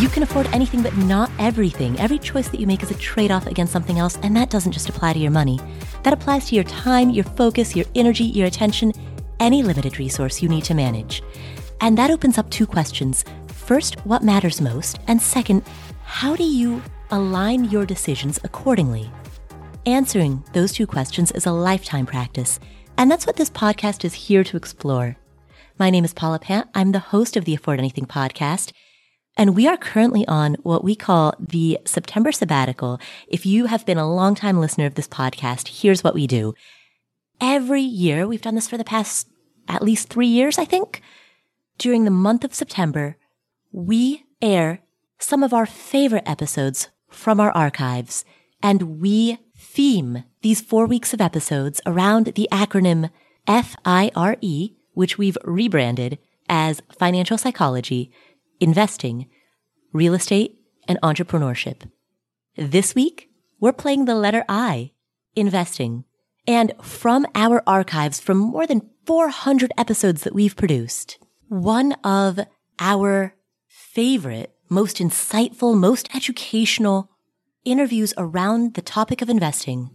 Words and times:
You 0.00 0.08
can 0.08 0.22
afford 0.22 0.46
anything, 0.52 0.82
but 0.82 0.96
not 0.96 1.30
everything. 1.38 1.98
Every 2.00 2.18
choice 2.18 2.48
that 2.48 2.58
you 2.58 2.66
make 2.66 2.82
is 2.82 2.90
a 2.90 2.94
trade 2.94 3.30
off 3.30 3.46
against 3.46 3.72
something 3.72 3.98
else, 3.98 4.18
and 4.22 4.36
that 4.36 4.50
doesn't 4.50 4.72
just 4.72 4.88
apply 4.88 5.12
to 5.12 5.18
your 5.18 5.30
money. 5.30 5.60
That 6.02 6.12
applies 6.12 6.48
to 6.48 6.54
your 6.54 6.64
time, 6.64 7.10
your 7.10 7.24
focus, 7.24 7.76
your 7.76 7.86
energy, 7.94 8.24
your 8.24 8.46
attention, 8.46 8.92
any 9.38 9.62
limited 9.62 9.98
resource 9.98 10.42
you 10.42 10.48
need 10.48 10.64
to 10.64 10.74
manage. 10.74 11.22
And 11.80 11.96
that 11.96 12.10
opens 12.10 12.38
up 12.38 12.50
two 12.50 12.66
questions. 12.66 13.24
First, 13.46 14.04
what 14.04 14.22
matters 14.22 14.60
most? 14.60 14.98
And 15.06 15.20
second, 15.20 15.62
how 16.04 16.34
do 16.34 16.44
you 16.44 16.82
align 17.10 17.64
your 17.64 17.86
decisions 17.86 18.40
accordingly? 18.42 19.10
Answering 19.86 20.44
those 20.52 20.72
two 20.72 20.86
questions 20.86 21.30
is 21.30 21.46
a 21.46 21.52
lifetime 21.52 22.04
practice, 22.04 22.60
and 22.98 23.10
that's 23.10 23.26
what 23.26 23.36
this 23.36 23.48
podcast 23.48 24.04
is 24.04 24.12
here 24.12 24.44
to 24.44 24.58
explore. 24.58 25.16
My 25.78 25.88
name 25.88 26.04
is 26.04 26.12
Paula 26.12 26.38
Pant. 26.38 26.68
I'm 26.74 26.92
the 26.92 26.98
host 26.98 27.34
of 27.34 27.46
the 27.46 27.54
Afford 27.54 27.78
Anything 27.78 28.04
podcast. 28.04 28.72
And 29.38 29.56
we 29.56 29.66
are 29.66 29.78
currently 29.78 30.28
on 30.28 30.56
what 30.64 30.84
we 30.84 30.94
call 30.94 31.32
the 31.40 31.78
September 31.86 32.30
sabbatical. 32.30 33.00
If 33.26 33.46
you 33.46 33.66
have 33.66 33.86
been 33.86 33.96
a 33.96 34.12
longtime 34.12 34.60
listener 34.60 34.84
of 34.84 34.96
this 34.96 35.08
podcast, 35.08 35.80
here's 35.80 36.04
what 36.04 36.14
we 36.14 36.26
do. 36.26 36.52
Every 37.40 37.80
year, 37.80 38.26
we've 38.26 38.42
done 38.42 38.56
this 38.56 38.68
for 38.68 38.76
the 38.76 38.84
past 38.84 39.28
at 39.66 39.82
least 39.82 40.10
three 40.10 40.26
years, 40.26 40.58
I 40.58 40.66
think. 40.66 41.00
During 41.78 42.04
the 42.04 42.10
month 42.10 42.44
of 42.44 42.52
September, 42.52 43.16
we 43.72 44.26
air 44.42 44.82
some 45.18 45.42
of 45.42 45.54
our 45.54 45.64
favorite 45.64 46.28
episodes 46.28 46.90
from 47.08 47.40
our 47.40 47.50
archives 47.52 48.26
and 48.62 49.00
we 49.00 49.38
theme 49.72 50.24
these 50.42 50.60
four 50.60 50.84
weeks 50.86 51.14
of 51.14 51.20
episodes 51.20 51.80
around 51.86 52.26
the 52.34 52.48
acronym 52.50 53.10
FIRE, 53.46 54.36
which 54.94 55.16
we've 55.16 55.38
rebranded 55.44 56.18
as 56.48 56.82
financial 56.98 57.38
psychology 57.38 58.10
investing, 58.58 59.26
real 59.92 60.12
estate, 60.14 60.58
and 60.88 60.98
entrepreneurship. 61.02 61.88
This 62.56 62.94
week, 62.94 63.30
we're 63.60 63.72
playing 63.72 64.04
the 64.04 64.14
letter 64.14 64.44
I, 64.48 64.90
investing. 65.36 66.04
And 66.46 66.72
from 66.82 67.26
our 67.34 67.62
archives 67.66 68.18
from 68.18 68.38
more 68.38 68.66
than 68.66 68.90
400 69.06 69.72
episodes 69.78 70.22
that 70.24 70.34
we've 70.34 70.56
produced, 70.56 71.18
one 71.48 71.92
of 72.04 72.40
our 72.78 73.34
favorite, 73.68 74.52
most 74.68 74.96
insightful, 74.96 75.76
most 75.76 76.08
educational 76.14 77.10
interviews 77.64 78.14
around 78.16 78.74
the 78.74 78.82
topic 78.82 79.20
of 79.20 79.28
investing 79.28 79.90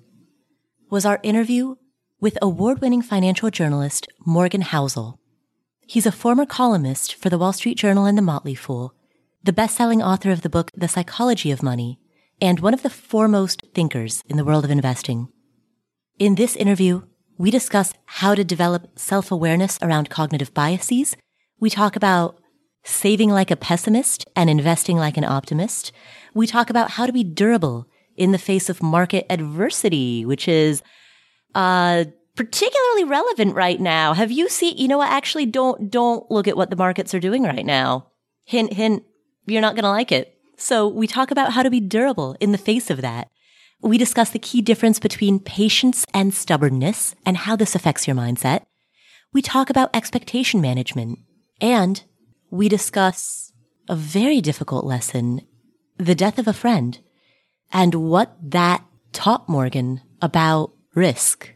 was 0.91 1.05
our 1.05 1.19
interview 1.23 1.75
with 2.19 2.37
award-winning 2.41 3.01
financial 3.01 3.49
journalist 3.49 4.07
Morgan 4.23 4.61
Housel. 4.61 5.17
He's 5.87 6.05
a 6.05 6.11
former 6.11 6.45
columnist 6.45 7.15
for 7.15 7.29
the 7.29 7.39
Wall 7.39 7.53
Street 7.53 7.77
Journal 7.77 8.05
and 8.05 8.17
the 8.17 8.21
Motley 8.21 8.53
Fool, 8.53 8.93
the 9.43 9.53
best-selling 9.53 10.01
author 10.01 10.29
of 10.29 10.41
the 10.43 10.49
book 10.49 10.71
The 10.75 10.87
Psychology 10.87 11.49
of 11.49 11.63
Money, 11.63 11.99
and 12.39 12.59
one 12.59 12.73
of 12.73 12.83
the 12.83 12.89
foremost 12.89 13.63
thinkers 13.73 14.23
in 14.29 14.37
the 14.37 14.45
world 14.45 14.63
of 14.63 14.71
investing. 14.71 15.29
In 16.19 16.35
this 16.35 16.55
interview, 16.55 17.01
we 17.37 17.49
discuss 17.49 17.93
how 18.05 18.35
to 18.35 18.43
develop 18.43 18.97
self-awareness 18.97 19.79
around 19.81 20.09
cognitive 20.09 20.53
biases. 20.53 21.17
We 21.59 21.69
talk 21.71 21.95
about 21.95 22.39
saving 22.83 23.31
like 23.31 23.49
a 23.49 23.55
pessimist 23.55 24.25
and 24.35 24.49
investing 24.49 24.97
like 24.97 25.17
an 25.17 25.23
optimist. 25.23 25.91
We 26.35 26.45
talk 26.45 26.69
about 26.69 26.91
how 26.91 27.07
to 27.07 27.13
be 27.13 27.23
durable 27.23 27.87
in 28.15 28.31
the 28.31 28.37
face 28.37 28.69
of 28.69 28.83
market 28.83 29.25
adversity, 29.29 30.23
which 30.25 30.47
is, 30.47 30.83
uh, 31.55 32.05
particularly 32.35 33.05
relevant 33.05 33.55
right 33.55 33.79
now. 33.79 34.13
Have 34.13 34.31
you 34.31 34.49
seen, 34.49 34.77
you 34.77 34.87
know 34.87 34.97
what? 34.97 35.09
Actually, 35.09 35.45
don't, 35.47 35.89
don't 35.89 36.29
look 36.29 36.47
at 36.47 36.57
what 36.57 36.69
the 36.69 36.75
markets 36.75 37.13
are 37.13 37.19
doing 37.19 37.43
right 37.43 37.65
now. 37.65 38.11
Hint, 38.43 38.73
hint, 38.73 39.03
you're 39.47 39.61
not 39.61 39.75
going 39.75 39.83
to 39.83 39.89
like 39.89 40.11
it. 40.11 40.37
So 40.57 40.87
we 40.87 41.07
talk 41.07 41.31
about 41.31 41.53
how 41.53 41.63
to 41.63 41.69
be 41.69 41.79
durable 41.79 42.35
in 42.39 42.51
the 42.51 42.57
face 42.57 42.89
of 42.89 43.01
that. 43.01 43.29
We 43.81 43.97
discuss 43.97 44.29
the 44.29 44.39
key 44.39 44.61
difference 44.61 44.99
between 44.99 45.39
patience 45.39 46.05
and 46.13 46.33
stubbornness 46.33 47.15
and 47.25 47.37
how 47.37 47.55
this 47.55 47.75
affects 47.75 48.07
your 48.07 48.15
mindset. 48.15 48.65
We 49.31 49.41
talk 49.41 49.69
about 49.69 49.95
expectation 49.95 50.61
management 50.61 51.19
and 51.61 52.03
we 52.49 52.69
discuss 52.69 53.51
a 53.89 53.95
very 53.95 54.41
difficult 54.41 54.85
lesson, 54.85 55.41
the 55.97 56.15
death 56.15 56.37
of 56.37 56.47
a 56.47 56.53
friend 56.53 56.99
and 57.71 57.95
what 57.95 58.35
that 58.41 58.83
taught 59.13 59.47
Morgan 59.47 60.01
about 60.21 60.73
risk. 60.93 61.53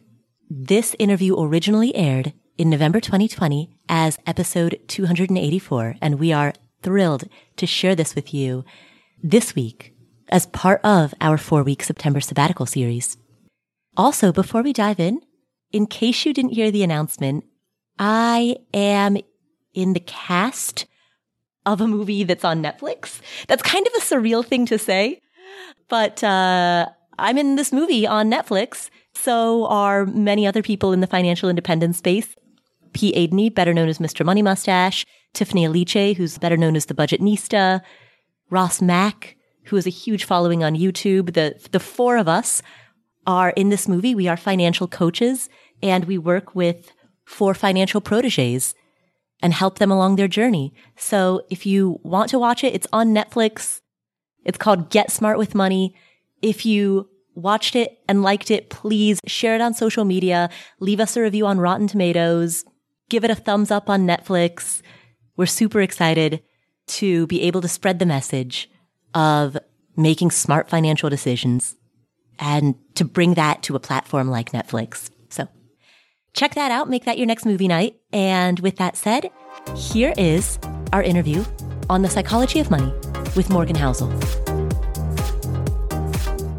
This 0.50 0.96
interview 0.98 1.40
originally 1.40 1.96
aired 1.96 2.34
in 2.58 2.70
November 2.70 3.00
2020 3.00 3.70
as 3.88 4.18
episode 4.26 4.80
284, 4.88 5.96
and 6.02 6.20
we 6.20 6.34
are 6.34 6.54
thrilled 6.82 7.26
to 7.58 7.66
share 7.66 7.96
this 7.96 8.16
with 8.16 8.34
you 8.34 8.64
this 9.22 9.56
week 9.56 9.94
as 10.30 10.46
part 10.48 10.80
of 10.84 11.14
our 11.20 11.38
four 11.38 11.64
week 11.64 11.84
September 11.84 12.20
sabbatical 12.20 12.66
series. 12.66 13.18
Also, 13.98 14.32
before 14.32 14.62
we 14.62 14.74
dive 14.74 15.00
in, 15.00 15.22
in 15.72 15.86
case 15.86 16.26
you 16.26 16.34
didn't 16.34 16.54
hear 16.54 16.72
the 16.72 16.84
announcement, 16.84 17.44
I 17.98 18.58
am 18.74 19.18
in 19.74 19.94
the 19.94 20.00
cast 20.00 20.86
of 21.66 21.81
a 21.81 21.88
movie 21.88 22.24
that's 22.24 22.46
on 22.46 22.64
Netflix. 22.64 23.20
That's 23.47 23.64
kind 23.64 23.86
of 23.86 23.94
a 23.94 24.02
surreal 24.02 24.46
thing 24.46 24.66
to 24.68 24.78
say, 24.78 25.22
but 25.88 26.24
uh, 26.24 26.88
I'm 27.18 27.38
in 27.38 27.56
this 27.56 27.72
movie 27.72 28.08
on 28.08 28.31
Netflix 28.31 28.90
so 29.24 29.66
are 29.66 30.06
many 30.06 30.48
other 30.48 30.62
people 30.62 30.94
in 30.94 31.02
the 31.02 31.08
financial 31.08 31.50
independence 31.50 31.98
space. 31.98 32.36
P. 32.94 33.12
Adeney, 33.14 33.53
better 33.53 33.74
known 33.74 33.90
as 33.90 34.00
Mr. 34.00 34.25
Money 34.25 34.42
Mustache, 34.42 35.06
Tiffany 35.34 35.68
Aliche, 35.68 36.16
who's 36.16 36.38
better 36.38 36.58
known 36.58 36.75
as 36.75 36.86
the 36.86 36.94
Budgetnista, 36.94 37.81
Ross 38.50 38.81
Mac, 38.81 39.36
who 39.66 39.75
has 39.75 39.86
a 39.86 39.92
huge 39.92 40.24
following 40.24 40.64
on 40.64 40.75
YouTube. 40.75 41.34
The, 41.34 41.59
the 41.72 41.80
four 41.80 42.18
of 42.18 42.28
us 42.28 42.62
are 43.28 43.52
in 43.52 43.69
this 43.69 43.88
movie. 43.88 44.16
We 44.16 44.28
are 44.28 44.38
financial 44.38 44.88
coaches 44.88 45.50
and 45.84 46.06
we 46.06 46.18
work 46.18 46.56
with 46.56 46.92
four 47.25 47.53
financial 47.53 48.02
proteges 48.02 48.74
and 49.42 49.54
help 49.54 49.80
them 49.80 49.92
along 49.92 50.16
their 50.16 50.28
journey. 50.28 50.74
So 50.98 51.44
if 51.50 51.66
you 51.66 52.00
want 52.04 52.30
to 52.32 52.40
watch 52.40 52.64
it, 52.64 52.74
it's 52.74 52.88
on 52.92 53.14
Netflix. 53.14 53.82
It's 54.44 54.58
called 54.58 54.90
Get 54.90 55.12
Smart 55.12 55.38
with 55.38 55.56
Money. 55.56 55.96
If 56.42 56.66
you 56.66 57.10
watched 57.36 57.76
it 57.76 58.00
and 58.08 58.22
liked 58.22 58.52
it, 58.52 58.70
please 58.70 59.20
share 59.26 59.56
it 59.56 59.62
on 59.62 59.74
social 59.74 60.06
media. 60.06 60.50
Leave 60.80 61.00
us 61.00 61.16
a 61.16 61.22
review 61.22 61.46
on 61.46 61.60
Rotten 61.60 61.88
Tomatoes. 61.88 62.66
Give 63.10 63.24
it 63.24 63.32
a 63.32 63.36
thumbs 63.36 63.72
up 63.72 63.90
on 63.90 64.06
Netflix. 64.06 64.82
We're 65.38 65.46
super 65.46 65.82
excited 65.82 66.42
to 66.88 67.28
be 67.28 67.42
able 67.44 67.62
to 67.62 67.68
spread 67.68 68.00
the 68.00 68.06
message 68.06 68.70
of 69.14 69.58
making 69.96 70.32
smart 70.32 70.70
financial 70.70 71.10
decisions 71.10 71.76
and 72.40 72.76
to 72.96 73.06
bring 73.06 73.36
that 73.36 73.64
to 73.64 73.76
a 73.76 73.80
platform 73.80 74.30
like 74.30 74.52
Netflix. 74.52 75.10
Check 76.34 76.56
that 76.56 76.72
out. 76.72 76.90
Make 76.90 77.06
that 77.06 77.18
your 77.18 77.28
next 77.28 77.46
movie 77.46 77.68
night. 77.68 77.96
And 78.14 78.60
with 78.60 78.78
that 78.78 78.96
said, 78.96 79.30
here 79.76 80.14
is 80.18 80.60
our 80.94 81.04
interview 81.04 81.44
on 81.90 82.02
the 82.02 82.10
psychology 82.10 82.60
of 82.60 82.70
money 82.72 82.94
with 83.36 83.50
Morgan 83.50 83.76
Housel. 83.76 84.10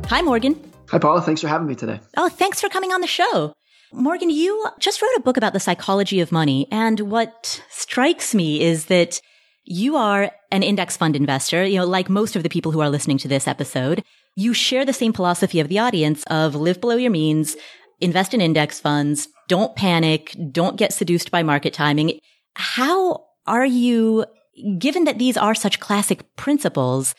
Hi, 0.07 0.23
Morgan. 0.23 0.61
Hi, 0.89 0.99
Paula. 0.99 1.23
Thanks 1.23 1.41
for 1.41 1.49
having 1.49 1.69
me 1.69 1.75
today. 1.77 2.01
Oh, 2.17 2.29
thanks 2.29 2.61
for 2.61 2.69
coming 2.69 2.93
on 2.93 3.01
the 3.01 3.07
show. 3.07 3.53
Morgan, 3.93 4.31
you 4.31 4.67
just 4.79 5.01
wrote 5.03 5.17
a 5.17 5.21
book 5.21 5.37
about 5.37 5.53
the 5.53 5.61
psychology 5.61 6.21
of 6.21 6.33
money. 6.33 6.67
And 6.71 7.01
what 7.01 7.63
strikes 7.71 8.35
me 8.35 8.61
is 8.61 8.87
that 8.87 9.21
you 9.65 9.97
are 9.97 10.33
an 10.51 10.63
index 10.63 10.97
fund 10.97 11.15
investor, 11.15 11.65
you 11.65 11.79
know, 11.79 11.87
like 11.87 12.09
most 12.09 12.35
of 12.35 12.43
the 12.43 12.49
people 12.49 12.73
who 12.73 12.81
are 12.81 12.91
listening 12.91 13.19
to 13.19 13.29
this 13.29 13.47
episode. 13.47 14.03
You 14.37 14.55
share 14.55 14.85
the 14.85 14.93
same 14.93 15.13
philosophy 15.13 15.61
of 15.61 15.69
the 15.69 15.79
audience 15.79 16.25
of 16.25 16.55
live 16.55 16.81
below 16.81 16.97
your 16.97 17.11
means, 17.11 17.57
invest 18.01 18.35
in 18.35 18.41
index 18.41 18.81
funds, 18.81 19.29
don't 19.49 19.75
panic, 19.77 20.37
don't 20.53 20.77
get 20.77 20.93
seduced 20.93 21.31
by 21.31 21.43
market 21.43 21.73
timing. 21.73 22.19
How 22.55 23.27
are 23.47 23.67
you, 23.67 24.25
given 24.79 25.05
that 25.05 25.19
these 25.19 25.37
are 25.37 25.55
such 25.55 25.81
classic 25.81 26.37
principles, 26.37 27.15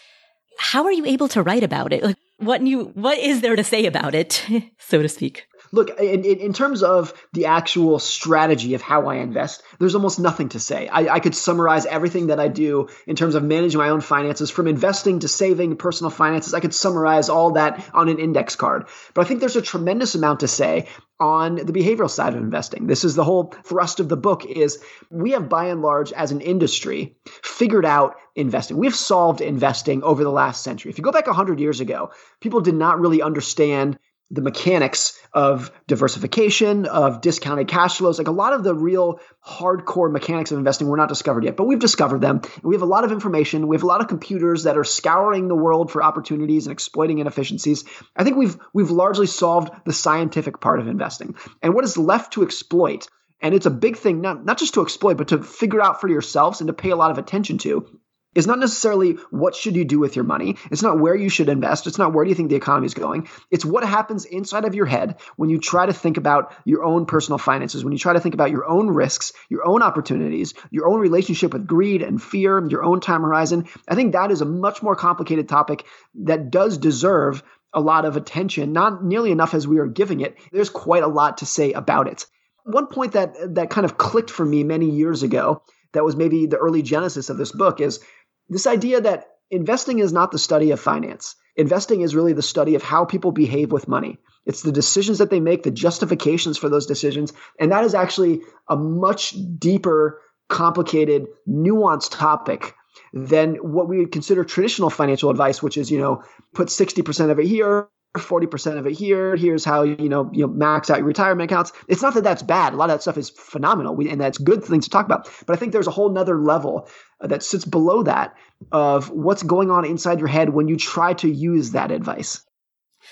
how 0.57 0.85
are 0.85 0.91
you 0.91 1.05
able 1.05 1.27
to 1.29 1.43
write 1.43 1.63
about 1.63 1.93
it? 1.93 2.03
Like, 2.03 2.17
what 2.37 2.61
new, 2.61 2.85
what 2.93 3.17
is 3.17 3.41
there 3.41 3.55
to 3.55 3.63
say 3.63 3.85
about 3.85 4.15
it, 4.15 4.45
so 4.79 5.01
to 5.01 5.09
speak? 5.09 5.45
Look, 5.71 5.99
in, 5.99 6.25
in, 6.25 6.53
terms 6.53 6.83
of 6.83 7.13
the 7.31 7.45
actual 7.45 7.99
strategy 7.99 8.73
of 8.73 8.81
how 8.81 9.07
I 9.07 9.15
invest, 9.15 9.63
there's 9.79 9.95
almost 9.95 10.19
nothing 10.19 10.49
to 10.49 10.59
say. 10.59 10.87
I, 10.87 11.15
I, 11.15 11.19
could 11.19 11.33
summarize 11.33 11.85
everything 11.85 12.27
that 12.27 12.41
I 12.41 12.49
do 12.49 12.89
in 13.07 13.15
terms 13.15 13.35
of 13.35 13.43
managing 13.43 13.79
my 13.79 13.89
own 13.89 14.01
finances, 14.01 14.51
from 14.51 14.67
investing 14.67 15.19
to 15.19 15.29
saving, 15.29 15.77
personal 15.77 16.11
finances. 16.11 16.53
I 16.53 16.59
could 16.59 16.73
summarize 16.73 17.29
all 17.29 17.51
that 17.51 17.83
on 17.93 18.09
an 18.09 18.19
index 18.19 18.55
card. 18.55 18.87
But 19.13 19.25
I 19.25 19.27
think 19.27 19.39
there's 19.39 19.55
a 19.55 19.61
tremendous 19.61 20.15
amount 20.15 20.41
to 20.41 20.47
say 20.47 20.87
on 21.21 21.55
the 21.55 21.71
behavioral 21.71 22.09
side 22.09 22.33
of 22.33 22.41
investing. 22.41 22.87
This 22.87 23.03
is 23.03 23.15
the 23.15 23.23
whole 23.23 23.53
thrust 23.63 23.99
of 23.99 24.09
the 24.09 24.17
book 24.17 24.45
is 24.45 24.83
we 25.09 25.31
have 25.31 25.47
by 25.47 25.65
and 25.65 25.81
large 25.81 26.11
as 26.11 26.31
an 26.31 26.41
industry 26.41 27.15
figured 27.43 27.85
out 27.85 28.15
investing. 28.35 28.77
We've 28.77 28.95
solved 28.95 29.39
investing 29.39 30.03
over 30.03 30.23
the 30.23 30.31
last 30.31 30.63
century. 30.63 30.89
If 30.89 30.97
you 30.97 31.03
go 31.03 31.11
back 31.11 31.27
100 31.27 31.59
years 31.59 31.79
ago, 31.79 32.11
people 32.39 32.61
did 32.61 32.75
not 32.75 32.99
really 32.99 33.21
understand 33.21 33.99
the 34.31 34.41
mechanics 34.41 35.19
of 35.33 35.71
diversification, 35.87 36.85
of 36.85 37.21
discounted 37.21 37.67
cash 37.67 37.97
flows, 37.97 38.17
like 38.17 38.29
a 38.29 38.31
lot 38.31 38.53
of 38.53 38.63
the 38.63 38.73
real 38.73 39.19
hardcore 39.45 40.09
mechanics 40.09 40.51
of 40.51 40.57
investing 40.57 40.87
were 40.87 40.97
not 40.97 41.09
discovered 41.09 41.43
yet, 41.43 41.57
but 41.57 41.65
we've 41.65 41.79
discovered 41.79 42.21
them. 42.21 42.41
We 42.63 42.75
have 42.75 42.81
a 42.81 42.85
lot 42.85 43.03
of 43.03 43.11
information. 43.11 43.67
We 43.67 43.75
have 43.75 43.83
a 43.83 43.87
lot 43.87 44.01
of 44.01 44.07
computers 44.07 44.63
that 44.63 44.77
are 44.77 44.85
scouring 44.85 45.49
the 45.49 45.55
world 45.55 45.91
for 45.91 46.01
opportunities 46.01 46.65
and 46.65 46.71
exploiting 46.71 47.19
inefficiencies. 47.19 47.83
I 48.15 48.23
think 48.23 48.37
we've 48.37 48.57
we've 48.73 48.91
largely 48.91 49.27
solved 49.27 49.71
the 49.85 49.93
scientific 49.93 50.61
part 50.61 50.79
of 50.79 50.87
investing. 50.87 51.35
And 51.61 51.73
what 51.73 51.83
is 51.83 51.97
left 51.97 52.33
to 52.33 52.43
exploit, 52.43 53.07
and 53.41 53.53
it's 53.53 53.65
a 53.65 53.71
big 53.71 53.97
thing, 53.97 54.21
not, 54.21 54.45
not 54.45 54.57
just 54.57 54.75
to 54.75 54.81
exploit, 54.81 55.17
but 55.17 55.29
to 55.29 55.43
figure 55.43 55.81
out 55.81 55.99
for 55.99 56.07
yourselves 56.07 56.61
and 56.61 56.67
to 56.67 56.73
pay 56.73 56.91
a 56.91 56.95
lot 56.95 57.11
of 57.11 57.17
attention 57.17 57.57
to, 57.59 57.99
is 58.35 58.47
not 58.47 58.59
necessarily 58.59 59.13
what 59.29 59.55
should 59.55 59.75
you 59.75 59.85
do 59.85 59.99
with 59.99 60.15
your 60.15 60.25
money. 60.25 60.57
It's 60.71 60.81
not 60.81 60.99
where 60.99 61.15
you 61.15 61.29
should 61.29 61.49
invest. 61.49 61.87
It's 61.87 61.97
not 61.97 62.13
where 62.13 62.23
do 62.23 62.29
you 62.29 62.35
think 62.35 62.49
the 62.49 62.55
economy 62.55 62.85
is 62.85 62.93
going. 62.93 63.27
It's 63.49 63.65
what 63.65 63.83
happens 63.83 64.25
inside 64.25 64.65
of 64.65 64.75
your 64.75 64.85
head 64.85 65.19
when 65.35 65.49
you 65.49 65.59
try 65.59 65.85
to 65.85 65.93
think 65.93 66.17
about 66.17 66.53
your 66.65 66.83
own 66.83 67.05
personal 67.05 67.37
finances, 67.37 67.83
when 67.83 67.93
you 67.93 67.99
try 67.99 68.13
to 68.13 68.19
think 68.19 68.33
about 68.33 68.51
your 68.51 68.65
own 68.65 68.89
risks, 68.89 69.33
your 69.49 69.67
own 69.67 69.81
opportunities, 69.81 70.53
your 70.69 70.87
own 70.87 70.99
relationship 70.99 71.53
with 71.53 71.67
greed 71.67 72.01
and 72.01 72.21
fear, 72.21 72.65
your 72.67 72.83
own 72.83 73.01
time 73.01 73.21
horizon. 73.21 73.67
I 73.87 73.95
think 73.95 74.13
that 74.13 74.31
is 74.31 74.41
a 74.41 74.45
much 74.45 74.81
more 74.81 74.95
complicated 74.95 75.49
topic 75.49 75.85
that 76.23 76.51
does 76.51 76.77
deserve 76.77 77.43
a 77.73 77.81
lot 77.81 78.05
of 78.05 78.17
attention, 78.17 78.73
not 78.73 79.03
nearly 79.03 79.31
enough 79.31 79.53
as 79.53 79.67
we 79.67 79.79
are 79.79 79.87
giving 79.87 80.21
it. 80.21 80.37
There's 80.51 80.69
quite 80.69 81.03
a 81.03 81.07
lot 81.07 81.37
to 81.37 81.45
say 81.45 81.71
about 81.73 82.07
it. 82.07 82.25
One 82.63 82.87
point 82.87 83.13
that 83.13 83.55
that 83.55 83.69
kind 83.69 83.85
of 83.85 83.97
clicked 83.97 84.29
for 84.29 84.45
me 84.45 84.63
many 84.63 84.89
years 84.89 85.23
ago 85.23 85.63
that 85.93 86.03
was 86.03 86.15
maybe 86.15 86.45
the 86.45 86.57
early 86.57 86.81
genesis 86.81 87.29
of 87.29 87.37
this 87.37 87.51
book 87.51 87.81
is 87.81 87.99
this 88.49 88.67
idea 88.67 89.01
that 89.01 89.27
investing 89.49 89.99
is 89.99 90.13
not 90.13 90.31
the 90.31 90.39
study 90.39 90.71
of 90.71 90.79
finance. 90.79 91.35
Investing 91.55 92.01
is 92.01 92.15
really 92.15 92.33
the 92.33 92.41
study 92.41 92.75
of 92.75 92.83
how 92.83 93.05
people 93.05 93.31
behave 93.31 93.71
with 93.71 93.87
money. 93.87 94.17
It's 94.45 94.61
the 94.61 94.71
decisions 94.71 95.19
that 95.19 95.29
they 95.29 95.39
make, 95.39 95.63
the 95.63 95.71
justifications 95.71 96.57
for 96.57 96.69
those 96.69 96.85
decisions. 96.85 97.33
And 97.59 97.71
that 97.71 97.83
is 97.83 97.93
actually 97.93 98.41
a 98.69 98.75
much 98.75 99.35
deeper, 99.59 100.21
complicated, 100.49 101.27
nuanced 101.47 102.17
topic 102.17 102.73
than 103.13 103.55
what 103.55 103.87
we 103.87 103.99
would 103.99 104.11
consider 104.11 104.43
traditional 104.43 104.89
financial 104.89 105.29
advice, 105.29 105.61
which 105.61 105.77
is, 105.77 105.91
you 105.91 105.99
know, 105.99 106.23
put 106.53 106.69
60% 106.69 107.29
of 107.29 107.39
it 107.39 107.45
here, 107.45 107.89
40% 108.17 108.77
of 108.77 108.87
it 108.87 108.93
here. 108.93 109.35
Here's 109.35 109.63
how, 109.63 109.83
you 109.83 110.09
know, 110.09 110.29
you 110.33 110.45
know, 110.45 110.53
max 110.53 110.89
out 110.89 110.97
your 110.97 111.07
retirement 111.07 111.49
accounts. 111.49 111.71
It's 111.87 112.01
not 112.01 112.13
that 112.15 112.23
that's 112.23 112.43
bad. 112.43 112.73
A 112.73 112.75
lot 112.75 112.89
of 112.89 112.95
that 112.95 113.01
stuff 113.01 113.17
is 113.17 113.29
phenomenal 113.29 113.95
we, 113.95 114.09
and 114.09 114.19
that's 114.19 114.37
good 114.37 114.63
things 114.63 114.85
to 114.85 114.89
talk 114.89 115.05
about. 115.05 115.29
But 115.45 115.55
I 115.55 115.59
think 115.59 115.71
there's 115.71 115.87
a 115.87 115.91
whole 115.91 116.09
nother 116.09 116.39
level 116.39 116.89
that 117.21 117.43
sits 117.43 117.65
below 117.65 118.03
that 118.03 118.35
of 118.71 119.09
what's 119.09 119.43
going 119.43 119.71
on 119.71 119.85
inside 119.85 120.19
your 120.19 120.27
head 120.27 120.49
when 120.49 120.67
you 120.67 120.77
try 120.77 121.13
to 121.15 121.29
use 121.29 121.71
that 121.71 121.91
advice. 121.91 122.41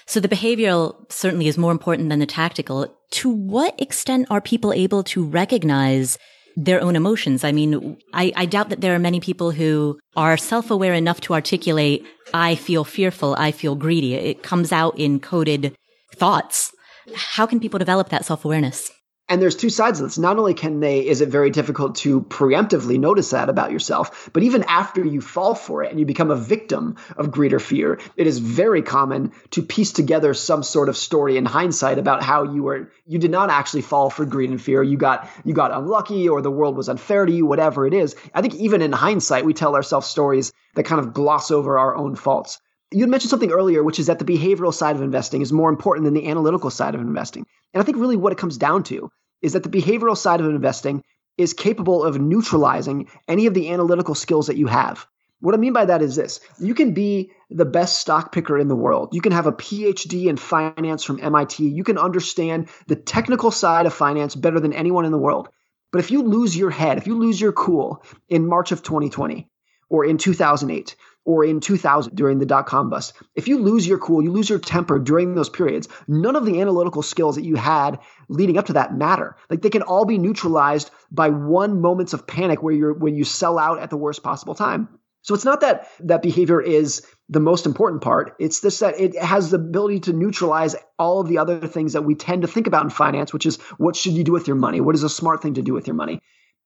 So 0.05 0.19
the 0.19 0.27
behavioral 0.27 1.11
certainly 1.11 1.47
is 1.47 1.57
more 1.57 1.71
important 1.71 2.09
than 2.09 2.19
the 2.19 2.25
tactical. 2.25 2.95
To 3.11 3.29
what 3.29 3.79
extent 3.81 4.27
are 4.29 4.41
people 4.41 4.73
able 4.73 5.03
to 5.05 5.23
recognize 5.23 6.17
their 6.55 6.81
own 6.81 6.95
emotions. 6.95 7.43
I 7.43 7.51
mean, 7.51 7.97
I, 8.13 8.33
I 8.35 8.45
doubt 8.45 8.69
that 8.69 8.81
there 8.81 8.93
are 8.93 8.99
many 8.99 9.19
people 9.19 9.51
who 9.51 9.97
are 10.15 10.35
self-aware 10.35 10.93
enough 10.93 11.21
to 11.21 11.33
articulate, 11.33 12.05
I 12.33 12.55
feel 12.55 12.83
fearful, 12.83 13.35
I 13.37 13.51
feel 13.51 13.75
greedy. 13.75 14.15
It 14.15 14.43
comes 14.43 14.71
out 14.71 14.97
in 14.99 15.19
coded 15.19 15.75
thoughts. 16.15 16.71
How 17.15 17.45
can 17.45 17.59
people 17.59 17.79
develop 17.79 18.09
that 18.09 18.25
self-awareness? 18.25 18.91
And 19.29 19.39
there's 19.39 19.55
two 19.55 19.69
sides 19.69 19.99
of 19.99 20.07
this. 20.07 20.17
Not 20.17 20.39
only 20.39 20.55
can 20.55 20.79
they, 20.79 21.05
is 21.05 21.21
it 21.21 21.29
very 21.29 21.51
difficult 21.51 21.97
to 21.97 22.21
preemptively 22.21 22.99
notice 22.99 23.29
that 23.29 23.47
about 23.47 23.71
yourself, 23.71 24.27
but 24.33 24.41
even 24.41 24.63
after 24.63 25.05
you 25.05 25.21
fall 25.21 25.53
for 25.53 25.83
it 25.83 25.91
and 25.91 25.99
you 25.99 26.05
become 26.07 26.31
a 26.31 26.35
victim 26.35 26.95
of 27.15 27.29
greed 27.29 27.53
or 27.53 27.59
fear, 27.59 27.99
it 28.17 28.25
is 28.25 28.39
very 28.39 28.81
common 28.81 29.31
to 29.51 29.61
piece 29.61 29.91
together 29.91 30.33
some 30.33 30.63
sort 30.63 30.89
of 30.89 30.97
story 30.97 31.37
in 31.37 31.45
hindsight 31.45 31.99
about 31.99 32.23
how 32.23 32.41
you 32.41 32.63
were, 32.63 32.91
you 33.05 33.19
did 33.19 33.29
not 33.29 33.51
actually 33.51 33.83
fall 33.83 34.09
for 34.09 34.25
greed 34.25 34.49
and 34.49 34.59
fear. 34.59 34.81
You 34.81 34.97
got, 34.97 35.29
you 35.45 35.53
got 35.53 35.71
unlucky 35.71 36.27
or 36.27 36.41
the 36.41 36.49
world 36.49 36.75
was 36.75 36.89
unfair 36.89 37.27
to 37.27 37.31
you, 37.31 37.45
whatever 37.45 37.85
it 37.85 37.93
is. 37.93 38.15
I 38.33 38.41
think 38.41 38.55
even 38.55 38.81
in 38.81 38.91
hindsight, 38.91 39.45
we 39.45 39.53
tell 39.53 39.75
ourselves 39.75 40.07
stories 40.07 40.51
that 40.73 40.85
kind 40.85 40.99
of 40.99 41.13
gloss 41.13 41.51
over 41.51 41.77
our 41.77 41.95
own 41.95 42.15
faults. 42.15 42.59
You 42.91 43.01
had 43.01 43.11
mentioned 43.11 43.29
something 43.29 43.51
earlier, 43.51 43.83
which 43.83 43.99
is 43.99 44.07
that 44.07 44.17
the 44.17 44.25
behavioral 44.25 44.73
side 44.73 44.95
of 44.95 45.03
investing 45.03 45.43
is 45.43 45.53
more 45.53 45.69
important 45.69 46.05
than 46.05 46.15
the 46.15 46.27
analytical 46.27 46.71
side 46.71 46.95
of 46.95 47.01
investing. 47.01 47.45
And 47.75 47.81
I 47.81 47.85
think 47.85 47.99
really 47.99 48.15
what 48.15 48.33
it 48.33 48.39
comes 48.39 48.57
down 48.57 48.81
to 48.85 49.11
is 49.41 49.53
that 49.53 49.63
the 49.63 49.69
behavioral 49.69 50.17
side 50.17 50.41
of 50.41 50.47
investing 50.47 51.03
is 51.37 51.53
capable 51.53 52.03
of 52.03 52.19
neutralizing 52.19 53.07
any 53.27 53.45
of 53.45 53.53
the 53.53 53.71
analytical 53.71 54.15
skills 54.15 54.47
that 54.47 54.57
you 54.57 54.67
have. 54.67 55.07
What 55.41 55.55
I 55.55 55.57
mean 55.57 55.71
by 55.71 55.85
that 55.85 56.01
is 56.01 56.17
this 56.17 56.41
you 56.59 56.73
can 56.73 56.93
be 56.93 57.31
the 57.49 57.65
best 57.65 57.99
stock 57.99 58.33
picker 58.33 58.57
in 58.57 58.67
the 58.67 58.75
world. 58.75 59.09
You 59.13 59.21
can 59.21 59.31
have 59.31 59.47
a 59.47 59.53
PhD 59.53 60.25
in 60.25 60.35
finance 60.35 61.03
from 61.03 61.19
MIT. 61.21 61.65
You 61.65 61.83
can 61.83 61.97
understand 61.97 62.67
the 62.87 62.97
technical 62.97 63.51
side 63.51 63.85
of 63.85 63.93
finance 63.93 64.35
better 64.35 64.59
than 64.59 64.73
anyone 64.73 65.05
in 65.05 65.11
the 65.11 65.17
world. 65.17 65.47
But 65.91 65.99
if 65.99 66.11
you 66.11 66.23
lose 66.23 66.55
your 66.55 66.69
head, 66.69 66.97
if 66.97 67.07
you 67.07 67.17
lose 67.17 67.39
your 67.39 67.53
cool 67.53 68.03
in 68.27 68.45
March 68.45 68.71
of 68.71 68.83
2020 68.83 69.49
or 69.89 70.05
in 70.05 70.17
2008, 70.17 70.95
or 71.25 71.45
in 71.45 71.59
2000 71.59 72.15
during 72.15 72.39
the 72.39 72.45
dot 72.45 72.65
com 72.65 72.89
bust. 72.89 73.13
If 73.35 73.47
you 73.47 73.59
lose 73.59 73.87
your 73.87 73.97
cool, 73.97 74.21
you 74.21 74.31
lose 74.31 74.49
your 74.49 74.59
temper 74.59 74.99
during 74.99 75.35
those 75.35 75.49
periods, 75.49 75.87
none 76.07 76.35
of 76.35 76.45
the 76.45 76.61
analytical 76.61 77.01
skills 77.01 77.35
that 77.35 77.45
you 77.45 77.55
had 77.55 77.99
leading 78.29 78.57
up 78.57 78.67
to 78.67 78.73
that 78.73 78.95
matter. 78.95 79.35
Like 79.49 79.61
they 79.61 79.69
can 79.69 79.81
all 79.81 80.05
be 80.05 80.17
neutralized 80.17 80.91
by 81.11 81.29
one 81.29 81.81
moments 81.81 82.13
of 82.13 82.27
panic 82.27 82.63
where 82.63 82.73
you're 82.73 82.93
when 82.93 83.15
you 83.15 83.23
sell 83.23 83.59
out 83.59 83.79
at 83.79 83.89
the 83.89 83.97
worst 83.97 84.23
possible 84.23 84.55
time. 84.55 84.89
So 85.21 85.35
it's 85.35 85.45
not 85.45 85.61
that 85.61 85.89
that 85.99 86.21
behavior 86.21 86.61
is 86.61 87.05
the 87.27 87.39
most 87.39 87.65
important 87.65 88.01
part. 88.01 88.35
It's 88.39 88.61
this 88.61 88.79
that 88.79 88.99
it 88.99 89.17
has 89.17 89.51
the 89.51 89.57
ability 89.57 89.99
to 90.01 90.13
neutralize 90.13 90.75
all 90.97 91.19
of 91.19 91.27
the 91.27 91.37
other 91.37 91.59
things 91.67 91.93
that 91.93 92.03
we 92.03 92.15
tend 92.15 92.41
to 92.43 92.47
think 92.47 92.67
about 92.67 92.83
in 92.83 92.89
finance, 92.89 93.33
which 93.33 93.45
is 93.45 93.57
what 93.77 93.95
should 93.95 94.13
you 94.13 94.23
do 94.23 94.31
with 94.31 94.47
your 94.47 94.55
money? 94.55 94.81
What 94.81 94.95
is 94.95 95.03
a 95.03 95.09
smart 95.09 95.41
thing 95.41 95.55
to 95.55 95.61
do 95.61 95.73
with 95.73 95.87
your 95.87 95.95
money? 95.95 96.21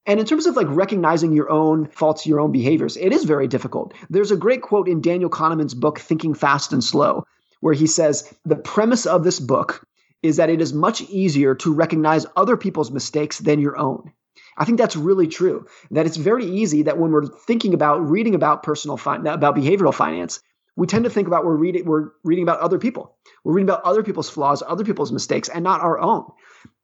And 0.06 0.20
in 0.20 0.26
terms 0.26 0.46
of 0.46 0.56
like 0.56 0.68
recognizing 0.70 1.32
your 1.32 1.50
own 1.50 1.88
faults, 1.88 2.28
your 2.28 2.42
own 2.42 2.52
behaviors, 2.52 2.98
it 2.98 3.14
is 3.14 3.24
very 3.24 3.48
difficult. 3.48 3.94
There's 4.10 4.32
a 4.32 4.38
great 4.38 4.62
quote 4.62 4.90
in 4.90 5.02
Daniel 5.02 5.30
Kahneman's 5.30 5.74
book, 5.74 6.00
Thinking 6.00 6.34
Fast 6.34 6.74
and 6.74 6.84
Slow, 6.84 7.26
where 7.62 7.74
he 7.74 7.88
says, 7.88 8.34
The 8.46 8.58
premise 8.58 9.06
of 9.06 9.24
this 9.24 9.40
book 9.40 9.86
is 10.22 10.38
that 10.38 10.50
it 10.50 10.62
is 10.62 10.74
much 10.74 11.02
easier 11.02 11.56
to 11.56 11.74
recognize 11.74 12.26
other 12.36 12.58
people's 12.58 12.92
mistakes 12.92 13.40
than 13.40 13.60
your 13.60 13.78
own. 13.78 14.12
I 14.58 14.66
think 14.66 14.78
that's 14.78 14.96
really 14.96 15.28
true. 15.28 15.68
That 15.92 16.06
it's 16.06 16.18
very 16.18 16.46
easy 16.46 16.84
that 16.84 16.98
when 16.98 17.12
we're 17.12 17.26
thinking 17.26 17.74
about 17.74 18.10
reading 18.10 18.36
about 18.36 18.64
personal 18.64 18.98
fi- 18.98 19.18
about 19.18 19.56
behavioral 19.56 19.94
finance, 19.94 20.42
we 20.76 20.88
tend 20.88 21.06
to 21.06 21.10
think 21.10 21.28
about 21.28 21.46
we're 21.46 21.56
reading 21.56 21.86
we're 21.86 22.10
reading 22.24 22.44
about 22.44 22.60
other 22.60 22.80
people. 22.80 23.16
We're 23.44 23.54
reading 23.54 23.70
about 23.70 23.84
other 23.84 24.04
people's 24.04 24.30
flaws, 24.30 24.64
other 24.66 24.84
people's 24.84 25.12
mistakes, 25.12 25.50
and 25.50 25.64
not 25.64 25.82
our 25.82 26.00
own. 26.00 26.26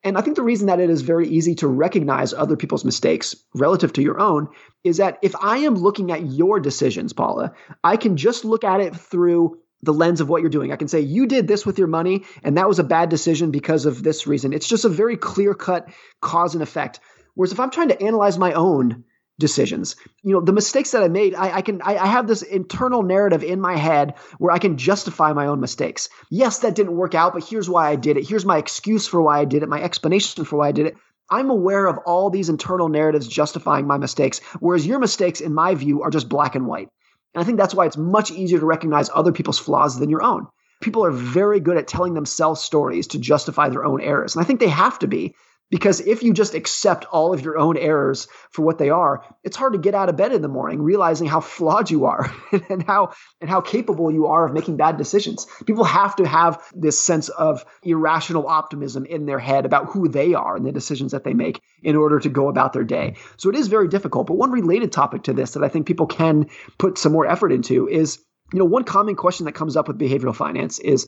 And 0.03 0.17
I 0.17 0.21
think 0.21 0.37
the 0.37 0.43
reason 0.43 0.68
that 0.68 0.79
it 0.79 0.89
is 0.89 1.01
very 1.01 1.27
easy 1.27 1.56
to 1.56 1.68
recognize 1.68 2.33
other 2.33 2.56
people's 2.56 2.85
mistakes 2.85 3.35
relative 3.53 3.91
to 3.94 4.01
your 4.01 4.19
own 4.19 4.47
is 4.83 4.97
that 4.97 5.19
if 5.21 5.35
I 5.41 5.57
am 5.57 5.75
looking 5.75 6.11
at 6.11 6.25
your 6.25 6.59
decisions, 6.59 7.11
Paula, 7.11 7.53
I 7.83 7.97
can 7.97 8.15
just 8.15 8.45
look 8.45 8.63
at 8.63 8.79
it 8.79 8.95
through 8.95 9.59
the 9.81 9.94
lens 9.94 10.21
of 10.21 10.29
what 10.29 10.41
you're 10.41 10.49
doing. 10.49 10.71
I 10.71 10.77
can 10.77 10.87
say, 10.87 11.01
you 11.01 11.25
did 11.25 11.47
this 11.47 11.65
with 11.65 11.77
your 11.77 11.87
money, 11.87 12.25
and 12.44 12.57
that 12.57 12.68
was 12.68 12.79
a 12.79 12.83
bad 12.83 13.09
decision 13.09 13.51
because 13.51 13.85
of 13.85 14.03
this 14.03 14.27
reason. 14.27 14.53
It's 14.53 14.68
just 14.68 14.85
a 14.85 14.89
very 14.89 15.18
clear 15.18 15.53
cut 15.53 15.89
cause 16.21 16.53
and 16.53 16.63
effect. 16.63 16.99
Whereas 17.35 17.51
if 17.51 17.59
I'm 17.59 17.71
trying 17.71 17.89
to 17.89 18.01
analyze 18.01 18.37
my 18.37 18.53
own 18.53 19.03
decisions. 19.39 19.95
You 20.21 20.33
know, 20.33 20.41
the 20.41 20.53
mistakes 20.53 20.91
that 20.91 21.01
I 21.01 21.07
made, 21.07 21.33
I, 21.33 21.57
I 21.57 21.61
can 21.61 21.81
I, 21.81 21.97
I, 21.97 22.05
have 22.05 22.27
this 22.27 22.41
internal 22.41 23.01
narrative 23.01 23.43
in 23.43 23.59
my 23.59 23.75
head 23.75 24.15
where 24.37 24.53
I 24.53 24.59
can 24.59 24.77
justify 24.77 25.33
my 25.33 25.47
own 25.47 25.59
mistakes. 25.59 26.09
Yes, 26.29 26.59
that 26.59 26.75
didn't 26.75 26.95
work 26.95 27.15
out, 27.15 27.33
but 27.33 27.43
here's 27.43 27.69
why 27.69 27.89
I 27.89 27.95
did 27.95 28.17
it. 28.17 28.27
Here's 28.27 28.45
my 28.45 28.57
excuse 28.57 29.07
for 29.07 29.21
why 29.21 29.39
I 29.39 29.45
did 29.45 29.63
it, 29.63 29.69
my 29.69 29.81
explanation 29.81 30.45
for 30.45 30.57
why 30.57 30.67
I 30.67 30.73
did 30.73 30.85
it. 30.85 30.97
I'm 31.31 31.49
aware 31.49 31.85
of 31.87 31.99
all 32.05 32.29
these 32.29 32.49
internal 32.49 32.89
narratives 32.89 33.27
justifying 33.27 33.87
my 33.87 33.97
mistakes, 33.97 34.39
whereas 34.59 34.85
your 34.85 34.99
mistakes, 34.99 35.41
in 35.41 35.53
my 35.53 35.75
view, 35.75 36.01
are 36.01 36.09
just 36.09 36.27
black 36.27 36.55
and 36.55 36.67
white. 36.67 36.89
And 37.33 37.41
I 37.41 37.45
think 37.45 37.57
that's 37.57 37.75
why 37.75 37.85
it's 37.85 37.97
much 37.97 38.31
easier 38.31 38.59
to 38.59 38.65
recognize 38.65 39.09
other 39.13 39.31
people's 39.31 39.59
flaws 39.59 39.99
than 39.99 40.09
your 40.09 40.23
own. 40.23 40.47
People 40.81 41.05
are 41.05 41.11
very 41.11 41.59
good 41.59 41.77
at 41.77 41.87
telling 41.87 42.13
themselves 42.13 42.61
stories 42.61 43.07
to 43.07 43.19
justify 43.19 43.69
their 43.69 43.85
own 43.85 44.01
errors. 44.01 44.35
And 44.35 44.43
I 44.43 44.47
think 44.47 44.59
they 44.59 44.69
have 44.69 44.97
to 44.99 45.07
be 45.07 45.35
because 45.69 45.99
if 46.02 46.23
you 46.23 46.33
just 46.33 46.56
accept 46.56 47.06
all 47.06 47.33
of 47.33 47.42
your 47.42 47.57
own 47.57 47.78
errors 47.78 48.28
for 48.52 48.64
what 48.64 48.78
they 48.78 48.90
are, 48.90 49.23
it's 49.44 49.57
hard 49.57 49.73
to 49.73 49.80
get 49.80 49.94
out 49.94 50.09
of 50.09 50.18
bed 50.18 50.31
in 50.31 50.42
the 50.42 50.47
morning 50.47 50.81
realizing 50.81 51.28
how 51.28 51.40
flawed 51.40 51.90
you 51.90 52.06
are 52.06 52.33
and 52.69 52.83
how 52.83 53.14
and 53.40 53.49
how 53.49 53.61
capable 53.61 54.11
you 54.11 54.28
are 54.28 54.45
of 54.45 54.54
making 54.54 54.78
bad 54.78 54.97
decisions. 54.97 55.47
People 55.66 55.83
have 55.83 56.16
to 56.16 56.28
have 56.28 56.61
this 56.73 56.99
sense 56.99 57.30
of 57.30 57.64
irrational 57.83 58.47
optimism 58.47 59.06
in 59.06 59.26
their 59.26 59.40
head 59.40 59.66
about 59.66 59.88
who 59.88 60.07
they 60.07 60.33
are 60.33 60.56
and 60.56 60.66
the 60.66 60.71
decisions 60.71 61.11
that 61.11 61.23
they 61.23 61.33
make 61.33 61.61
in 61.83 61.95
order 61.95 62.19
to 62.19 62.30
go 62.30 62.49
about 62.49 62.73
their 62.73 62.83
day. 62.83 63.16
So 63.38 63.49
it 63.49 63.56
is 63.56 63.68
very 63.68 63.88
difficult. 63.88 64.28
But 64.28 64.38
one 64.38 64.52
related 64.52 64.92
topic 64.92 65.23
to 65.23 65.33
this 65.33 65.52
that 65.52 65.64
I 65.64 65.69
think 65.69 65.88
people 65.88 66.07
can 66.07 66.47
put 66.78 66.97
some 66.97 67.11
more 67.11 67.28
effort 67.28 67.52
into 67.52 67.88
is, 67.88 68.19
you 68.52 68.59
know, 68.59 68.66
one 68.66 68.83
common 68.83 69.16
question 69.16 69.45
that 69.45 69.54
comes 69.54 69.78
up 69.78 69.88
with 69.88 69.99
behavioral 69.99 70.35
finance 70.35 70.80
is 70.80 71.07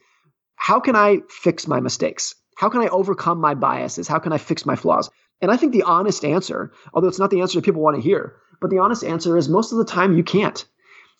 how 0.55 0.79
can 0.79 0.95
I 0.95 1.21
fix 1.27 1.67
my 1.67 1.79
mistakes? 1.79 2.35
How 2.61 2.69
can 2.69 2.81
I 2.81 2.89
overcome 2.89 3.39
my 3.39 3.55
biases? 3.55 4.07
How 4.07 4.19
can 4.19 4.33
I 4.33 4.37
fix 4.37 4.67
my 4.67 4.75
flaws? 4.75 5.09
And 5.41 5.49
I 5.49 5.57
think 5.57 5.73
the 5.73 5.81
honest 5.81 6.23
answer, 6.23 6.71
although 6.93 7.07
it's 7.07 7.17
not 7.17 7.31
the 7.31 7.41
answer 7.41 7.57
that 7.57 7.65
people 7.65 7.81
want 7.81 7.95
to 7.95 8.03
hear, 8.03 8.35
but 8.61 8.69
the 8.69 8.77
honest 8.77 9.03
answer 9.03 9.35
is 9.35 9.49
most 9.49 9.71
of 9.71 9.79
the 9.79 9.85
time 9.85 10.15
you 10.15 10.23
can't. 10.23 10.63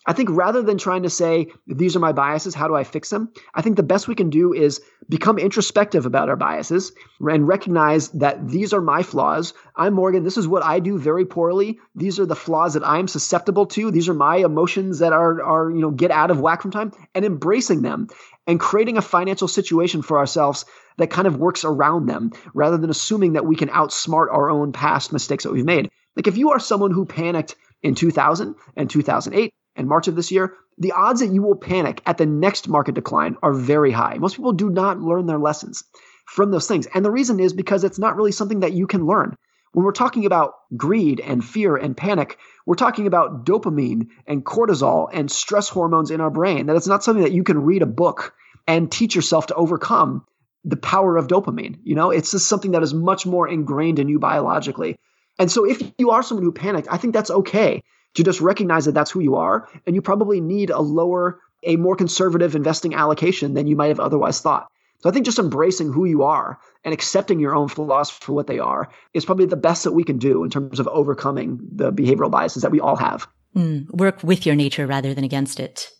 I 0.06 0.12
think 0.12 0.28
rather 0.30 0.62
than 0.62 0.78
trying 0.78 1.02
to 1.02 1.10
say, 1.10 1.48
these 1.66 1.96
are 1.96 2.00
my 2.00 2.12
biases, 2.12 2.54
how 2.54 2.68
do 2.68 2.76
I 2.76 2.84
fix 2.84 3.10
them? 3.10 3.32
I 3.52 3.60
think 3.60 3.76
the 3.76 3.82
best 3.82 4.06
we 4.06 4.14
can 4.14 4.30
do 4.30 4.52
is 4.52 4.80
become 5.08 5.36
introspective 5.36 6.06
about 6.06 6.28
our 6.28 6.36
biases 6.36 6.92
and 7.20 7.48
recognize 7.48 8.10
that 8.10 8.48
these 8.48 8.72
are 8.72 8.80
my 8.80 9.02
flaws. 9.02 9.52
I'm 9.74 9.94
Morgan. 9.94 10.22
This 10.22 10.36
is 10.36 10.46
what 10.46 10.64
I 10.64 10.78
do 10.78 10.96
very 10.96 11.24
poorly. 11.24 11.80
These 11.96 12.20
are 12.20 12.26
the 12.26 12.36
flaws 12.36 12.74
that 12.74 12.86
I'm 12.86 13.08
susceptible 13.08 13.66
to. 13.66 13.90
These 13.90 14.08
are 14.08 14.14
my 14.14 14.36
emotions 14.36 15.00
that 15.00 15.12
are, 15.12 15.42
are 15.42 15.70
you 15.70 15.80
know, 15.80 15.90
get 15.90 16.12
out 16.12 16.30
of 16.30 16.40
whack 16.40 16.62
from 16.62 16.70
time 16.70 16.92
and 17.16 17.24
embracing 17.24 17.82
them 17.82 18.06
and 18.46 18.60
creating 18.60 18.96
a 18.96 19.02
financial 19.02 19.48
situation 19.48 20.02
for 20.02 20.18
ourselves 20.18 20.66
that 20.98 21.10
kind 21.10 21.26
of 21.26 21.36
works 21.36 21.64
around 21.64 22.06
them 22.06 22.32
rather 22.54 22.76
than 22.76 22.90
assuming 22.90 23.34
that 23.34 23.46
we 23.46 23.56
can 23.56 23.68
outsmart 23.68 24.32
our 24.32 24.50
own 24.50 24.72
past 24.72 25.12
mistakes 25.12 25.44
that 25.44 25.52
we've 25.52 25.64
made. 25.64 25.90
Like 26.16 26.26
if 26.26 26.36
you 26.36 26.50
are 26.50 26.58
someone 26.58 26.90
who 26.90 27.06
panicked 27.06 27.56
in 27.82 27.94
2000 27.94 28.54
and 28.76 28.90
2008 28.90 29.52
and 29.76 29.88
March 29.88 30.08
of 30.08 30.16
this 30.16 30.30
year, 30.30 30.54
the 30.78 30.92
odds 30.92 31.20
that 31.20 31.32
you 31.32 31.42
will 31.42 31.56
panic 31.56 32.02
at 32.06 32.18
the 32.18 32.26
next 32.26 32.68
market 32.68 32.94
decline 32.94 33.36
are 33.42 33.52
very 33.52 33.90
high. 33.90 34.16
Most 34.18 34.36
people 34.36 34.52
do 34.52 34.70
not 34.70 35.00
learn 35.00 35.26
their 35.26 35.38
lessons 35.38 35.84
from 36.26 36.50
those 36.50 36.66
things. 36.66 36.86
And 36.86 37.04
the 37.04 37.10
reason 37.10 37.40
is 37.40 37.52
because 37.52 37.84
it's 37.84 37.98
not 37.98 38.16
really 38.16 38.32
something 38.32 38.60
that 38.60 38.72
you 38.72 38.86
can 38.86 39.06
learn. 39.06 39.36
When 39.72 39.84
we're 39.84 39.92
talking 39.92 40.26
about 40.26 40.54
greed 40.76 41.20
and 41.20 41.42
fear 41.42 41.76
and 41.76 41.96
panic, 41.96 42.38
we're 42.66 42.74
talking 42.74 43.06
about 43.06 43.46
dopamine 43.46 44.08
and 44.26 44.44
cortisol 44.44 45.08
and 45.10 45.30
stress 45.30 45.68
hormones 45.68 46.10
in 46.10 46.20
our 46.20 46.30
brain. 46.30 46.66
That 46.66 46.76
it's 46.76 46.86
not 46.86 47.02
something 47.02 47.24
that 47.24 47.32
you 47.32 47.42
can 47.42 47.62
read 47.62 47.82
a 47.82 47.86
book 47.86 48.34
and 48.66 48.92
teach 48.92 49.14
yourself 49.14 49.46
to 49.46 49.54
overcome 49.54 50.26
the 50.64 50.76
power 50.76 51.16
of 51.16 51.26
dopamine. 51.26 51.78
You 51.82 51.94
know, 51.94 52.10
it's 52.10 52.30
just 52.30 52.48
something 52.48 52.72
that 52.72 52.82
is 52.82 52.94
much 52.94 53.26
more 53.26 53.48
ingrained 53.48 53.98
in 53.98 54.08
you 54.08 54.18
biologically. 54.18 54.96
And 55.38 55.50
so 55.50 55.64
if 55.64 55.82
you 55.98 56.10
are 56.10 56.22
someone 56.22 56.44
who 56.44 56.52
panicked, 56.52 56.88
I 56.90 56.98
think 56.98 57.14
that's 57.14 57.30
okay 57.30 57.82
to 58.14 58.22
just 58.22 58.40
recognize 58.40 58.84
that 58.84 58.92
that's 58.92 59.10
who 59.10 59.20
you 59.20 59.36
are. 59.36 59.68
And 59.86 59.94
you 59.94 60.02
probably 60.02 60.40
need 60.40 60.70
a 60.70 60.80
lower, 60.80 61.40
a 61.62 61.76
more 61.76 61.96
conservative 61.96 62.54
investing 62.54 62.94
allocation 62.94 63.54
than 63.54 63.66
you 63.66 63.76
might 63.76 63.88
have 63.88 64.00
otherwise 64.00 64.40
thought. 64.40 64.68
So 65.00 65.10
I 65.10 65.12
think 65.12 65.24
just 65.24 65.40
embracing 65.40 65.92
who 65.92 66.04
you 66.04 66.22
are 66.22 66.60
and 66.84 66.94
accepting 66.94 67.40
your 67.40 67.56
own 67.56 67.68
flaws 67.68 68.08
for 68.08 68.32
what 68.32 68.46
they 68.46 68.60
are 68.60 68.88
is 69.14 69.24
probably 69.24 69.46
the 69.46 69.56
best 69.56 69.82
that 69.82 69.92
we 69.92 70.04
can 70.04 70.18
do 70.18 70.44
in 70.44 70.50
terms 70.50 70.78
of 70.78 70.86
overcoming 70.86 71.58
the 71.72 71.92
behavioral 71.92 72.30
biases 72.30 72.62
that 72.62 72.70
we 72.70 72.78
all 72.78 72.94
have. 72.94 73.26
Mm, 73.56 73.90
work 73.90 74.22
with 74.22 74.46
your 74.46 74.54
nature 74.54 74.86
rather 74.86 75.12
than 75.12 75.24
against 75.24 75.58
it. 75.58 75.90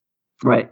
Right. 0.45 0.71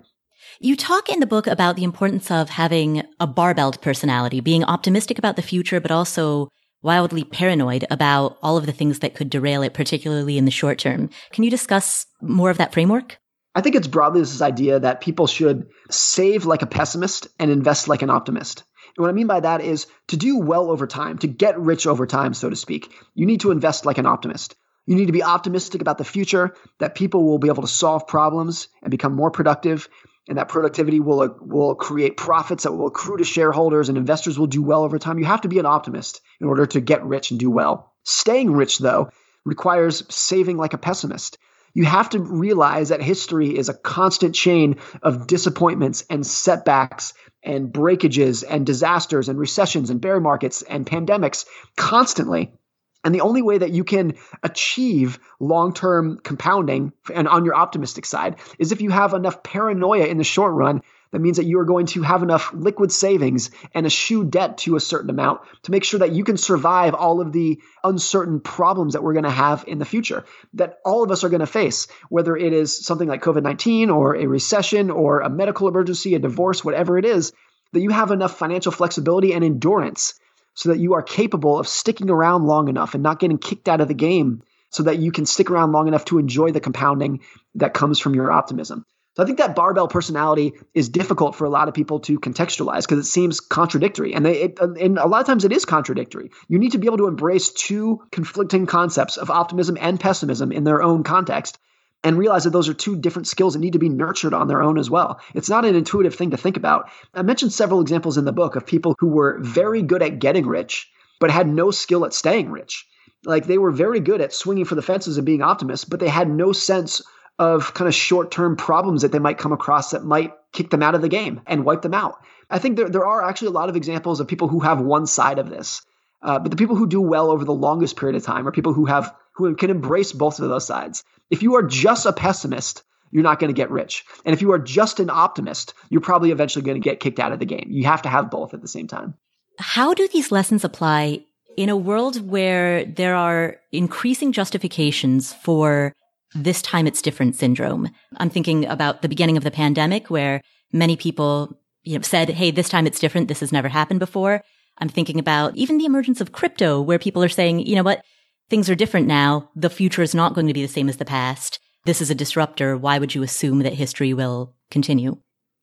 You 0.62 0.76
talk 0.76 1.08
in 1.08 1.20
the 1.20 1.26
book 1.26 1.46
about 1.46 1.76
the 1.76 1.84
importance 1.84 2.30
of 2.30 2.50
having 2.50 3.02
a 3.18 3.26
barbelled 3.26 3.80
personality, 3.80 4.40
being 4.40 4.62
optimistic 4.62 5.18
about 5.18 5.36
the 5.36 5.42
future, 5.42 5.80
but 5.80 5.90
also 5.90 6.50
wildly 6.82 7.24
paranoid 7.24 7.86
about 7.90 8.36
all 8.42 8.58
of 8.58 8.66
the 8.66 8.72
things 8.72 8.98
that 8.98 9.14
could 9.14 9.30
derail 9.30 9.62
it, 9.62 9.72
particularly 9.72 10.36
in 10.36 10.44
the 10.44 10.50
short 10.50 10.78
term. 10.78 11.08
Can 11.32 11.44
you 11.44 11.50
discuss 11.50 12.04
more 12.20 12.50
of 12.50 12.58
that 12.58 12.74
framework? 12.74 13.16
I 13.54 13.62
think 13.62 13.74
it's 13.74 13.86
broadly 13.86 14.20
this 14.20 14.42
idea 14.42 14.78
that 14.78 15.00
people 15.00 15.26
should 15.26 15.66
save 15.88 16.44
like 16.44 16.60
a 16.60 16.66
pessimist 16.66 17.28
and 17.38 17.50
invest 17.50 17.88
like 17.88 18.02
an 18.02 18.10
optimist. 18.10 18.62
And 18.98 19.02
what 19.02 19.08
I 19.08 19.14
mean 19.14 19.28
by 19.28 19.40
that 19.40 19.62
is 19.62 19.86
to 20.08 20.18
do 20.18 20.40
well 20.40 20.70
over 20.70 20.86
time, 20.86 21.16
to 21.20 21.26
get 21.26 21.58
rich 21.58 21.86
over 21.86 22.06
time, 22.06 22.34
so 22.34 22.50
to 22.50 22.56
speak, 22.56 22.92
you 23.14 23.24
need 23.24 23.40
to 23.40 23.50
invest 23.50 23.86
like 23.86 23.96
an 23.96 24.04
optimist. 24.04 24.56
You 24.84 24.96
need 24.96 25.06
to 25.06 25.12
be 25.12 25.22
optimistic 25.22 25.80
about 25.80 25.96
the 25.96 26.04
future, 26.04 26.54
that 26.80 26.94
people 26.94 27.24
will 27.24 27.38
be 27.38 27.48
able 27.48 27.62
to 27.62 27.68
solve 27.68 28.06
problems 28.06 28.68
and 28.82 28.90
become 28.90 29.14
more 29.14 29.30
productive, 29.30 29.88
and 30.30 30.38
that 30.38 30.48
productivity 30.48 31.00
will, 31.00 31.20
uh, 31.20 31.28
will 31.40 31.74
create 31.74 32.16
profits 32.16 32.62
that 32.62 32.72
will 32.72 32.86
accrue 32.86 33.16
to 33.16 33.24
shareholders 33.24 33.88
and 33.88 33.98
investors 33.98 34.38
will 34.38 34.46
do 34.46 34.62
well 34.62 34.84
over 34.84 34.96
time. 34.96 35.18
You 35.18 35.24
have 35.24 35.40
to 35.40 35.48
be 35.48 35.58
an 35.58 35.66
optimist 35.66 36.20
in 36.40 36.46
order 36.46 36.66
to 36.66 36.80
get 36.80 37.04
rich 37.04 37.32
and 37.32 37.40
do 37.40 37.50
well. 37.50 37.92
Staying 38.04 38.52
rich, 38.52 38.78
though, 38.78 39.10
requires 39.44 40.04
saving 40.08 40.56
like 40.56 40.72
a 40.72 40.78
pessimist. 40.78 41.36
You 41.74 41.84
have 41.84 42.10
to 42.10 42.20
realize 42.20 42.90
that 42.90 43.02
history 43.02 43.58
is 43.58 43.68
a 43.68 43.74
constant 43.74 44.36
chain 44.36 44.76
of 45.02 45.26
disappointments 45.26 46.04
and 46.08 46.24
setbacks 46.24 47.12
and 47.42 47.72
breakages 47.72 48.44
and 48.44 48.64
disasters 48.64 49.28
and 49.28 49.38
recessions 49.38 49.90
and 49.90 50.00
bear 50.00 50.20
markets 50.20 50.62
and 50.62 50.86
pandemics 50.86 51.44
constantly. 51.76 52.52
And 53.02 53.14
the 53.14 53.22
only 53.22 53.42
way 53.42 53.58
that 53.58 53.70
you 53.70 53.84
can 53.84 54.14
achieve 54.42 55.18
long 55.38 55.72
term 55.72 56.18
compounding 56.22 56.92
and 57.12 57.28
on 57.28 57.44
your 57.44 57.54
optimistic 57.54 58.04
side 58.04 58.36
is 58.58 58.72
if 58.72 58.82
you 58.82 58.90
have 58.90 59.14
enough 59.14 59.42
paranoia 59.42 60.06
in 60.06 60.18
the 60.18 60.24
short 60.24 60.54
run. 60.54 60.82
That 61.12 61.20
means 61.20 61.38
that 61.38 61.46
you 61.46 61.58
are 61.58 61.64
going 61.64 61.86
to 61.86 62.02
have 62.02 62.22
enough 62.22 62.52
liquid 62.52 62.92
savings 62.92 63.50
and 63.74 63.84
eschew 63.84 64.24
debt 64.24 64.58
to 64.58 64.76
a 64.76 64.80
certain 64.80 65.10
amount 65.10 65.40
to 65.64 65.72
make 65.72 65.82
sure 65.82 65.98
that 65.98 66.12
you 66.12 66.22
can 66.22 66.36
survive 66.36 66.94
all 66.94 67.20
of 67.20 67.32
the 67.32 67.60
uncertain 67.82 68.38
problems 68.38 68.92
that 68.92 69.02
we're 69.02 69.14
going 69.14 69.24
to 69.24 69.30
have 69.30 69.64
in 69.66 69.80
the 69.80 69.84
future, 69.84 70.24
that 70.54 70.78
all 70.84 71.02
of 71.02 71.10
us 71.10 71.24
are 71.24 71.28
going 71.28 71.40
to 71.40 71.46
face, 71.46 71.88
whether 72.10 72.36
it 72.36 72.52
is 72.52 72.86
something 72.86 73.08
like 73.08 73.22
COVID 73.22 73.42
19 73.42 73.90
or 73.90 74.14
a 74.14 74.26
recession 74.26 74.88
or 74.88 75.18
a 75.18 75.28
medical 75.28 75.66
emergency, 75.66 76.14
a 76.14 76.20
divorce, 76.20 76.64
whatever 76.64 76.96
it 76.96 77.04
is, 77.04 77.32
that 77.72 77.80
you 77.80 77.90
have 77.90 78.12
enough 78.12 78.38
financial 78.38 78.70
flexibility 78.70 79.32
and 79.32 79.44
endurance 79.44 80.14
so 80.54 80.70
that 80.70 80.78
you 80.78 80.94
are 80.94 81.02
capable 81.02 81.58
of 81.58 81.68
sticking 81.68 82.10
around 82.10 82.46
long 82.46 82.68
enough 82.68 82.94
and 82.94 83.02
not 83.02 83.18
getting 83.18 83.38
kicked 83.38 83.68
out 83.68 83.80
of 83.80 83.88
the 83.88 83.94
game 83.94 84.42
so 84.70 84.84
that 84.84 84.98
you 84.98 85.12
can 85.12 85.26
stick 85.26 85.50
around 85.50 85.72
long 85.72 85.88
enough 85.88 86.04
to 86.06 86.18
enjoy 86.18 86.52
the 86.52 86.60
compounding 86.60 87.20
that 87.56 87.74
comes 87.74 87.98
from 87.98 88.14
your 88.14 88.30
optimism. 88.30 88.84
So 89.16 89.24
I 89.24 89.26
think 89.26 89.38
that 89.38 89.56
barbell 89.56 89.88
personality 89.88 90.52
is 90.72 90.88
difficult 90.88 91.34
for 91.34 91.44
a 91.44 91.50
lot 91.50 91.66
of 91.66 91.74
people 91.74 91.98
to 92.00 92.20
contextualize 92.20 92.82
because 92.82 93.04
it 93.04 93.10
seems 93.10 93.40
contradictory, 93.40 94.14
and 94.14 94.24
they, 94.24 94.42
it, 94.42 94.60
and 94.60 94.98
a 94.98 95.06
lot 95.06 95.20
of 95.20 95.26
times 95.26 95.44
it 95.44 95.52
is 95.52 95.64
contradictory. 95.64 96.30
You 96.48 96.60
need 96.60 96.72
to 96.72 96.78
be 96.78 96.86
able 96.86 96.98
to 96.98 97.08
embrace 97.08 97.50
two 97.50 98.02
conflicting 98.12 98.66
concepts 98.66 99.16
of 99.16 99.28
optimism 99.28 99.76
and 99.80 99.98
pessimism 99.98 100.52
in 100.52 100.62
their 100.62 100.80
own 100.80 101.02
context, 101.02 101.58
and 102.02 102.16
realize 102.16 102.44
that 102.44 102.50
those 102.50 102.68
are 102.68 102.74
two 102.74 102.96
different 102.96 103.28
skills 103.28 103.52
that 103.52 103.60
need 103.60 103.74
to 103.74 103.78
be 103.78 103.88
nurtured 103.88 104.34
on 104.34 104.48
their 104.48 104.62
own 104.62 104.78
as 104.78 104.90
well. 104.90 105.20
It's 105.34 105.50
not 105.50 105.64
an 105.64 105.74
intuitive 105.74 106.14
thing 106.14 106.30
to 106.30 106.36
think 106.36 106.56
about. 106.56 106.90
I 107.14 107.22
mentioned 107.22 107.52
several 107.52 107.80
examples 107.80 108.16
in 108.16 108.24
the 108.24 108.32
book 108.32 108.56
of 108.56 108.66
people 108.66 108.96
who 108.98 109.08
were 109.08 109.38
very 109.40 109.82
good 109.82 110.02
at 110.02 110.18
getting 110.18 110.46
rich, 110.46 110.90
but 111.18 111.30
had 111.30 111.48
no 111.48 111.70
skill 111.70 112.04
at 112.04 112.14
staying 112.14 112.50
rich. 112.50 112.86
Like 113.24 113.46
they 113.46 113.58
were 113.58 113.70
very 113.70 114.00
good 114.00 114.20
at 114.20 114.32
swinging 114.32 114.64
for 114.64 114.74
the 114.74 114.82
fences 114.82 115.18
and 115.18 115.26
being 115.26 115.42
optimists, 115.42 115.84
but 115.84 116.00
they 116.00 116.08
had 116.08 116.30
no 116.30 116.52
sense 116.52 117.02
of 117.38 117.74
kind 117.74 117.88
of 117.88 117.94
short 117.94 118.30
term 118.30 118.56
problems 118.56 119.02
that 119.02 119.12
they 119.12 119.18
might 119.18 119.38
come 119.38 119.52
across 119.52 119.90
that 119.90 120.04
might 120.04 120.32
kick 120.52 120.70
them 120.70 120.82
out 120.82 120.94
of 120.94 121.02
the 121.02 121.08
game 121.08 121.40
and 121.46 121.64
wipe 121.64 121.82
them 121.82 121.94
out. 121.94 122.18
I 122.48 122.58
think 122.58 122.76
there, 122.76 122.88
there 122.88 123.06
are 123.06 123.22
actually 123.22 123.48
a 123.48 123.52
lot 123.52 123.68
of 123.68 123.76
examples 123.76 124.20
of 124.20 124.28
people 124.28 124.48
who 124.48 124.60
have 124.60 124.80
one 124.80 125.06
side 125.06 125.38
of 125.38 125.48
this. 125.48 125.82
Uh, 126.22 126.38
but 126.38 126.50
the 126.50 126.56
people 126.56 126.76
who 126.76 126.86
do 126.86 127.00
well 127.00 127.30
over 127.30 127.44
the 127.44 127.54
longest 127.54 127.96
period 127.96 128.16
of 128.16 128.22
time 128.22 128.46
are 128.46 128.52
people 128.52 128.72
who 128.72 128.86
have 128.86 129.14
who 129.34 129.54
can 129.54 129.70
embrace 129.70 130.12
both 130.12 130.38
of 130.38 130.48
those 130.48 130.66
sides. 130.66 131.02
If 131.30 131.42
you 131.42 131.54
are 131.56 131.62
just 131.62 132.04
a 132.04 132.12
pessimist, 132.12 132.82
you're 133.10 133.22
not 133.22 133.38
going 133.38 133.48
to 133.48 133.56
get 133.56 133.70
rich. 133.70 134.04
And 134.24 134.34
if 134.34 134.42
you 134.42 134.52
are 134.52 134.58
just 134.58 135.00
an 135.00 135.10
optimist, 135.10 135.74
you're 135.88 136.00
probably 136.00 136.30
eventually 136.30 136.64
going 136.64 136.80
to 136.80 136.84
get 136.84 137.00
kicked 137.00 137.18
out 137.18 137.32
of 137.32 137.38
the 137.38 137.46
game. 137.46 137.66
You 137.68 137.84
have 137.84 138.02
to 138.02 138.08
have 138.08 138.30
both 138.30 138.54
at 138.54 138.60
the 138.60 138.68
same 138.68 138.86
time. 138.86 139.14
How 139.58 139.94
do 139.94 140.08
these 140.08 140.30
lessons 140.30 140.64
apply 140.64 141.24
in 141.56 141.68
a 141.68 141.76
world 141.76 142.28
where 142.28 142.84
there 142.84 143.14
are 143.14 143.56
increasing 143.72 144.32
justifications 144.32 145.32
for 145.32 145.92
this 146.34 146.62
time 146.62 146.86
it's 146.86 147.02
different 147.02 147.36
syndrome? 147.36 147.88
I'm 148.18 148.30
thinking 148.30 148.66
about 148.66 149.02
the 149.02 149.08
beginning 149.08 149.36
of 149.36 149.44
the 149.44 149.50
pandemic 149.50 150.10
where 150.10 150.40
many 150.72 150.96
people 150.96 151.58
you 151.82 151.96
know, 151.96 152.02
said, 152.02 152.28
Hey, 152.30 152.50
this 152.50 152.68
time 152.68 152.86
it's 152.86 153.00
different. 153.00 153.28
This 153.28 153.40
has 153.40 153.52
never 153.52 153.68
happened 153.68 154.00
before. 154.00 154.42
I'm 154.80 154.88
thinking 154.88 155.18
about 155.18 155.56
even 155.56 155.78
the 155.78 155.84
emergence 155.84 156.20
of 156.20 156.32
crypto 156.32 156.80
where 156.80 156.98
people 156.98 157.22
are 157.22 157.28
saying, 157.28 157.66
you 157.66 157.76
know 157.76 157.82
what? 157.82 158.02
things 158.50 158.68
are 158.68 158.74
different 158.74 159.06
now. 159.06 159.48
The 159.54 159.70
future 159.70 160.02
is 160.02 160.14
not 160.14 160.34
going 160.34 160.48
to 160.48 160.52
be 160.52 160.62
the 160.62 160.68
same 160.68 160.88
as 160.88 160.98
the 160.98 161.04
past. 161.04 161.60
This 161.86 162.02
is 162.02 162.10
a 162.10 162.14
disruptor. 162.14 162.76
Why 162.76 162.98
would 162.98 163.14
you 163.14 163.22
assume 163.22 163.60
that 163.60 163.72
history 163.72 164.12
will 164.12 164.54
continue? 164.70 165.16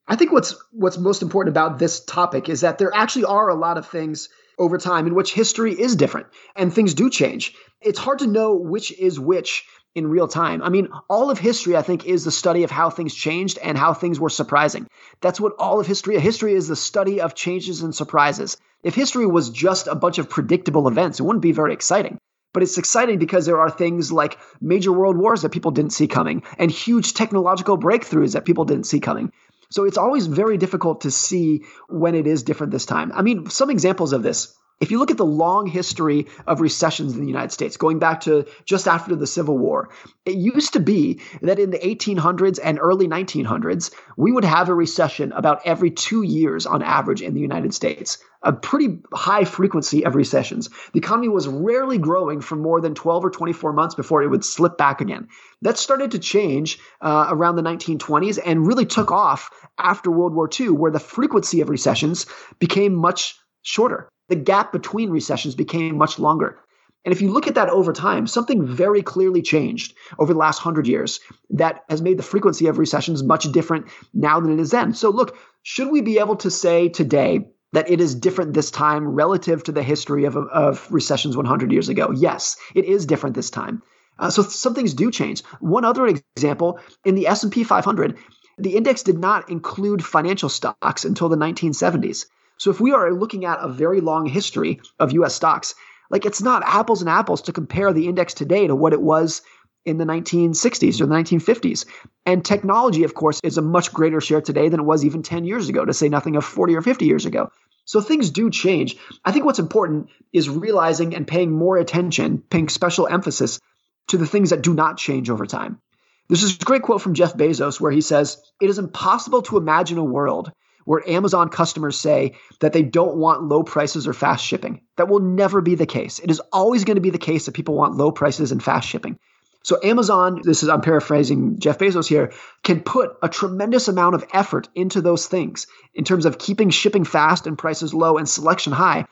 I 0.08 0.16
think 0.16 0.32
what's 0.32 0.56
what's 0.72 0.98
most 0.98 1.22
important 1.22 1.54
about 1.54 1.78
this 1.78 2.04
topic 2.04 2.48
is 2.48 2.62
that 2.62 2.78
there 2.78 2.96
actually 2.96 3.26
are 3.26 3.50
a 3.50 3.56
lot 3.56 3.78
of 3.78 3.88
things 3.88 4.30
over 4.58 4.78
time 4.78 5.06
in 5.06 5.14
which 5.14 5.34
history 5.34 5.74
is 5.74 5.98
different 5.98 6.28
and 6.56 6.74
things 6.74 6.94
do 6.94 7.10
change. 7.10 7.54
It's 7.82 8.00
hard 8.00 8.20
to 8.20 8.28
know 8.28 8.56
which 8.56 8.98
is 8.98 9.20
which 9.20 9.66
in 9.98 10.08
real 10.08 10.28
time. 10.28 10.62
I 10.62 10.70
mean, 10.70 10.90
all 11.10 11.32
of 11.32 11.40
history, 11.40 11.76
I 11.76 11.82
think, 11.82 12.06
is 12.06 12.24
the 12.24 12.32
study 12.32 12.64
of 12.64 12.72
how 12.72 12.90
things 12.90 13.14
changed 13.14 13.58
and 13.58 13.78
how 13.78 13.94
things 13.94 14.20
were 14.20 14.30
surprising. 14.30 14.88
That's 15.22 15.42
what 15.42 15.54
all 15.58 15.80
of 15.80 15.88
history, 15.88 16.20
history 16.20 16.54
is 16.54 16.68
the 16.68 16.76
study 16.76 17.20
of 17.20 17.34
changes 17.34 17.82
and 17.82 17.94
surprises. 17.94 18.58
If 18.84 18.94
history 18.94 19.26
was 19.26 19.50
just 19.50 19.88
a 19.88 19.96
bunch 19.96 20.20
of 20.20 20.30
predictable 20.30 20.88
events, 20.88 21.20
it 21.20 21.24
wouldn't 21.24 21.42
be 21.42 21.52
very 21.52 21.74
exciting. 21.74 22.20
But 22.54 22.64
it's 22.64 22.78
exciting 22.78 23.20
because 23.20 23.46
there 23.46 23.60
are 23.60 23.70
things 23.70 24.12
like 24.12 24.38
major 24.62 24.92
world 24.92 25.18
wars 25.18 25.42
that 25.42 25.52
people 25.52 25.72
didn't 25.72 25.94
see 25.94 26.08
coming 26.08 26.44
and 26.58 26.72
huge 26.72 27.14
technological 27.14 27.78
breakthroughs 27.78 28.34
that 28.34 28.46
people 28.46 28.66
didn't 28.66 28.86
see 28.86 29.00
coming. 29.00 29.32
So 29.70 29.84
it's 29.84 29.98
always 29.98 30.28
very 30.28 30.58
difficult 30.58 31.02
to 31.02 31.12
see 31.12 31.66
when 31.90 32.16
it 32.16 32.26
is 32.26 32.44
different 32.44 32.72
this 32.72 32.86
time. 32.86 33.12
I 33.14 33.22
mean, 33.22 33.50
some 33.50 33.70
examples 33.70 34.14
of 34.14 34.24
this 34.24 34.56
If 34.80 34.92
you 34.92 35.00
look 35.00 35.10
at 35.10 35.18
the 35.18 35.26
long 35.26 35.66
history 35.66 36.28
of 36.46 36.62
recessions 36.62 37.16
in 37.16 37.22
the 37.22 37.28
United 37.28 37.52
States, 37.52 37.78
going 37.78 37.98
back 37.98 38.22
to 38.22 38.46
just 38.64 38.88
after 38.88 39.16
the 39.16 39.26
Civil 39.26 39.58
War, 39.58 39.90
it 40.24 40.36
used 40.36 40.74
to 40.74 40.80
be 40.80 41.20
that 41.42 41.58
in 41.58 41.72
the 41.72 41.80
1800s 41.80 42.60
and 42.64 42.78
early 42.80 43.08
1900s, 43.08 43.92
we 44.18 44.32
would 44.32 44.46
have 44.46 44.70
a 44.70 44.76
recession 44.76 45.32
about 45.32 45.62
every 45.66 45.90
two 45.90 46.22
years 46.22 46.68
on 46.68 46.84
average 46.84 47.24
in 47.24 47.34
the 47.34 47.42
United 47.42 47.74
States. 47.74 48.20
A 48.44 48.54
pretty 48.54 49.00
high 49.12 49.46
frequency 49.46 50.06
of 50.06 50.14
recessions. 50.14 50.70
The 50.94 51.00
economy 51.00 51.30
was 51.30 51.48
rarely 51.48 51.98
growing 51.98 52.40
for 52.40 52.56
more 52.56 52.80
than 52.80 52.94
12 52.94 53.26
or 53.26 53.30
24 53.32 53.74
months 53.74 53.96
before 53.96 54.22
it 54.22 54.28
would 54.28 54.46
slip 54.46 54.78
back 54.78 55.02
again. 55.02 55.28
That 55.64 55.80
started 55.80 56.12
to 56.12 56.20
change 56.20 56.78
uh, 57.02 57.26
around 57.30 57.56
the 57.56 57.64
1920s 57.64 58.38
and 58.46 58.68
really 58.68 58.86
took 58.86 59.12
off 59.12 59.50
after 59.80 60.12
World 60.12 60.36
War 60.36 60.48
II, 60.48 60.70
where 60.70 60.92
the 60.92 61.00
frequency 61.00 61.62
of 61.62 61.70
recessions 61.70 62.28
became 62.60 62.94
much 62.94 63.40
shorter 63.64 64.08
the 64.30 64.36
gap 64.36 64.72
between 64.72 65.10
recessions 65.10 65.56
became 65.56 65.98
much 65.98 66.20
longer. 66.20 66.60
And 67.06 67.14
if 67.14 67.22
you 67.22 67.32
look 67.32 67.48
at 67.48 67.56
that 67.56 67.70
over 67.70 67.94
time, 67.94 68.28
something 68.28 68.66
very 68.66 69.02
clearly 69.02 69.42
changed 69.42 69.94
over 70.20 70.34
the 70.34 70.40
last 70.40 70.60
hundred 70.60 70.88
years 70.88 71.22
that 71.52 71.86
has 71.90 72.02
made 72.02 72.18
the 72.20 72.24
frequency 72.24 72.68
of 72.68 72.78
recessions 72.78 73.24
much 73.24 73.50
different 73.52 73.88
now 74.14 74.42
than 74.42 74.52
it 74.52 74.60
is 74.60 74.72
then. 74.72 74.94
So, 74.94 75.10
look, 75.10 75.38
should 75.64 75.90
we 75.90 76.02
be 76.02 76.20
able 76.20 76.36
to 76.38 76.52
say 76.52 76.90
today 76.90 77.48
that 77.72 77.90
it 77.90 78.02
is 78.02 78.14
different 78.14 78.54
this 78.54 78.72
time 78.72 79.08
relative 79.08 79.64
to 79.64 79.72
the 79.72 79.84
history 79.84 80.26
of, 80.26 80.36
of 80.36 80.86
recessions 80.92 81.38
100 81.38 81.72
years 81.72 81.88
ago? 81.88 82.12
Yes, 82.12 82.58
it 82.76 82.84
is 82.84 83.06
different 83.06 83.36
this 83.36 83.50
time. 83.50 83.84
Uh, 84.20 84.30
so 84.30 84.42
some 84.42 84.74
things 84.74 84.94
do 84.94 85.10
change. 85.10 85.44
One 85.60 85.86
other 85.86 86.08
example 86.08 86.80
in 87.06 87.16
the 87.16 87.28
S&P 87.28 87.64
500, 87.64 88.18
the 88.58 88.76
index 88.76 89.04
did 89.04 89.20
not 89.20 89.50
include 89.50 90.04
financial 90.04 90.50
stocks 90.50 91.06
until 91.06 91.30
the 91.30 91.38
1970s. 91.38 92.26
So 92.58 92.72
if 92.72 92.80
we 92.80 92.92
are 92.92 93.14
looking 93.14 93.46
at 93.46 93.60
a 93.62 93.68
very 93.68 94.02
long 94.02 94.26
history 94.26 94.82
of 95.00 95.14
US 95.14 95.36
stocks, 95.36 95.76
like 96.10 96.26
it's 96.26 96.42
not 96.42 96.64
apples 96.66 97.02
and 97.02 97.10
apples 97.10 97.44
to 97.44 97.54
compare 97.54 97.94
the 97.94 98.08
index 98.08 98.34
today 98.34 98.68
to 98.68 98.76
what 98.76 98.94
it 98.94 99.02
was 99.02 99.42
in 99.86 99.98
the 99.98 100.06
1960s 100.06 101.00
or 101.00 101.06
the 101.06 101.16
1950s. 101.16 101.86
And 102.26 102.44
technology, 102.44 103.04
of 103.04 103.14
course, 103.14 103.40
is 103.44 103.58
a 103.58 103.62
much 103.62 103.94
greater 103.94 104.20
share 104.20 104.42
today 104.42 104.70
than 104.70 104.82
it 104.82 104.86
was 104.86 105.06
even 105.06 105.24
10 105.24 105.46
years 105.46 105.70
ago, 105.70 105.86
to 105.86 105.94
say 105.94 106.10
nothing 106.10 106.36
of 106.36 106.44
40 106.44 106.76
or 106.76 106.82
50 106.82 107.06
years 107.06 107.26
ago. 107.26 107.52
So 107.86 108.02
things 108.02 108.32
do 108.32 108.50
change. 108.50 108.98
I 109.24 109.32
think 109.32 109.46
what's 109.46 109.60
important 109.60 110.10
is 110.34 110.50
realizing 110.50 111.16
and 111.16 111.26
paying 111.26 111.52
more 111.52 111.78
attention, 111.78 112.44
paying 112.50 112.68
special 112.68 113.08
emphasis 113.08 113.62
to 114.08 114.18
the 114.18 114.28
things 114.28 114.50
that 114.50 114.62
do 114.62 114.74
not 114.74 114.98
change 114.98 115.30
over 115.30 115.46
time. 115.46 115.80
There's 116.28 116.42
this 116.42 116.58
great 116.58 116.82
quote 116.82 117.02
from 117.02 117.14
Jeff 117.14 117.36
Bezos 117.36 117.80
where 117.80 117.92
he 117.92 118.02
says, 118.02 118.42
It 118.60 118.70
is 118.70 118.80
impossible 118.80 119.44
to 119.44 119.56
imagine 119.56 119.98
a 119.98 120.04
world 120.04 120.52
where 120.88 121.08
Amazon 121.10 121.50
customers 121.50 122.00
say 122.00 122.38
that 122.62 122.72
they 122.72 122.82
don't 122.82 123.18
want 123.18 123.44
low 123.44 123.62
prices 123.62 124.08
or 124.08 124.14
fast 124.14 124.46
shipping. 124.46 124.80
That 124.96 125.10
will 125.10 125.20
never 125.20 125.60
be 125.60 125.76
the 125.76 125.86
case. 125.86 126.20
It 126.20 126.32
is 126.32 126.40
always 126.54 126.86
going 126.86 126.96
to 126.96 127.02
be 127.02 127.10
the 127.10 127.18
case 127.18 127.46
that 127.46 127.56
people 127.56 127.76
want 127.76 127.98
low 127.98 128.10
prices 128.10 128.54
and 128.54 128.64
fast 128.64 128.88
shipping. 128.88 129.20
So 129.64 129.78
Amazon, 129.84 130.44
this 130.46 130.64
is 130.64 130.70
I'm 130.70 130.80
paraphrasing 130.80 131.60
Jeff 131.60 131.78
Bezos 131.78 132.08
here, 132.08 132.32
can 132.64 132.80
put 132.80 133.18
a 133.22 133.28
tremendous 133.28 133.90
amount 133.90 134.16
of 134.16 134.24
effort 134.32 134.70
into 134.76 135.02
those 135.02 135.28
things 135.28 135.68
in 135.94 136.06
terms 136.06 136.26
of 136.26 136.38
keeping 136.38 136.70
shipping 136.70 137.04
fast 137.04 137.48
and 137.48 137.58
prices 137.58 137.94
low 137.94 138.18
and 138.18 138.30
selection 138.30 138.72
high 138.72 139.08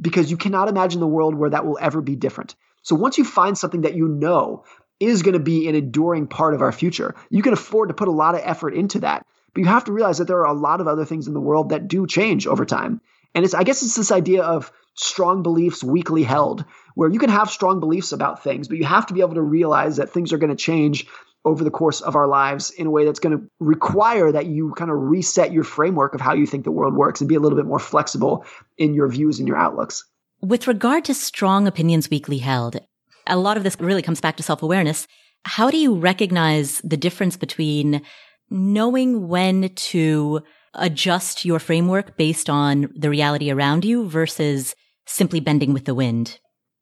because 0.00 0.32
you 0.32 0.36
cannot 0.36 0.68
imagine 0.68 0.98
the 0.98 1.06
world 1.06 1.36
where 1.36 1.50
that 1.50 1.64
will 1.64 1.78
ever 1.80 2.00
be 2.00 2.16
different. 2.16 2.56
So 2.82 2.96
once 2.96 3.18
you 3.18 3.24
find 3.24 3.56
something 3.56 3.82
that 3.82 3.94
you 3.94 4.08
know 4.08 4.64
is 4.98 5.22
going 5.22 5.34
to 5.34 5.38
be 5.38 5.68
an 5.68 5.76
enduring 5.76 6.26
part 6.26 6.54
of 6.54 6.60
our 6.60 6.72
future, 6.72 7.14
you 7.30 7.42
can 7.42 7.52
afford 7.52 7.88
to 7.90 7.94
put 7.94 8.08
a 8.08 8.10
lot 8.10 8.34
of 8.34 8.40
effort 8.42 8.74
into 8.74 8.98
that. 8.98 9.24
But 9.54 9.60
you 9.60 9.66
have 9.66 9.84
to 9.84 9.92
realize 9.92 10.18
that 10.18 10.28
there 10.28 10.40
are 10.40 10.54
a 10.54 10.58
lot 10.58 10.80
of 10.80 10.88
other 10.88 11.04
things 11.04 11.26
in 11.26 11.34
the 11.34 11.40
world 11.40 11.70
that 11.70 11.88
do 11.88 12.06
change 12.06 12.46
over 12.46 12.64
time. 12.64 13.00
And 13.34 13.44
it's 13.44 13.54
I 13.54 13.62
guess 13.62 13.82
it's 13.82 13.96
this 13.96 14.12
idea 14.12 14.42
of 14.42 14.72
strong 14.94 15.42
beliefs 15.42 15.82
weakly 15.82 16.22
held, 16.22 16.64
where 16.94 17.08
you 17.08 17.18
can 17.18 17.30
have 17.30 17.50
strong 17.50 17.80
beliefs 17.80 18.12
about 18.12 18.42
things, 18.42 18.68
but 18.68 18.78
you 18.78 18.84
have 18.84 19.06
to 19.06 19.14
be 19.14 19.20
able 19.20 19.34
to 19.34 19.42
realize 19.42 19.96
that 19.96 20.10
things 20.10 20.32
are 20.32 20.38
going 20.38 20.50
to 20.50 20.56
change 20.56 21.06
over 21.44 21.64
the 21.64 21.70
course 21.70 22.02
of 22.02 22.16
our 22.16 22.26
lives 22.26 22.70
in 22.70 22.86
a 22.86 22.90
way 22.90 23.04
that's 23.04 23.20
going 23.20 23.38
to 23.38 23.44
require 23.60 24.30
that 24.30 24.46
you 24.46 24.74
kind 24.76 24.90
of 24.90 24.98
reset 24.98 25.52
your 25.52 25.64
framework 25.64 26.14
of 26.14 26.20
how 26.20 26.34
you 26.34 26.46
think 26.46 26.64
the 26.64 26.70
world 26.70 26.94
works 26.94 27.20
and 27.20 27.28
be 27.28 27.34
a 27.34 27.40
little 27.40 27.56
bit 27.56 27.66
more 27.66 27.78
flexible 27.78 28.44
in 28.76 28.92
your 28.92 29.08
views 29.08 29.38
and 29.38 29.48
your 29.48 29.56
outlooks. 29.56 30.04
With 30.42 30.66
regard 30.66 31.04
to 31.06 31.14
strong 31.14 31.66
opinions 31.66 32.10
weakly 32.10 32.38
held, 32.38 32.78
a 33.26 33.36
lot 33.36 33.56
of 33.56 33.62
this 33.62 33.80
really 33.80 34.02
comes 34.02 34.20
back 34.20 34.36
to 34.36 34.42
self 34.42 34.62
awareness. 34.62 35.06
How 35.44 35.70
do 35.70 35.78
you 35.78 35.94
recognize 35.94 36.80
the 36.84 36.98
difference 36.98 37.36
between 37.36 38.02
knowing 38.50 39.28
when 39.28 39.70
to 39.74 40.42
adjust 40.74 41.44
your 41.44 41.58
framework 41.58 42.16
based 42.16 42.50
on 42.50 42.92
the 42.94 43.10
reality 43.10 43.50
around 43.50 43.84
you 43.84 44.08
versus 44.08 44.74
simply 45.06 45.40
bending 45.40 45.72
with 45.72 45.84
the 45.84 45.94
wind? 45.94 46.38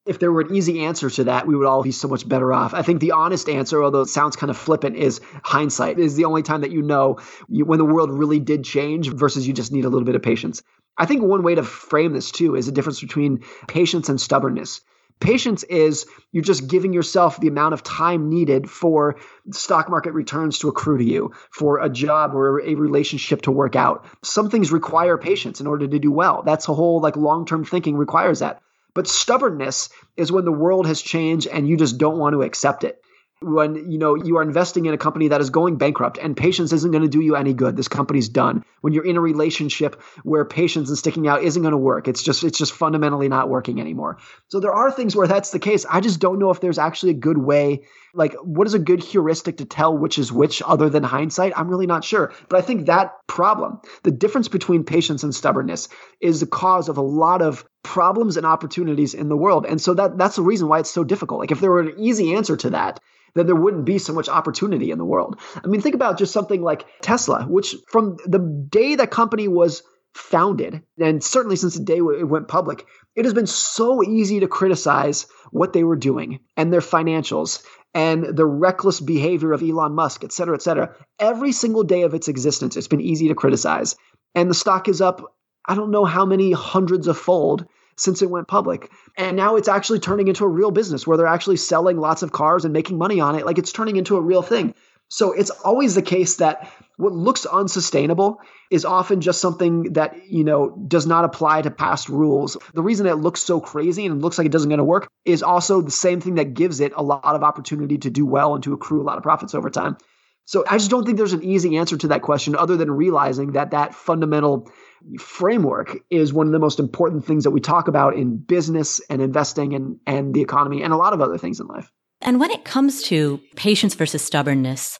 If 0.06 0.18
there 0.18 0.32
were 0.32 0.40
an 0.40 0.54
easy 0.54 0.86
answer 0.86 1.10
to 1.10 1.24
that, 1.24 1.46
we 1.46 1.54
would 1.54 1.66
all 1.66 1.82
be 1.82 1.92
so 1.92 2.08
much 2.08 2.26
better 2.26 2.50
off. 2.52 2.72
I 2.72 2.80
think 2.80 3.00
the 3.00 3.12
honest 3.12 3.48
answer, 3.48 3.82
although 3.82 4.00
it 4.00 4.06
sounds 4.06 4.36
kind 4.36 4.48
of 4.48 4.56
flippant, 4.56 4.96
is 4.96 5.20
hindsight 5.44 5.98
is 5.98 6.16
the 6.16 6.24
only 6.24 6.42
time 6.42 6.62
that 6.62 6.70
you 6.70 6.80
know 6.80 7.18
when 7.48 7.78
the 7.78 7.84
world 7.84 8.10
really 8.10 8.40
did 8.40 8.64
change 8.64 9.12
versus 9.12 9.46
you 9.46 9.52
just 9.52 9.70
need 9.70 9.84
a 9.84 9.90
little 9.90 10.06
bit 10.06 10.14
of 10.14 10.22
patience. 10.22 10.62
I 10.96 11.04
think 11.04 11.22
one 11.22 11.42
way 11.42 11.54
to 11.54 11.62
frame 11.62 12.14
this 12.14 12.30
too 12.30 12.56
is 12.56 12.68
a 12.68 12.72
difference 12.72 13.00
between 13.00 13.44
patience 13.66 14.08
and 14.08 14.18
stubbornness. 14.18 14.80
Patience 15.20 15.64
is 15.64 16.06
you're 16.32 16.44
just 16.44 16.68
giving 16.68 16.92
yourself 16.92 17.40
the 17.40 17.48
amount 17.48 17.74
of 17.74 17.82
time 17.82 18.28
needed 18.28 18.70
for 18.70 19.16
stock 19.52 19.90
market 19.90 20.12
returns 20.12 20.58
to 20.60 20.68
accrue 20.68 20.98
to 20.98 21.04
you, 21.04 21.32
for 21.50 21.80
a 21.80 21.88
job 21.88 22.34
or 22.34 22.60
a 22.60 22.74
relationship 22.74 23.42
to 23.42 23.50
work 23.50 23.74
out. 23.74 24.06
Some 24.22 24.48
things 24.48 24.70
require 24.70 25.18
patience 25.18 25.60
in 25.60 25.66
order 25.66 25.88
to 25.88 25.98
do 25.98 26.12
well. 26.12 26.42
That's 26.44 26.68
a 26.68 26.74
whole 26.74 27.00
like 27.00 27.16
long-term 27.16 27.64
thinking 27.64 27.96
requires 27.96 28.38
that. 28.40 28.62
But 28.94 29.06
stubbornness 29.06 29.90
is 30.16 30.32
when 30.32 30.44
the 30.44 30.52
world 30.52 30.86
has 30.86 31.02
changed 31.02 31.46
and 31.46 31.68
you 31.68 31.76
just 31.76 31.98
don't 31.98 32.18
want 32.18 32.34
to 32.34 32.42
accept 32.42 32.84
it 32.84 33.02
when 33.40 33.90
you 33.90 33.98
know 33.98 34.14
you 34.14 34.36
are 34.38 34.42
investing 34.42 34.86
in 34.86 34.94
a 34.94 34.98
company 34.98 35.28
that 35.28 35.40
is 35.40 35.50
going 35.50 35.76
bankrupt 35.76 36.18
and 36.18 36.36
patience 36.36 36.72
isn't 36.72 36.90
going 36.90 37.02
to 37.02 37.08
do 37.08 37.20
you 37.20 37.36
any 37.36 37.52
good 37.52 37.76
this 37.76 37.88
company's 37.88 38.28
done. 38.28 38.64
When 38.80 38.92
you're 38.92 39.06
in 39.06 39.16
a 39.16 39.20
relationship 39.20 40.00
where 40.24 40.44
patience 40.44 40.88
and 40.88 40.98
sticking 40.98 41.28
out 41.28 41.42
isn't 41.42 41.62
going 41.62 41.72
to 41.72 41.78
work 41.78 42.08
it's 42.08 42.22
just 42.22 42.42
it's 42.44 42.58
just 42.58 42.72
fundamentally 42.72 43.28
not 43.28 43.48
working 43.48 43.80
anymore. 43.80 44.18
So 44.48 44.60
there 44.60 44.72
are 44.72 44.90
things 44.90 45.14
where 45.14 45.28
that's 45.28 45.50
the 45.50 45.58
case. 45.58 45.86
I 45.88 46.00
just 46.00 46.20
don't 46.20 46.38
know 46.38 46.50
if 46.50 46.60
there's 46.60 46.78
actually 46.78 47.10
a 47.10 47.14
good 47.14 47.38
way 47.38 47.82
like 48.14 48.34
what 48.42 48.66
is 48.66 48.74
a 48.74 48.78
good 48.78 49.02
heuristic 49.02 49.58
to 49.58 49.64
tell 49.64 49.96
which 49.96 50.18
is 50.18 50.32
which 50.32 50.62
other 50.64 50.88
than 50.90 51.02
hindsight? 51.02 51.52
I'm 51.56 51.68
really 51.68 51.86
not 51.86 52.04
sure. 52.04 52.32
But 52.48 52.58
i 52.58 52.62
think 52.62 52.86
that 52.86 53.12
problem 53.26 53.80
the 54.02 54.10
difference 54.10 54.48
between 54.48 54.84
patience 54.84 55.22
and 55.22 55.34
stubbornness 55.34 55.88
is 56.20 56.40
the 56.40 56.46
cause 56.46 56.88
of 56.88 56.98
a 56.98 57.02
lot 57.02 57.42
of 57.42 57.64
problems 57.88 58.36
and 58.36 58.44
opportunities 58.44 59.14
in 59.14 59.28
the 59.28 59.36
world 59.36 59.64
and 59.66 59.80
so 59.80 59.94
that 59.94 60.18
that's 60.18 60.36
the 60.36 60.42
reason 60.42 60.68
why 60.68 60.78
it's 60.78 60.90
so 60.90 61.04
difficult 61.04 61.40
like 61.40 61.50
if 61.50 61.60
there 61.60 61.70
were 61.70 61.80
an 61.80 61.94
easy 61.98 62.34
answer 62.34 62.56
to 62.56 62.70
that 62.70 63.00
then 63.34 63.46
there 63.46 63.56
wouldn't 63.56 63.84
be 63.84 63.98
so 63.98 64.12
much 64.12 64.28
opportunity 64.28 64.90
in 64.90 64.98
the 64.98 65.04
world. 65.04 65.38
I 65.62 65.66
mean, 65.66 65.80
think 65.80 65.94
about 65.94 66.18
just 66.18 66.32
something 66.32 66.62
like 66.62 66.86
Tesla, 67.02 67.44
which 67.44 67.76
from 67.88 68.16
the 68.26 68.38
day 68.38 68.96
that 68.96 69.10
company 69.10 69.48
was 69.48 69.82
founded, 70.14 70.82
and 70.98 71.22
certainly 71.22 71.56
since 71.56 71.74
the 71.74 71.84
day 71.84 71.98
it 71.98 72.28
went 72.28 72.48
public, 72.48 72.86
it 73.14 73.24
has 73.24 73.34
been 73.34 73.46
so 73.46 74.02
easy 74.02 74.40
to 74.40 74.48
criticize 74.48 75.26
what 75.50 75.72
they 75.72 75.84
were 75.84 75.96
doing 75.96 76.40
and 76.56 76.72
their 76.72 76.80
financials 76.80 77.62
and 77.94 78.24
the 78.24 78.46
reckless 78.46 79.00
behavior 79.00 79.52
of 79.52 79.62
Elon 79.62 79.94
Musk, 79.94 80.24
et 80.24 80.32
cetera, 80.32 80.54
et 80.54 80.62
cetera. 80.62 80.94
Every 81.18 81.52
single 81.52 81.84
day 81.84 82.02
of 82.02 82.14
its 82.14 82.28
existence, 82.28 82.76
it's 82.76 82.88
been 82.88 83.00
easy 83.00 83.28
to 83.28 83.34
criticize. 83.34 83.96
And 84.34 84.50
the 84.50 84.54
stock 84.54 84.88
is 84.88 85.00
up, 85.00 85.34
I 85.66 85.74
don't 85.74 85.90
know 85.90 86.04
how 86.04 86.26
many 86.26 86.52
hundreds 86.52 87.08
of 87.08 87.18
fold 87.18 87.66
since 87.98 88.22
it 88.22 88.30
went 88.30 88.48
public. 88.48 88.90
And 89.16 89.36
now 89.36 89.56
it's 89.56 89.68
actually 89.68 90.00
turning 90.00 90.28
into 90.28 90.44
a 90.44 90.48
real 90.48 90.70
business 90.70 91.06
where 91.06 91.16
they're 91.16 91.26
actually 91.26 91.56
selling 91.56 91.98
lots 91.98 92.22
of 92.22 92.32
cars 92.32 92.64
and 92.64 92.72
making 92.72 92.98
money 92.98 93.20
on 93.20 93.34
it. 93.34 93.44
Like 93.44 93.58
it's 93.58 93.72
turning 93.72 93.96
into 93.96 94.16
a 94.16 94.20
real 94.20 94.42
thing. 94.42 94.74
So 95.08 95.32
it's 95.32 95.50
always 95.50 95.94
the 95.94 96.02
case 96.02 96.36
that 96.36 96.70
what 96.96 97.12
looks 97.12 97.46
unsustainable 97.46 98.40
is 98.70 98.84
often 98.84 99.22
just 99.22 99.40
something 99.40 99.94
that, 99.94 100.28
you 100.28 100.44
know, 100.44 100.68
does 100.68 101.06
not 101.06 101.24
apply 101.24 101.62
to 101.62 101.70
past 101.70 102.10
rules. 102.10 102.58
The 102.74 102.82
reason 102.82 103.06
it 103.06 103.14
looks 103.14 103.42
so 103.42 103.60
crazy 103.60 104.04
and 104.04 104.20
looks 104.20 104.36
like 104.36 104.46
it 104.46 104.52
doesn't 104.52 104.68
going 104.68 104.78
to 104.78 104.84
work 104.84 105.08
is 105.24 105.42
also 105.42 105.80
the 105.80 105.90
same 105.90 106.20
thing 106.20 106.34
that 106.34 106.52
gives 106.52 106.80
it 106.80 106.92
a 106.94 107.02
lot 107.02 107.24
of 107.24 107.42
opportunity 107.42 107.98
to 107.98 108.10
do 108.10 108.26
well 108.26 108.54
and 108.54 108.64
to 108.64 108.74
accrue 108.74 109.00
a 109.00 109.04
lot 109.04 109.16
of 109.16 109.22
profits 109.22 109.54
over 109.54 109.70
time. 109.70 109.96
So 110.44 110.64
I 110.68 110.78
just 110.78 110.90
don't 110.90 111.04
think 111.04 111.16
there's 111.16 111.32
an 111.32 111.44
easy 111.44 111.76
answer 111.76 111.96
to 111.98 112.08
that 112.08 112.22
question 112.22 112.56
other 112.56 112.76
than 112.76 112.90
realizing 112.90 113.52
that 113.52 113.70
that 113.70 113.94
fundamental 113.94 114.70
framework 115.18 115.98
is 116.10 116.32
one 116.32 116.46
of 116.46 116.52
the 116.52 116.58
most 116.58 116.78
important 116.78 117.24
things 117.24 117.44
that 117.44 117.50
we 117.50 117.60
talk 117.60 117.88
about 117.88 118.14
in 118.16 118.36
business 118.36 119.00
and 119.08 119.22
investing 119.22 119.74
and, 119.74 119.98
and 120.06 120.34
the 120.34 120.42
economy 120.42 120.82
and 120.82 120.92
a 120.92 120.96
lot 120.96 121.12
of 121.12 121.20
other 121.20 121.38
things 121.38 121.60
in 121.60 121.66
life. 121.66 121.90
And 122.20 122.40
when 122.40 122.50
it 122.50 122.64
comes 122.64 123.02
to 123.04 123.40
patience 123.54 123.94
versus 123.94 124.22
stubbornness, 124.22 124.98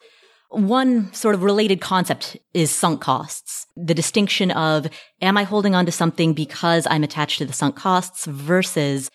one 0.51 1.13
sort 1.13 1.35
of 1.35 1.43
related 1.43 1.81
concept 1.81 2.37
is 2.55 2.71
sunk 2.71 3.01
costs. 3.01 3.67
The 3.77 3.95
distinction 3.95 4.51
of, 4.53 4.87
am 5.21 5.37
I 5.37 5.43
holding 5.43 5.75
on 5.75 5.85
to 5.87 5.93
something 5.93 6.33
because 6.33 6.87
I'm 6.89 7.05
attached 7.05 7.39
to 7.39 7.45
the 7.45 7.53
sunk 7.53 7.77
costs 7.77 8.25
versus 8.25 9.11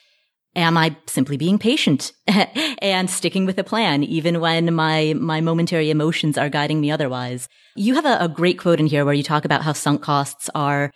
am 0.55 0.77
I 0.77 0.95
simply 1.07 1.37
being 1.37 1.57
patient 1.57 2.11
and 2.27 3.09
sticking 3.09 3.45
with 3.45 3.57
a 3.57 3.63
plan, 3.63 4.03
even 4.03 4.39
when 4.39 4.73
my, 4.73 5.13
my 5.17 5.41
momentary 5.41 5.89
emotions 5.89 6.37
are 6.37 6.49
guiding 6.49 6.81
me 6.81 6.91
otherwise? 6.91 7.47
You 7.75 7.95
have 7.95 8.05
a, 8.05 8.17
a 8.19 8.27
great 8.27 8.59
quote 8.59 8.79
in 8.79 8.87
here 8.87 9.05
where 9.05 9.13
you 9.13 9.23
talk 9.23 9.45
about 9.45 9.63
how 9.63 9.73
sunk 9.73 10.01
costs 10.01 10.49
are 10.53 10.91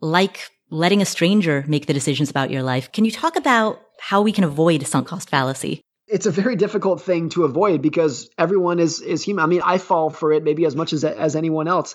like 0.00 0.48
letting 0.70 1.02
a 1.02 1.06
stranger 1.06 1.64
make 1.66 1.86
the 1.86 1.92
decisions 1.92 2.30
about 2.30 2.50
your 2.50 2.62
life. 2.62 2.92
Can 2.92 3.04
you 3.04 3.10
talk 3.10 3.36
about 3.36 3.80
how 3.98 4.22
we 4.22 4.32
can 4.32 4.44
avoid 4.44 4.86
sunk 4.86 5.08
cost 5.08 5.28
fallacy? 5.28 5.82
It's 6.06 6.26
a 6.26 6.30
very 6.30 6.56
difficult 6.56 7.02
thing 7.02 7.28
to 7.30 7.44
avoid 7.44 7.82
because 7.82 8.30
everyone 8.36 8.80
is 8.80 9.00
is 9.00 9.22
human. 9.22 9.44
I 9.44 9.46
mean, 9.46 9.62
I 9.64 9.78
fall 9.78 10.10
for 10.10 10.32
it 10.32 10.42
maybe 10.42 10.64
as 10.64 10.74
much 10.74 10.92
as 10.92 11.04
as 11.04 11.36
anyone 11.36 11.68
else. 11.68 11.94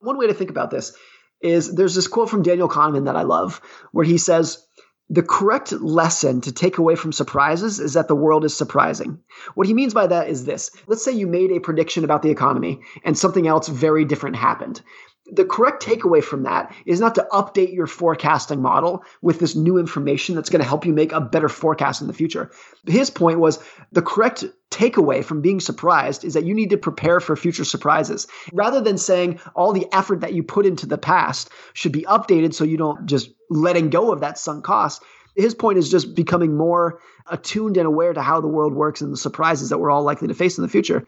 One 0.00 0.18
way 0.18 0.26
to 0.26 0.34
think 0.34 0.50
about 0.50 0.70
this 0.70 0.94
is 1.40 1.74
there's 1.74 1.94
this 1.94 2.08
quote 2.08 2.30
from 2.30 2.42
Daniel 2.42 2.68
Kahneman 2.68 3.06
that 3.06 3.16
I 3.16 3.22
love 3.22 3.60
where 3.92 4.04
he 4.04 4.18
says, 4.18 4.64
the 5.10 5.22
correct 5.22 5.72
lesson 5.72 6.40
to 6.40 6.52
take 6.52 6.78
away 6.78 6.94
from 6.94 7.12
surprises 7.12 7.78
is 7.78 7.92
that 7.92 8.08
the 8.08 8.16
world 8.16 8.44
is 8.44 8.56
surprising. 8.56 9.18
What 9.54 9.66
he 9.66 9.74
means 9.74 9.92
by 9.92 10.06
that 10.06 10.28
is 10.28 10.44
this. 10.44 10.70
Let's 10.86 11.04
say 11.04 11.12
you 11.12 11.26
made 11.26 11.52
a 11.52 11.60
prediction 11.60 12.04
about 12.04 12.22
the 12.22 12.30
economy 12.30 12.80
and 13.04 13.16
something 13.16 13.46
else 13.46 13.68
very 13.68 14.04
different 14.06 14.36
happened 14.36 14.80
the 15.26 15.44
correct 15.44 15.82
takeaway 15.82 16.22
from 16.22 16.42
that 16.42 16.74
is 16.84 17.00
not 17.00 17.14
to 17.14 17.26
update 17.32 17.74
your 17.74 17.86
forecasting 17.86 18.60
model 18.60 19.04
with 19.22 19.38
this 19.38 19.56
new 19.56 19.78
information 19.78 20.34
that's 20.34 20.50
going 20.50 20.60
to 20.60 20.68
help 20.68 20.84
you 20.84 20.92
make 20.92 21.12
a 21.12 21.20
better 21.20 21.48
forecast 21.48 22.02
in 22.02 22.06
the 22.06 22.12
future. 22.12 22.50
His 22.86 23.08
point 23.08 23.38
was 23.38 23.58
the 23.90 24.02
correct 24.02 24.44
takeaway 24.70 25.24
from 25.24 25.40
being 25.40 25.60
surprised 25.60 26.24
is 26.24 26.34
that 26.34 26.44
you 26.44 26.52
need 26.52 26.70
to 26.70 26.76
prepare 26.76 27.20
for 27.20 27.36
future 27.36 27.64
surprises. 27.64 28.26
Rather 28.52 28.82
than 28.82 28.98
saying 28.98 29.40
all 29.54 29.72
the 29.72 29.86
effort 29.92 30.20
that 30.20 30.34
you 30.34 30.42
put 30.42 30.66
into 30.66 30.86
the 30.86 30.98
past 30.98 31.48
should 31.72 31.92
be 31.92 32.02
updated 32.02 32.52
so 32.52 32.64
you 32.64 32.76
don't 32.76 33.06
just 33.06 33.30
letting 33.48 33.88
go 33.88 34.12
of 34.12 34.20
that 34.20 34.38
sunk 34.38 34.64
cost. 34.64 35.02
His 35.36 35.54
point 35.54 35.78
is 35.78 35.90
just 35.90 36.14
becoming 36.14 36.56
more 36.56 37.00
attuned 37.26 37.76
and 37.78 37.86
aware 37.86 38.12
to 38.12 38.22
how 38.22 38.40
the 38.40 38.48
world 38.48 38.74
works 38.74 39.00
and 39.00 39.12
the 39.12 39.16
surprises 39.16 39.70
that 39.70 39.78
we're 39.78 39.90
all 39.90 40.02
likely 40.02 40.28
to 40.28 40.34
face 40.34 40.58
in 40.58 40.62
the 40.62 40.68
future. 40.68 41.06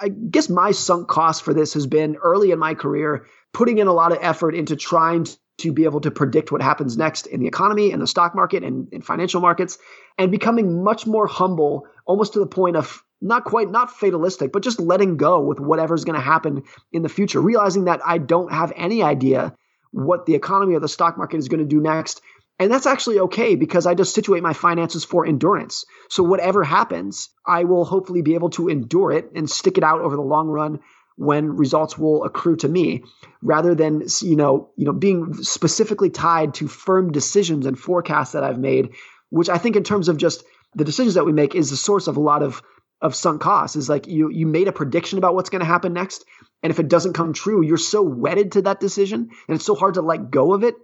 I 0.00 0.08
guess 0.08 0.48
my 0.48 0.70
sunk 0.70 1.08
cost 1.08 1.42
for 1.42 1.52
this 1.52 1.74
has 1.74 1.86
been 1.86 2.16
early 2.16 2.50
in 2.50 2.58
my 2.58 2.74
career 2.74 3.26
putting 3.52 3.78
in 3.78 3.86
a 3.86 3.92
lot 3.92 4.12
of 4.12 4.18
effort 4.20 4.54
into 4.54 4.76
trying 4.76 5.26
to 5.58 5.72
be 5.72 5.84
able 5.84 6.00
to 6.00 6.10
predict 6.10 6.52
what 6.52 6.62
happens 6.62 6.96
next 6.96 7.26
in 7.26 7.40
the 7.40 7.46
economy 7.46 7.92
and 7.92 8.00
the 8.00 8.06
stock 8.06 8.34
market 8.34 8.62
and 8.62 8.88
in 8.92 9.02
financial 9.02 9.40
markets 9.40 9.78
and 10.16 10.30
becoming 10.30 10.82
much 10.84 11.06
more 11.06 11.26
humble 11.26 11.86
almost 12.06 12.32
to 12.34 12.38
the 12.38 12.46
point 12.46 12.76
of 12.76 13.02
not 13.20 13.44
quite 13.44 13.70
not 13.70 13.90
fatalistic 13.90 14.52
but 14.52 14.62
just 14.62 14.78
letting 14.78 15.16
go 15.16 15.40
with 15.40 15.58
whatever's 15.58 16.04
going 16.04 16.14
to 16.14 16.24
happen 16.24 16.62
in 16.92 17.02
the 17.02 17.08
future 17.08 17.40
realizing 17.40 17.84
that 17.84 18.00
i 18.06 18.16
don't 18.16 18.52
have 18.52 18.72
any 18.76 19.02
idea 19.02 19.52
what 19.90 20.26
the 20.26 20.34
economy 20.36 20.74
or 20.74 20.80
the 20.80 20.88
stock 20.88 21.18
market 21.18 21.38
is 21.38 21.48
going 21.48 21.60
to 21.60 21.66
do 21.66 21.80
next 21.80 22.20
and 22.60 22.72
that's 22.72 22.86
actually 22.86 23.20
okay 23.20 23.54
because 23.54 23.86
I 23.86 23.94
just 23.94 24.14
situate 24.14 24.42
my 24.42 24.52
finances 24.52 25.04
for 25.04 25.24
endurance. 25.24 25.84
So 26.10 26.24
whatever 26.24 26.64
happens, 26.64 27.30
I 27.46 27.64
will 27.64 27.84
hopefully 27.84 28.22
be 28.22 28.34
able 28.34 28.50
to 28.50 28.68
endure 28.68 29.12
it 29.12 29.30
and 29.34 29.48
stick 29.48 29.78
it 29.78 29.84
out 29.84 30.00
over 30.00 30.16
the 30.16 30.22
long 30.22 30.48
run 30.48 30.80
when 31.18 31.56
results 31.56 31.98
will 31.98 32.22
accrue 32.24 32.56
to 32.56 32.68
me 32.68 33.02
rather 33.42 33.74
than 33.74 34.04
you 34.22 34.36
know 34.36 34.70
you 34.76 34.84
know 34.84 34.92
being 34.92 35.34
specifically 35.34 36.10
tied 36.10 36.54
to 36.54 36.68
firm 36.68 37.10
decisions 37.10 37.66
and 37.66 37.78
forecasts 37.78 38.32
that 38.32 38.44
I've 38.44 38.58
made 38.58 38.94
which 39.30 39.48
I 39.48 39.58
think 39.58 39.76
in 39.76 39.82
terms 39.82 40.08
of 40.08 40.16
just 40.16 40.44
the 40.74 40.84
decisions 40.84 41.14
that 41.14 41.26
we 41.26 41.32
make 41.32 41.54
is 41.54 41.70
the 41.70 41.76
source 41.76 42.06
of 42.06 42.16
a 42.16 42.20
lot 42.20 42.42
of 42.42 42.62
of 43.00 43.14
sunk 43.14 43.40
costs. 43.40 43.76
Is 43.76 43.88
like 43.88 44.06
you 44.06 44.30
you 44.30 44.46
made 44.46 44.68
a 44.68 44.72
prediction 44.72 45.18
about 45.18 45.34
what's 45.34 45.50
going 45.50 45.60
to 45.60 45.66
happen 45.66 45.92
next 45.92 46.24
and 46.62 46.70
if 46.70 46.78
it 46.78 46.88
doesn't 46.88 47.14
come 47.14 47.32
true 47.32 47.64
you're 47.64 47.76
so 47.76 48.02
wedded 48.02 48.52
to 48.52 48.62
that 48.62 48.80
decision 48.80 49.28
and 49.48 49.54
it's 49.56 49.64
so 49.66 49.74
hard 49.74 49.94
to 49.94 50.02
let 50.02 50.30
go 50.30 50.54
of 50.54 50.64
it 50.64 50.74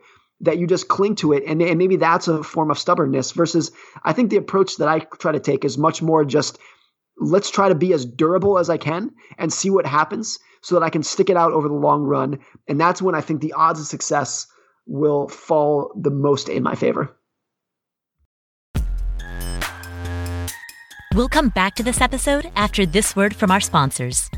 that 0.40 0.58
you 0.58 0.66
just 0.66 0.88
cling 0.88 1.14
to 1.16 1.32
it 1.32 1.44
and, 1.46 1.62
and 1.62 1.78
maybe 1.78 1.96
that's 1.96 2.28
a 2.28 2.42
form 2.42 2.70
of 2.70 2.78
stubbornness 2.78 3.32
versus 3.32 3.72
i 4.02 4.12
think 4.12 4.30
the 4.30 4.36
approach 4.36 4.76
that 4.76 4.88
i 4.88 4.98
try 4.98 5.32
to 5.32 5.40
take 5.40 5.64
is 5.64 5.78
much 5.78 6.02
more 6.02 6.24
just 6.24 6.58
let's 7.18 7.50
try 7.50 7.68
to 7.68 7.74
be 7.74 7.92
as 7.92 8.04
durable 8.04 8.58
as 8.58 8.68
I 8.68 8.76
can 8.76 9.10
and 9.38 9.52
see 9.52 9.70
what 9.70 9.86
happens 9.86 10.38
so 10.62 10.74
that 10.74 10.84
I 10.84 10.90
can 10.90 11.02
stick 11.02 11.30
it 11.30 11.36
out 11.36 11.52
over 11.52 11.68
the 11.68 11.74
long 11.74 12.02
run. 12.02 12.38
And 12.68 12.80
that's 12.80 13.02
when 13.02 13.14
I 13.14 13.20
think 13.20 13.40
the 13.40 13.52
odds 13.52 13.80
of 13.80 13.86
success 13.86 14.46
will 14.86 15.28
fall 15.28 15.92
the 15.94 16.10
most 16.10 16.48
in 16.48 16.62
my 16.62 16.74
favor. 16.74 17.16
We'll 21.14 21.28
come 21.28 21.50
back 21.50 21.76
to 21.76 21.84
this 21.84 22.00
episode 22.00 22.50
after 22.56 22.84
this 22.84 23.14
word 23.14 23.36
from 23.36 23.50
our 23.52 23.60
sponsors. 23.60 24.28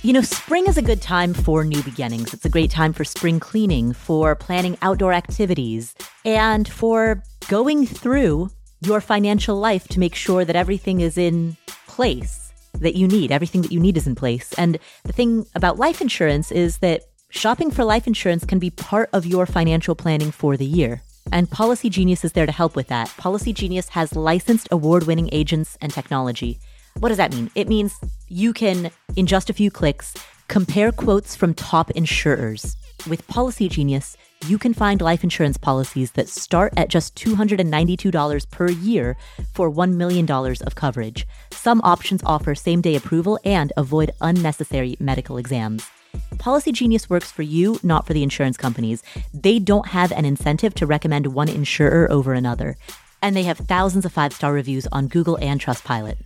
You 0.00 0.12
know, 0.12 0.22
spring 0.22 0.66
is 0.66 0.76
a 0.76 0.82
good 0.82 1.02
time 1.02 1.34
for 1.34 1.64
new 1.64 1.82
beginnings. 1.82 2.32
It's 2.32 2.44
a 2.44 2.50
great 2.50 2.70
time 2.70 2.92
for 2.92 3.04
spring 3.04 3.40
cleaning, 3.40 3.92
for 3.92 4.34
planning 4.34 4.76
outdoor 4.82 5.12
activities, 5.12 5.94
and 6.24 6.68
for 6.68 7.22
going 7.48 7.86
through 7.86 8.50
your 8.86 9.00
financial 9.00 9.56
life 9.56 9.88
to 9.88 10.00
make 10.00 10.14
sure 10.14 10.44
that 10.44 10.56
everything 10.56 11.00
is 11.00 11.18
in 11.18 11.56
place 11.86 12.52
that 12.80 12.96
you 12.96 13.06
need. 13.06 13.30
Everything 13.30 13.62
that 13.62 13.72
you 13.72 13.80
need 13.80 13.96
is 13.96 14.06
in 14.06 14.14
place. 14.14 14.52
And 14.58 14.78
the 15.04 15.12
thing 15.12 15.46
about 15.54 15.78
life 15.78 16.00
insurance 16.00 16.50
is 16.50 16.78
that 16.78 17.04
shopping 17.30 17.70
for 17.70 17.84
life 17.84 18.06
insurance 18.06 18.44
can 18.44 18.58
be 18.58 18.70
part 18.70 19.10
of 19.12 19.26
your 19.26 19.46
financial 19.46 19.94
planning 19.94 20.30
for 20.30 20.56
the 20.56 20.66
year. 20.66 21.02
And 21.32 21.48
Policygenius 21.48 22.24
is 22.24 22.32
there 22.32 22.46
to 22.46 22.52
help 22.52 22.76
with 22.76 22.88
that. 22.88 23.08
Policygenius 23.08 23.88
has 23.90 24.14
licensed 24.14 24.68
award 24.70 25.06
winning 25.06 25.28
agents 25.32 25.78
and 25.80 25.92
technology. 25.92 26.58
What 26.98 27.08
does 27.08 27.18
that 27.18 27.32
mean? 27.32 27.50
It 27.54 27.68
means 27.68 27.98
you 28.28 28.52
can, 28.52 28.90
in 29.16 29.26
just 29.26 29.50
a 29.50 29.54
few 29.54 29.70
clicks, 29.70 30.14
compare 30.48 30.92
quotes 30.92 31.34
from 31.34 31.54
top 31.54 31.90
insurers. 31.92 32.76
With 33.08 33.26
Policygenius, 33.26 34.16
you 34.48 34.58
can 34.58 34.74
find 34.74 35.00
life 35.00 35.24
insurance 35.24 35.56
policies 35.56 36.12
that 36.12 36.28
start 36.28 36.72
at 36.76 36.88
just 36.88 37.14
$292 37.14 38.50
per 38.50 38.70
year 38.70 39.16
for 39.52 39.70
$1 39.70 39.94
million 39.94 40.30
of 40.30 40.74
coverage. 40.74 41.26
Some 41.50 41.80
options 41.82 42.22
offer 42.24 42.54
same 42.54 42.80
day 42.80 42.96
approval 42.96 43.38
and 43.44 43.72
avoid 43.76 44.10
unnecessary 44.20 44.96
medical 45.00 45.36
exams. 45.36 45.88
Policygenius 46.36 47.08
works 47.08 47.30
for 47.30 47.42
you, 47.42 47.78
not 47.82 48.06
for 48.06 48.12
the 48.12 48.22
insurance 48.22 48.56
companies. 48.56 49.02
They 49.32 49.58
don't 49.58 49.88
have 49.88 50.12
an 50.12 50.24
incentive 50.24 50.74
to 50.74 50.86
recommend 50.86 51.28
one 51.28 51.48
insurer 51.48 52.10
over 52.10 52.34
another. 52.34 52.76
And 53.22 53.34
they 53.34 53.44
have 53.44 53.58
thousands 53.58 54.04
of 54.04 54.12
five 54.12 54.32
star 54.32 54.52
reviews 54.52 54.86
on 54.92 55.08
Google 55.08 55.38
and 55.40 55.60
Trustpilot. 55.60 56.16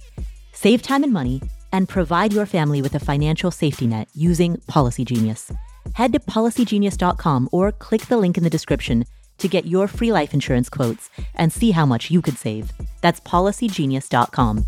Save 0.52 0.82
time 0.82 1.04
and 1.04 1.12
money 1.12 1.40
and 1.72 1.88
provide 1.88 2.32
your 2.32 2.46
family 2.46 2.82
with 2.82 2.94
a 2.94 3.00
financial 3.00 3.50
safety 3.50 3.86
net 3.86 4.08
using 4.14 4.56
Policygenius 4.68 5.56
head 5.94 6.12
to 6.12 6.20
policygenius.com 6.20 7.48
or 7.52 7.72
click 7.72 8.06
the 8.06 8.16
link 8.16 8.36
in 8.36 8.44
the 8.44 8.50
description 8.50 9.04
to 9.38 9.48
get 9.48 9.66
your 9.66 9.88
free 9.88 10.12
life 10.12 10.34
insurance 10.34 10.68
quotes 10.68 11.10
and 11.34 11.52
see 11.52 11.70
how 11.70 11.86
much 11.86 12.10
you 12.10 12.20
could 12.20 12.36
save. 12.36 12.72
That's 13.00 13.20
policygenius.com. 13.20 14.66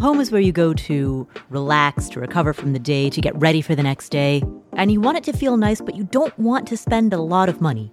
Home 0.00 0.20
is 0.20 0.32
where 0.32 0.40
you 0.40 0.52
go 0.52 0.72
to 0.72 1.28
relax, 1.50 2.08
to 2.10 2.20
recover 2.20 2.54
from 2.54 2.72
the 2.72 2.78
day, 2.78 3.10
to 3.10 3.20
get 3.20 3.38
ready 3.38 3.60
for 3.60 3.74
the 3.74 3.82
next 3.82 4.08
day. 4.08 4.42
And 4.72 4.90
you 4.90 4.98
want 4.98 5.18
it 5.18 5.24
to 5.24 5.32
feel 5.34 5.58
nice, 5.58 5.82
but 5.82 5.94
you 5.94 6.04
don't 6.04 6.36
want 6.38 6.66
to 6.68 6.76
spend 6.76 7.12
a 7.12 7.20
lot 7.20 7.50
of 7.50 7.60
money. 7.60 7.92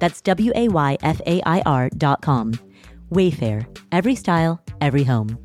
That's 0.00 0.20
W 0.22 0.50
A 0.56 0.68
Y 0.68 0.98
F 1.02 1.20
A 1.26 1.40
I 1.46 1.60
R 1.64 1.88
dot 1.90 2.22
com. 2.22 2.54
Wayfair, 3.12 3.66
every 3.92 4.14
style, 4.14 4.60
every 4.80 5.04
home. 5.04 5.38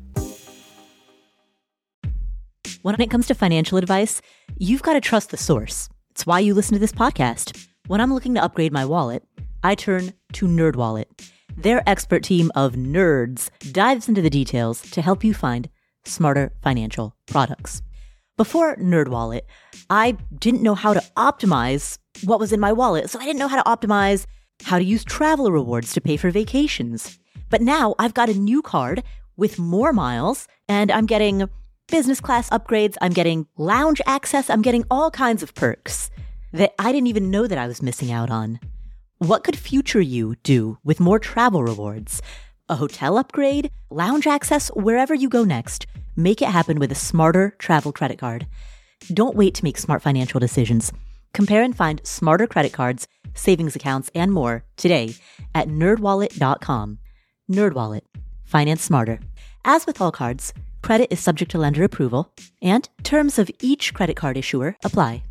When 2.82 3.00
it 3.00 3.10
comes 3.10 3.26
to 3.26 3.34
financial 3.34 3.78
advice, 3.78 4.22
you've 4.56 4.82
got 4.82 4.92
to 4.92 5.00
trust 5.00 5.30
the 5.30 5.36
source. 5.36 5.88
It's 6.10 6.26
why 6.26 6.40
you 6.40 6.54
listen 6.54 6.74
to 6.74 6.78
this 6.78 6.92
podcast. 6.92 7.66
When 7.86 8.00
I'm 8.00 8.14
looking 8.14 8.34
to 8.34 8.42
upgrade 8.42 8.72
my 8.72 8.84
wallet, 8.84 9.24
I 9.62 9.74
turn 9.74 10.12
to 10.34 10.46
NerdWallet. 10.46 11.06
Their 11.56 11.82
expert 11.88 12.22
team 12.22 12.52
of 12.54 12.74
nerds 12.74 13.50
dives 13.72 14.08
into 14.08 14.22
the 14.22 14.30
details 14.30 14.82
to 14.90 15.02
help 15.02 15.24
you 15.24 15.34
find 15.34 15.68
smarter 16.04 16.52
financial 16.62 17.16
products. 17.26 17.82
Before 18.36 18.76
NerdWallet, 18.76 19.42
I 19.90 20.12
didn't 20.38 20.62
know 20.62 20.74
how 20.74 20.94
to 20.94 21.02
optimize 21.16 21.98
what 22.24 22.38
was 22.38 22.52
in 22.52 22.60
my 22.60 22.72
wallet, 22.72 23.10
so 23.10 23.18
I 23.18 23.24
didn't 23.24 23.38
know 23.38 23.48
how 23.48 23.62
to 23.62 23.68
optimize 23.68 24.26
how 24.64 24.78
to 24.78 24.84
use 24.84 25.04
travel 25.04 25.50
rewards 25.50 25.92
to 25.92 26.00
pay 26.00 26.16
for 26.16 26.30
vacations. 26.30 27.18
But 27.50 27.60
now 27.60 27.94
I've 27.98 28.14
got 28.14 28.28
a 28.28 28.34
new 28.34 28.62
card 28.62 29.02
with 29.36 29.58
more 29.58 29.92
miles 29.92 30.48
and 30.68 30.90
I'm 30.90 31.06
getting 31.06 31.48
business 31.88 32.20
class 32.20 32.50
upgrades. 32.50 32.96
I'm 33.00 33.12
getting 33.12 33.46
lounge 33.56 34.00
access. 34.06 34.50
I'm 34.50 34.62
getting 34.62 34.84
all 34.90 35.10
kinds 35.10 35.42
of 35.42 35.54
perks 35.54 36.10
that 36.52 36.74
I 36.78 36.92
didn't 36.92 37.06
even 37.08 37.30
know 37.30 37.46
that 37.46 37.58
I 37.58 37.66
was 37.66 37.82
missing 37.82 38.10
out 38.10 38.30
on. 38.30 38.58
What 39.18 39.44
could 39.44 39.56
future 39.56 40.00
you 40.00 40.34
do 40.42 40.78
with 40.84 41.00
more 41.00 41.18
travel 41.18 41.62
rewards? 41.62 42.20
A 42.68 42.76
hotel 42.76 43.16
upgrade, 43.16 43.70
lounge 43.90 44.26
access, 44.26 44.68
wherever 44.68 45.14
you 45.14 45.28
go 45.28 45.44
next. 45.44 45.86
Make 46.16 46.42
it 46.42 46.48
happen 46.48 46.78
with 46.78 46.90
a 46.90 46.96
smarter 46.96 47.54
travel 47.58 47.92
credit 47.92 48.18
card. 48.18 48.46
Don't 49.12 49.36
wait 49.36 49.54
to 49.54 49.64
make 49.64 49.78
smart 49.78 50.02
financial 50.02 50.40
decisions. 50.40 50.92
Compare 51.36 51.64
and 51.64 51.76
find 51.76 52.00
smarter 52.02 52.46
credit 52.46 52.72
cards, 52.72 53.06
savings 53.34 53.76
accounts, 53.76 54.10
and 54.14 54.32
more 54.32 54.64
today 54.78 55.14
at 55.54 55.68
nerdwallet.com. 55.68 56.98
Nerdwallet. 57.52 58.00
Finance 58.46 58.82
smarter. 58.82 59.20
As 59.62 59.86
with 59.86 60.00
all 60.00 60.10
cards, 60.10 60.54
credit 60.80 61.08
is 61.12 61.20
subject 61.20 61.50
to 61.50 61.58
lender 61.58 61.84
approval, 61.84 62.32
and 62.62 62.88
terms 63.02 63.38
of 63.38 63.50
each 63.60 63.92
credit 63.92 64.16
card 64.16 64.38
issuer 64.38 64.76
apply. 64.82 65.24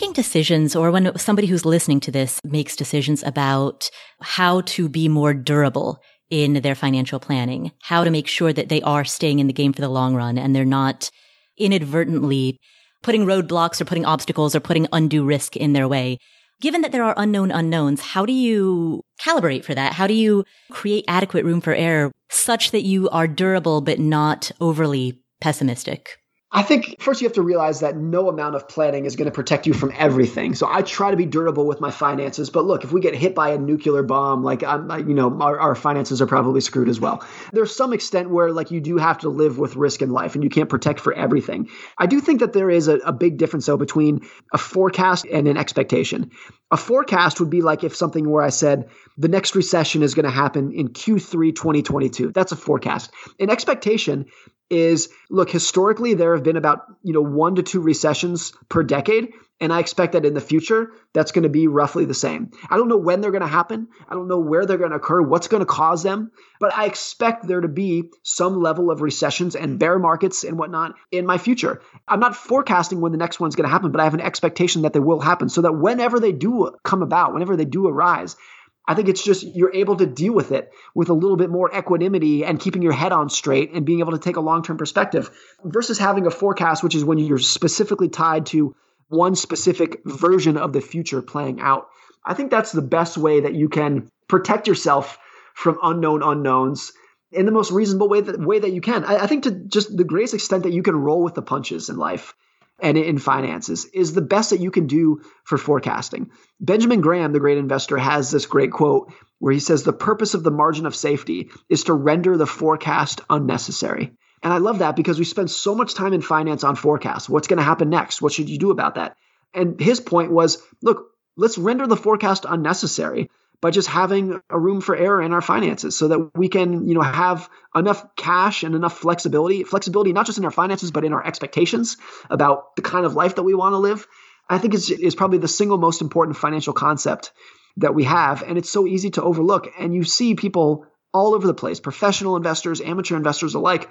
Making 0.00 0.12
decisions 0.14 0.74
or 0.74 0.90
when 0.90 1.14
somebody 1.18 1.46
who's 1.46 1.66
listening 1.66 2.00
to 2.00 2.10
this 2.10 2.40
makes 2.42 2.74
decisions 2.74 3.22
about 3.22 3.90
how 4.22 4.62
to 4.62 4.88
be 4.88 5.08
more 5.08 5.34
durable 5.34 6.00
in 6.30 6.54
their 6.62 6.74
financial 6.74 7.20
planning, 7.20 7.70
how 7.82 8.02
to 8.02 8.10
make 8.10 8.26
sure 8.26 8.50
that 8.50 8.70
they 8.70 8.80
are 8.80 9.04
staying 9.04 9.40
in 9.40 9.46
the 9.46 9.52
game 9.52 9.74
for 9.74 9.82
the 9.82 9.90
long 9.90 10.14
run 10.14 10.38
and 10.38 10.56
they're 10.56 10.64
not 10.64 11.10
inadvertently 11.58 12.58
putting 13.02 13.26
roadblocks 13.26 13.78
or 13.78 13.84
putting 13.84 14.06
obstacles 14.06 14.54
or 14.54 14.60
putting 14.60 14.86
undue 14.90 15.22
risk 15.22 15.54
in 15.54 15.74
their 15.74 15.86
way. 15.86 16.16
Given 16.62 16.80
that 16.80 16.92
there 16.92 17.04
are 17.04 17.14
unknown 17.18 17.50
unknowns, 17.50 18.00
how 18.00 18.24
do 18.24 18.32
you 18.32 19.02
calibrate 19.20 19.64
for 19.64 19.74
that? 19.74 19.92
How 19.92 20.06
do 20.06 20.14
you 20.14 20.44
create 20.70 21.04
adequate 21.08 21.44
room 21.44 21.60
for 21.60 21.74
error 21.74 22.10
such 22.30 22.70
that 22.70 22.84
you 22.84 23.10
are 23.10 23.28
durable 23.28 23.82
but 23.82 23.98
not 23.98 24.50
overly 24.62 25.20
pessimistic? 25.42 26.19
I 26.52 26.62
think 26.62 26.96
first 27.00 27.20
you 27.20 27.28
have 27.28 27.34
to 27.34 27.42
realize 27.42 27.78
that 27.80 27.96
no 27.96 28.28
amount 28.28 28.56
of 28.56 28.66
planning 28.66 29.04
is 29.04 29.14
going 29.14 29.26
to 29.26 29.30
protect 29.30 29.68
you 29.68 29.72
from 29.72 29.92
everything. 29.96 30.56
So 30.56 30.66
I 30.68 30.82
try 30.82 31.12
to 31.12 31.16
be 31.16 31.24
durable 31.24 31.64
with 31.64 31.80
my 31.80 31.92
finances, 31.92 32.50
but 32.50 32.64
look, 32.64 32.82
if 32.82 32.90
we 32.90 33.00
get 33.00 33.14
hit 33.14 33.36
by 33.36 33.50
a 33.50 33.58
nuclear 33.58 34.02
bomb, 34.02 34.42
like 34.42 34.64
I'm, 34.64 34.90
you 35.08 35.14
know, 35.14 35.40
our, 35.40 35.60
our 35.60 35.74
finances 35.76 36.20
are 36.20 36.26
probably 36.26 36.60
screwed 36.60 36.88
as 36.88 36.98
well. 36.98 37.24
There's 37.52 37.74
some 37.74 37.92
extent 37.92 38.30
where 38.30 38.50
like 38.50 38.72
you 38.72 38.80
do 38.80 38.96
have 38.96 39.18
to 39.18 39.28
live 39.28 39.58
with 39.58 39.76
risk 39.76 40.02
in 40.02 40.10
life, 40.10 40.34
and 40.34 40.42
you 40.42 40.50
can't 40.50 40.68
protect 40.68 40.98
for 40.98 41.12
everything. 41.12 41.68
I 41.98 42.06
do 42.06 42.18
think 42.20 42.40
that 42.40 42.52
there 42.52 42.70
is 42.70 42.88
a, 42.88 42.96
a 42.98 43.12
big 43.12 43.36
difference 43.36 43.66
though 43.66 43.76
between 43.76 44.26
a 44.52 44.58
forecast 44.58 45.26
and 45.30 45.46
an 45.46 45.56
expectation. 45.56 46.32
A 46.72 46.76
forecast 46.76 47.38
would 47.38 47.50
be 47.50 47.62
like 47.62 47.84
if 47.84 47.94
something 47.94 48.28
where 48.28 48.42
I 48.42 48.50
said 48.50 48.88
the 49.16 49.28
next 49.28 49.54
recession 49.54 50.02
is 50.02 50.14
going 50.14 50.24
to 50.24 50.30
happen 50.30 50.72
in 50.72 50.88
Q3 50.88 51.54
2022. 51.54 52.32
That's 52.32 52.52
a 52.52 52.56
forecast. 52.56 53.12
An 53.38 53.50
expectation 53.50 54.26
is 54.70 55.08
look 55.28 55.50
historically 55.50 56.14
there 56.14 56.34
have 56.34 56.44
been 56.44 56.56
about 56.56 56.86
you 57.02 57.12
know 57.12 57.20
one 57.20 57.56
to 57.56 57.62
two 57.62 57.80
recessions 57.80 58.52
per 58.68 58.82
decade 58.82 59.32
and 59.60 59.72
i 59.72 59.80
expect 59.80 60.12
that 60.12 60.24
in 60.24 60.32
the 60.32 60.40
future 60.40 60.92
that's 61.12 61.32
going 61.32 61.42
to 61.42 61.48
be 61.48 61.66
roughly 61.66 62.04
the 62.04 62.14
same. 62.14 62.52
I 62.68 62.76
don't 62.76 62.86
know 62.86 62.96
when 62.96 63.20
they're 63.20 63.32
going 63.32 63.40
to 63.40 63.48
happen. 63.48 63.88
I 64.08 64.14
don't 64.14 64.28
know 64.28 64.38
where 64.38 64.64
they're 64.64 64.78
going 64.78 64.90
to 64.90 64.96
occur 64.96 65.20
what's 65.20 65.48
going 65.48 65.60
to 65.60 65.66
cause 65.66 66.02
them 66.02 66.30
but 66.60 66.76
i 66.76 66.86
expect 66.86 67.46
there 67.46 67.60
to 67.60 67.68
be 67.68 68.10
some 68.22 68.60
level 68.60 68.90
of 68.90 69.00
recessions 69.00 69.56
and 69.56 69.78
bear 69.78 69.98
markets 69.98 70.44
and 70.44 70.58
whatnot 70.58 70.94
in 71.10 71.26
my 71.26 71.38
future. 71.38 71.82
I'm 72.06 72.20
not 72.20 72.36
forecasting 72.36 73.00
when 73.00 73.12
the 73.12 73.18
next 73.18 73.40
one's 73.40 73.56
going 73.56 73.68
to 73.68 73.72
happen 73.72 73.90
but 73.90 74.00
i 74.00 74.04
have 74.04 74.14
an 74.14 74.20
expectation 74.20 74.82
that 74.82 74.92
they 74.92 75.00
will 75.00 75.20
happen 75.20 75.48
so 75.48 75.62
that 75.62 75.72
whenever 75.72 76.20
they 76.20 76.32
do 76.32 76.70
come 76.84 77.02
about 77.02 77.32
whenever 77.32 77.56
they 77.56 77.64
do 77.64 77.88
arise 77.88 78.36
I 78.86 78.94
think 78.94 79.08
it's 79.08 79.22
just 79.22 79.44
you're 79.44 79.74
able 79.74 79.96
to 79.96 80.06
deal 80.06 80.32
with 80.32 80.52
it 80.52 80.72
with 80.94 81.10
a 81.10 81.14
little 81.14 81.36
bit 81.36 81.50
more 81.50 81.70
equanimity 81.76 82.44
and 82.44 82.58
keeping 82.58 82.82
your 82.82 82.92
head 82.92 83.12
on 83.12 83.30
straight 83.30 83.72
and 83.72 83.86
being 83.86 84.00
able 84.00 84.12
to 84.12 84.18
take 84.18 84.36
a 84.36 84.40
long 84.40 84.62
term 84.62 84.78
perspective 84.78 85.30
versus 85.64 85.98
having 85.98 86.26
a 86.26 86.30
forecast, 86.30 86.82
which 86.82 86.94
is 86.94 87.04
when 87.04 87.18
you're 87.18 87.38
specifically 87.38 88.08
tied 88.08 88.46
to 88.46 88.74
one 89.08 89.34
specific 89.34 90.00
version 90.04 90.56
of 90.56 90.72
the 90.72 90.80
future 90.80 91.22
playing 91.22 91.60
out. 91.60 91.88
I 92.24 92.34
think 92.34 92.50
that's 92.50 92.72
the 92.72 92.82
best 92.82 93.16
way 93.16 93.40
that 93.40 93.54
you 93.54 93.68
can 93.68 94.10
protect 94.28 94.66
yourself 94.66 95.18
from 95.54 95.78
unknown 95.82 96.22
unknowns 96.22 96.92
in 97.32 97.46
the 97.46 97.52
most 97.52 97.70
reasonable 97.70 98.08
way 98.08 98.20
that 98.20 98.40
way 98.40 98.58
that 98.58 98.72
you 98.72 98.80
can. 98.80 99.04
I, 99.04 99.24
I 99.24 99.26
think 99.26 99.44
to 99.44 99.50
just 99.50 99.96
the 99.96 100.04
greatest 100.04 100.34
extent 100.34 100.64
that 100.64 100.72
you 100.72 100.82
can 100.82 100.96
roll 100.96 101.22
with 101.22 101.34
the 101.34 101.42
punches 101.42 101.88
in 101.88 101.96
life 101.96 102.34
and 102.82 102.96
in 102.96 103.18
finances 103.18 103.84
is 103.86 104.12
the 104.12 104.22
best 104.22 104.50
that 104.50 104.60
you 104.60 104.70
can 104.70 104.86
do 104.86 105.22
for 105.44 105.58
forecasting. 105.58 106.30
Benjamin 106.60 107.00
Graham, 107.00 107.32
the 107.32 107.40
great 107.40 107.58
investor, 107.58 107.96
has 107.96 108.30
this 108.30 108.46
great 108.46 108.72
quote 108.72 109.12
where 109.38 109.52
he 109.52 109.60
says, 109.60 109.82
The 109.82 109.92
purpose 109.92 110.34
of 110.34 110.42
the 110.42 110.50
margin 110.50 110.86
of 110.86 110.94
safety 110.94 111.50
is 111.68 111.84
to 111.84 111.94
render 111.94 112.36
the 112.36 112.46
forecast 112.46 113.20
unnecessary. 113.28 114.12
And 114.42 114.52
I 114.52 114.58
love 114.58 114.78
that 114.78 114.96
because 114.96 115.18
we 115.18 115.24
spend 115.24 115.50
so 115.50 115.74
much 115.74 115.94
time 115.94 116.12
in 116.12 116.22
finance 116.22 116.64
on 116.64 116.76
forecasts. 116.76 117.28
What's 117.28 117.48
going 117.48 117.58
to 117.58 117.64
happen 117.64 117.90
next? 117.90 118.22
What 118.22 118.32
should 118.32 118.48
you 118.48 118.58
do 118.58 118.70
about 118.70 118.94
that? 118.94 119.16
And 119.52 119.78
his 119.80 120.00
point 120.00 120.30
was 120.30 120.62
look, 120.82 121.10
let's 121.36 121.58
render 121.58 121.86
the 121.86 121.96
forecast 121.96 122.46
unnecessary 122.48 123.30
by 123.62 123.70
just 123.70 123.88
having 123.88 124.40
a 124.48 124.58
room 124.58 124.80
for 124.80 124.96
error 124.96 125.22
in 125.22 125.32
our 125.32 125.40
finances 125.40 125.96
so 125.96 126.08
that 126.08 126.30
we 126.34 126.48
can 126.48 126.88
you 126.88 126.94
know 126.94 127.02
have 127.02 127.48
enough 127.74 128.04
cash 128.16 128.62
and 128.62 128.74
enough 128.74 128.98
flexibility 128.98 129.64
flexibility 129.64 130.12
not 130.12 130.26
just 130.26 130.38
in 130.38 130.44
our 130.44 130.50
finances 130.50 130.90
but 130.90 131.04
in 131.04 131.12
our 131.12 131.26
expectations 131.26 131.96
about 132.28 132.76
the 132.76 132.82
kind 132.82 133.04
of 133.04 133.14
life 133.14 133.34
that 133.36 133.42
we 133.42 133.54
want 133.54 133.72
to 133.72 133.78
live 133.78 134.06
i 134.48 134.58
think 134.58 134.74
is, 134.74 134.90
is 134.90 135.14
probably 135.14 135.38
the 135.38 135.48
single 135.48 135.78
most 135.78 136.00
important 136.00 136.36
financial 136.36 136.72
concept 136.72 137.32
that 137.76 137.94
we 137.94 138.04
have. 138.04 138.42
And 138.42 138.58
it's 138.58 138.70
so 138.70 138.86
easy 138.86 139.10
to 139.10 139.22
overlook. 139.22 139.68
And 139.78 139.94
you 139.94 140.04
see 140.04 140.34
people 140.34 140.86
all 141.12 141.34
over 141.34 141.46
the 141.46 141.54
place 141.54 141.80
professional 141.80 142.36
investors 142.36 142.80
amateur 142.80 143.16
investors 143.16 143.56
alike 143.56 143.90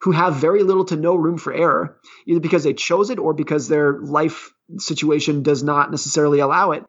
who 0.00 0.12
have 0.12 0.36
very 0.36 0.62
little 0.62 0.86
to 0.86 0.96
no 0.96 1.14
room 1.14 1.36
for 1.36 1.52
error 1.52 2.00
either 2.26 2.40
because 2.40 2.64
they 2.64 2.72
chose 2.72 3.10
it 3.10 3.18
or 3.18 3.34
because 3.34 3.68
their 3.68 4.00
life 4.00 4.50
situation 4.78 5.42
does 5.42 5.62
not 5.62 5.90
necessarily 5.90 6.38
allow 6.38 6.70
it 6.70 6.82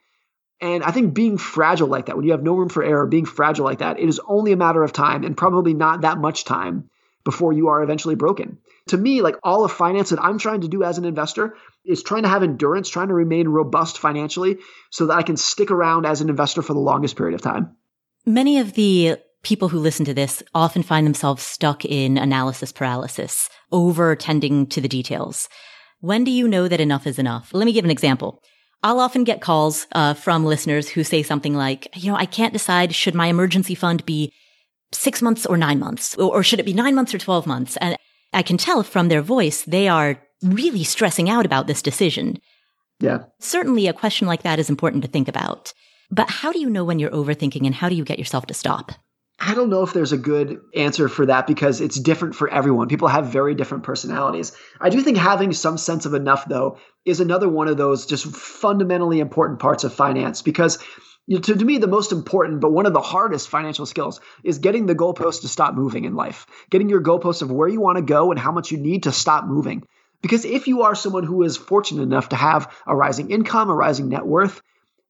and 0.62 0.84
I 0.84 0.91
think 0.91 1.13
being 1.13 1.38
fragile 1.38 1.88
like 1.88 2.06
that, 2.06 2.15
when 2.15 2.26
you 2.26 2.32
have 2.32 2.44
no 2.44 2.56
room 2.56 2.70
for 2.70 2.84
error, 2.84 3.06
being 3.06 3.26
fragile 3.26 3.65
like 3.65 3.80
that, 3.80 4.00
it 4.00 4.08
is 4.08 4.22
only 4.26 4.52
a 4.52 4.58
matter 4.58 4.84
of 4.84 4.94
time 4.94 5.24
and 5.24 5.36
probably 5.36 5.74
not 5.74 6.02
that 6.02 6.18
much 6.18 6.46
time 6.46 6.89
before 7.24 7.52
you 7.52 7.68
are 7.68 7.84
eventually 7.84 8.15
broken. 8.15 8.60
To 8.89 8.98
me, 8.98 9.22
like 9.22 9.36
all 9.44 9.65
of 9.65 9.72
finance 9.72 10.12
that 10.12 10.22
I'm 10.22 10.38
trying 10.38 10.62
to 10.62 10.68
do 10.68 10.84
as 10.84 10.98
an 10.98 11.06
investor 11.06 11.58
is 11.84 12.04
trying 12.04 12.24
to 12.24 12.30
have 12.30 12.44
endurance, 12.44 12.88
trying 12.88 13.10
to 13.10 13.13
remain 13.13 13.48
robust 13.48 13.98
financially 13.98 14.60
so 14.91 15.08
that 15.08 15.18
I 15.18 15.24
can 15.24 15.36
stick 15.36 15.72
around 15.72 16.06
as 16.06 16.22
an 16.22 16.30
investor 16.30 16.62
for 16.62 16.74
the 16.74 16.80
longest 16.80 17.15
period 17.18 17.36
of 17.36 17.41
time. 17.41 17.76
Many 18.26 18.60
of 18.60 18.74
the 18.74 19.18
people 19.41 19.70
who 19.70 19.80
listen 19.80 20.06
to 20.06 20.13
this 20.13 20.41
often 20.54 20.84
find 20.84 21.06
themselves 21.06 21.44
stuck 21.44 21.84
in 21.84 22.18
analysis 22.18 22.72
paralysis, 22.72 23.50
over 23.72 24.15
tending 24.15 24.68
to 24.68 24.82
the 24.82 24.88
details. 24.88 25.50
When 26.00 26.24
do 26.24 26.32
you 26.32 26.48
know 26.48 26.68
that 26.68 26.82
enough 26.82 27.06
is 27.08 27.20
enough? 27.20 27.54
Let 27.54 27.65
me 27.65 27.74
give 27.74 27.86
an 27.86 27.91
example. 27.91 28.41
I'll 28.86 29.00
often 29.00 29.24
get 29.24 29.41
calls 29.41 29.88
uh, 29.93 30.13
from 30.13 30.45
listeners 30.45 30.88
who 30.88 31.04
say 31.04 31.24
something 31.24 31.56
like, 31.56 31.88
you 31.95 32.12
know, 32.12 32.17
I 32.17 32.28
can't 32.28 32.54
decide 32.54 32.93
should 32.93 33.15
my 33.15 33.26
emergency 33.26 33.74
fund 33.74 34.06
be 34.06 34.32
six 34.91 35.24
months 35.24 35.43
or 35.43 35.58
nine 35.58 35.80
months, 35.80 36.15
or, 36.17 36.32
or 36.32 36.43
should 36.43 36.60
it 36.60 36.67
be 36.67 36.74
nine 36.74 36.93
months 36.93 37.12
or 37.12 37.17
12 37.17 37.48
months? 37.48 37.78
And 37.78 37.98
I 38.32 38.43
can 38.43 38.58
tell 38.58 38.84
from 38.84 39.08
their 39.08 39.24
voice, 39.24 39.63
they 39.63 39.88
are 39.88 40.21
really 40.43 40.84
stressing 40.84 41.32
out 41.32 41.48
about 41.48 41.65
this 41.65 41.82
decision. 41.82 42.38
Yeah. 43.00 43.24
Certainly 43.39 43.88
a 43.88 43.93
question 43.93 44.28
like 44.28 44.43
that 44.43 44.60
is 44.60 44.69
important 44.69 45.04
to 45.04 45.10
think 45.10 45.28
about. 45.28 45.74
But 46.12 46.30
how 46.30 46.52
do 46.52 46.60
you 46.60 46.69
know 46.69 46.84
when 46.84 47.00
you're 47.00 47.10
overthinking 47.10 47.65
and 47.65 47.74
how 47.74 47.89
do 47.89 47.95
you 47.95 48.06
get 48.06 48.19
yourself 48.19 48.45
to 48.45 48.54
stop? 48.54 48.91
I 49.39 49.54
don't 49.54 49.69
know 49.69 49.84
if 49.84 49.93
there's 49.93 50.13
a 50.13 50.17
good 50.17 50.62
answer 50.74 51.10
for 51.10 51.26
that 51.26 51.45
because 51.45 51.82
it's 51.82 52.00
different 52.00 52.36
for 52.36 52.50
everyone. 52.50 52.88
People 52.88 53.10
have 53.10 53.28
very 53.28 53.54
different 53.54 53.84
personalities. 53.84 54.54
I 54.80 54.89
do 54.89 55.02
think 55.02 55.17
having 55.17 55.52
some 55.52 55.78
sense 55.78 56.06
of 56.06 56.13
enough, 56.13 56.48
though, 56.48 56.78
is 57.04 57.19
another 57.19 57.50
one 57.50 57.67
of 57.67 57.78
those 57.78 58.06
just 58.06 58.26
fundamentally 58.26 59.19
important 59.19 59.60
parts 59.60 59.84
of 59.84 59.93
finance 59.93 60.41
because 60.41 60.80
you 61.28 61.36
know, 61.36 61.41
to, 61.41 61.56
to 61.56 61.65
me, 61.65 61.80
the 61.80 61.88
most 61.88 62.12
important, 62.12 62.62
but 62.62 62.71
one 62.71 62.86
of 62.86 62.93
the 62.93 63.02
hardest 63.02 63.50
financial 63.50 63.86
skills 63.86 64.21
is 64.43 64.60
getting 64.60 64.86
the 64.86 64.95
goalpost 64.95 65.41
to 65.41 65.48
stop 65.48 65.74
moving 65.74 66.06
in 66.06 66.15
life, 66.15 66.45
getting 66.69 66.88
your 66.88 67.02
goalpost 67.02 67.41
of 67.41 67.52
where 67.52 67.67
you 67.67 67.82
want 67.82 67.98
to 67.98 68.04
go 68.04 68.32
and 68.32 68.39
how 68.39 68.52
much 68.52 68.71
you 68.71 68.78
need 68.78 69.04
to 69.04 69.12
stop 69.12 69.45
moving. 69.45 69.84
Because 70.21 70.45
if 70.45 70.67
you 70.67 70.84
are 70.84 70.95
someone 70.95 71.24
who 71.24 71.43
is 71.43 71.58
fortunate 71.58 72.04
enough 72.04 72.30
to 72.30 72.36
have 72.36 72.71
a 72.86 72.95
rising 72.95 73.32
income, 73.32 73.69
a 73.69 73.76
rising 73.76 74.10
net 74.10 74.26
worth, 74.26 74.62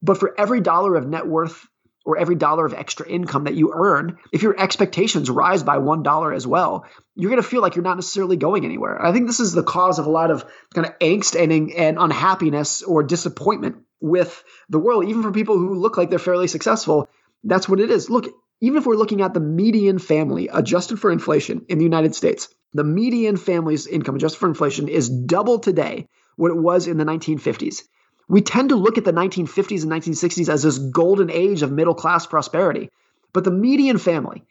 but 0.02 0.18
for 0.18 0.34
every 0.40 0.62
dollar 0.62 0.96
of 0.96 1.08
net 1.08 1.28
worth 1.28 1.68
or 2.06 2.18
every 2.18 2.36
dollar 2.36 2.66
of 2.66 2.74
extra 2.74 3.08
income 3.08 3.46
that 3.46 3.56
you 3.56 3.74
earn, 3.74 4.20
if 4.32 4.44
your 4.44 4.58
expectations 4.58 5.30
rise 5.30 5.64
by 5.64 5.78
$1 5.78 6.36
as 6.36 6.46
well, 6.46 6.86
you're 7.16 7.32
going 7.32 7.42
to 7.42 7.48
feel 7.48 7.62
like 7.62 7.76
you're 7.76 7.84
not 7.84 7.98
necessarily 7.98 8.38
going 8.38 8.64
anywhere. 8.64 9.04
I 9.04 9.12
think 9.12 9.28
this 9.28 9.40
is 9.40 9.54
the 9.54 9.64
cause 9.64 9.98
of 9.98 10.06
a 10.06 10.12
lot 10.12 10.30
of 10.30 10.46
kind 10.74 10.88
of 10.88 10.98
angst 11.00 11.42
and, 11.42 11.72
and 11.72 11.98
unhappiness 12.00 12.84
or 12.84 13.04
disappointment 13.04 13.78
with 14.00 14.44
the 14.70 14.80
world, 14.80 15.10
even 15.10 15.24
for 15.24 15.32
people 15.32 15.58
who 15.58 15.74
look 15.74 15.98
like 15.98 16.10
they're 16.12 16.20
fairly 16.20 16.48
successful. 16.48 17.10
That's 17.44 17.68
what 17.68 17.80
it 17.80 17.90
is. 17.90 18.10
Look, 18.10 18.28
even 18.62 18.78
if 18.78 18.86
we're 18.86 18.96
looking 18.96 19.22
at 19.22 19.34
the 19.34 19.40
median 19.40 20.00
family 20.00 20.48
adjusted 20.48 21.00
for 21.00 21.12
inflation 21.12 21.66
in 21.70 21.80
the 21.80 21.84
United 21.84 22.16
States, 22.16 22.50
the 22.74 22.84
median 22.84 23.38
family's 23.38 23.88
income 23.88 24.16
adjusted 24.16 24.40
for 24.40 24.50
inflation 24.50 24.88
is 24.90 25.10
double 25.10 25.60
today 25.60 26.08
what 26.36 26.52
it 26.52 26.58
was 26.58 26.88
in 26.88 26.98
the 26.98 27.06
1950s. 27.06 27.84
We 28.28 28.42
tend 28.42 28.70
to 28.70 28.76
look 28.76 28.98
at 28.98 29.06
the 29.06 29.14
1950s 29.14 29.84
and 29.84 29.92
1960s 29.92 30.50
as 30.50 30.64
this 30.64 30.78
golden 30.78 31.30
age 31.30 31.62
of 31.62 31.72
middle 31.72 31.94
class 31.94 32.26
prosperity, 32.26 32.90
but 33.34 33.44
the 33.44 33.52
median 33.52 33.98
family 33.98 34.44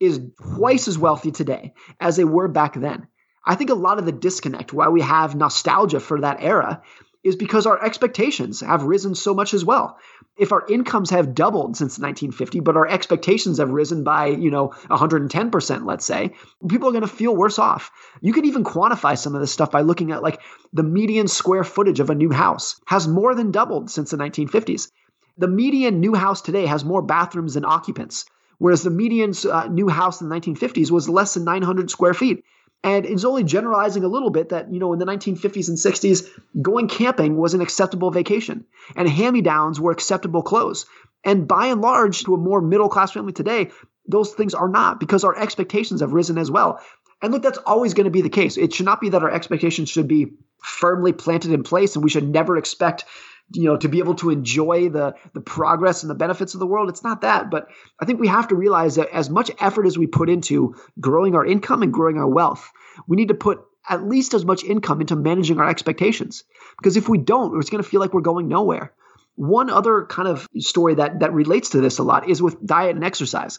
is 0.00 0.20
twice 0.54 0.88
as 0.88 0.98
wealthy 0.98 1.30
today 1.30 1.74
as 2.00 2.16
they 2.16 2.24
were 2.24 2.48
back 2.48 2.74
then. 2.74 3.06
I 3.44 3.54
think 3.54 3.70
a 3.70 3.74
lot 3.74 3.98
of 3.98 4.06
the 4.06 4.12
disconnect, 4.12 4.72
why 4.72 4.88
we 4.88 5.00
have 5.00 5.34
nostalgia 5.34 6.00
for 6.00 6.20
that 6.20 6.38
era, 6.40 6.82
is 7.22 7.36
because 7.36 7.66
our 7.66 7.82
expectations 7.84 8.60
have 8.60 8.84
risen 8.84 9.14
so 9.14 9.34
much 9.34 9.52
as 9.52 9.64
well. 9.64 9.98
If 10.38 10.52
our 10.52 10.64
incomes 10.66 11.10
have 11.10 11.34
doubled 11.34 11.76
since 11.76 11.98
1950, 11.98 12.60
but 12.60 12.76
our 12.76 12.86
expectations 12.86 13.58
have 13.58 13.70
risen 13.70 14.04
by, 14.04 14.28
you 14.28 14.50
know, 14.50 14.68
110%, 14.88 15.84
let's 15.84 16.04
say, 16.04 16.32
people 16.66 16.88
are 16.88 16.92
going 16.92 17.02
to 17.02 17.08
feel 17.08 17.36
worse 17.36 17.58
off. 17.58 17.90
You 18.22 18.32
can 18.32 18.46
even 18.46 18.64
quantify 18.64 19.18
some 19.18 19.34
of 19.34 19.42
this 19.42 19.52
stuff 19.52 19.70
by 19.70 19.82
looking 19.82 20.12
at 20.12 20.22
like 20.22 20.40
the 20.72 20.82
median 20.82 21.28
square 21.28 21.64
footage 21.64 22.00
of 22.00 22.08
a 22.08 22.14
new 22.14 22.30
house 22.30 22.80
has 22.86 23.06
more 23.06 23.34
than 23.34 23.50
doubled 23.50 23.90
since 23.90 24.10
the 24.10 24.16
1950s. 24.16 24.90
The 25.36 25.48
median 25.48 26.00
new 26.00 26.14
house 26.14 26.40
today 26.40 26.66
has 26.66 26.84
more 26.84 27.02
bathrooms 27.02 27.54
than 27.54 27.66
occupants, 27.66 28.24
whereas 28.58 28.82
the 28.82 28.90
median 28.90 29.34
uh, 29.50 29.68
new 29.68 29.88
house 29.88 30.22
in 30.22 30.28
the 30.28 30.34
1950s 30.34 30.90
was 30.90 31.08
less 31.08 31.34
than 31.34 31.44
900 31.44 31.90
square 31.90 32.14
feet. 32.14 32.44
And 32.82 33.04
it's 33.04 33.24
only 33.24 33.44
generalizing 33.44 34.04
a 34.04 34.08
little 34.08 34.30
bit 34.30 34.50
that, 34.50 34.72
you 34.72 34.78
know, 34.78 34.92
in 34.92 34.98
the 34.98 35.04
1950s 35.04 35.68
and 35.68 35.76
60s, 35.76 36.26
going 36.62 36.88
camping 36.88 37.36
was 37.36 37.52
an 37.52 37.60
acceptable 37.60 38.10
vacation 38.10 38.64
and 38.96 39.08
hand 39.08 39.34
me 39.34 39.42
downs 39.42 39.78
were 39.78 39.92
acceptable 39.92 40.42
clothes. 40.42 40.86
And 41.22 41.46
by 41.46 41.66
and 41.66 41.82
large, 41.82 42.24
to 42.24 42.34
a 42.34 42.38
more 42.38 42.62
middle 42.62 42.88
class 42.88 43.12
family 43.12 43.34
today, 43.34 43.70
those 44.08 44.32
things 44.32 44.54
are 44.54 44.68
not 44.68 44.98
because 44.98 45.24
our 45.24 45.36
expectations 45.36 46.00
have 46.00 46.14
risen 46.14 46.38
as 46.38 46.50
well. 46.50 46.80
And 47.22 47.32
look, 47.32 47.42
that's 47.42 47.58
always 47.58 47.92
going 47.92 48.04
to 48.04 48.10
be 48.10 48.22
the 48.22 48.30
case. 48.30 48.56
It 48.56 48.72
should 48.72 48.86
not 48.86 49.00
be 49.00 49.10
that 49.10 49.22
our 49.22 49.30
expectations 49.30 49.90
should 49.90 50.08
be 50.08 50.32
firmly 50.62 51.12
planted 51.12 51.52
in 51.52 51.62
place 51.62 51.94
and 51.94 52.04
we 52.04 52.10
should 52.10 52.28
never 52.28 52.56
expect 52.56 53.04
you 53.52 53.64
know 53.64 53.76
to 53.76 53.88
be 53.88 53.98
able 53.98 54.14
to 54.16 54.30
enjoy 54.30 54.88
the 54.88 55.14
the 55.34 55.40
progress 55.40 56.02
and 56.02 56.10
the 56.10 56.14
benefits 56.14 56.54
of 56.54 56.60
the 56.60 56.66
world 56.66 56.88
it's 56.88 57.04
not 57.04 57.22
that. 57.22 57.50
But 57.50 57.68
i 58.00 58.04
think 58.04 58.20
we 58.20 58.28
have 58.28 58.48
to 58.48 58.54
realize 58.54 58.96
that 58.96 59.10
as 59.10 59.30
much 59.30 59.50
effort 59.58 59.86
as 59.86 59.98
we 59.98 60.06
put 60.06 60.30
into 60.30 60.76
growing 60.98 61.34
our 61.34 61.44
income 61.44 61.82
and 61.82 61.92
growing 61.92 62.18
our 62.18 62.28
wealth 62.28 62.70
we 63.06 63.16
need 63.16 63.28
to 63.28 63.34
put 63.34 63.60
at 63.88 64.06
least 64.06 64.34
as 64.34 64.44
much 64.44 64.62
income 64.62 65.00
into 65.00 65.16
managing 65.16 65.58
our 65.58 65.68
expectations. 65.68 66.44
Because 66.78 66.96
if 66.96 67.08
we 67.08 67.18
don't 67.18 67.58
it's 67.58 67.70
going 67.70 67.82
to 67.82 67.88
feel 67.88 68.00
like 68.00 68.14
we're 68.14 68.20
going 68.20 68.48
nowhere. 68.48 68.92
One 69.36 69.70
other 69.70 70.04
kind 70.04 70.28
of 70.28 70.46
story 70.58 70.96
that 70.96 71.20
that 71.20 71.32
relates 71.32 71.70
to 71.70 71.80
this 71.80 71.98
a 71.98 72.02
lot 72.02 72.28
is 72.28 72.42
with 72.42 72.64
diet 72.64 72.94
and 72.94 73.04
exercise. 73.04 73.58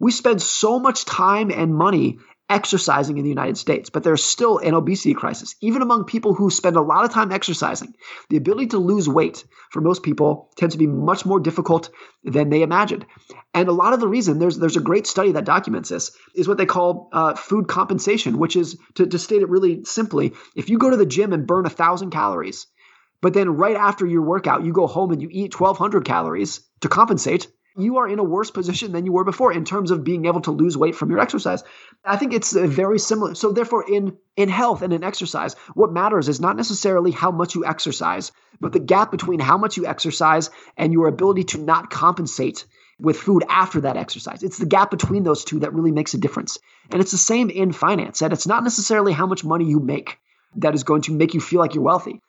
We 0.00 0.10
spend 0.10 0.42
so 0.42 0.80
much 0.80 1.04
time 1.04 1.50
and 1.50 1.74
money 1.74 2.18
exercising 2.50 3.16
in 3.16 3.22
the 3.22 3.30
United 3.30 3.56
States, 3.56 3.88
but 3.88 4.02
there's 4.02 4.24
still 4.24 4.58
an 4.58 4.74
obesity 4.74 5.14
crisis. 5.14 5.54
Even 5.60 5.80
among 5.80 6.04
people 6.04 6.34
who 6.34 6.50
spend 6.50 6.76
a 6.76 6.82
lot 6.82 7.04
of 7.04 7.12
time 7.12 7.32
exercising, 7.32 7.94
the 8.28 8.36
ability 8.36 8.66
to 8.68 8.78
lose 8.78 9.08
weight 9.08 9.44
for 9.70 9.80
most 9.80 10.02
people 10.02 10.50
tends 10.56 10.74
to 10.74 10.78
be 10.78 10.86
much 10.86 11.24
more 11.24 11.40
difficult 11.40 11.90
than 12.24 12.50
they 12.50 12.62
imagined. 12.62 13.06
And 13.54 13.68
a 13.68 13.72
lot 13.72 13.92
of 13.92 14.00
the 14.00 14.08
reason, 14.08 14.38
there's, 14.38 14.58
there's 14.58 14.76
a 14.76 14.80
great 14.80 15.06
study 15.06 15.32
that 15.32 15.44
documents 15.44 15.88
this, 15.88 16.10
is 16.34 16.48
what 16.48 16.58
they 16.58 16.66
call 16.66 17.08
uh, 17.12 17.34
food 17.34 17.68
compensation, 17.68 18.38
which 18.38 18.56
is, 18.56 18.76
to, 18.96 19.06
to 19.06 19.18
state 19.18 19.42
it 19.42 19.48
really 19.48 19.84
simply, 19.84 20.32
if 20.56 20.68
you 20.68 20.78
go 20.78 20.90
to 20.90 20.96
the 20.96 21.06
gym 21.06 21.32
and 21.32 21.46
burn 21.46 21.66
a 21.66 21.70
thousand 21.70 22.10
calories, 22.10 22.66
but 23.20 23.34
then 23.34 23.50
right 23.56 23.76
after 23.76 24.06
your 24.06 24.22
workout, 24.22 24.64
you 24.64 24.72
go 24.72 24.86
home 24.86 25.12
and 25.12 25.22
you 25.22 25.28
eat 25.30 25.58
1,200 25.58 26.04
calories 26.04 26.60
to 26.80 26.88
compensate, 26.88 27.48
you 27.76 27.98
are 27.98 28.08
in 28.08 28.18
a 28.18 28.24
worse 28.24 28.50
position 28.50 28.92
than 28.92 29.06
you 29.06 29.12
were 29.12 29.24
before 29.24 29.52
in 29.52 29.64
terms 29.64 29.90
of 29.90 30.04
being 30.04 30.26
able 30.26 30.40
to 30.42 30.50
lose 30.50 30.76
weight 30.76 30.94
from 30.94 31.10
your 31.10 31.20
exercise. 31.20 31.62
I 32.04 32.16
think 32.16 32.32
it's 32.32 32.52
very 32.52 32.98
similar. 32.98 33.34
So 33.34 33.52
therefore 33.52 33.90
in 33.90 34.16
in 34.36 34.48
health 34.48 34.82
and 34.82 34.92
in 34.92 35.04
exercise, 35.04 35.54
what 35.74 35.92
matters 35.92 36.28
is 36.28 36.40
not 36.40 36.56
necessarily 36.56 37.10
how 37.10 37.30
much 37.30 37.54
you 37.54 37.64
exercise, 37.64 38.32
but 38.60 38.72
the 38.72 38.80
gap 38.80 39.10
between 39.10 39.40
how 39.40 39.58
much 39.58 39.76
you 39.76 39.86
exercise 39.86 40.50
and 40.76 40.92
your 40.92 41.08
ability 41.08 41.44
to 41.44 41.58
not 41.58 41.90
compensate 41.90 42.64
with 42.98 43.16
food 43.16 43.44
after 43.48 43.82
that 43.82 43.96
exercise. 43.96 44.42
It's 44.42 44.58
the 44.58 44.66
gap 44.66 44.90
between 44.90 45.22
those 45.22 45.44
two 45.44 45.60
that 45.60 45.72
really 45.72 45.92
makes 45.92 46.14
a 46.14 46.18
difference. 46.18 46.58
And 46.90 47.00
it's 47.00 47.12
the 47.12 47.18
same 47.18 47.50
in 47.50 47.72
finance. 47.72 48.18
That 48.18 48.32
it's 48.32 48.46
not 48.46 48.62
necessarily 48.62 49.12
how 49.12 49.26
much 49.26 49.44
money 49.44 49.64
you 49.64 49.80
make 49.80 50.18
that 50.56 50.74
is 50.74 50.84
going 50.84 51.02
to 51.02 51.12
make 51.12 51.34
you 51.34 51.40
feel 51.40 51.60
like 51.60 51.74
you're 51.74 51.84
wealthy. 51.84 52.20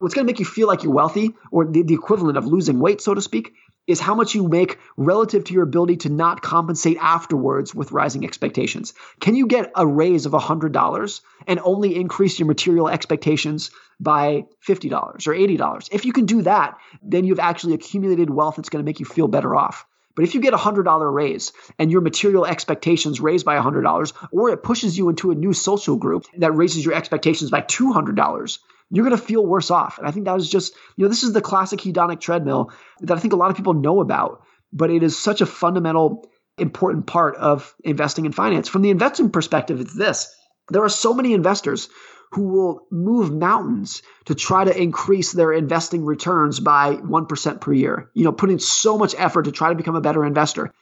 What's 0.00 0.14
going 0.14 0.26
to 0.26 0.32
make 0.32 0.38
you 0.38 0.46
feel 0.46 0.66
like 0.66 0.82
you're 0.82 0.94
wealthy, 0.94 1.34
or 1.50 1.66
the, 1.66 1.82
the 1.82 1.92
equivalent 1.92 2.38
of 2.38 2.46
losing 2.46 2.80
weight, 2.80 3.02
so 3.02 3.12
to 3.12 3.20
speak, 3.20 3.52
is 3.86 4.00
how 4.00 4.14
much 4.14 4.34
you 4.34 4.48
make 4.48 4.78
relative 4.96 5.44
to 5.44 5.52
your 5.52 5.62
ability 5.62 5.98
to 5.98 6.08
not 6.08 6.40
compensate 6.40 6.96
afterwards 6.98 7.74
with 7.74 7.92
rising 7.92 8.24
expectations. 8.24 8.94
Can 9.20 9.36
you 9.36 9.46
get 9.46 9.70
a 9.76 9.86
raise 9.86 10.24
of 10.24 10.32
$100 10.32 11.20
and 11.46 11.60
only 11.62 11.96
increase 11.96 12.38
your 12.38 12.48
material 12.48 12.88
expectations 12.88 13.72
by 14.00 14.46
$50 14.66 14.90
or 15.26 15.34
$80? 15.34 15.88
If 15.92 16.06
you 16.06 16.14
can 16.14 16.24
do 16.24 16.42
that, 16.42 16.78
then 17.02 17.24
you've 17.24 17.38
actually 17.38 17.74
accumulated 17.74 18.30
wealth 18.30 18.56
that's 18.56 18.70
going 18.70 18.82
to 18.82 18.88
make 18.88 19.00
you 19.00 19.06
feel 19.06 19.28
better 19.28 19.54
off. 19.54 19.84
But 20.16 20.24
if 20.24 20.34
you 20.34 20.40
get 20.40 20.54
a 20.54 20.58
$100 20.58 21.12
raise 21.12 21.52
and 21.78 21.90
your 21.90 22.00
material 22.00 22.46
expectations 22.46 23.20
raise 23.20 23.44
by 23.44 23.58
$100, 23.58 24.12
or 24.32 24.48
it 24.48 24.62
pushes 24.62 24.96
you 24.96 25.10
into 25.10 25.30
a 25.30 25.34
new 25.34 25.52
social 25.52 25.96
group 25.96 26.24
that 26.38 26.52
raises 26.52 26.84
your 26.84 26.94
expectations 26.94 27.50
by 27.50 27.60
$200, 27.60 28.58
you're 28.90 29.04
going 29.04 29.16
to 29.16 29.22
feel 29.22 29.44
worse 29.44 29.70
off. 29.70 29.98
And 29.98 30.06
I 30.06 30.10
think 30.10 30.26
that 30.26 30.34
was 30.34 30.50
just, 30.50 30.74
you 30.96 31.04
know, 31.04 31.08
this 31.08 31.22
is 31.22 31.32
the 31.32 31.40
classic 31.40 31.80
hedonic 31.80 32.20
treadmill 32.20 32.72
that 33.00 33.16
I 33.16 33.20
think 33.20 33.32
a 33.32 33.36
lot 33.36 33.50
of 33.50 33.56
people 33.56 33.74
know 33.74 34.00
about, 34.00 34.42
but 34.72 34.90
it 34.90 35.02
is 35.02 35.18
such 35.18 35.40
a 35.40 35.46
fundamental, 35.46 36.28
important 36.58 37.06
part 37.06 37.36
of 37.36 37.74
investing 37.84 38.26
in 38.26 38.32
finance. 38.32 38.68
From 38.68 38.82
the 38.82 38.90
investing 38.90 39.30
perspective, 39.30 39.80
it's 39.80 39.94
this 39.94 40.34
there 40.70 40.84
are 40.84 40.88
so 40.88 41.14
many 41.14 41.32
investors 41.34 41.88
who 42.32 42.42
will 42.42 42.86
move 42.90 43.32
mountains 43.32 44.02
to 44.26 44.34
try 44.34 44.64
to 44.64 44.80
increase 44.80 45.32
their 45.32 45.52
investing 45.52 46.04
returns 46.04 46.60
by 46.60 46.94
1% 46.94 47.60
per 47.60 47.72
year, 47.72 48.08
you 48.14 48.24
know, 48.24 48.32
putting 48.32 48.60
so 48.60 48.96
much 48.96 49.14
effort 49.18 49.44
to 49.44 49.52
try 49.52 49.70
to 49.70 49.74
become 49.74 49.96
a 49.96 50.00
better 50.00 50.24
investor. 50.24 50.72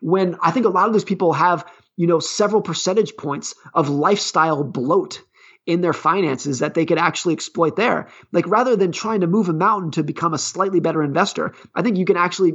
When 0.00 0.36
I 0.40 0.52
think 0.52 0.66
a 0.66 0.70
lot 0.70 0.86
of 0.86 0.92
these 0.92 1.04
people 1.04 1.32
have, 1.32 1.66
you 1.96 2.06
know, 2.06 2.20
several 2.20 2.62
percentage 2.62 3.16
points 3.16 3.54
of 3.74 3.88
lifestyle 3.88 4.62
bloat 4.62 5.22
in 5.66 5.80
their 5.80 5.92
finances 5.92 6.58
that 6.58 6.74
they 6.74 6.86
could 6.86 6.98
actually 6.98 7.34
exploit 7.34 7.76
there. 7.76 8.08
Like 8.32 8.48
rather 8.48 8.76
than 8.76 8.92
trying 8.92 9.20
to 9.20 9.26
move 9.26 9.48
a 9.48 9.52
mountain 9.52 9.92
to 9.92 10.02
become 10.02 10.34
a 10.34 10.38
slightly 10.38 10.80
better 10.80 11.02
investor, 11.02 11.54
I 11.74 11.82
think 11.82 11.96
you 11.96 12.04
can 12.04 12.16
actually 12.16 12.54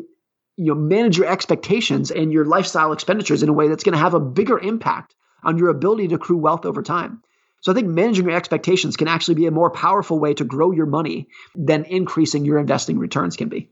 you 0.58 0.74
know 0.74 0.76
manage 0.76 1.18
your 1.18 1.28
expectations 1.28 2.12
and 2.12 2.34
your 2.34 2.46
lifestyle 2.46 2.92
expenditures 2.92 3.44
in 3.44 3.50
a 3.50 3.54
way 3.54 3.68
that's 3.68 3.84
going 3.84 3.94
to 3.94 4.00
have 4.00 4.14
a 4.14 4.20
bigger 4.20 4.60
impact 4.60 5.16
on 5.44 5.58
your 5.58 5.70
ability 5.70 6.10
to 6.10 6.16
accrue 6.16 6.38
wealth 6.38 6.66
over 6.66 6.82
time. 6.82 7.22
So 7.62 7.72
I 7.72 7.76
think 7.76 7.88
managing 7.88 8.26
your 8.26 8.36
expectations 8.36 8.98
can 8.98 9.08
actually 9.08 9.36
be 9.36 9.46
a 9.46 9.52
more 9.52 9.70
powerful 9.70 10.20
way 10.20 10.34
to 10.36 10.44
grow 10.44 10.72
your 10.72 10.86
money 10.86 11.28
than 11.56 11.86
increasing 11.86 12.46
your 12.46 12.60
investing 12.60 12.98
returns 12.98 13.36
can 13.36 13.50
be. 13.50 13.72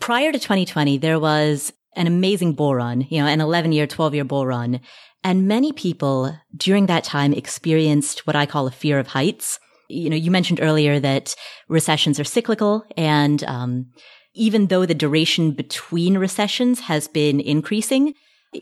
Prior 0.00 0.30
to 0.30 0.38
2020, 0.38 0.98
there 0.98 1.18
was 1.18 1.72
an 1.96 2.06
amazing 2.06 2.52
bull 2.52 2.74
run, 2.74 3.06
you 3.08 3.20
know, 3.20 3.26
an 3.26 3.40
11 3.40 3.72
year, 3.72 3.86
12 3.86 4.14
year 4.14 4.24
bull 4.24 4.46
run. 4.46 4.80
And 5.26 5.48
many 5.48 5.72
people 5.72 6.38
during 6.56 6.86
that 6.86 7.02
time 7.02 7.32
experienced 7.32 8.28
what 8.28 8.36
I 8.36 8.46
call 8.46 8.68
a 8.68 8.70
fear 8.70 9.00
of 9.00 9.08
heights. 9.08 9.58
You 9.88 10.08
know, 10.08 10.14
you 10.14 10.30
mentioned 10.30 10.60
earlier 10.62 11.00
that 11.00 11.34
recessions 11.68 12.20
are 12.20 12.24
cyclical 12.24 12.84
and, 12.96 13.42
um, 13.42 13.86
even 14.34 14.68
though 14.68 14.86
the 14.86 14.94
duration 14.94 15.50
between 15.50 16.16
recessions 16.16 16.78
has 16.78 17.08
been 17.08 17.40
increasing, 17.40 18.14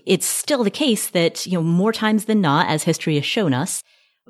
it's 0.06 0.24
still 0.24 0.64
the 0.64 0.70
case 0.70 1.10
that, 1.10 1.44
you 1.46 1.52
know, 1.52 1.62
more 1.62 1.92
times 1.92 2.24
than 2.24 2.40
not, 2.40 2.66
as 2.68 2.84
history 2.84 3.16
has 3.16 3.26
shown 3.26 3.52
us, 3.52 3.82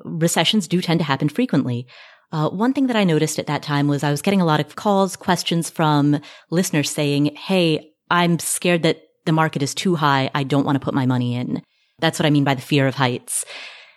recessions 0.03 0.67
do 0.67 0.81
tend 0.81 0.99
to 0.99 1.05
happen 1.05 1.29
frequently. 1.29 1.87
Uh, 2.33 2.49
one 2.49 2.73
thing 2.73 2.87
that 2.87 2.97
I 2.97 3.05
noticed 3.05 3.39
at 3.39 3.47
that 3.47 3.63
time 3.63 3.87
was 3.87 4.03
I 4.03 4.11
was 4.11 4.21
getting 4.21 4.41
a 4.41 4.45
lot 4.45 4.59
of 4.59 4.75
calls, 4.75 5.15
questions 5.15 5.69
from 5.69 6.19
listeners 6.49 6.91
saying, 6.91 7.33
Hey, 7.37 7.91
I'm 8.11 8.39
scared 8.39 8.83
that 8.83 9.03
the 9.23 9.31
market 9.31 9.63
is 9.63 9.73
too 9.73 9.95
high. 9.95 10.29
I 10.35 10.43
don't 10.43 10.65
want 10.65 10.75
to 10.75 10.83
put 10.83 10.93
my 10.93 11.05
money 11.05 11.35
in. 11.35 11.61
That's 11.99 12.19
what 12.19 12.25
I 12.25 12.29
mean 12.29 12.43
by 12.43 12.55
the 12.55 12.61
fear 12.61 12.87
of 12.87 12.95
heights. 12.95 13.45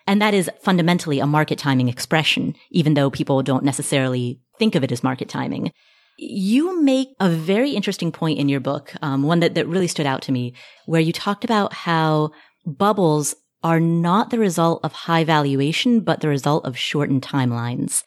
And 0.06 0.22
that 0.22 0.34
is 0.34 0.50
fundamentally 0.62 1.20
a 1.20 1.26
market 1.26 1.58
timing 1.58 1.88
expression, 1.88 2.54
even 2.70 2.94
though 2.94 3.10
people 3.10 3.42
don't 3.42 3.64
necessarily 3.64 4.40
think 4.58 4.74
of 4.74 4.82
it 4.82 4.92
as 4.92 5.02
market 5.02 5.28
timing. 5.28 5.72
You 6.16 6.82
make 6.82 7.10
a 7.20 7.28
very 7.28 7.72
interesting 7.72 8.10
point 8.10 8.38
in 8.38 8.48
your 8.48 8.60
book, 8.60 8.94
um, 9.02 9.22
one 9.22 9.40
that, 9.40 9.54
that 9.54 9.68
really 9.68 9.86
stood 9.86 10.06
out 10.06 10.22
to 10.22 10.32
me, 10.32 10.54
where 10.86 11.00
you 11.00 11.12
talked 11.12 11.44
about 11.44 11.72
how 11.72 12.30
bubbles 12.66 13.34
are 13.62 13.80
not 13.80 14.30
the 14.30 14.38
result 14.38 14.80
of 14.82 14.92
high 14.92 15.24
valuation, 15.24 16.00
but 16.00 16.20
the 16.20 16.28
result 16.28 16.64
of 16.64 16.78
shortened 16.78 17.22
timelines. 17.22 18.02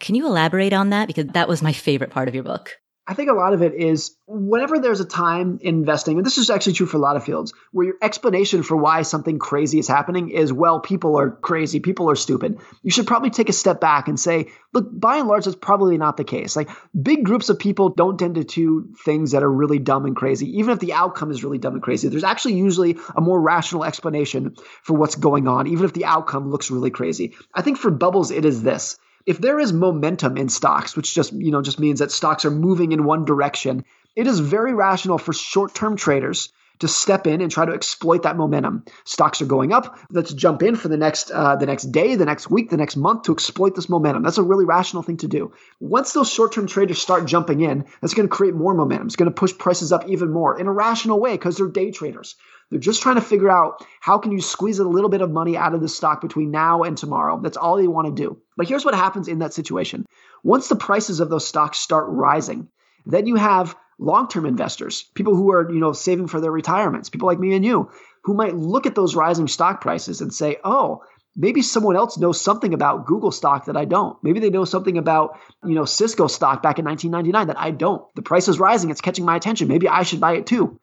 Can 0.00 0.14
you 0.14 0.26
elaborate 0.26 0.72
on 0.72 0.90
that? 0.90 1.06
Because 1.06 1.26
that 1.28 1.48
was 1.48 1.62
my 1.62 1.72
favorite 1.72 2.10
part 2.10 2.28
of 2.28 2.34
your 2.34 2.44
book. 2.44 2.76
I 3.08 3.14
think 3.14 3.30
a 3.30 3.34
lot 3.34 3.52
of 3.52 3.62
it 3.62 3.74
is 3.74 4.16
whenever 4.26 4.80
there's 4.80 4.98
a 4.98 5.04
time 5.04 5.60
investing, 5.62 6.16
and 6.16 6.26
this 6.26 6.38
is 6.38 6.50
actually 6.50 6.72
true 6.72 6.86
for 6.86 6.96
a 6.96 7.00
lot 7.00 7.14
of 7.14 7.24
fields, 7.24 7.54
where 7.70 7.86
your 7.86 7.94
explanation 8.02 8.64
for 8.64 8.76
why 8.76 9.02
something 9.02 9.38
crazy 9.38 9.78
is 9.78 9.86
happening 9.86 10.30
is, 10.30 10.52
well, 10.52 10.80
people 10.80 11.16
are 11.16 11.30
crazy, 11.30 11.78
people 11.78 12.10
are 12.10 12.16
stupid. 12.16 12.58
You 12.82 12.90
should 12.90 13.06
probably 13.06 13.30
take 13.30 13.48
a 13.48 13.52
step 13.52 13.80
back 13.80 14.08
and 14.08 14.18
say, 14.18 14.50
look, 14.72 14.88
by 14.90 15.18
and 15.18 15.28
large, 15.28 15.44
that's 15.44 15.56
probably 15.56 15.98
not 15.98 16.16
the 16.16 16.24
case. 16.24 16.56
Like 16.56 16.68
big 17.00 17.24
groups 17.24 17.48
of 17.48 17.60
people 17.60 17.90
don't 17.90 18.18
tend 18.18 18.34
to 18.34 18.44
do 18.44 18.88
things 19.04 19.30
that 19.30 19.44
are 19.44 19.52
really 19.52 19.78
dumb 19.78 20.04
and 20.04 20.16
crazy, 20.16 20.58
even 20.58 20.72
if 20.72 20.80
the 20.80 20.94
outcome 20.94 21.30
is 21.30 21.44
really 21.44 21.58
dumb 21.58 21.74
and 21.74 21.82
crazy. 21.82 22.08
There's 22.08 22.24
actually 22.24 22.54
usually 22.54 22.98
a 23.14 23.20
more 23.20 23.40
rational 23.40 23.84
explanation 23.84 24.56
for 24.82 24.94
what's 24.94 25.14
going 25.14 25.46
on, 25.46 25.68
even 25.68 25.84
if 25.84 25.92
the 25.92 26.06
outcome 26.06 26.50
looks 26.50 26.72
really 26.72 26.90
crazy. 26.90 27.36
I 27.54 27.62
think 27.62 27.78
for 27.78 27.92
bubbles, 27.92 28.32
it 28.32 28.44
is 28.44 28.64
this 28.64 28.98
if 29.26 29.38
there 29.38 29.58
is 29.58 29.72
momentum 29.72 30.36
in 30.36 30.48
stocks, 30.48 30.96
which 30.96 31.14
just, 31.14 31.32
you 31.32 31.50
know, 31.50 31.60
just 31.60 31.80
means 31.80 31.98
that 31.98 32.12
stocks 32.12 32.44
are 32.44 32.50
moving 32.50 32.92
in 32.92 33.04
one 33.04 33.24
direction, 33.24 33.84
it 34.14 34.26
is 34.26 34.38
very 34.38 34.72
rational 34.72 35.18
for 35.18 35.32
short-term 35.32 35.96
traders 35.96 36.52
to 36.78 36.88
step 36.88 37.26
in 37.26 37.40
and 37.40 37.50
try 37.50 37.64
to 37.64 37.72
exploit 37.72 38.22
that 38.22 38.36
momentum. 38.36 38.84
Stocks 39.04 39.40
are 39.40 39.46
going 39.46 39.72
up. 39.72 39.98
Let's 40.10 40.32
jump 40.32 40.62
in 40.62 40.76
for 40.76 40.88
the 40.88 40.96
next 40.96 41.30
uh, 41.30 41.56
the 41.56 41.66
next 41.66 41.84
day, 41.84 42.16
the 42.16 42.26
next 42.26 42.50
week, 42.50 42.70
the 42.70 42.76
next 42.76 42.96
month 42.96 43.24
to 43.24 43.32
exploit 43.32 43.74
this 43.74 43.88
momentum. 43.88 44.22
That's 44.22 44.38
a 44.38 44.42
really 44.42 44.66
rational 44.66 45.02
thing 45.02 45.16
to 45.18 45.28
do. 45.28 45.52
Once 45.80 46.12
those 46.12 46.30
short-term 46.30 46.66
traders 46.66 47.00
start 47.00 47.26
jumping 47.26 47.62
in, 47.62 47.86
that's 48.00 48.14
going 48.14 48.28
to 48.28 48.34
create 48.34 48.54
more 48.54 48.74
momentum. 48.74 49.06
It's 49.06 49.16
going 49.16 49.30
to 49.30 49.34
push 49.34 49.56
prices 49.56 49.90
up 49.90 50.08
even 50.08 50.30
more 50.30 50.58
in 50.58 50.66
a 50.66 50.72
rational 50.72 51.18
way 51.18 51.32
because 51.32 51.56
they're 51.56 51.66
day 51.66 51.90
traders. 51.90 52.36
They're 52.70 52.80
just 52.80 53.02
trying 53.02 53.14
to 53.14 53.20
figure 53.20 53.50
out 53.50 53.84
how 54.00 54.18
can 54.18 54.32
you 54.32 54.40
squeeze 54.40 54.78
a 54.78 54.84
little 54.84 55.10
bit 55.10 55.20
of 55.20 55.30
money 55.30 55.56
out 55.56 55.74
of 55.74 55.80
the 55.80 55.88
stock 55.88 56.20
between 56.20 56.50
now 56.50 56.82
and 56.82 56.96
tomorrow. 56.98 57.40
That's 57.40 57.56
all 57.56 57.76
they 57.76 57.86
want 57.86 58.08
to 58.08 58.22
do. 58.22 58.38
But 58.56 58.68
here's 58.68 58.84
what 58.84 58.94
happens 58.94 59.28
in 59.28 59.38
that 59.38 59.54
situation. 59.54 60.04
Once 60.42 60.68
the 60.68 60.76
prices 60.76 61.20
of 61.20 61.30
those 61.30 61.46
stocks 61.46 61.78
start 61.78 62.06
rising, 62.08 62.68
then 63.04 63.26
you 63.26 63.36
have 63.36 63.76
long-term 63.98 64.46
investors, 64.46 65.04
people 65.14 65.34
who 65.36 65.52
are, 65.52 65.70
you 65.72 65.80
know, 65.80 65.92
saving 65.92 66.26
for 66.26 66.40
their 66.40 66.50
retirements, 66.50 67.08
people 67.08 67.26
like 67.26 67.38
me 67.38 67.54
and 67.54 67.64
you, 67.64 67.90
who 68.24 68.34
might 68.34 68.54
look 68.54 68.86
at 68.86 68.94
those 68.94 69.14
rising 69.14 69.48
stock 69.48 69.80
prices 69.80 70.20
and 70.20 70.34
say, 70.34 70.58
"Oh, 70.64 71.02
maybe 71.36 71.62
someone 71.62 71.96
else 71.96 72.18
knows 72.18 72.40
something 72.40 72.74
about 72.74 73.06
Google 73.06 73.30
stock 73.30 73.66
that 73.66 73.76
I 73.76 73.84
don't. 73.84 74.18
Maybe 74.22 74.40
they 74.40 74.50
know 74.50 74.64
something 74.64 74.98
about, 74.98 75.38
you 75.64 75.74
know, 75.74 75.84
Cisco 75.84 76.26
stock 76.26 76.62
back 76.62 76.78
in 76.78 76.84
1999 76.84 77.46
that 77.46 77.60
I 77.60 77.70
don't. 77.70 78.02
The 78.16 78.22
price 78.22 78.48
is 78.48 78.58
rising, 78.58 78.90
it's 78.90 79.00
catching 79.00 79.24
my 79.24 79.36
attention. 79.36 79.68
Maybe 79.68 79.88
I 79.88 80.02
should 80.02 80.20
buy 80.20 80.34
it 80.34 80.46
too." 80.46 80.78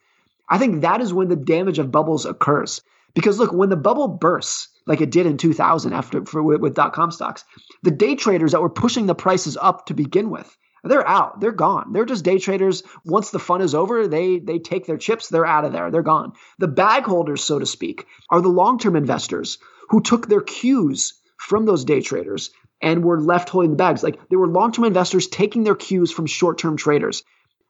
I 0.49 0.57
think 0.57 0.81
that 0.81 1.01
is 1.01 1.13
when 1.13 1.29
the 1.29 1.35
damage 1.35 1.79
of 1.79 1.91
bubbles 1.91 2.25
occurs. 2.25 2.81
Because 3.13 3.39
look, 3.39 3.51
when 3.53 3.69
the 3.69 3.75
bubble 3.75 4.07
bursts, 4.07 4.69
like 4.85 5.01
it 5.01 5.11
did 5.11 5.25
in 5.25 5.37
2000 5.37 5.93
after 5.93 6.25
for, 6.25 6.41
with, 6.41 6.75
dot 6.75 6.93
com 6.93 7.11
stocks, 7.11 7.45
the 7.83 7.91
day 7.91 8.15
traders 8.15 8.51
that 8.51 8.61
were 8.61 8.69
pushing 8.69 9.05
the 9.05 9.15
prices 9.15 9.57
up 9.59 9.85
to 9.87 9.93
begin 9.93 10.29
with, 10.29 10.57
they're 10.83 11.07
out. 11.07 11.39
They're 11.39 11.51
gone. 11.51 11.93
They're 11.93 12.05
just 12.05 12.25
day 12.25 12.39
traders. 12.39 12.83
Once 13.05 13.29
the 13.29 13.39
fun 13.39 13.61
is 13.61 13.73
over, 13.73 14.07
they 14.07 14.39
they 14.39 14.59
take 14.59 14.85
their 14.85 14.97
chips. 14.97 15.29
They're 15.29 15.45
out 15.45 15.63
of 15.63 15.71
there. 15.71 15.91
They're 15.91 16.01
gone. 16.01 16.33
The 16.59 16.67
bag 16.67 17.03
holders, 17.03 17.43
so 17.43 17.59
to 17.59 17.65
speak, 17.65 18.05
are 18.29 18.41
the 18.41 18.49
long 18.49 18.79
term 18.79 18.95
investors 18.95 19.59
who 19.89 20.01
took 20.01 20.27
their 20.27 20.41
cues 20.41 21.13
from 21.37 21.65
those 21.65 21.85
day 21.85 22.01
traders 22.01 22.51
and 22.81 23.05
were 23.05 23.21
left 23.21 23.49
holding 23.49 23.71
the 23.71 23.77
bags. 23.77 24.03
Like 24.03 24.27
they 24.29 24.35
were 24.35 24.47
long 24.47 24.73
term 24.73 24.85
investors 24.85 25.27
taking 25.27 25.63
their 25.63 25.75
cues 25.75 26.11
from 26.11 26.25
short 26.25 26.57
term 26.57 26.75
traders. 26.75 27.23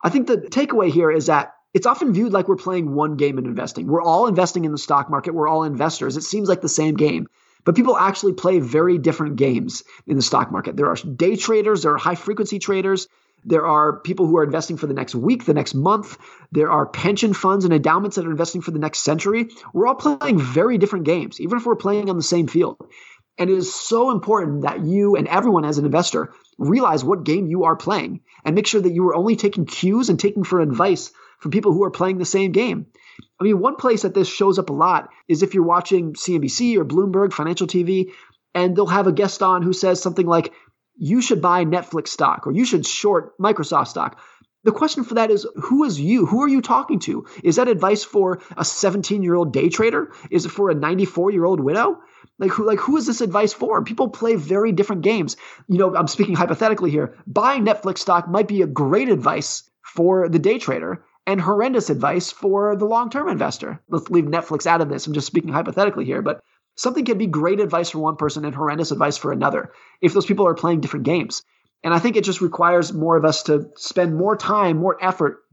I 0.04 0.10
think 0.10 0.28
the 0.28 0.38
takeaway 0.38 0.90
here 0.90 1.12
is 1.12 1.28
that 1.28 1.54
it's 1.74 1.88
often 1.88 2.14
viewed 2.14 2.34
like 2.34 2.48
we're 2.48 2.56
playing 2.56 2.94
one 2.94 3.16
game 3.16 3.38
in 3.38 3.46
investing. 3.46 3.88
We're 3.88 4.02
all 4.02 4.28
investing 4.28 4.66
in 4.66 4.72
the 4.72 4.78
stock 4.78 5.10
market. 5.10 5.34
We're 5.34 5.48
all 5.48 5.64
investors. 5.64 6.18
It 6.18 6.22
seems 6.22 6.48
like 6.48 6.62
the 6.62 6.70
same 6.70 6.96
game. 6.96 7.28
But 7.66 7.76
people 7.76 7.98
actually 7.98 8.34
play 8.34 8.60
very 8.60 8.98
different 8.98 9.38
games 9.38 9.84
in 10.06 10.16
the 10.18 10.22
stock 10.22 10.52
market. 10.52 10.76
There 10.76 10.90
are 10.90 10.96
day 10.96 11.36
traders, 11.36 11.84
there 11.84 11.94
are 11.94 11.98
high 11.98 12.16
frequency 12.16 12.60
traders, 12.60 13.08
there 13.46 13.66
are 13.66 14.00
people 14.00 14.26
who 14.26 14.38
are 14.38 14.44
investing 14.44 14.78
for 14.78 14.88
the 14.88 14.94
next 14.94 15.16
week, 15.16 15.46
the 15.46 15.54
next 15.54 15.74
month. 15.74 16.18
There 16.52 16.72
are 16.72 16.86
pension 16.86 17.34
funds 17.34 17.66
and 17.66 17.74
endowments 17.74 18.16
that 18.16 18.26
are 18.26 18.32
investing 18.32 18.62
for 18.62 18.72
the 18.72 18.80
next 18.80 19.00
century. 19.00 19.50
We're 19.74 19.88
all 19.88 19.96
playing 19.96 20.40
very 20.40 20.78
different 20.78 21.06
games, 21.06 21.42
even 21.42 21.58
if 21.58 21.66
we're 21.66 21.76
playing 21.76 22.10
on 22.10 22.16
the 22.16 22.24
same 22.24 22.48
field. 22.48 22.78
And 23.38 23.50
it 23.50 23.58
is 23.58 23.74
so 23.74 24.12
important 24.12 24.62
that 24.62 24.86
you 24.86 25.16
and 25.16 25.28
everyone 25.28 25.66
as 25.66 25.78
an 25.78 25.86
investor 25.86 26.34
realize 26.58 27.04
what 27.04 27.24
game 27.24 27.48
you 27.48 27.64
are 27.64 27.76
playing 27.76 28.22
and 28.46 28.56
make 28.56 28.68
sure 28.68 28.80
that 28.80 28.94
you 28.94 29.08
are 29.10 29.16
only 29.16 29.36
taking 29.36 29.66
cues 29.66 30.10
and 30.10 30.20
taking 30.20 30.44
for 30.44 30.62
advice 30.62 31.12
from 31.44 31.52
people 31.52 31.74
who 31.74 31.84
are 31.84 31.92
playing 31.92 32.18
the 32.18 32.26
same 32.26 32.54
game. 32.54 32.88
I 33.38 33.44
mean, 33.44 33.60
one 33.60 33.76
place 33.76 34.04
that 34.04 34.14
this 34.14 34.30
shows 34.30 34.58
up 34.58 34.70
a 34.70 34.74
lot 34.74 35.10
is 35.28 35.44
if 35.44 35.54
you're 35.54 35.66
watching 35.66 36.14
CNBC 36.14 36.78
or 36.78 36.86
Bloomberg 36.86 37.34
Financial 37.34 37.68
TV, 37.68 38.14
and 38.56 38.76
they'll 38.76 38.88
have 38.88 39.08
a 39.08 39.12
guest 39.12 39.44
on 39.44 39.62
who 39.62 39.74
says 39.74 40.02
something 40.02 40.26
like, 40.26 40.54
you 40.96 41.22
should 41.22 41.42
buy 41.42 41.66
Netflix 41.66 42.08
stock 42.08 42.48
or 42.48 42.54
you 42.54 42.64
should 42.64 42.86
short 42.86 43.38
Microsoft 43.38 43.90
stock. 43.90 44.22
The 44.64 44.72
question 44.72 45.04
for 45.04 45.16
that 45.16 45.32
is 45.32 45.46
who 45.56 45.84
is 45.84 46.00
you? 46.00 46.26
Who 46.26 46.44
are 46.44 46.48
you 46.48 46.62
talking 46.62 47.00
to? 47.00 47.26
Is 47.44 47.58
that 47.58 47.68
advice 47.68 48.06
for 48.06 48.42
a 48.56 48.64
17 48.64 49.22
year 49.22 49.36
old 49.36 49.52
day 49.52 49.68
trader? 49.68 50.14
Is 50.32 50.46
it 50.46 50.50
for 50.50 50.70
a 50.70 50.76
94 50.76 51.32
year 51.32 51.44
old 51.44 51.60
widow? 51.60 52.00
Like 52.40 52.52
who, 52.52 52.66
like 52.66 52.80
who 52.80 52.96
is 52.96 53.06
this 53.06 53.20
advice 53.20 53.52
for? 53.52 53.84
People 53.84 54.10
play 54.10 54.36
very 54.36 54.72
different 54.72 55.02
games. 55.02 55.36
You 55.68 55.80
know, 55.80 55.94
I'm 55.94 56.08
speaking 56.08 56.36
hypothetically 56.36 56.92
here. 56.92 57.18
Buying 57.28 57.66
Netflix 57.66 57.98
stock 57.98 58.30
might 58.30 58.48
be 58.48 58.62
a 58.62 58.68
great 58.68 59.10
advice 59.10 59.70
for 59.84 60.30
the 60.30 60.40
day 60.40 60.60
trader, 60.60 61.04
and 61.26 61.40
horrendous 61.40 61.90
advice 61.90 62.32
for 62.32 62.76
the 62.76 62.86
long 62.86 63.10
term 63.10 63.30
investor. 63.30 63.82
Let's 63.90 64.10
leave 64.10 64.26
Netflix 64.26 64.66
out 64.66 64.82
of 64.82 64.90
this. 64.90 65.08
I'm 65.08 65.14
just 65.14 65.28
speaking 65.28 65.52
hypothetically 65.52 66.06
here, 66.06 66.22
but 66.22 66.42
something 66.76 67.06
can 67.06 67.18
be 67.18 67.28
great 67.28 67.60
advice 67.60 67.90
for 67.90 68.00
one 68.00 68.18
person 68.18 68.46
and 68.46 68.56
horrendous 68.56 68.92
advice 68.92 69.18
for 69.18 69.32
another 69.32 69.72
if 70.02 70.14
those 70.14 70.26
people 70.26 70.48
are 70.48 70.54
playing 70.54 70.82
different 70.82 71.06
games. 71.06 71.44
And 71.84 71.94
I 71.94 72.00
think 72.00 72.16
it 72.16 72.24
just 72.24 72.42
requires 72.42 72.94
more 72.94 73.18
of 73.18 73.26
us 73.26 73.44
to 73.44 73.70
spend 73.76 74.16
more 74.16 74.38
time, 74.38 74.78
more 74.78 74.98
effort 75.02 75.44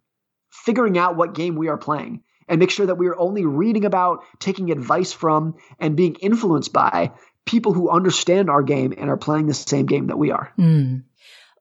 figuring 0.50 0.98
out 0.98 1.16
what 1.16 1.34
game 1.34 1.56
we 1.56 1.68
are 1.68 1.78
playing 1.78 2.22
and 2.48 2.58
make 2.58 2.70
sure 2.70 2.86
that 2.86 2.96
we 2.96 3.06
are 3.06 3.18
only 3.18 3.44
reading 3.44 3.84
about, 3.84 4.24
taking 4.40 4.70
advice 4.70 5.12
from, 5.12 5.54
and 5.78 5.96
being 5.96 6.16
influenced 6.16 6.72
by 6.72 7.12
people 7.46 7.72
who 7.72 7.90
understand 7.90 8.50
our 8.50 8.62
game 8.62 8.92
and 8.96 9.08
are 9.08 9.16
playing 9.16 9.46
the 9.46 9.54
same 9.54 9.86
game 9.86 10.08
that 10.08 10.18
we 10.18 10.30
are. 10.30 10.52
Mm. 10.58 11.04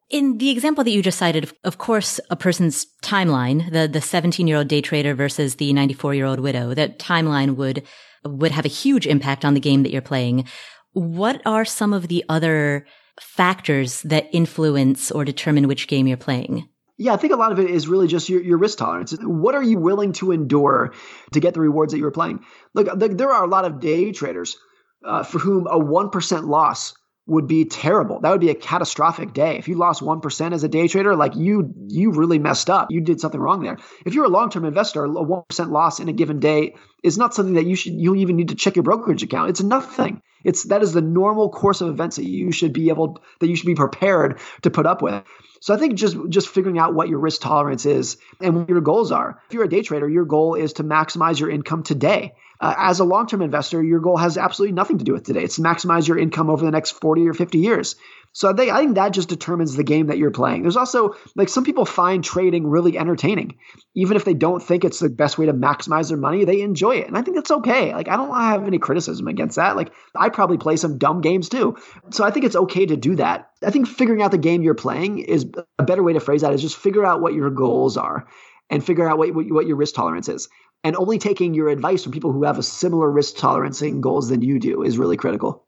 In 0.09 0.39
the 0.39 0.49
example 0.49 0.83
that 0.83 0.89
you 0.89 1.03
just 1.03 1.19
cited, 1.19 1.51
of 1.63 1.77
course, 1.77 2.19
a 2.31 2.35
person's 2.35 2.87
timeline, 3.03 3.71
the, 3.71 3.87
the 3.87 4.01
17 4.01 4.47
year 4.47 4.57
old 4.57 4.67
day 4.67 4.81
trader 4.81 5.13
versus 5.13 5.55
the 5.55 5.71
94 5.71 6.15
year 6.15 6.25
old 6.25 6.39
widow, 6.39 6.73
that 6.73 6.97
timeline 6.97 7.55
would, 7.55 7.83
would 8.25 8.51
have 8.51 8.65
a 8.65 8.69
huge 8.69 9.05
impact 9.05 9.45
on 9.45 9.53
the 9.53 9.59
game 9.59 9.83
that 9.83 9.91
you're 9.91 10.01
playing. 10.01 10.45
What 10.93 11.41
are 11.45 11.63
some 11.63 11.93
of 11.93 12.07
the 12.07 12.25
other 12.27 12.87
factors 13.21 14.01
that 14.01 14.27
influence 14.31 15.11
or 15.11 15.23
determine 15.23 15.67
which 15.67 15.87
game 15.87 16.07
you're 16.07 16.17
playing? 16.17 16.67
Yeah, 16.97 17.13
I 17.13 17.17
think 17.17 17.31
a 17.31 17.37
lot 17.37 17.51
of 17.51 17.59
it 17.59 17.69
is 17.69 17.87
really 17.87 18.07
just 18.07 18.29
your, 18.29 18.41
your 18.41 18.57
risk 18.57 18.79
tolerance. 18.79 19.15
What 19.21 19.55
are 19.55 19.63
you 19.63 19.77
willing 19.77 20.13
to 20.13 20.31
endure 20.31 20.93
to 21.31 21.39
get 21.39 21.53
the 21.53 21.61
rewards 21.61 21.93
that 21.93 21.99
you're 21.99 22.11
playing? 22.11 22.43
Look, 22.73 22.87
there 22.97 23.31
are 23.31 23.43
a 23.43 23.47
lot 23.47 23.63
of 23.63 23.79
day 23.79 24.11
traders 24.11 24.57
uh, 25.05 25.23
for 25.23 25.37
whom 25.37 25.67
a 25.67 25.79
1% 25.79 26.47
loss 26.47 26.93
would 27.29 27.47
be 27.47 27.65
terrible. 27.65 28.19
That 28.19 28.31
would 28.31 28.41
be 28.41 28.49
a 28.49 28.55
catastrophic 28.55 29.33
day. 29.33 29.57
If 29.57 29.67
you 29.67 29.75
lost 29.75 30.01
1% 30.01 30.53
as 30.53 30.63
a 30.63 30.67
day 30.67 30.87
trader, 30.87 31.15
like 31.15 31.35
you 31.35 31.73
you 31.87 32.11
really 32.11 32.39
messed 32.39 32.69
up. 32.69 32.87
You 32.89 33.01
did 33.01 33.21
something 33.21 33.39
wrong 33.39 33.63
there. 33.63 33.77
If 34.05 34.13
you're 34.13 34.25
a 34.25 34.29
long-term 34.29 34.65
investor, 34.65 35.05
a 35.05 35.09
1% 35.09 35.71
loss 35.71 35.99
in 35.99 36.09
a 36.09 36.13
given 36.13 36.39
day 36.39 36.75
is 37.03 37.17
not 37.17 37.33
something 37.33 37.55
that 37.55 37.65
you 37.65 37.75
should 37.75 37.93
you'll 37.93 38.17
even 38.17 38.35
need 38.35 38.49
to 38.49 38.55
check 38.55 38.75
your 38.75 38.83
brokerage 38.83 39.23
account. 39.23 39.49
It's 39.49 39.61
nothing. 39.61 40.21
It's 40.43 40.63
that 40.65 40.81
is 40.81 40.93
the 40.93 41.01
normal 41.01 41.49
course 41.49 41.81
of 41.81 41.89
events 41.89 42.15
that 42.15 42.25
you 42.25 42.51
should 42.51 42.73
be 42.73 42.89
able 42.89 43.21
that 43.39 43.47
you 43.47 43.55
should 43.55 43.65
be 43.65 43.75
prepared 43.75 44.39
to 44.61 44.69
put 44.69 44.85
up 44.85 45.01
with. 45.01 45.23
So 45.61 45.73
I 45.73 45.77
think 45.77 45.95
just 45.95 46.17
just 46.29 46.47
figuring 46.47 46.79
out 46.79 46.93
what 46.93 47.09
your 47.09 47.19
risk 47.19 47.41
tolerance 47.41 47.85
is 47.85 48.17
and 48.39 48.55
what 48.55 48.69
your 48.69 48.81
goals 48.81 49.11
are. 49.11 49.41
If 49.49 49.53
you're 49.53 49.65
a 49.65 49.69
day 49.69 49.81
trader, 49.81 50.09
your 50.09 50.25
goal 50.25 50.55
is 50.55 50.73
to 50.73 50.83
maximize 50.83 51.39
your 51.39 51.49
income 51.49 51.83
today. 51.83 52.33
Uh, 52.61 52.75
as 52.77 52.99
a 52.99 53.05
long 53.05 53.27
term 53.27 53.41
investor, 53.41 53.81
your 53.83 53.99
goal 53.99 54.17
has 54.17 54.37
absolutely 54.37 54.73
nothing 54.73 54.97
to 54.99 55.05
do 55.05 55.13
with 55.13 55.25
today. 55.25 55.43
It's 55.43 55.55
to 55.55 55.61
maximize 55.61 56.07
your 56.07 56.17
income 56.17 56.49
over 56.49 56.63
the 56.63 56.71
next 56.71 56.91
40 56.91 57.27
or 57.27 57.33
50 57.33 57.57
years. 57.57 57.95
So 58.31 58.49
I 58.49 58.53
think, 58.53 58.71
I 58.71 58.79
think 58.79 58.95
that 58.95 59.11
just 59.11 59.29
determines 59.29 59.75
the 59.75 59.83
game 59.83 60.07
that 60.07 60.17
you're 60.17 60.31
playing. 60.31 60.61
There's 60.61 60.77
also 60.77 61.15
like 61.35 61.49
some 61.49 61.63
people 61.63 61.85
find 61.85 62.23
trading 62.23 62.67
really 62.67 62.97
entertaining. 62.97 63.57
Even 63.95 64.15
if 64.15 64.23
they 64.23 64.33
don't 64.33 64.61
think 64.61 64.85
it's 64.85 64.99
the 64.99 65.09
best 65.09 65.37
way 65.37 65.47
to 65.47 65.53
maximize 65.53 66.09
their 66.09 66.17
money, 66.17 66.45
they 66.45 66.61
enjoy 66.61 66.97
it. 66.97 67.07
And 67.07 67.17
I 67.17 67.21
think 67.21 67.35
that's 67.35 67.51
okay. 67.51 67.93
Like 67.93 68.07
I 68.07 68.17
don't 68.17 68.33
have 68.33 68.67
any 68.67 68.77
criticism 68.77 69.27
against 69.27 69.55
that. 69.55 69.75
Like 69.75 69.91
I 70.15 70.29
probably 70.29 70.57
play 70.57 70.75
some 70.75 70.97
dumb 70.97 71.21
games 71.21 71.49
too. 71.49 71.77
So 72.11 72.23
I 72.23 72.31
think 72.31 72.45
it's 72.45 72.55
okay 72.55 72.85
to 72.85 72.95
do 72.95 73.15
that. 73.15 73.49
I 73.65 73.71
think 73.71 73.87
figuring 73.87 74.21
out 74.21 74.31
the 74.31 74.37
game 74.37 74.61
you're 74.61 74.75
playing 74.75 75.19
is 75.19 75.47
a 75.79 75.83
better 75.83 76.03
way 76.03 76.13
to 76.13 76.19
phrase 76.19 76.41
that 76.41 76.53
is 76.53 76.61
just 76.61 76.77
figure 76.77 77.05
out 77.05 77.21
what 77.21 77.33
your 77.33 77.49
goals 77.49 77.97
are 77.97 78.27
and 78.69 78.85
figure 78.85 79.09
out 79.09 79.17
what, 79.17 79.33
what, 79.33 79.51
what 79.51 79.67
your 79.67 79.75
risk 79.75 79.95
tolerance 79.95 80.29
is 80.29 80.49
and 80.83 80.95
only 80.95 81.17
taking 81.17 81.53
your 81.53 81.69
advice 81.69 82.03
from 82.03 82.11
people 82.11 82.31
who 82.31 82.43
have 82.43 82.57
a 82.57 82.63
similar 82.63 83.09
risk 83.09 83.37
tolerance 83.37 83.81
and 83.81 84.03
goals 84.03 84.29
than 84.29 84.41
you 84.41 84.59
do 84.59 84.83
is 84.83 84.97
really 84.97 85.17
critical. 85.17 85.65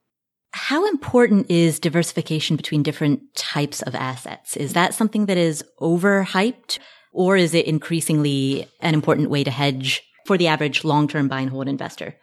How 0.53 0.87
important 0.87 1.49
is 1.49 1.79
diversification 1.79 2.57
between 2.57 2.83
different 2.83 3.21
types 3.35 3.81
of 3.81 3.95
assets? 3.95 4.57
Is 4.57 4.73
that 4.73 4.93
something 4.93 5.25
that 5.27 5.37
is 5.37 5.63
overhyped 5.79 6.79
or 7.13 7.37
is 7.37 7.53
it 7.53 7.65
increasingly 7.67 8.67
an 8.81 8.93
important 8.93 9.29
way 9.29 9.43
to 9.43 9.51
hedge 9.51 10.01
for 10.25 10.37
the 10.37 10.47
average 10.47 10.83
long-term 10.83 11.27
buy 11.27 11.41
and 11.41 11.49
hold 11.49 11.67
investor? 11.67 12.15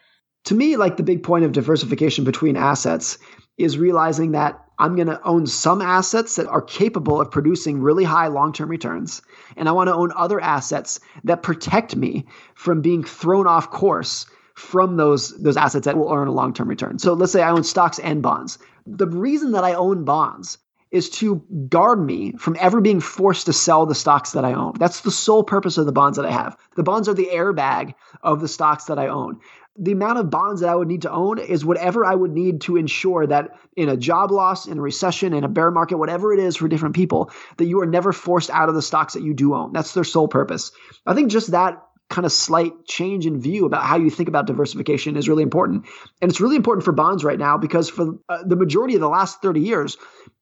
To 0.45 0.55
me, 0.55 0.77
like 0.77 0.97
the 0.97 1.03
big 1.03 1.23
point 1.23 1.43
of 1.43 1.51
diversification 1.51 2.23
between 2.23 2.55
assets 2.55 3.17
is 3.57 3.77
realizing 3.77 4.31
that 4.31 4.59
I'm 4.79 4.95
going 4.95 5.07
to 5.07 5.21
own 5.27 5.45
some 5.45 5.81
assets 5.81 6.37
that 6.37 6.47
are 6.47 6.61
capable 6.61 7.19
of 7.19 7.29
producing 7.29 7.81
really 7.81 8.05
high 8.05 8.27
long 8.27 8.53
term 8.53 8.69
returns. 8.69 9.21
And 9.57 9.67
I 9.67 9.73
want 9.73 9.89
to 9.89 9.93
own 9.93 10.13
other 10.15 10.39
assets 10.39 10.99
that 11.25 11.43
protect 11.43 11.95
me 11.95 12.25
from 12.55 12.81
being 12.81 13.03
thrown 13.03 13.47
off 13.47 13.69
course 13.69 14.25
from 14.59 14.97
those, 14.97 15.35
those 15.41 15.57
assets 15.57 15.85
that 15.85 15.97
will 15.97 16.11
earn 16.11 16.27
a 16.27 16.31
long 16.31 16.53
term 16.53 16.67
return. 16.67 16.99
So 16.99 17.13
let's 17.13 17.31
say 17.31 17.41
I 17.41 17.51
own 17.51 17.63
stocks 17.63 17.97
and 17.97 18.21
bonds. 18.21 18.59
The 18.85 19.07
reason 19.07 19.53
that 19.53 19.63
I 19.63 19.73
own 19.73 20.03
bonds 20.03 20.57
is 20.91 21.09
to 21.09 21.35
guard 21.69 22.03
me 22.03 22.33
from 22.33 22.57
ever 22.59 22.81
being 22.81 22.99
forced 22.99 23.45
to 23.45 23.53
sell 23.53 23.85
the 23.85 23.95
stocks 23.95 24.31
that 24.31 24.43
I 24.43 24.53
own. 24.53 24.73
That's 24.79 25.01
the 25.01 25.11
sole 25.11 25.43
purpose 25.43 25.77
of 25.77 25.85
the 25.85 25.91
bonds 25.91 26.17
that 26.17 26.25
I 26.25 26.31
have. 26.31 26.57
The 26.75 26.83
bonds 26.83 27.07
are 27.07 27.13
the 27.13 27.29
airbag 27.31 27.93
of 28.21 28.41
the 28.41 28.47
stocks 28.47 28.85
that 28.85 28.99
I 28.99 29.07
own 29.07 29.39
the 29.79 29.93
amount 29.93 30.19
of 30.19 30.29
bonds 30.29 30.59
that 30.61 30.69
I 30.69 30.75
would 30.75 30.89
need 30.89 31.03
to 31.03 31.11
own 31.11 31.39
is 31.39 31.63
whatever 31.63 32.05
I 32.05 32.13
would 32.13 32.33
need 32.33 32.61
to 32.61 32.75
ensure 32.75 33.25
that 33.27 33.57
in 33.77 33.87
a 33.87 33.95
job 33.95 34.29
loss, 34.29 34.67
in 34.67 34.77
a 34.77 34.81
recession, 34.81 35.33
in 35.33 35.45
a 35.45 35.47
bear 35.47 35.71
market, 35.71 35.97
whatever 35.97 36.33
it 36.33 36.39
is 36.39 36.57
for 36.57 36.67
different 36.67 36.95
people, 36.95 37.31
that 37.57 37.65
you 37.65 37.79
are 37.79 37.85
never 37.85 38.11
forced 38.11 38.49
out 38.49 38.67
of 38.67 38.75
the 38.75 38.81
stocks 38.81 39.13
that 39.13 39.23
you 39.23 39.33
do 39.33 39.55
own. 39.55 39.71
That's 39.71 39.93
their 39.93 40.03
sole 40.03 40.27
purpose. 40.27 40.73
I 41.05 41.13
think 41.13 41.31
just 41.31 41.51
that 41.51 41.81
kind 42.09 42.25
of 42.25 42.31
slight 42.31 42.85
change 42.85 43.25
in 43.25 43.39
view 43.39 43.65
about 43.65 43.83
how 43.83 43.97
you 43.97 44.09
think 44.09 44.29
about 44.29 44.47
diversification 44.47 45.15
is 45.15 45.29
really 45.29 45.43
important. 45.43 45.85
And 46.21 46.29
it's 46.29 46.41
really 46.41 46.55
important 46.55 46.83
for 46.83 46.91
bonds 46.91 47.23
right 47.23 47.37
now 47.37 47.57
because 47.57 47.89
for 47.89 48.15
uh, 48.27 48.43
the 48.43 48.55
majority 48.55 48.95
of 48.95 49.01
the 49.01 49.09
last 49.09 49.41
30 49.41 49.61
years, 49.61 49.97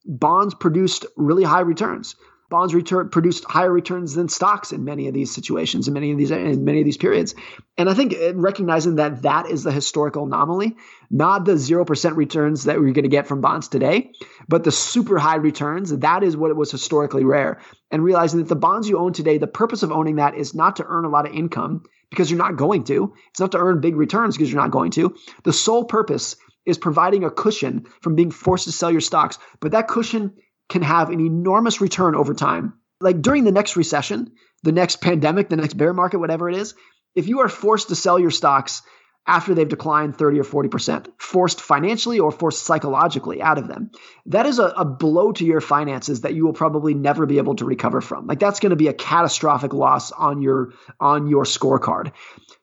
bonds 0.05 0.55
produced 0.55 1.05
really 1.18 1.43
high 1.43 1.61
returns 1.61 2.15
bonds 2.50 2.74
return 2.74 3.10
produced 3.10 3.43
higher 3.45 3.72
returns 3.72 4.14
than 4.14 4.30
stocks 4.30 4.72
in 4.72 4.84
many 4.84 5.08
of 5.08 5.14
these 5.14 5.34
situations 5.34 5.88
in 5.88 5.93
many 5.93 6.12
of 6.12 6.18
these 6.18 6.32
in 6.32 6.64
many 6.64 6.80
of 6.80 6.86
these 6.86 6.98
periods. 6.98 7.36
And 7.78 7.89
i 7.89 7.93
think 7.93 8.14
uh, 8.14 8.36
recognizing 8.36 8.95
that 8.95 9.24
that 9.24 9.48
is 9.48 9.64
the 9.64 9.72
historical 9.72 10.26
anomaly 10.26 10.76
not 11.10 11.45
the 11.45 11.54
0% 11.54 12.16
returns 12.18 12.66
that 12.66 12.80
we're 12.80 12.91
going 12.91 13.04
to 13.04 13.10
get 13.10 13.28
from 13.28 13.41
bonds 13.41 13.68
today 13.68 14.12
but 14.48 14.64
the 14.64 14.72
super 14.72 15.18
high 15.18 15.36
returns 15.36 15.95
that 15.98 16.24
is 16.24 16.38
what 16.38 16.52
it 16.52 16.58
was 16.58 16.72
historically 16.72 17.24
rare. 17.24 17.62
And 17.89 18.04
realizing 18.04 18.39
that 18.39 18.50
the 18.50 18.56
bonds 18.56 18.89
you 18.89 18.98
own 18.98 19.14
today 19.14 19.38
the 19.38 19.48
purpose 19.48 19.84
of 19.84 19.91
owning 19.91 20.18
that 20.18 20.36
is 20.36 20.54
not 20.54 20.78
to 20.78 20.86
earn 20.86 21.06
a 21.06 21.10
lot 21.10 21.28
of 21.28 21.34
income 21.34 21.84
because 22.10 22.32
you're 22.32 22.38
not 22.38 22.56
going 22.56 22.86
to. 22.86 23.14
It's 23.32 23.39
not 23.39 23.52
to 23.52 23.58
earn 23.58 23.82
big 23.82 23.95
returns 23.95 24.38
because 24.38 24.52
you're 24.52 24.62
not 24.62 24.72
going 24.72 24.91
to. 24.91 25.16
The 25.43 25.54
sole 25.54 25.86
purpose 25.86 26.36
is 26.66 26.78
providing 26.78 27.24
a 27.24 27.32
cushion 27.32 27.86
from 28.02 28.16
being 28.16 28.32
forced 28.32 28.66
to 28.66 28.72
sell 28.72 28.91
your 28.91 29.02
stocks 29.02 29.39
but 29.60 29.72
that 29.72 29.88
cushion 29.88 30.34
can 30.70 30.82
have 30.82 31.09
an 31.09 31.20
enormous 31.20 31.82
return 31.82 32.15
over 32.15 32.34
time. 32.34 32.74
Like 32.99 33.22
during 33.22 33.43
the 33.43 33.51
next 33.51 33.76
recession, 33.76 34.32
the 34.63 34.72
next 34.72 35.01
pandemic, 35.01 35.49
the 35.49 35.55
next 35.55 35.76
bear 35.76 35.93
market, 35.93 36.20
whatever 36.20 36.49
it 36.49 36.57
is, 36.57 36.74
if 37.15 37.28
you 37.28 37.39
are 37.39 37.49
forced 37.49 37.89
to 37.89 37.95
sell 37.95 38.20
your 38.20 38.32
stocks 38.32 38.82
after 39.26 39.53
they've 39.53 39.68
declined 39.68 40.18
30 40.18 40.39
or 40.39 40.43
40%, 40.43 41.07
forced 41.18 41.61
financially 41.61 42.20
or 42.20 42.32
forced 42.32 42.63
psychologically 42.63 43.41
out 43.41 43.57
of 43.57 43.68
them, 43.68 43.91
that 44.28 44.45
is 44.45 44.57
a, 44.57 44.68
a 44.68 44.86
blow 44.86 45.34
to 45.34 45.45
your 45.45 45.59
finances 45.59 46.22
that 46.22 46.34
you 46.34 46.45
will 46.45 46.53
probably 46.53 46.93
never 46.93 47.26
be 47.26 47.38
able 47.38 47.55
to 47.55 47.65
recover 47.65 47.99
from. 47.99 48.26
Like 48.26 48.39
that's 48.39 48.61
going 48.61 48.70
to 48.70 48.78
be 48.78 48.88
a 48.88 48.93
catastrophic 48.93 49.74
loss 49.74 50.11
on 50.11 50.41
your 50.41 50.74
on 50.99 51.28
your 51.28 51.43
scorecard. 51.43 52.13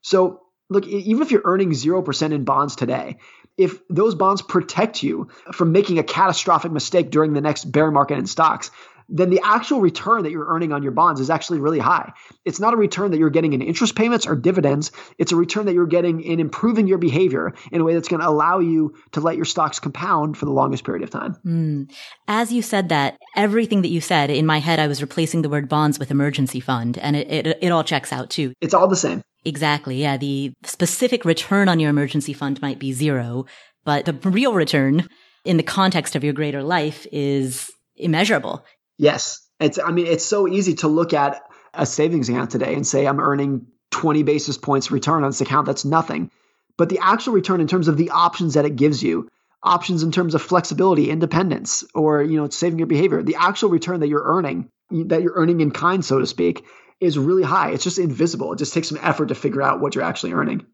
So 0.01 0.41
look, 0.71 0.87
even 0.87 1.23
if 1.23 1.31
you're 1.31 1.43
earning 1.45 1.71
0% 1.71 2.33
in 2.33 2.45
bonds 2.45 2.77
today, 2.77 3.19
if 3.57 3.87
those 3.89 4.15
bonds 4.15 4.43
protect 4.43 5.03
you 5.03 5.29
from 5.53 5.73
making 5.73 5.99
a 5.99 6.03
catastrophic 6.03 6.73
mistake 6.73 7.11
during 7.11 7.33
the 7.33 7.41
next 7.41 7.71
bear 7.71 7.91
market 7.91 8.19
in 8.19 8.27
stocks, 8.27 8.71
then 9.09 9.31
the 9.31 9.41
actual 9.45 9.81
return 9.81 10.23
that 10.23 10.31
you're 10.31 10.47
earning 10.47 10.73
on 10.73 10.83
your 10.83 10.93
bonds 10.93 11.21
is 11.21 11.31
actually 11.31 11.59
really 11.59 11.79
high. 11.79 12.13
It's 12.45 12.61
not 12.61 12.75
a 12.75 12.77
return 12.77 13.11
that 13.11 13.19
you're 13.19 13.31
getting 13.31 13.53
in 13.53 13.63
interest 13.63 13.95
payments 13.95 14.27
or 14.27 14.35
dividends. 14.35 14.93
It's 15.19 15.33
a 15.33 15.37
return 15.37 15.67
that 15.67 15.75
you're 15.75 15.87
getting 15.87 16.23
in 16.23 16.41
improving 16.41 16.87
your 16.87 16.99
behavior 16.99 17.53
in 17.71 17.81
a 17.81 17.85
way 17.85 17.95
that's 17.95 18.09
going 18.09 18.21
to 18.21 18.29
allow 18.29 18.59
you 18.59 18.95
to 19.13 19.21
let 19.21 19.37
your 19.37 19.45
stocks 19.45 19.79
compound 19.79 20.37
for 20.37 20.47
the 20.47 20.53
longest 20.53 20.85
period 20.85 21.03
of 21.03 21.11
time. 21.11 21.37
Mm. 21.45 21.93
As 22.29 22.53
you 22.53 22.63
said 22.63 22.89
that, 22.89 23.19
everything 23.37 23.83
that 23.83 23.89
you 23.89 24.01
said 24.01 24.31
in 24.31 24.47
my 24.47 24.59
head, 24.59 24.79
I 24.79 24.87
was 24.87 25.03
replacing 25.03 25.43
the 25.43 25.49
word 25.49 25.69
bonds 25.69 25.99
with 25.99 26.11
emergency 26.11 26.61
fund, 26.61 26.99
and 26.99 27.17
it, 27.17 27.31
it, 27.31 27.59
it 27.61 27.69
all 27.71 27.85
checks 27.85 28.13
out 28.13 28.31
too. 28.31 28.53
It's 28.61 28.75
all 28.75 28.89
the 28.89 28.97
same. 28.97 29.23
Exactly. 29.45 30.01
Yeah. 30.01 30.17
The 30.17 30.55
specific 30.65 31.25
return 31.25 31.69
on 31.69 31.79
your 31.79 31.91
emergency 31.91 32.33
fund 32.33 32.63
might 32.63 32.79
be 32.79 32.93
zero, 32.93 33.45
but 33.85 34.07
the 34.07 34.15
real 34.31 34.55
return 34.55 35.07
in 35.45 35.59
the 35.59 35.63
context 35.63 36.17
of 36.17 36.25
your 36.25 36.33
greater 36.33 36.63
life 36.63 37.07
is 37.13 37.71
immeasurable. 37.97 38.65
Yes. 38.99 39.41
It's, 39.61 39.79
I 39.79 39.91
mean, 39.91 40.07
it's 40.07 40.25
so 40.25 40.49
easy 40.49 40.75
to 40.77 40.89
look 40.89 41.13
at 41.13 41.43
a 41.73 41.87
savings 41.87 42.29
account 42.29 42.51
today 42.51 42.75
and 42.75 42.87
say, 42.87 43.07
I'm 43.07 43.21
earning 43.21 43.67
20 43.91 44.23
basis 44.23 44.59
points 44.59 44.91
return 44.91 45.25
on 45.25 45.31
this 45.31 45.41
account. 45.41 45.67
That's 45.67 45.85
nothing. 45.85 46.31
But 46.77 46.89
the 46.89 46.99
actual 47.01 47.35
return 47.35 47.61
in 47.61 47.69
terms 47.69 47.89
of 47.89 47.97
the 47.97 48.11
options 48.11 48.55
that 48.55 48.65
it 48.65 48.77
gives 48.77 49.03
you, 49.03 49.29
options 49.63 50.03
in 50.03 50.13
terms 50.13 50.35
of 50.35 50.43
flexibility, 50.43 51.11
independence, 51.11 51.85
or, 51.95 52.23
you 52.23 52.37
know, 52.37 52.49
saving 52.49 52.79
your 52.79 52.89
behavior, 52.89 53.23
the 53.23 53.37
actual 53.39 53.71
return 53.71 54.01
that 54.01 54.09
you're 54.09 54.25
earning, 54.25 54.69
that 54.91 55.23
you're 55.23 55.35
earning 55.35 55.61
in 55.61 55.71
kind, 55.71 56.05
so 56.05 56.19
to 56.19 56.27
speak, 56.27 56.65
is 57.01 57.19
really 57.19 57.43
high. 57.43 57.71
It's 57.71 57.85
just 57.85 57.99
invisible. 57.99 58.53
It 58.53 58.59
just 58.59 58.75
takes 58.75 58.89
some 58.89 58.99
effort 59.01 59.27
to 59.27 59.35
figure 59.35 59.63
out 59.63 59.81
what 59.81 59.95
you're 59.95 60.05
actually 60.05 60.33
earning. 60.33 60.67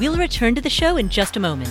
We'll 0.00 0.16
return 0.16 0.54
to 0.56 0.60
the 0.60 0.70
show 0.70 0.96
in 0.96 1.08
just 1.08 1.36
a 1.36 1.40
moment. 1.40 1.70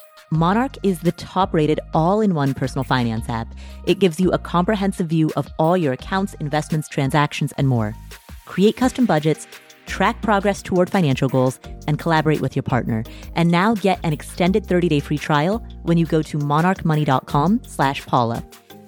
Monarch 0.33 0.77
is 0.81 1.01
the 1.01 1.11
top 1.11 1.53
rated 1.53 1.81
all 1.93 2.21
in 2.21 2.33
one 2.33 2.53
personal 2.53 2.85
finance 2.85 3.27
app. 3.27 3.53
It 3.85 3.99
gives 3.99 4.17
you 4.17 4.31
a 4.31 4.37
comprehensive 4.37 5.07
view 5.07 5.29
of 5.35 5.49
all 5.59 5.75
your 5.75 5.91
accounts, 5.91 6.35
investments, 6.35 6.87
transactions, 6.87 7.51
and 7.57 7.67
more. 7.67 7.93
Create 8.45 8.77
custom 8.77 9.05
budgets, 9.05 9.45
track 9.87 10.21
progress 10.21 10.61
toward 10.61 10.89
financial 10.89 11.27
goals, 11.27 11.59
and 11.85 11.99
collaborate 11.99 12.39
with 12.39 12.55
your 12.55 12.63
partner. 12.63 13.03
And 13.35 13.51
now 13.51 13.73
get 13.73 13.99
an 14.03 14.13
extended 14.13 14.65
30-day 14.65 15.01
free 15.01 15.17
trial 15.17 15.61
when 15.81 15.97
you 15.97 16.05
go 16.05 16.21
to 16.21 16.37
monarchmoney.com 16.37 17.63
slash 17.65 18.05
Paula. 18.05 18.41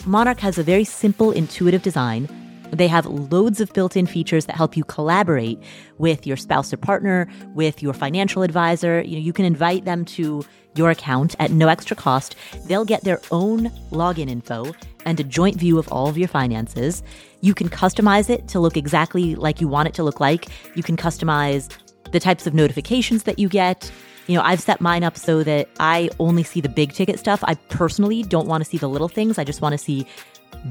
Monarch 0.05 0.39
has 0.39 0.57
a 0.57 0.63
very 0.63 0.85
simple, 0.85 1.31
intuitive 1.31 1.81
design 1.81 2.29
they 2.77 2.87
have 2.87 3.05
loads 3.05 3.61
of 3.61 3.71
built 3.73 3.95
in 3.95 4.07
features 4.07 4.45
that 4.45 4.55
help 4.55 4.75
you 4.75 4.83
collaborate 4.83 5.61
with 5.99 6.25
your 6.25 6.37
spouse 6.37 6.73
or 6.73 6.77
partner, 6.77 7.27
with 7.53 7.83
your 7.83 7.93
financial 7.93 8.41
advisor. 8.41 9.01
You 9.01 9.17
know, 9.17 9.21
you 9.21 9.33
can 9.33 9.45
invite 9.45 9.85
them 9.85 10.05
to 10.05 10.43
your 10.75 10.91
account 10.91 11.35
at 11.39 11.51
no 11.51 11.67
extra 11.67 11.95
cost. 11.95 12.35
They'll 12.65 12.85
get 12.85 13.03
their 13.03 13.21
own 13.31 13.69
login 13.91 14.29
info 14.29 14.73
and 15.05 15.19
a 15.19 15.23
joint 15.23 15.57
view 15.57 15.77
of 15.77 15.87
all 15.91 16.07
of 16.07 16.17
your 16.17 16.27
finances. 16.27 17.03
You 17.41 17.53
can 17.53 17.69
customize 17.69 18.29
it 18.29 18.47
to 18.49 18.59
look 18.59 18.77
exactly 18.77 19.35
like 19.35 19.61
you 19.61 19.67
want 19.67 19.87
it 19.87 19.93
to 19.95 20.03
look 20.03 20.19
like. 20.19 20.47
You 20.75 20.83
can 20.83 20.97
customize 20.97 21.69
the 22.11 22.19
types 22.19 22.47
of 22.47 22.53
notifications 22.53 23.23
that 23.23 23.39
you 23.39 23.49
get. 23.49 23.91
You 24.27 24.37
know, 24.37 24.43
I've 24.43 24.61
set 24.61 24.79
mine 24.79 25.03
up 25.03 25.17
so 25.17 25.43
that 25.43 25.67
I 25.79 26.09
only 26.19 26.43
see 26.43 26.61
the 26.61 26.69
big 26.69 26.93
ticket 26.93 27.19
stuff. 27.19 27.43
I 27.43 27.55
personally 27.55 28.23
don't 28.23 28.47
want 28.47 28.63
to 28.63 28.69
see 28.69 28.77
the 28.77 28.87
little 28.87 29.09
things. 29.09 29.37
I 29.37 29.43
just 29.43 29.61
want 29.61 29.73
to 29.73 29.77
see 29.77 30.07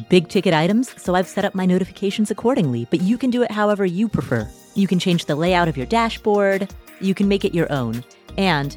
big 0.09 0.29
ticket 0.29 0.55
items, 0.55 1.01
so 1.01 1.15
I've 1.15 1.29
set 1.29 1.45
up 1.45 1.55
my 1.55 1.67
notifications 1.67 2.31
accordingly, 2.31 2.87
but 2.91 3.03
you 3.03 3.19
can 3.19 3.31
do 3.31 3.43
it 3.43 3.51
however 3.51 3.85
you 3.85 4.09
prefer. 4.09 4.49
You 4.75 4.87
can 4.87 4.99
change 4.99 5.27
the 5.27 5.35
layout 5.35 5.69
of 5.69 5.77
your 5.77 5.87
dashboard, 5.87 6.73
you 7.01 7.15
can 7.15 7.29
make 7.29 7.45
it 7.45 7.55
your 7.55 7.71
own, 7.71 8.03
and 8.39 8.77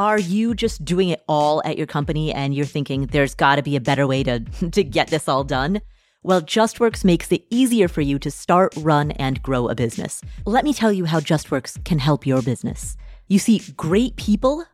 Are 0.00 0.18
you 0.18 0.54
just 0.54 0.82
doing 0.82 1.10
it 1.10 1.22
all 1.28 1.60
at 1.66 1.76
your 1.76 1.86
company 1.86 2.32
and 2.32 2.54
you're 2.54 2.64
thinking 2.64 3.08
there's 3.08 3.34
got 3.34 3.56
to 3.56 3.62
be 3.62 3.76
a 3.76 3.82
better 3.82 4.06
way 4.06 4.22
to, 4.22 4.40
to 4.70 4.82
get 4.82 5.08
this 5.08 5.28
all 5.28 5.44
done? 5.44 5.82
Well, 6.22 6.40
JustWorks 6.40 7.04
makes 7.04 7.30
it 7.30 7.44
easier 7.50 7.86
for 7.86 8.00
you 8.00 8.18
to 8.20 8.30
start, 8.30 8.72
run, 8.78 9.10
and 9.10 9.42
grow 9.42 9.68
a 9.68 9.74
business. 9.74 10.22
Let 10.46 10.64
me 10.64 10.72
tell 10.72 10.90
you 10.90 11.04
how 11.04 11.20
JustWorks 11.20 11.84
can 11.84 11.98
help 11.98 12.26
your 12.26 12.40
business. 12.40 12.96
You 13.28 13.38
see, 13.38 13.60
great 13.76 14.16
people 14.16 14.64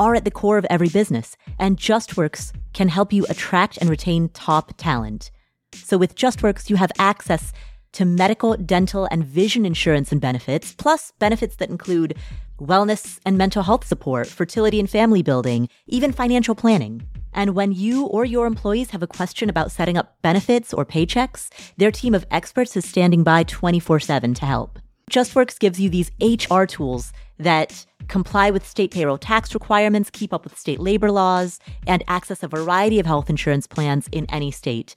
are 0.00 0.16
at 0.16 0.24
the 0.24 0.32
core 0.32 0.58
of 0.58 0.66
every 0.68 0.88
business, 0.88 1.36
and 1.60 1.78
JustWorks 1.78 2.52
can 2.72 2.88
help 2.88 3.12
you 3.12 3.24
attract 3.28 3.76
and 3.76 3.88
retain 3.88 4.30
top 4.30 4.72
talent. 4.78 5.30
So 5.74 5.96
with 5.96 6.16
JustWorks, 6.16 6.68
you 6.68 6.74
have 6.74 6.90
access 6.98 7.52
to 7.92 8.04
medical, 8.04 8.56
dental, 8.56 9.08
and 9.10 9.24
vision 9.24 9.64
insurance 9.64 10.12
and 10.12 10.20
benefits, 10.20 10.74
plus 10.74 11.12
benefits 11.18 11.56
that 11.56 11.70
include 11.70 12.16
wellness 12.60 13.18
and 13.26 13.36
mental 13.36 13.62
health 13.62 13.86
support, 13.86 14.26
fertility 14.26 14.78
and 14.78 14.88
family 14.88 15.22
building, 15.22 15.68
even 15.86 16.12
financial 16.12 16.54
planning. 16.54 17.02
And 17.32 17.54
when 17.54 17.72
you 17.72 18.06
or 18.06 18.24
your 18.24 18.46
employees 18.46 18.90
have 18.90 19.02
a 19.02 19.06
question 19.06 19.48
about 19.48 19.72
setting 19.72 19.96
up 19.96 20.16
benefits 20.22 20.72
or 20.72 20.84
paychecks, 20.84 21.48
their 21.76 21.90
team 21.90 22.14
of 22.14 22.26
experts 22.30 22.76
is 22.76 22.88
standing 22.88 23.22
by 23.22 23.44
24 23.44 24.00
7 24.00 24.34
to 24.34 24.46
help. 24.46 24.78
JustWorks 25.10 25.58
gives 25.58 25.80
you 25.80 25.90
these 25.90 26.10
HR 26.20 26.64
tools 26.64 27.12
that 27.38 27.84
comply 28.08 28.50
with 28.50 28.66
state 28.66 28.90
payroll 28.90 29.18
tax 29.18 29.54
requirements, 29.54 30.10
keep 30.10 30.32
up 30.32 30.44
with 30.44 30.58
state 30.58 30.80
labor 30.80 31.10
laws, 31.10 31.58
and 31.86 32.02
access 32.08 32.42
a 32.42 32.48
variety 32.48 32.98
of 32.98 33.06
health 33.06 33.28
insurance 33.28 33.66
plans 33.66 34.08
in 34.12 34.26
any 34.26 34.50
state, 34.50 34.94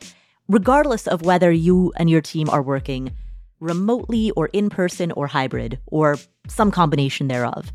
regardless 0.48 1.08
of 1.08 1.24
whether 1.24 1.52
you 1.52 1.92
and 1.98 2.10
your 2.10 2.22
team 2.22 2.50
are 2.50 2.62
working 2.62 3.12
remotely 3.60 4.32
or 4.32 4.48
in 4.48 4.70
person 4.70 5.12
or 5.14 5.28
hybrid, 5.28 5.80
or 5.88 6.18
some 6.48 6.72
combination 6.72 7.28
thereof. 7.28 7.72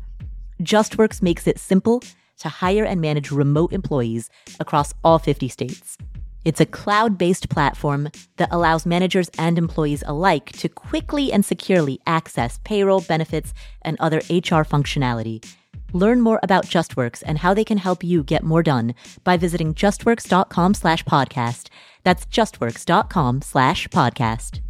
JustWorks 0.61 1.21
makes 1.21 1.47
it 1.47 1.59
simple 1.59 2.03
to 2.39 2.49
hire 2.49 2.85
and 2.85 3.01
manage 3.01 3.31
remote 3.31 3.73
employees 3.73 4.29
across 4.59 4.93
all 5.03 5.19
50 5.19 5.49
states. 5.49 5.97
It's 6.43 6.61
a 6.61 6.65
cloud 6.65 7.17
based 7.17 7.49
platform 7.49 8.09
that 8.37 8.49
allows 8.51 8.85
managers 8.85 9.29
and 9.37 9.57
employees 9.57 10.03
alike 10.07 10.51
to 10.53 10.69
quickly 10.69 11.31
and 11.31 11.45
securely 11.45 11.99
access 12.07 12.59
payroll, 12.63 13.01
benefits, 13.01 13.53
and 13.83 13.97
other 13.99 14.17
HR 14.29 14.65
functionality. 14.65 15.45
Learn 15.93 16.21
more 16.21 16.39
about 16.41 16.65
JustWorks 16.65 17.21
and 17.25 17.37
how 17.37 17.53
they 17.53 17.65
can 17.65 17.77
help 17.77 18.03
you 18.03 18.23
get 18.23 18.43
more 18.43 18.63
done 18.63 18.95
by 19.23 19.37
visiting 19.37 19.73
justworks.com 19.75 20.73
slash 20.73 21.03
podcast. 21.03 21.67
That's 22.03 22.25
justworks.com 22.25 23.41
slash 23.41 23.87
podcast. 23.89 24.61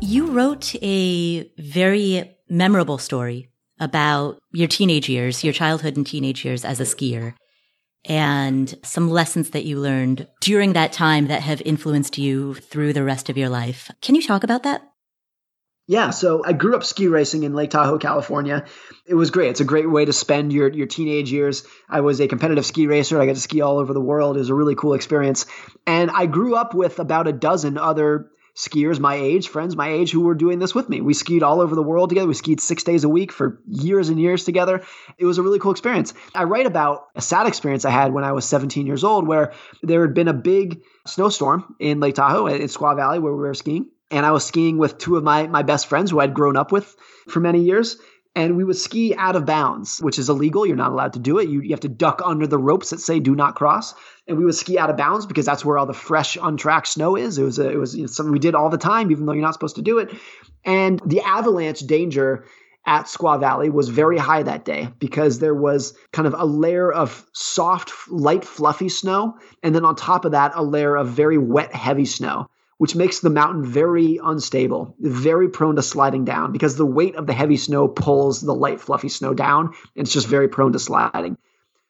You 0.00 0.30
wrote 0.32 0.74
a 0.82 1.50
very 1.58 2.36
memorable 2.48 2.98
story 2.98 3.48
about 3.80 4.38
your 4.52 4.68
teenage 4.68 5.08
years, 5.08 5.42
your 5.42 5.52
childhood 5.52 5.96
and 5.96 6.06
teenage 6.06 6.44
years 6.44 6.64
as 6.64 6.80
a 6.80 6.84
skier, 6.84 7.34
and 8.04 8.74
some 8.84 9.10
lessons 9.10 9.50
that 9.50 9.64
you 9.64 9.78
learned 9.78 10.28
during 10.40 10.74
that 10.74 10.92
time 10.92 11.28
that 11.28 11.42
have 11.42 11.62
influenced 11.62 12.18
you 12.18 12.54
through 12.54 12.92
the 12.92 13.04
rest 13.04 13.30
of 13.30 13.38
your 13.38 13.48
life. 13.48 13.90
Can 14.02 14.14
you 14.14 14.22
talk 14.22 14.44
about 14.44 14.64
that? 14.64 14.91
Yeah, 15.88 16.10
so 16.10 16.44
I 16.44 16.52
grew 16.52 16.76
up 16.76 16.84
ski 16.84 17.08
racing 17.08 17.42
in 17.42 17.54
Lake 17.54 17.70
Tahoe, 17.70 17.98
California. 17.98 18.66
It 19.04 19.14
was 19.14 19.32
great. 19.32 19.50
It's 19.50 19.60
a 19.60 19.64
great 19.64 19.90
way 19.90 20.04
to 20.04 20.12
spend 20.12 20.52
your 20.52 20.70
your 20.70 20.86
teenage 20.86 21.32
years. 21.32 21.64
I 21.88 22.02
was 22.02 22.20
a 22.20 22.28
competitive 22.28 22.64
ski 22.64 22.86
racer. 22.86 23.20
I 23.20 23.26
got 23.26 23.34
to 23.34 23.40
ski 23.40 23.62
all 23.62 23.78
over 23.78 23.92
the 23.92 24.00
world. 24.00 24.36
It 24.36 24.40
was 24.40 24.50
a 24.50 24.54
really 24.54 24.76
cool 24.76 24.94
experience. 24.94 25.46
And 25.86 26.10
I 26.10 26.26
grew 26.26 26.54
up 26.54 26.72
with 26.72 27.00
about 27.00 27.26
a 27.26 27.32
dozen 27.32 27.78
other 27.78 28.30
skiers 28.54 29.00
my 29.00 29.16
age, 29.16 29.48
friends 29.48 29.74
my 29.74 29.88
age, 29.88 30.10
who 30.12 30.20
were 30.20 30.34
doing 30.34 30.58
this 30.58 30.74
with 30.74 30.88
me. 30.88 31.00
We 31.00 31.14
skied 31.14 31.42
all 31.42 31.60
over 31.60 31.74
the 31.74 31.82
world 31.82 32.10
together. 32.10 32.28
We 32.28 32.34
skied 32.34 32.60
six 32.60 32.84
days 32.84 33.02
a 33.02 33.08
week 33.08 33.32
for 33.32 33.60
years 33.66 34.08
and 34.08 34.20
years 34.20 34.44
together. 34.44 34.82
It 35.18 35.24
was 35.24 35.38
a 35.38 35.42
really 35.42 35.58
cool 35.58 35.72
experience. 35.72 36.14
I 36.34 36.44
write 36.44 36.66
about 36.66 37.06
a 37.14 37.22
sad 37.22 37.46
experience 37.46 37.84
I 37.84 37.90
had 37.90 38.12
when 38.12 38.24
I 38.24 38.32
was 38.32 38.44
17 38.44 38.86
years 38.86 39.04
old, 39.04 39.26
where 39.26 39.52
there 39.82 40.02
had 40.02 40.14
been 40.14 40.28
a 40.28 40.34
big 40.34 40.82
snowstorm 41.06 41.74
in 41.80 42.00
Lake 42.00 42.14
Tahoe 42.14 42.46
in 42.46 42.62
Squaw 42.62 42.94
Valley 42.94 43.18
where 43.18 43.32
we 43.32 43.38
were 43.38 43.54
skiing. 43.54 43.90
And 44.12 44.24
I 44.24 44.30
was 44.30 44.44
skiing 44.44 44.78
with 44.78 44.98
two 44.98 45.16
of 45.16 45.24
my, 45.24 45.46
my 45.46 45.62
best 45.62 45.86
friends 45.86 46.10
who 46.10 46.20
I'd 46.20 46.34
grown 46.34 46.56
up 46.56 46.70
with 46.70 46.94
for 47.28 47.40
many 47.40 47.62
years 47.62 47.96
and 48.34 48.56
we 48.56 48.64
would 48.64 48.76
ski 48.76 49.14
out 49.14 49.36
of 49.36 49.44
bounds, 49.44 49.98
which 49.98 50.18
is 50.18 50.28
illegal. 50.28 50.64
You're 50.64 50.76
not 50.76 50.92
allowed 50.92 51.12
to 51.14 51.18
do 51.18 51.38
it. 51.38 51.48
You, 51.48 51.60
you 51.60 51.70
have 51.70 51.80
to 51.80 51.88
duck 51.88 52.22
under 52.24 52.46
the 52.46 52.58
ropes 52.58 52.90
that 52.90 53.00
say 53.00 53.20
"do 53.20 53.34
not 53.34 53.54
cross." 53.54 53.94
And 54.26 54.38
we 54.38 54.44
would 54.44 54.54
ski 54.54 54.78
out 54.78 54.90
of 54.90 54.96
bounds 54.96 55.26
because 55.26 55.44
that's 55.44 55.64
where 55.64 55.76
all 55.76 55.86
the 55.86 55.92
fresh, 55.92 56.38
untracked 56.40 56.88
snow 56.88 57.16
is. 57.16 57.38
It 57.38 57.44
was 57.44 57.58
a, 57.58 57.70
it 57.70 57.76
was 57.76 57.94
you 57.94 58.02
know, 58.02 58.06
something 58.06 58.32
we 58.32 58.38
did 58.38 58.54
all 58.54 58.70
the 58.70 58.78
time, 58.78 59.10
even 59.10 59.26
though 59.26 59.32
you're 59.32 59.42
not 59.42 59.54
supposed 59.54 59.76
to 59.76 59.82
do 59.82 59.98
it. 59.98 60.12
And 60.64 61.00
the 61.04 61.20
avalanche 61.20 61.80
danger 61.80 62.46
at 62.86 63.06
Squaw 63.06 63.38
Valley 63.38 63.68
was 63.68 63.88
very 63.88 64.18
high 64.18 64.42
that 64.42 64.64
day 64.64 64.88
because 64.98 65.38
there 65.38 65.54
was 65.54 65.94
kind 66.12 66.26
of 66.26 66.34
a 66.36 66.44
layer 66.44 66.90
of 66.90 67.26
soft, 67.32 67.92
light, 68.08 68.44
fluffy 68.44 68.88
snow, 68.88 69.36
and 69.62 69.74
then 69.74 69.84
on 69.84 69.94
top 69.94 70.24
of 70.24 70.32
that, 70.32 70.52
a 70.54 70.62
layer 70.62 70.96
of 70.96 71.08
very 71.08 71.38
wet, 71.38 71.74
heavy 71.74 72.06
snow 72.06 72.48
which 72.82 72.96
makes 72.96 73.20
the 73.20 73.30
mountain 73.30 73.64
very 73.64 74.18
unstable, 74.20 74.96
very 74.98 75.48
prone 75.48 75.76
to 75.76 75.82
sliding 75.82 76.24
down 76.24 76.50
because 76.50 76.74
the 76.74 76.84
weight 76.84 77.14
of 77.14 77.28
the 77.28 77.32
heavy 77.32 77.56
snow 77.56 77.86
pulls 77.86 78.40
the 78.40 78.52
light, 78.52 78.80
fluffy 78.80 79.08
snow 79.08 79.32
down. 79.32 79.66
And 79.66 80.04
it's 80.04 80.12
just 80.12 80.26
very 80.26 80.48
prone 80.48 80.72
to 80.72 80.80
sliding. 80.80 81.38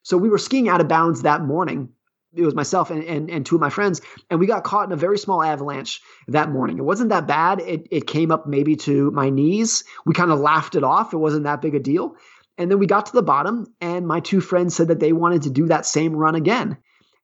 So 0.02 0.18
we 0.18 0.28
were 0.28 0.36
skiing 0.36 0.68
out 0.68 0.82
of 0.82 0.88
bounds 0.88 1.22
that 1.22 1.40
morning. 1.40 1.88
It 2.34 2.44
was 2.44 2.54
myself 2.54 2.90
and, 2.90 3.02
and, 3.04 3.30
and 3.30 3.46
two 3.46 3.54
of 3.54 3.62
my 3.62 3.70
friends, 3.70 4.02
and 4.28 4.38
we 4.38 4.46
got 4.46 4.64
caught 4.64 4.86
in 4.86 4.92
a 4.92 4.96
very 4.96 5.16
small 5.16 5.42
avalanche 5.42 6.02
that 6.28 6.50
morning. 6.50 6.76
It 6.76 6.84
wasn't 6.84 7.08
that 7.08 7.26
bad. 7.26 7.60
It, 7.60 7.88
it 7.90 8.06
came 8.06 8.30
up 8.30 8.46
maybe 8.46 8.76
to 8.76 9.10
my 9.12 9.30
knees. 9.30 9.84
We 10.04 10.12
kind 10.12 10.30
of 10.30 10.40
laughed 10.40 10.74
it 10.74 10.84
off. 10.84 11.14
It 11.14 11.18
wasn't 11.18 11.44
that 11.44 11.62
big 11.62 11.74
a 11.74 11.80
deal. 11.80 12.16
And 12.58 12.70
then 12.70 12.78
we 12.78 12.86
got 12.86 13.06
to 13.06 13.12
the 13.14 13.22
bottom, 13.22 13.66
and 13.80 14.06
my 14.06 14.20
two 14.20 14.42
friends 14.42 14.76
said 14.76 14.88
that 14.88 15.00
they 15.00 15.14
wanted 15.14 15.44
to 15.44 15.50
do 15.50 15.68
that 15.68 15.86
same 15.86 16.14
run 16.14 16.34
again. 16.34 16.76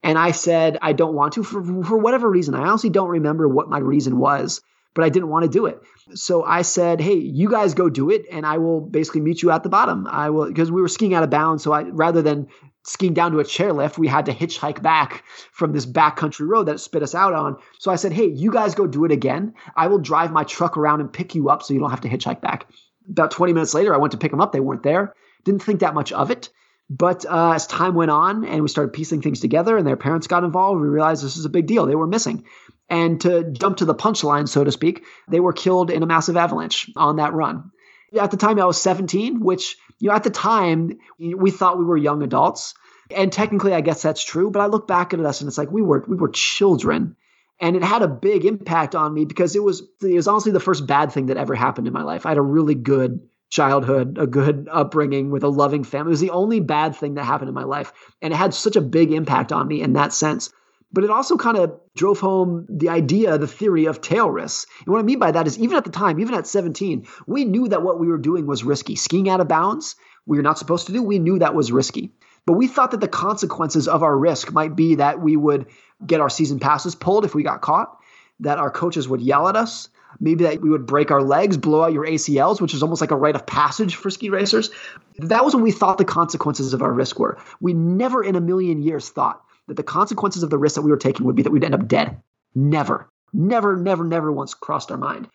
And 0.03 0.17
I 0.17 0.31
said, 0.31 0.79
I 0.81 0.93
don't 0.93 1.15
want 1.15 1.35
to 1.35 1.43
for, 1.43 1.63
for 1.85 1.99
whatever 1.99 2.31
reason. 2.31 2.55
I 2.55 2.67
honestly 2.69 2.91
don't 2.91 3.09
remember 3.09 3.49
what 3.49 3.69
my 3.69 3.79
reason 3.79 4.19
was, 4.19 4.61
but 4.95 5.05
I 5.05 5.09
didn't 5.09 5.29
want 5.29 5.45
to 5.45 5.51
do 5.51 5.67
it. 5.67 5.83
So 6.15 6.45
I 6.45 6.63
said, 6.63 7.01
Hey, 7.01 7.15
you 7.15 7.51
guys 7.51 7.75
go 7.75 7.89
do 7.89 8.11
it, 8.11 8.25
and 8.31 8.47
I 8.47 8.59
will 8.59 8.81
basically 8.81 9.21
meet 9.21 9.43
you 9.43 9.51
at 9.51 9.63
the 9.63 9.69
bottom. 9.69 10.07
I 10.07 10.31
will, 10.31 10.47
because 10.47 10.71
we 10.71 10.81
were 10.81 10.89
skiing 10.89 11.15
out 11.15 11.25
of 11.25 11.31
bounds. 11.31 11.63
So 11.63 11.73
I, 11.73 11.83
rather 11.83 12.23
than 12.23 12.49
skiing 12.85 13.13
down 13.13 13.33
to 13.33 13.41
a 13.41 13.45
chairlift, 13.45 13.99
we 13.99 14.09
had 14.09 14.27
to 14.27 14.35
hitchhike 14.35 14.83
back 14.83 15.25
from 15.53 15.73
this 15.73 15.85
backcountry 15.85 16.49
road 16.49 16.65
that 16.65 16.81
spit 16.81 17.03
us 17.03 17.15
out 17.15 17.35
on. 17.35 17.57
So 17.79 17.91
I 17.91 17.97
said, 17.97 18.13
Hey, 18.13 18.27
you 18.27 18.51
guys 18.51 18.75
go 18.75 18.87
do 18.87 19.05
it 19.05 19.13
again. 19.13 19.55
I 19.77 19.89
will 19.89 19.99
drive 19.99 20.33
my 20.33 20.45
truck 20.45 20.77
around 20.77 21.01
and 21.01 21.13
pick 21.13 21.35
you 21.35 21.51
up 21.51 21.63
so 21.63 21.75
you 21.75 21.81
don't 21.81 21.91
have 21.91 22.01
to 22.03 22.09
hitchhike 22.09 22.41
back. 22.41 22.67
About 23.11 23.31
20 23.31 23.53
minutes 23.53 23.75
later, 23.75 23.95
I 23.95 23.99
went 23.99 24.13
to 24.13 24.19
pick 24.19 24.31
them 24.31 24.41
up. 24.41 24.53
They 24.53 24.61
weren't 24.61 24.83
there. 24.83 25.15
Didn't 25.45 25.63
think 25.63 25.81
that 25.81 25.95
much 25.95 26.13
of 26.13 26.31
it. 26.31 26.51
But 26.91 27.27
uh, 27.27 27.53
as 27.53 27.67
time 27.67 27.95
went 27.95 28.11
on 28.11 28.45
and 28.45 28.63
we 28.63 28.69
started 28.69 28.95
piecing 28.95 29.21
things 29.21 29.41
together 29.41 29.77
and 29.77 29.87
their 29.87 29.97
parents 29.97 30.27
got 30.27 30.45
involved, 30.45 30.81
we 30.81 30.89
realized 30.89 31.23
this 31.23 31.37
is 31.37 31.45
a 31.45 31.51
big 31.51 31.67
deal. 31.67 31.87
They 31.87 31.95
were 31.95 32.07
missing. 32.07 32.45
And 32.89 33.21
to 33.21 33.45
jump 33.45 33.79
to 33.79 33.85
the 33.85 33.95
punchline, 33.95 34.49
so 34.49 34.65
to 34.65 34.73
speak, 34.73 35.05
they 35.29 35.41
were 35.41 35.53
killed 35.53 35.91
in 35.91 36.03
a 36.03 36.07
massive 36.07 36.39
avalanche 36.39 36.91
on 36.97 37.17
that 37.17 37.35
run. 37.35 37.71
At 38.19 38.31
the 38.31 38.39
time, 38.39 38.59
I 38.59 38.65
was 38.65 38.81
17, 38.81 39.41
which, 39.41 39.77
you 39.99 40.09
know, 40.09 40.15
at 40.15 40.25
the 40.25 40.31
time, 40.31 40.99
we 41.19 41.51
thought 41.51 41.79
we 41.79 41.85
were 41.85 41.99
young 41.99 42.23
adults. 42.23 42.73
And 43.15 43.31
technically, 43.31 43.75
I 43.75 43.83
guess 43.83 44.01
that's 44.01 44.25
true. 44.25 44.51
But 44.51 44.61
I 44.61 44.67
look 44.67 44.89
back 44.89 45.13
at 45.13 45.21
us 45.21 45.43
and 45.43 45.49
it's 45.49 45.59
like 45.59 45.71
we 45.71 45.83
were 45.83 46.05
we 46.09 46.17
were 46.17 46.29
children. 46.29 47.17
And 47.61 47.75
it 47.77 47.83
had 47.83 48.03
a 48.03 48.09
big 48.09 48.45
impact 48.45 48.95
on 48.95 49.13
me 49.13 49.25
because 49.25 49.57
it 49.57 49.63
was 49.63 49.83
it 50.03 50.15
was 50.15 50.29
honestly 50.29 50.53
the 50.53 50.61
first 50.61 50.87
bad 50.87 51.13
thing 51.13 51.27
that 51.27 51.37
ever 51.37 51.55
happened 51.55 51.87
in 51.87 51.93
my 51.93 52.03
life. 52.03 52.25
I 52.25 52.31
had 52.31 52.39
a 52.39 52.43
really 52.43 52.75
good 52.75 53.21
childhood, 53.51 54.19
a 54.21 54.27
good 54.27 54.69
upbringing 54.71 55.31
with 55.31 55.43
a 55.43 55.49
loving 55.49 55.85
family. 55.85 56.11
It 56.11 56.11
was 56.11 56.21
the 56.21 56.31
only 56.31 56.61
bad 56.61 56.97
thing 56.97 57.15
that 57.15 57.25
happened 57.25 57.49
in 57.49 57.55
my 57.55 57.65
life. 57.65 57.93
And 58.21 58.33
it 58.33 58.37
had 58.37 58.55
such 58.55 58.77
a 58.77 58.81
big 58.81 59.13
impact 59.13 59.53
on 59.53 59.67
me 59.67 59.81
in 59.81 59.95
that 59.95 60.13
sense. 60.13 60.51
But 60.93 61.05
it 61.05 61.11
also 61.11 61.37
kind 61.37 61.59
of 61.59 61.79
drove 61.95 62.19
home 62.19 62.67
the 62.71 62.89
idea, 62.89 63.37
the 63.37 63.47
theory 63.47 63.87
of 63.87 64.01
tail 64.01 64.31
risks. 64.31 64.67
And 64.81 64.89
what 64.89 65.01
I 65.01 65.03
mean 65.03 65.19
by 65.19 65.33
that 65.33 65.47
is 65.47 65.59
even 65.59 65.77
at 65.77 65.85
the 65.85 65.91
time, 65.91 66.19
even 66.19 66.35
at 66.35 66.47
17, 66.47 67.07
we 67.27 67.45
knew 67.45 67.69
that 67.69 67.83
what 67.83 68.01
we 68.01 68.07
were 68.07 68.19
doing 68.19 68.47
was 68.47 68.65
risky. 68.65 68.97
Skiing 68.97 69.29
out 69.29 69.41
of 69.41 69.49
bounds, 69.49 69.97
we 70.25 70.39
were 70.39 70.43
not 70.43 70.59
supposed 70.59 70.87
to 70.87 70.93
do, 70.93 71.03
we 71.03 71.19
knew 71.19 71.39
that 71.39 71.55
was 71.55 71.73
risky. 71.73 72.13
But 72.47 72.55
we 72.55 72.67
thought 72.67 72.93
that 72.93 73.01
the 73.01 73.09
consequences 73.09 73.89
of 73.89 74.03
our 74.03 74.17
risk 74.17 74.53
might 74.53 74.75
be 74.75 74.95
that 74.95 75.21
we 75.21 75.37
would 75.37 75.67
get 76.07 76.21
our 76.21 76.31
season 76.31 76.59
passes 76.59 76.95
pulled 76.95 77.27
if 77.27 77.35
we 77.35 77.43
got 77.43 77.61
caught, 77.61 77.99
that 78.41 78.59
our 78.59 78.71
coaches 78.71 79.07
would 79.07 79.21
yell 79.21 79.49
at 79.49 79.57
us, 79.57 79.91
maybe 80.21 80.45
that 80.45 80.61
we 80.61 80.71
would 80.71 80.87
break 80.87 81.11
our 81.11 81.23
legs, 81.23 81.57
blow 81.57 81.83
out 81.83 81.93
your 81.93 82.07
ACLs, 82.07 82.61
which 82.61 82.75
is 82.75 82.83
almost 82.83 83.01
like 83.01 83.11
a 83.11 83.17
rite 83.17 83.35
of 83.35 83.47
passage 83.47 83.95
for 83.95 84.11
ski 84.11 84.31
racers. 84.31 84.71
That 85.19 85.45
was 85.45 85.55
when 85.55 85.63
we 85.63 85.73
thought 85.73 85.99
the 85.99 86.05
consequences 86.05 86.75
of 86.75 86.83
our 86.83 86.93
risk 86.93 87.19
were. 87.19 87.39
We 87.61 87.75
never 87.75 88.23
in 88.23 88.37
a 88.37 88.41
million 88.41 88.83
years 88.83 89.09
thought 89.09 89.43
that 89.69 89.77
the 89.77 89.83
consequences 89.83 90.43
of 90.43 90.51
the 90.51 90.59
risk 90.59 90.77
that 90.77 90.83
we 90.83 90.91
were 90.91 90.97
taking 90.97 91.27
would 91.27 91.37
be 91.37 91.43
that 91.43 91.51
we'd 91.51 91.65
end 91.65 91.75
up 91.75 91.89
dead. 91.89 92.21
Never, 92.55 93.11
never, 93.33 93.77
never, 93.77 94.05
never 94.05 94.33
once 94.33 94.55
crossed 94.55 94.91
our 94.91 94.97
mind. 94.97 95.29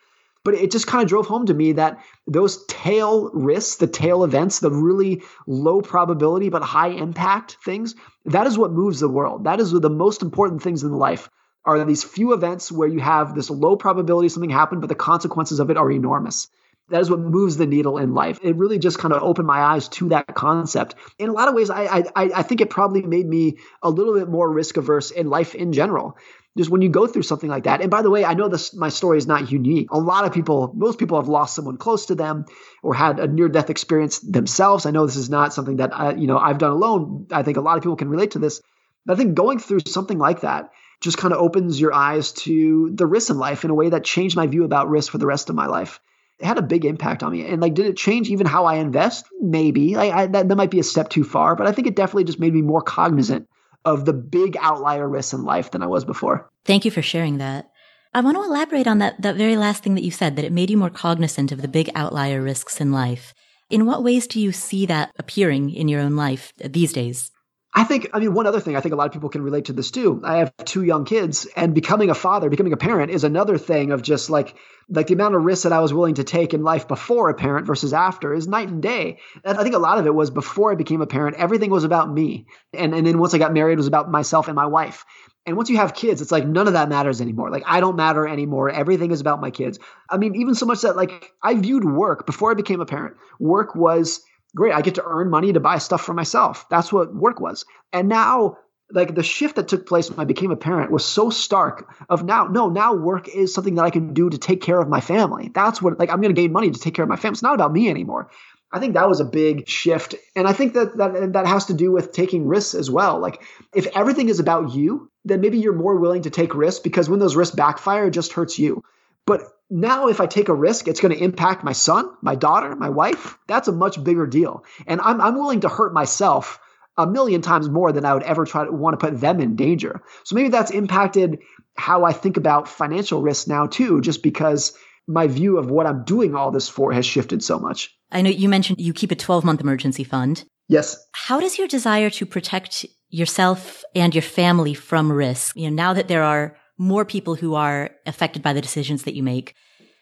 But 0.43 0.55
it 0.55 0.71
just 0.71 0.87
kind 0.87 1.01
of 1.01 1.07
drove 1.07 1.27
home 1.27 1.45
to 1.45 1.53
me 1.53 1.73
that 1.73 2.03
those 2.27 2.65
tail 2.65 3.29
risks, 3.33 3.77
the 3.77 3.87
tail 3.87 4.25
events, 4.25 4.59
the 4.59 4.71
really 4.71 5.23
low 5.47 5.81
probability 5.81 6.49
but 6.49 6.63
high 6.63 6.89
impact 6.89 7.57
things, 7.63 7.95
that 8.25 8.45
is 8.45 8.57
what 8.57 8.73
moves 8.73 8.99
the 8.99 9.07
world. 9.07 9.45
That 9.45 9.61
is 9.61 9.71
the 9.71 9.89
most 9.89 10.21
important 10.21 10.61
things 10.61 10.83
in 10.83 10.91
life 10.91 11.29
are 11.65 11.83
these 11.85 12.03
few 12.03 12.33
events 12.33 12.71
where 12.71 12.87
you 12.87 12.99
have 12.99 13.35
this 13.35 13.49
low 13.49 13.75
probability 13.75 14.29
something 14.29 14.49
happened, 14.49 14.81
but 14.81 14.87
the 14.87 14.95
consequences 14.95 15.59
of 15.59 15.69
it 15.69 15.77
are 15.77 15.91
enormous. 15.91 16.49
That 16.89 16.99
is 16.99 17.09
what 17.09 17.19
moves 17.19 17.55
the 17.55 17.65
needle 17.65 17.97
in 17.97 18.13
life. 18.13 18.39
It 18.43 18.57
really 18.57 18.77
just 18.77 18.99
kind 18.99 19.13
of 19.13 19.23
opened 19.23 19.47
my 19.47 19.61
eyes 19.61 19.87
to 19.89 20.09
that 20.09 20.35
concept. 20.35 20.95
In 21.17 21.29
a 21.29 21.31
lot 21.31 21.47
of 21.47 21.55
ways, 21.55 21.69
I, 21.69 22.03
I, 22.13 22.31
I 22.35 22.43
think 22.43 22.59
it 22.59 22.69
probably 22.69 23.01
made 23.01 23.25
me 23.25 23.57
a 23.81 23.89
little 23.89 24.13
bit 24.13 24.27
more 24.27 24.51
risk 24.51 24.75
averse 24.75 25.09
in 25.09 25.29
life 25.29 25.55
in 25.55 25.71
general. 25.71 26.17
just 26.57 26.69
when 26.69 26.81
you 26.81 26.89
go 26.89 27.07
through 27.07 27.23
something 27.23 27.49
like 27.49 27.63
that. 27.63 27.81
And 27.81 27.89
by 27.89 28.01
the 28.01 28.09
way, 28.09 28.25
I 28.25 28.33
know 28.33 28.47
this 28.47 28.73
my 28.73 28.89
story 28.89 29.17
is 29.17 29.25
not 29.25 29.51
unique. 29.51 29.91
A 29.91 29.97
lot 29.97 30.25
of 30.25 30.33
people, 30.33 30.71
most 30.75 30.99
people 30.99 31.17
have 31.17 31.27
lost 31.27 31.55
someone 31.55 31.77
close 31.77 32.07
to 32.07 32.15
them 32.15 32.45
or 32.83 32.93
had 32.93 33.19
a 33.19 33.27
near 33.27 33.49
death 33.49 33.69
experience 33.69 34.19
themselves. 34.19 34.85
I 34.85 34.91
know 34.91 35.05
this 35.05 35.15
is 35.15 35.29
not 35.29 35.53
something 35.53 35.77
that 35.77 35.97
I, 35.97 36.13
you 36.13 36.27
know 36.27 36.37
I've 36.37 36.59
done 36.59 36.71
alone. 36.71 37.27
I 37.31 37.43
think 37.43 37.57
a 37.57 37.61
lot 37.61 37.77
of 37.77 37.83
people 37.83 37.95
can 37.95 38.09
relate 38.09 38.31
to 38.31 38.39
this. 38.39 38.61
But 39.05 39.13
I 39.13 39.17
think 39.17 39.35
going 39.35 39.59
through 39.59 39.81
something 39.87 40.19
like 40.19 40.41
that 40.41 40.71
just 41.03 41.17
kind 41.17 41.33
of 41.33 41.39
opens 41.39 41.79
your 41.79 41.93
eyes 41.93 42.31
to 42.31 42.89
the 42.93 43.05
risks 43.05 43.29
in 43.29 43.37
life 43.37 43.63
in 43.63 43.69
a 43.69 43.75
way 43.75 43.89
that 43.89 44.05
changed 44.05 44.35
my 44.35 44.47
view 44.47 44.63
about 44.63 44.89
risk 44.89 45.11
for 45.11 45.17
the 45.17 45.27
rest 45.27 45.49
of 45.49 45.55
my 45.55 45.67
life. 45.67 45.99
It 46.39 46.45
had 46.45 46.57
a 46.57 46.63
big 46.63 46.85
impact 46.85 47.23
on 47.23 47.31
me. 47.31 47.45
And 47.45 47.61
like, 47.61 47.73
did 47.73 47.85
it 47.85 47.97
change 47.97 48.29
even 48.29 48.47
how 48.47 48.65
I 48.65 48.75
invest? 48.75 49.25
Maybe. 49.39 49.95
I, 49.95 50.21
I, 50.21 50.25
that, 50.27 50.47
that 50.47 50.55
might 50.55 50.71
be 50.71 50.79
a 50.79 50.83
step 50.83 51.09
too 51.09 51.23
far, 51.23 51.55
but 51.55 51.67
I 51.67 51.73
think 51.73 51.87
it 51.87 51.95
definitely 51.95 52.23
just 52.23 52.39
made 52.39 52.53
me 52.53 52.61
more 52.61 52.81
cognizant 52.81 53.49
of 53.85 54.05
the 54.05 54.13
big 54.13 54.57
outlier 54.61 55.07
risks 55.07 55.33
in 55.33 55.43
life 55.43 55.71
than 55.71 55.83
I 55.83 55.87
was 55.87 56.05
before. 56.05 56.49
Thank 56.63 56.85
you 56.85 56.91
for 56.91 57.01
sharing 57.01 57.37
that. 57.37 57.69
I 58.13 58.21
want 58.21 58.37
to 58.37 58.43
elaborate 58.43 58.87
on 58.87 58.99
that, 58.99 59.21
that 59.21 59.35
very 59.35 59.57
last 59.57 59.83
thing 59.83 59.95
that 59.95 60.03
you 60.03 60.11
said, 60.11 60.35
that 60.37 60.45
it 60.45 60.51
made 60.51 60.69
you 60.69 60.77
more 60.77 60.89
cognizant 60.89 61.51
of 61.51 61.61
the 61.61 61.67
big 61.67 61.89
outlier 61.95 62.41
risks 62.41 62.79
in 62.79 62.91
life. 62.91 63.33
In 63.69 63.85
what 63.85 64.03
ways 64.03 64.27
do 64.27 64.39
you 64.39 64.51
see 64.51 64.85
that 64.85 65.11
appearing 65.17 65.71
in 65.71 65.87
your 65.87 65.99
own 65.99 66.15
life 66.15 66.53
these 66.57 66.93
days? 66.93 67.31
I 67.75 67.83
think, 67.85 68.09
I 68.13 68.19
mean, 68.19 68.35
one 68.35 68.45
other 68.45 68.59
thing, 68.59 68.75
I 68.75 68.81
think 68.81 68.93
a 68.93 68.95
lot 68.95 69.07
of 69.07 69.13
people 69.13 69.29
can 69.29 69.41
relate 69.41 69.65
to 69.65 69.73
this 69.73 69.89
too. 69.89 70.21
I 70.23 70.37
have 70.37 70.55
two 70.57 70.83
young 70.83 71.05
kids, 71.05 71.47
and 71.55 71.73
becoming 71.73 72.11
a 72.11 72.15
father, 72.15 72.49
becoming 72.49 72.73
a 72.73 72.77
parent 72.77 73.09
is 73.09 73.23
another 73.23 73.57
thing 73.57 73.91
of 73.91 74.03
just 74.03 74.29
like, 74.29 74.55
like 74.89 75.07
the 75.07 75.15
amount 75.15 75.33
of 75.33 75.43
risks 75.43 75.63
that 75.63 75.73
I 75.73 75.79
was 75.79 75.91
willing 75.91 76.15
to 76.15 76.23
take 76.23 76.53
in 76.53 76.61
life 76.61 76.87
before 76.87 77.29
a 77.29 77.33
parent 77.33 77.65
versus 77.65 77.91
after 77.91 78.31
is 78.33 78.47
night 78.47 78.69
and 78.69 78.81
day. 78.81 79.17
I 79.43 79.63
think 79.63 79.73
a 79.73 79.79
lot 79.79 79.97
of 79.97 80.05
it 80.05 80.13
was 80.13 80.29
before 80.29 80.71
I 80.71 80.75
became 80.75 81.01
a 81.01 81.07
parent, 81.07 81.37
everything 81.37 81.71
was 81.71 81.83
about 81.83 82.13
me. 82.13 82.45
And, 82.73 82.93
and 82.93 83.07
then 83.07 83.17
once 83.17 83.33
I 83.33 83.39
got 83.39 83.53
married, 83.53 83.73
it 83.73 83.77
was 83.77 83.87
about 83.87 84.11
myself 84.11 84.47
and 84.47 84.55
my 84.55 84.67
wife. 84.67 85.03
And 85.45 85.57
once 85.57 85.69
you 85.69 85.77
have 85.77 85.93
kids, 85.93 86.21
it's 86.21 86.31
like 86.31 86.45
none 86.45 86.67
of 86.67 86.73
that 86.73 86.89
matters 86.89 87.21
anymore. 87.21 87.49
Like 87.49 87.63
I 87.65 87.79
don't 87.79 87.95
matter 87.95 88.27
anymore. 88.27 88.69
Everything 88.69 89.11
is 89.11 89.19
about 89.19 89.41
my 89.41 89.51
kids. 89.51 89.79
I 90.09 90.17
mean, 90.17 90.35
even 90.35 90.55
so 90.55 90.65
much 90.65 90.81
that 90.81 90.95
like 90.95 91.31
I 91.41 91.55
viewed 91.55 91.83
work 91.83 92.25
before 92.25 92.51
I 92.51 92.53
became 92.53 92.81
a 92.81 92.85
parent, 92.85 93.17
work 93.39 93.75
was 93.75 94.21
great. 94.55 94.73
I 94.73 94.81
get 94.81 94.95
to 94.95 95.03
earn 95.05 95.29
money 95.29 95.53
to 95.53 95.59
buy 95.59 95.77
stuff 95.77 96.01
for 96.01 96.13
myself. 96.13 96.67
That's 96.69 96.91
what 96.91 97.13
work 97.13 97.39
was. 97.39 97.65
And 97.91 98.07
now, 98.07 98.57
like 98.91 99.15
the 99.15 99.23
shift 99.23 99.55
that 99.55 99.67
took 99.67 99.87
place 99.87 100.09
when 100.09 100.19
I 100.19 100.25
became 100.25 100.51
a 100.51 100.55
parent 100.55 100.91
was 100.91 101.05
so 101.05 101.29
stark 101.29 101.91
of 102.09 102.23
now, 102.23 102.45
no, 102.45 102.69
now 102.69 102.93
work 102.93 103.27
is 103.27 103.53
something 103.53 103.75
that 103.75 103.85
I 103.85 103.89
can 103.89 104.13
do 104.13 104.29
to 104.29 104.37
take 104.37 104.61
care 104.61 104.79
of 104.79 104.87
my 104.87 105.01
family. 105.01 105.49
That's 105.53 105.81
what, 105.81 105.99
like, 105.99 106.09
I'm 106.09 106.21
going 106.21 106.33
to 106.33 106.39
gain 106.39 106.51
money 106.51 106.69
to 106.69 106.79
take 106.79 106.93
care 106.93 107.03
of 107.03 107.09
my 107.09 107.15
family. 107.15 107.33
It's 107.33 107.43
not 107.43 107.55
about 107.55 107.73
me 107.73 107.89
anymore. 107.89 108.29
I 108.71 108.79
think 108.79 108.95
that 108.95 109.07
was 109.07 109.19
a 109.19 109.25
big 109.25 109.67
shift. 109.67 110.15
And 110.35 110.47
I 110.47 110.53
think 110.53 110.73
that, 110.73 110.97
that 110.97 111.33
that 111.33 111.45
has 111.45 111.67
to 111.67 111.75
do 111.75 111.91
with 111.91 112.11
taking 112.11 112.47
risks 112.47 112.73
as 112.73 112.89
well. 112.89 113.19
Like 113.19 113.43
if 113.73 113.85
everything 113.95 114.29
is 114.29 114.39
about 114.39 114.73
you, 114.73 115.11
then 115.25 115.41
maybe 115.41 115.59
you're 115.59 115.73
more 115.73 115.97
willing 115.97 116.23
to 116.23 116.31
take 116.31 116.55
risks 116.55 116.79
because 116.79 117.07
when 117.07 117.19
those 117.19 117.35
risks 117.35 117.55
backfire, 117.55 118.07
it 118.07 118.11
just 118.11 118.33
hurts 118.33 118.57
you. 118.57 118.83
But 119.25 119.41
now 119.69 120.07
if 120.07 120.21
I 120.21 120.27
take 120.27 120.49
a 120.49 120.53
risk, 120.53 120.87
it's 120.87 120.99
going 120.99 121.15
to 121.15 121.23
impact 121.23 121.63
my 121.63 121.71
son, 121.71 122.09
my 122.21 122.35
daughter, 122.35 122.75
my 122.75 122.89
wife. 122.89 123.37
That's 123.47 123.67
a 123.67 123.71
much 123.71 124.03
bigger 124.03 124.27
deal. 124.27 124.63
And 124.85 125.01
I'm, 125.01 125.21
I'm 125.21 125.35
willing 125.35 125.61
to 125.61 125.69
hurt 125.69 125.93
myself 125.93 126.59
a 126.97 127.07
million 127.07 127.41
times 127.41 127.69
more 127.69 127.91
than 127.91 128.05
I 128.05 128.13
would 128.13 128.23
ever 128.23 128.45
try 128.45 128.65
to 128.65 128.71
want 128.71 128.99
to 128.99 129.03
put 129.03 129.19
them 129.19 129.39
in 129.39 129.55
danger. 129.55 130.01
So 130.25 130.35
maybe 130.35 130.49
that's 130.49 130.71
impacted 130.71 131.39
how 131.75 132.03
I 132.03 132.13
think 132.13 132.37
about 132.37 132.67
financial 132.67 133.21
risk 133.21 133.47
now 133.47 133.65
too, 133.65 134.01
just 134.01 134.21
because 134.21 134.77
my 135.07 135.27
view 135.27 135.57
of 135.57 135.71
what 135.71 135.87
I'm 135.87 136.03
doing 136.03 136.35
all 136.35 136.51
this 136.51 136.69
for 136.69 136.91
has 136.93 137.05
shifted 137.05 137.43
so 137.43 137.59
much. 137.59 137.89
I 138.11 138.21
know 138.21 138.29
you 138.29 138.47
mentioned 138.47 138.79
you 138.79 138.93
keep 138.93 139.11
a 139.11 139.15
12 139.15 139.43
month 139.43 139.59
emergency 139.59 140.03
fund. 140.03 140.45
Yes. 140.69 141.03
How 141.13 141.39
does 141.39 141.57
your 141.57 141.67
desire 141.67 142.09
to 142.11 142.25
protect 142.25 142.85
yourself 143.09 143.83
and 143.95 144.13
your 144.15 144.21
family 144.21 144.73
from 144.73 145.11
risk, 145.11 145.55
you 145.55 145.69
know, 145.69 145.75
now 145.75 145.93
that 145.93 146.07
there 146.07 146.23
are 146.23 146.55
more 146.77 147.05
people 147.05 147.35
who 147.35 147.55
are 147.55 147.91
affected 148.05 148.41
by 148.41 148.53
the 148.53 148.61
decisions 148.61 149.03
that 149.03 149.15
you 149.15 149.23
make. 149.23 149.55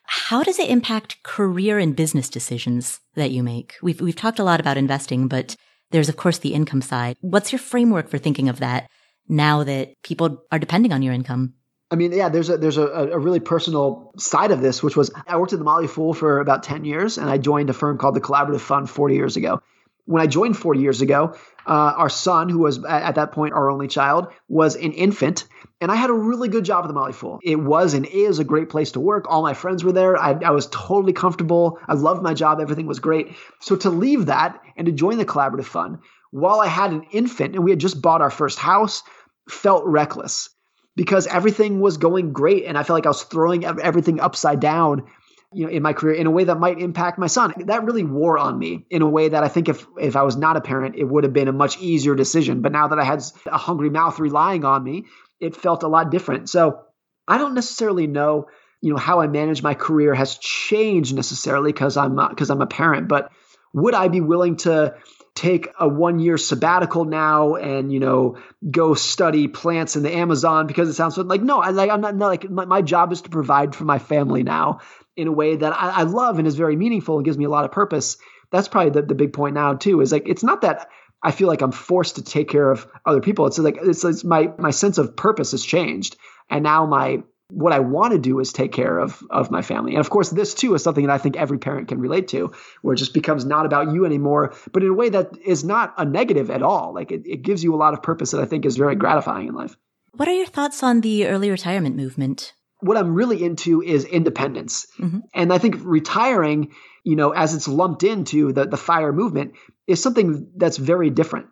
How 0.03 0.43
does 0.43 0.59
it 0.59 0.69
impact 0.69 1.22
career 1.24 1.80
and 1.80 1.95
business 1.95 2.30
decisions 2.30 2.99
that 3.15 3.32
you 3.32 3.43
make? 3.43 3.76
We've, 3.82 4.01
we've 4.01 4.15
talked 4.15 4.39
a 4.39 4.43
lot 4.43 4.59
about 4.59 4.78
investing, 4.78 5.28
but 5.28 5.55
there's 5.91 6.09
of 6.09 6.17
course 6.17 6.39
the 6.39 6.53
income 6.53 6.82
side. 6.82 7.17
What's 7.22 7.51
your 7.51 7.59
framework 7.59 8.09
for 8.09 8.17
thinking 8.17 8.49
of 8.49 8.59
that 8.59 8.89
now 9.28 9.63
that 9.63 9.93
people 10.03 10.43
are 10.51 10.59
depending 10.59 10.91
on 10.91 11.01
your 11.01 11.13
income? 11.13 11.53
I 11.91 11.95
mean, 11.95 12.13
yeah, 12.13 12.30
there's 12.30 12.49
a 12.49 12.57
there's 12.57 12.78
a, 12.78 12.88
a 12.88 13.19
really 13.19 13.41
personal 13.41 14.13
side 14.17 14.51
of 14.51 14.61
this, 14.61 14.82
which 14.82 14.95
was 14.95 15.11
I 15.28 15.36
worked 15.38 15.51
at 15.51 15.59
the 15.59 15.65
Motley 15.65 15.88
Fool 15.88 16.13
for 16.13 16.39
about 16.39 16.63
10 16.63 16.86
years 16.86 17.17
and 17.17 17.30
I 17.30 17.38
joined 17.38 17.69
a 17.69 17.74
firm 17.74 17.97
called 17.97 18.15
the 18.15 18.22
Collaborative 18.22 18.61
Fund 18.61 18.89
40 18.89 19.15
years 19.15 19.36
ago. 19.36 19.61
When 20.05 20.22
I 20.22 20.28
joined 20.28 20.57
40 20.57 20.80
years 20.80 21.01
ago, 21.01 21.36
uh, 21.67 21.93
our 21.97 22.09
son, 22.09 22.49
who 22.49 22.59
was 22.59 22.84
at 22.84 23.15
that 23.15 23.34
point 23.34 23.53
our 23.53 23.69
only 23.69 23.88
child, 23.88 24.28
was 24.47 24.76
an 24.76 24.93
infant 24.93 25.45
and 25.82 25.91
I 25.91 25.95
had 25.95 26.11
a 26.11 26.13
really 26.13 26.47
good 26.47 26.63
job 26.63 26.86
at 26.86 26.88
the 26.88 26.93
Motley 26.93 27.13
Fool. 27.13 27.39
It 27.43 27.55
was 27.59 27.95
and 27.95 28.05
is 28.05 28.38
a 28.38 28.43
great 28.43 28.69
place 28.69 28.91
to 28.91 28.99
work. 28.99 29.25
All 29.27 29.41
my 29.41 29.55
friends 29.55 29.84
were 29.84 29.91
there. 29.91 30.15
I, 30.15 30.34
I 30.34 30.51
was 30.51 30.67
totally 30.67 31.11
comfortable. 31.11 31.79
I 31.88 31.95
loved 31.95 32.21
my 32.21 32.36
job. 32.36 32.59
Everything 32.61 32.86
was 32.86 32.99
great. 32.99 33.36
So 33.59 33.75
to 33.77 33.89
leave 33.89 34.27
that 34.27 34.61
and 34.77 34.86
to 34.86 34.91
join 34.91 35.17
the 35.17 35.25
Collaborative 35.25 35.65
Fund 35.65 35.97
while 36.29 36.61
I 36.61 36.67
had 36.67 36.91
an 36.91 37.03
infant 37.11 37.55
and 37.55 37.63
we 37.63 37.71
had 37.71 37.79
just 37.79 38.01
bought 38.01 38.21
our 38.21 38.29
first 38.29 38.59
house 38.59 39.01
felt 39.49 39.84
reckless 39.86 40.49
because 40.95 41.25
everything 41.25 41.79
was 41.79 41.97
going 41.97 42.32
great. 42.32 42.65
And 42.65 42.77
I 42.77 42.84
felt 42.84 42.97
like 42.97 43.07
I 43.07 43.09
was 43.09 43.23
throwing 43.23 43.65
everything 43.65 44.19
upside 44.19 44.59
down 44.59 45.07
you 45.53 45.65
know, 45.65 45.71
in 45.71 45.84
my 45.84 45.93
career 45.93 46.15
in 46.15 46.27
a 46.27 46.32
way 46.32 46.45
that 46.45 46.59
might 46.59 46.79
impact 46.79 47.17
my 47.17 47.27
son. 47.27 47.53
That 47.65 47.84
really 47.84 48.03
wore 48.03 48.38
on 48.38 48.57
me 48.57 48.86
in 48.89 49.01
a 49.01 49.09
way 49.09 49.29
that 49.29 49.43
I 49.43 49.47
think 49.47 49.67
if 49.67 49.86
if 49.99 50.15
I 50.15 50.21
was 50.21 50.38
not 50.38 50.55
a 50.55 50.61
parent, 50.61 50.95
it 50.95 51.03
would 51.03 51.23
have 51.23 51.34
been 51.34 51.49
a 51.49 51.53
much 51.53 51.77
easier 51.79 52.15
decision. 52.15 52.61
But 52.61 52.71
now 52.71 52.88
that 52.88 52.99
I 52.99 53.03
had 53.03 53.21
a 53.47 53.57
hungry 53.57 53.89
mouth 53.89 54.19
relying 54.19 54.63
on 54.63 54.84
me, 54.84 55.05
it 55.42 55.56
felt 55.56 55.84
a 55.84 55.88
lot 55.88 56.12
different. 56.12 56.50
So 56.50 56.82
I 57.28 57.38
don't 57.38 57.56
necessarily 57.56 58.08
know, 58.08 58.48
you 58.82 58.92
know, 58.92 58.98
how 58.98 59.22
I 59.22 59.28
manage 59.28 59.64
my 59.64 59.74
career 59.74 60.14
has 60.14 60.38
changed 60.38 61.16
necessarily 61.16 61.72
because 61.72 61.98
I'm 61.98 62.16
because 62.16 62.50
I'm 62.50 62.62
a 62.62 62.68
parent. 62.68 63.08
But 63.08 63.32
would 63.74 63.94
I 63.94 64.08
be 64.08 64.22
willing 64.22 64.58
to 64.58 64.96
take 65.34 65.70
a 65.80 65.88
one 65.88 66.20
year 66.20 66.38
sabbatical 66.38 67.06
now 67.06 67.56
and 67.56 67.92
you 67.92 68.00
know 68.00 68.38
go 68.70 68.94
study 68.94 69.48
plants 69.48 69.96
in 69.96 70.04
the 70.04 70.14
Amazon 70.14 70.68
because 70.68 70.89
it 70.89 70.94
sounds 70.94 71.18
like 71.18 71.42
no, 71.42 71.60
I 71.60 71.70
like 71.70 71.89
I'm 71.89 72.02
not, 72.02 72.16
not 72.16 72.28
like 72.28 72.50
my, 72.50 72.66
my, 72.66 72.82
job 72.82 73.12
is 73.12 73.22
to 73.22 73.30
provide 73.30 73.74
for 73.74 73.86
my 73.86 73.98
family 73.98 74.44
now 74.44 74.82
in 75.16 75.28
a 75.28 75.32
way 75.32 75.56
that 75.56 75.72
I, 75.72 76.02
I 76.02 76.04
love 76.04 76.38
and 76.38 76.48
is 76.48 76.56
very 76.56 76.76
meaningful 76.76 77.18
and 77.18 77.26
gives 77.26 77.38
me 77.38 77.46
a 77.46 77.50
lot 77.50 77.66
of 77.66 77.72
purpose. 77.72 78.18
That's 78.52 78.68
probably 78.68 78.92
the, 78.92 79.04
the 79.04 79.16
big 79.16 79.32
point 79.32 79.56
now 79.56 79.76
too. 79.76 80.02
Is 80.02 80.12
like 80.12 80.28
it's 80.28 80.44
not 80.44 80.62
that 80.62 80.89
I 81.24 81.32
feel 81.32 81.47
like 81.47 81.61
I'm 81.61 81.72
forced 81.72 82.15
to 82.15 82.24
take 82.24 82.49
care 82.49 82.69
of 82.72 82.88
other 83.05 83.22
people. 83.22 83.45
It's 83.47 83.57
like 83.57 83.78
it's, 83.82 84.03
it's 84.03 84.24
my 84.24 84.51
my 84.57 84.72
sense 84.72 84.97
of 84.97 85.15
purpose 85.15 85.51
has 85.51 85.63
changed, 85.63 86.17
and 86.49 86.63
now 86.63 86.86
my 86.86 87.24
what 87.51 87.74
I 87.74 87.80
want 87.80 88.13
to 88.13 88.19
do 88.19 88.39
is 88.39 88.53
take 88.53 88.72
care 88.72 88.97
of 88.97 89.22
of 89.30 89.51
my 89.51 89.61
family. 89.61 89.91
And 89.91 89.99
of 89.99 90.09
course, 90.09 90.30
this 90.30 90.53
too 90.53 90.74
is 90.74 90.84
something 90.84 91.05
that 91.05 91.13
I 91.13 91.17
think 91.17 91.36
every 91.36 91.57
parent 91.57 91.89
can 91.89 91.99
relate 91.99 92.30
to, 92.30 92.53
where 92.82 92.93
it 92.93 92.97
just 92.97 93.13
becomes 93.13 93.45
not 93.45 93.65
about 93.65 93.93
you 93.93 94.05
anymore, 94.05 94.53
but 94.72 94.84
in 94.84 94.89
a 94.89 94.93
way 94.93 95.09
that 95.09 95.38
is 95.45 95.63
not 95.63 95.93
a 95.97 96.05
negative 96.05 96.49
at 96.49 96.63
all. 96.63 96.93
Like 96.93 97.11
it, 97.11 97.24
it 97.26 97.41
gives 97.41 97.63
you 97.63 97.76
a 97.76 97.78
lot 97.78 97.93
of 97.93 98.01
purpose 98.01 98.32
that 98.32 98.41
I 98.41 98.45
think 98.45 98.65
is 98.65 98.78
very 98.78 98.95
gratifying 98.95 99.47
in 99.47 99.53
life. 99.53 99.76
What 100.13 100.28
are 100.28 100.34
your 100.34 100.47
thoughts 100.47 100.84
on 100.84 101.01
the 101.01 101.28
early 101.28 101.49
retirement 101.49 101.95
movement? 101.95 102.53
What 102.80 102.97
I'm 102.97 103.13
really 103.13 103.43
into 103.43 103.82
is 103.82 104.05
independence. 104.05 104.88
Mm-hmm. 104.99 105.19
And 105.34 105.53
I 105.53 105.57
think 105.57 105.76
retiring, 105.80 106.74
you 107.03 107.15
know, 107.15 107.32
as 107.32 107.53
it's 107.53 107.67
lumped 107.67 108.03
into 108.03 108.53
the, 108.53 108.65
the 108.65 108.78
fire 108.78 109.13
movement, 109.13 109.53
is 109.92 110.02
something 110.02 110.50
that's 110.56 110.78
very 110.78 111.10
different. 111.10 111.48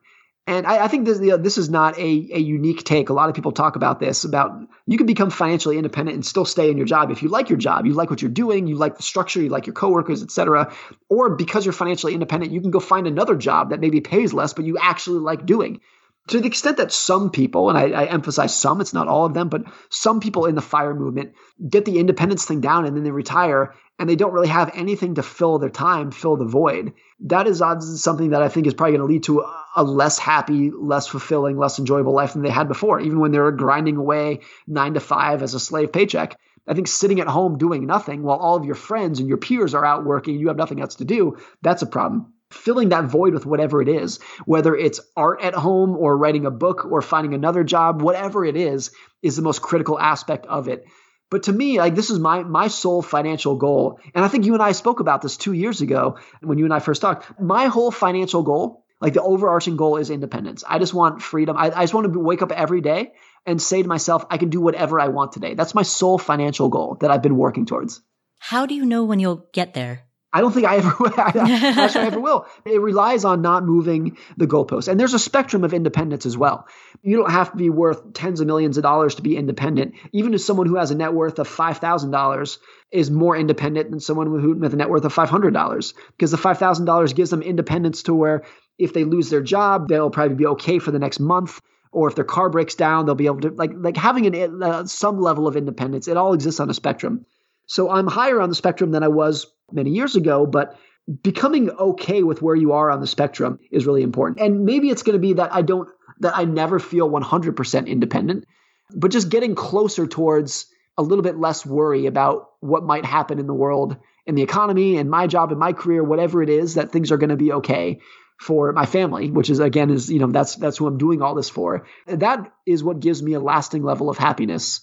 And 0.47 0.65
I, 0.65 0.85
I 0.85 0.87
think 0.87 1.05
this, 1.05 1.19
you 1.19 1.27
know, 1.27 1.37
this 1.37 1.59
is 1.59 1.69
not 1.69 1.95
a, 1.99 2.29
a 2.33 2.39
unique 2.39 2.83
take. 2.83 3.09
A 3.09 3.13
lot 3.13 3.29
of 3.29 3.35
people 3.35 3.51
talk 3.51 3.75
about 3.75 3.99
this 3.99 4.23
about 4.23 4.59
you 4.87 4.97
can 4.97 5.05
become 5.05 5.29
financially 5.29 5.77
independent 5.77 6.15
and 6.15 6.25
still 6.25 6.45
stay 6.45 6.71
in 6.71 6.77
your 6.77 6.87
job 6.87 7.11
if 7.11 7.21
you 7.21 7.29
like 7.29 7.49
your 7.49 7.59
job, 7.59 7.85
you 7.85 7.93
like 7.93 8.09
what 8.09 8.23
you're 8.23 8.31
doing, 8.31 8.65
you 8.65 8.75
like 8.75 8.97
the 8.97 9.03
structure, 9.03 9.41
you 9.41 9.49
like 9.49 9.67
your 9.67 9.75
coworkers, 9.75 10.23
etc. 10.23 10.73
Or 11.07 11.35
because 11.35 11.65
you're 11.65 11.73
financially 11.73 12.15
independent, 12.15 12.51
you 12.51 12.61
can 12.61 12.71
go 12.71 12.79
find 12.79 13.05
another 13.05 13.35
job 13.35 13.69
that 13.69 13.79
maybe 13.79 14.01
pays 14.01 14.33
less, 14.33 14.53
but 14.53 14.65
you 14.65 14.79
actually 14.79 15.19
like 15.19 15.45
doing 15.45 15.81
to 16.29 16.39
the 16.39 16.47
extent 16.47 16.77
that 16.77 16.91
some 16.91 17.31
people, 17.31 17.69
and 17.69 17.77
I, 17.77 17.89
I, 17.89 18.05
emphasize 18.05 18.55
some, 18.55 18.81
it's 18.81 18.93
not 18.93 19.07
all 19.07 19.25
of 19.25 19.33
them, 19.33 19.49
but 19.49 19.63
some 19.89 20.19
people 20.19 20.45
in 20.45 20.55
the 20.55 20.61
fire 20.61 20.93
movement 20.93 21.33
get 21.67 21.85
the 21.85 21.99
independence 21.99 22.45
thing 22.45 22.61
down 22.61 22.85
and 22.85 22.95
then 22.95 23.03
they 23.03 23.11
retire 23.11 23.73
and 23.97 24.07
they 24.07 24.15
don't 24.15 24.31
really 24.31 24.47
have 24.47 24.71
anything 24.75 25.15
to 25.15 25.23
fill 25.23 25.59
their 25.59 25.69
time, 25.69 26.11
fill 26.11 26.37
the 26.37 26.45
void. 26.45 26.93
That 27.21 27.47
is 27.47 27.61
something 28.01 28.29
that 28.29 28.41
I 28.41 28.47
think 28.47 28.67
is 28.67 28.73
probably 28.73 28.97
going 28.97 29.07
to 29.07 29.13
lead 29.13 29.23
to 29.23 29.43
a, 29.75 29.83
less 29.83 30.17
happy, 30.17 30.71
less 30.71 31.07
fulfilling, 31.07 31.57
less 31.57 31.79
enjoyable 31.79 32.13
life 32.13 32.33
than 32.33 32.43
they 32.43 32.49
had 32.49 32.67
before, 32.67 32.99
even 32.99 33.19
when 33.19 33.31
they 33.31 33.39
were 33.39 33.51
grinding 33.51 33.97
away 33.97 34.41
nine 34.67 34.93
to 34.93 34.99
five 34.99 35.41
as 35.41 35.53
a 35.53 35.59
slave 35.59 35.91
paycheck. 35.91 36.37
I 36.67 36.75
think 36.75 36.87
sitting 36.87 37.19
at 37.19 37.27
home 37.27 37.57
doing 37.57 37.87
nothing 37.87 38.21
while 38.21 38.37
all 38.37 38.55
of 38.55 38.65
your 38.65 38.75
friends 38.75 39.19
and 39.19 39.27
your 39.27 39.37
peers 39.37 39.73
are 39.73 39.85
out 39.85 40.05
working, 40.05 40.39
you 40.39 40.47
have 40.49 40.57
nothing 40.57 40.79
else 40.79 40.95
to 40.95 41.05
do, 41.05 41.37
that's 41.61 41.81
a 41.81 41.87
problem 41.87 42.33
filling 42.51 42.89
that 42.89 43.05
void 43.05 43.33
with 43.33 43.45
whatever 43.45 43.81
it 43.81 43.87
is, 43.87 44.19
whether 44.45 44.75
it's 44.75 44.99
art 45.15 45.41
at 45.41 45.53
home 45.53 45.95
or 45.95 46.17
writing 46.17 46.45
a 46.45 46.51
book 46.51 46.85
or 46.85 47.01
finding 47.01 47.33
another 47.33 47.63
job, 47.63 48.01
whatever 48.01 48.43
it 48.43 48.55
is, 48.55 48.91
is 49.21 49.35
the 49.35 49.41
most 49.41 49.61
critical 49.61 49.99
aspect 49.99 50.45
of 50.47 50.67
it. 50.67 50.85
But 51.29 51.43
to 51.43 51.53
me, 51.53 51.77
like 51.77 51.95
this 51.95 52.09
is 52.09 52.17
my 52.17 52.43
my 52.43 52.67
sole 52.67 53.03
financial 53.03 53.55
goal. 53.55 53.99
And 54.15 54.25
I 54.25 54.27
think 54.27 54.45
you 54.45 54.55
and 54.55 54.63
I 54.63 54.71
spoke 54.71 54.99
about 54.99 55.21
this 55.21 55.37
two 55.37 55.53
years 55.53 55.81
ago 55.81 56.17
when 56.41 56.57
you 56.57 56.65
and 56.65 56.73
I 56.73 56.79
first 56.79 57.01
talked. 57.01 57.39
My 57.39 57.67
whole 57.67 57.91
financial 57.91 58.41
goal, 58.41 58.83
like 58.99 59.13
the 59.13 59.21
overarching 59.21 59.77
goal 59.77 59.97
is 59.97 60.09
independence. 60.09 60.63
I 60.67 60.79
just 60.79 60.93
want 60.93 61.21
freedom. 61.21 61.55
I, 61.55 61.65
I 61.65 61.83
just 61.83 61.93
want 61.93 62.11
to 62.11 62.19
wake 62.19 62.41
up 62.41 62.51
every 62.51 62.81
day 62.81 63.11
and 63.45 63.61
say 63.61 63.81
to 63.83 63.87
myself, 63.87 64.25
I 64.31 64.37
can 64.37 64.49
do 64.49 64.59
whatever 64.59 64.99
I 64.99 65.09
want 65.09 65.31
today. 65.31 65.53
That's 65.53 65.75
my 65.75 65.83
sole 65.83 66.17
financial 66.17 66.69
goal 66.69 66.97
that 67.01 67.11
I've 67.11 67.21
been 67.21 67.37
working 67.37 67.67
towards. 67.67 68.01
How 68.39 68.65
do 68.65 68.73
you 68.73 68.85
know 68.85 69.03
when 69.03 69.19
you'll 69.19 69.47
get 69.53 69.73
there? 69.73 70.08
I 70.31 70.41
don't 70.41 70.51
think 70.51 70.67
I 70.67 70.77
ever 70.77 70.95
will. 70.99 71.13
I'm 71.17 71.75
not 71.75 71.91
sure 71.91 72.01
I 72.01 72.05
ever 72.05 72.19
will. 72.19 72.45
It 72.65 72.79
relies 72.79 73.25
on 73.25 73.41
not 73.41 73.65
moving 73.65 74.17
the 74.37 74.45
goalposts. 74.45 74.87
And 74.87 74.99
there's 74.99 75.15
a 75.15 75.19
spectrum 75.19 75.63
of 75.63 75.73
independence 75.73 76.25
as 76.25 76.37
well. 76.37 76.67
You 77.01 77.17
don't 77.17 77.31
have 77.31 77.51
to 77.51 77.57
be 77.57 77.69
worth 77.69 78.13
tens 78.13 78.39
of 78.39 78.47
millions 78.47 78.77
of 78.77 78.83
dollars 78.83 79.15
to 79.15 79.21
be 79.23 79.35
independent. 79.37 79.95
Even 80.11 80.33
if 80.33 80.41
someone 80.41 80.67
who 80.67 80.75
has 80.75 80.91
a 80.91 80.95
net 80.95 81.13
worth 81.13 81.39
of 81.39 81.49
$5,000 81.49 82.57
is 82.91 83.09
more 83.09 83.35
independent 83.35 83.89
than 83.89 83.99
someone 83.99 84.27
who, 84.27 84.53
with 84.55 84.73
a 84.73 84.77
net 84.77 84.89
worth 84.89 85.05
of 85.05 85.13
$500, 85.13 85.93
because 86.11 86.31
the 86.31 86.37
$5,000 86.37 87.15
gives 87.15 87.29
them 87.31 87.41
independence 87.41 88.03
to 88.03 88.13
where 88.13 88.43
if 88.77 88.93
they 88.93 89.03
lose 89.03 89.29
their 89.29 89.41
job, 89.41 89.87
they'll 89.87 90.09
probably 90.11 90.35
be 90.35 90.45
okay 90.47 90.79
for 90.79 90.91
the 90.91 90.99
next 90.99 91.19
month. 91.19 91.59
Or 91.91 92.07
if 92.07 92.13
their 92.13 92.23
car 92.23 92.49
breaks 92.49 92.75
down, 92.75 93.05
they'll 93.05 93.15
be 93.15 93.25
able 93.25 93.41
to 93.41 93.49
like 93.49 93.71
like 93.73 93.97
having 93.97 94.27
an 94.27 94.61
uh, 94.61 94.85
some 94.85 95.19
level 95.19 95.47
of 95.47 95.57
independence. 95.57 96.07
It 96.07 96.17
all 96.17 96.33
exists 96.33 96.59
on 96.59 96.69
a 96.69 96.73
spectrum. 96.73 97.25
So 97.69 97.89
I'm 97.91 98.07
higher 98.07 98.41
on 98.41 98.49
the 98.49 98.55
spectrum 98.55 98.91
than 98.91 99.03
I 99.03 99.09
was 99.09 99.45
many 99.71 99.91
years 99.91 100.15
ago, 100.15 100.47
but 100.47 100.75
becoming 101.21 101.69
okay 101.69 102.23
with 102.23 102.41
where 102.41 102.55
you 102.55 102.73
are 102.73 102.89
on 102.89 102.99
the 102.99 103.07
spectrum 103.07 103.59
is 103.71 103.85
really 103.85 104.01
important. 104.01 104.39
And 104.41 104.65
maybe 104.65 104.89
it's 104.89 105.03
going 105.03 105.13
to 105.13 105.19
be 105.19 105.33
that 105.33 105.53
I 105.53 105.61
don't 105.61 105.87
that 106.21 106.35
I 106.35 106.43
never 106.43 106.79
feel 106.79 107.09
100% 107.09 107.87
independent, 107.87 108.45
but 108.93 109.11
just 109.11 109.29
getting 109.29 109.55
closer 109.55 110.07
towards 110.07 110.65
a 110.97 111.03
little 111.03 111.23
bit 111.23 111.37
less 111.37 111.65
worry 111.65 112.07
about 112.07 112.49
what 112.59 112.83
might 112.83 113.05
happen 113.05 113.39
in 113.39 113.47
the 113.47 113.53
world 113.53 113.95
in 114.25 114.35
the 114.35 114.41
economy 114.41 114.97
and 114.97 115.09
my 115.09 115.27
job 115.27 115.51
and 115.51 115.59
my 115.59 115.71
career 115.71 116.03
whatever 116.03 116.43
it 116.43 116.49
is 116.49 116.73
that 116.75 116.91
things 116.91 117.11
are 117.11 117.17
going 117.17 117.29
to 117.29 117.37
be 117.37 117.53
okay 117.53 118.01
for 118.37 118.73
my 118.73 118.85
family 118.85 119.31
which 119.31 119.49
is 119.49 119.59
again 119.59 119.89
is 119.89 120.09
you 120.09 120.19
know 120.19 120.27
that's 120.27 120.55
that's 120.57 120.77
who 120.77 120.87
I'm 120.87 120.97
doing 120.97 121.21
all 121.21 121.35
this 121.35 121.49
for 121.49 121.87
that 122.05 122.51
is 122.65 122.83
what 122.83 122.99
gives 122.99 123.23
me 123.23 123.33
a 123.33 123.39
lasting 123.39 123.81
level 123.81 124.09
of 124.09 124.17
happiness 124.17 124.81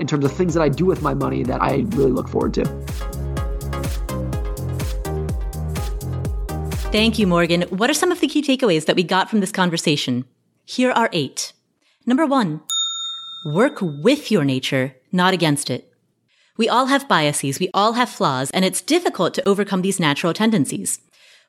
in 0.00 0.06
terms 0.06 0.24
of 0.24 0.32
things 0.32 0.54
that 0.54 0.62
I 0.62 0.68
do 0.68 0.84
with 0.84 1.02
my 1.02 1.14
money 1.14 1.42
that 1.44 1.62
I 1.62 1.84
really 1.90 2.12
look 2.12 2.28
forward 2.28 2.54
to 2.54 2.64
Thank 6.92 7.20
you, 7.20 7.28
Morgan. 7.28 7.62
What 7.70 7.88
are 7.88 7.94
some 7.94 8.10
of 8.10 8.18
the 8.20 8.26
key 8.26 8.42
takeaways 8.42 8.86
that 8.86 8.96
we 8.96 9.04
got 9.04 9.30
from 9.30 9.38
this 9.38 9.52
conversation? 9.52 10.24
Here 10.64 10.90
are 10.90 11.08
eight. 11.12 11.52
Number 12.04 12.26
one, 12.26 12.62
work 13.46 13.78
with 13.80 14.32
your 14.32 14.44
nature, 14.44 14.96
not 15.12 15.32
against 15.32 15.70
it. 15.70 15.92
We 16.56 16.68
all 16.68 16.86
have 16.86 17.06
biases, 17.06 17.60
we 17.60 17.70
all 17.72 17.92
have 17.92 18.08
flaws, 18.08 18.50
and 18.50 18.64
it's 18.64 18.80
difficult 18.80 19.34
to 19.34 19.48
overcome 19.48 19.82
these 19.82 20.00
natural 20.00 20.34
tendencies. 20.34 20.98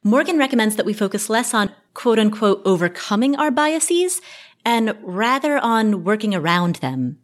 Morgan 0.04 0.38
recommends 0.38 0.76
that 0.76 0.86
we 0.86 0.94
focus 0.94 1.28
less 1.28 1.56
on 1.56 1.74
quote 1.96 2.20
unquote 2.20 2.62
overcoming 2.64 3.36
our 3.36 3.50
biases 3.50 4.22
and 4.64 4.96
rather 5.02 5.58
on 5.58 6.04
working 6.04 6.36
around 6.36 6.76
them. 6.76 7.18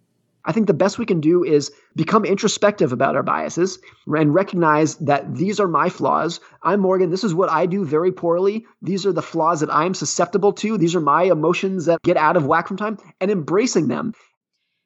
I 0.48 0.54
think 0.54 0.66
the 0.66 0.74
best 0.74 0.98
we 0.98 1.06
can 1.06 1.20
do 1.20 1.44
is 1.44 1.72
become 1.94 2.24
introspective 2.24 2.94
about 2.94 3.18
our 3.18 3.22
biases 3.22 3.80
and 4.08 4.34
recognize 4.34 4.96
that 4.96 5.36
these 5.36 5.60
are 5.60 5.68
my 5.68 5.90
flaws. 5.90 6.40
I'm 6.64 6.80
Morgan. 6.80 7.12
This 7.12 7.26
is 7.26 7.34
what 7.34 7.52
I 7.52 7.66
do 7.66 7.84
very 7.84 8.14
poorly. 8.14 8.66
These 8.82 9.06
are 9.06 9.12
the 9.12 9.22
flaws 9.22 9.60
that 9.60 9.74
I'm 9.74 9.94
susceptible 9.94 10.54
to. 10.54 10.78
These 10.78 10.96
are 10.96 11.02
my 11.02 11.24
emotions 11.24 11.86
that 11.86 12.02
get 12.02 12.16
out 12.16 12.38
of 12.38 12.46
whack 12.46 12.70
from 12.70 12.78
time 12.78 12.98
and 13.20 13.30
embracing 13.30 13.90
them. 13.90 14.14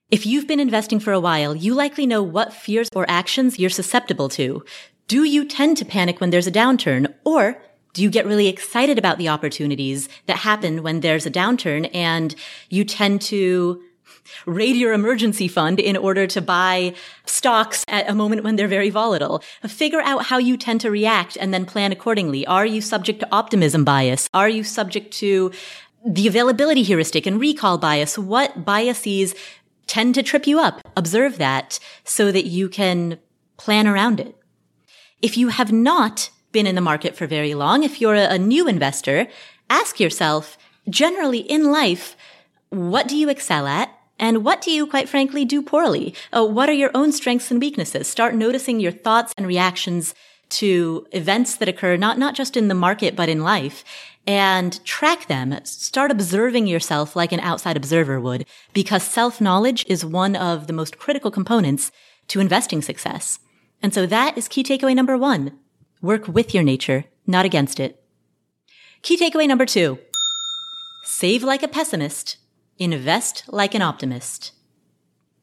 If 0.09 0.25
you've 0.25 0.47
been 0.47 0.59
investing 0.59 0.99
for 0.99 1.13
a 1.13 1.19
while, 1.19 1.55
you 1.55 1.75
likely 1.75 2.07
know 2.07 2.23
what 2.23 2.53
fears 2.53 2.89
or 2.95 3.05
actions 3.07 3.59
you're 3.59 3.69
susceptible 3.69 4.29
to. 4.29 4.65
Do 5.07 5.23
you 5.23 5.45
tend 5.45 5.77
to 5.77 5.85
panic 5.85 6.19
when 6.19 6.31
there's 6.31 6.47
a 6.47 6.51
downturn 6.51 7.13
or 7.23 7.61
do 7.93 8.01
you 8.01 8.09
get 8.09 8.25
really 8.25 8.47
excited 8.47 8.97
about 8.97 9.17
the 9.17 9.29
opportunities 9.29 10.09
that 10.25 10.37
happen 10.37 10.81
when 10.81 11.01
there's 11.01 11.25
a 11.25 11.31
downturn 11.31 11.89
and 11.93 12.33
you 12.69 12.83
tend 12.83 13.21
to 13.23 13.81
raid 14.45 14.75
your 14.75 14.93
emergency 14.93 15.47
fund 15.47 15.79
in 15.79 15.97
order 15.97 16.27
to 16.27 16.41
buy 16.41 16.93
stocks 17.25 17.83
at 17.87 18.09
a 18.09 18.15
moment 18.15 18.43
when 18.43 18.55
they're 18.55 18.67
very 18.67 18.89
volatile. 18.89 19.43
Figure 19.67 20.01
out 20.01 20.25
how 20.25 20.37
you 20.37 20.57
tend 20.57 20.81
to 20.81 20.91
react 20.91 21.37
and 21.37 21.53
then 21.53 21.65
plan 21.65 21.91
accordingly. 21.91 22.45
Are 22.45 22.65
you 22.65 22.81
subject 22.81 23.19
to 23.21 23.31
optimism 23.31 23.83
bias? 23.83 24.29
Are 24.33 24.49
you 24.49 24.63
subject 24.63 25.13
to 25.15 25.51
the 26.05 26.27
availability 26.27 26.83
heuristic 26.83 27.25
and 27.25 27.39
recall 27.39 27.77
bias? 27.77 28.17
What 28.17 28.65
biases 28.65 29.35
tend 29.87 30.15
to 30.15 30.23
trip 30.23 30.47
you 30.47 30.59
up? 30.59 30.81
Observe 30.95 31.37
that 31.37 31.79
so 32.03 32.31
that 32.31 32.45
you 32.45 32.69
can 32.69 33.19
plan 33.57 33.87
around 33.87 34.19
it. 34.19 34.35
If 35.21 35.37
you 35.37 35.49
have 35.49 35.71
not 35.71 36.29
been 36.51 36.65
in 36.65 36.75
the 36.75 36.81
market 36.81 37.15
for 37.15 37.27
very 37.27 37.53
long, 37.53 37.83
if 37.83 38.01
you're 38.01 38.15
a 38.15 38.37
new 38.37 38.67
investor, 38.67 39.27
ask 39.69 39.99
yourself, 39.99 40.57
generally 40.89 41.39
in 41.39 41.71
life, 41.71 42.17
what 42.69 43.07
do 43.07 43.15
you 43.15 43.29
excel 43.29 43.67
at? 43.67 43.95
And 44.21 44.45
what 44.45 44.61
do 44.61 44.71
you, 44.71 44.87
quite 44.87 45.09
frankly, 45.09 45.43
do 45.43 45.61
poorly? 45.61 46.13
Uh, 46.31 46.45
what 46.45 46.69
are 46.69 46.73
your 46.73 46.91
own 46.93 47.11
strengths 47.11 47.51
and 47.51 47.59
weaknesses? 47.59 48.07
Start 48.07 48.35
noticing 48.35 48.79
your 48.79 48.91
thoughts 48.91 49.33
and 49.35 49.47
reactions 49.47 50.13
to 50.49 51.07
events 51.11 51.55
that 51.57 51.67
occur, 51.67 51.97
not, 51.97 52.19
not 52.19 52.35
just 52.35 52.55
in 52.55 52.67
the 52.67 52.75
market, 52.75 53.15
but 53.15 53.29
in 53.29 53.41
life 53.41 53.83
and 54.27 54.83
track 54.85 55.27
them. 55.27 55.57
Start 55.63 56.11
observing 56.11 56.67
yourself 56.67 57.15
like 57.15 57.31
an 57.31 57.39
outside 57.39 57.75
observer 57.75 58.21
would, 58.21 58.45
because 58.73 59.01
self-knowledge 59.01 59.85
is 59.87 60.05
one 60.05 60.35
of 60.35 60.67
the 60.67 60.73
most 60.73 60.99
critical 60.99 61.31
components 61.31 61.91
to 62.27 62.39
investing 62.39 62.83
success. 62.83 63.39
And 63.81 63.91
so 63.91 64.05
that 64.05 64.37
is 64.37 64.47
key 64.47 64.63
takeaway 64.63 64.95
number 64.95 65.17
one. 65.17 65.57
Work 66.01 66.27
with 66.27 66.53
your 66.53 66.63
nature, 66.63 67.05
not 67.25 67.45
against 67.45 67.79
it. 67.79 68.03
Key 69.01 69.17
takeaway 69.17 69.47
number 69.47 69.65
two. 69.65 69.97
Save 71.03 71.43
like 71.43 71.63
a 71.63 71.67
pessimist 71.67 72.37
Invest 72.81 73.43
Like 73.47 73.75
an 73.75 73.83
Optimist. 73.83 74.53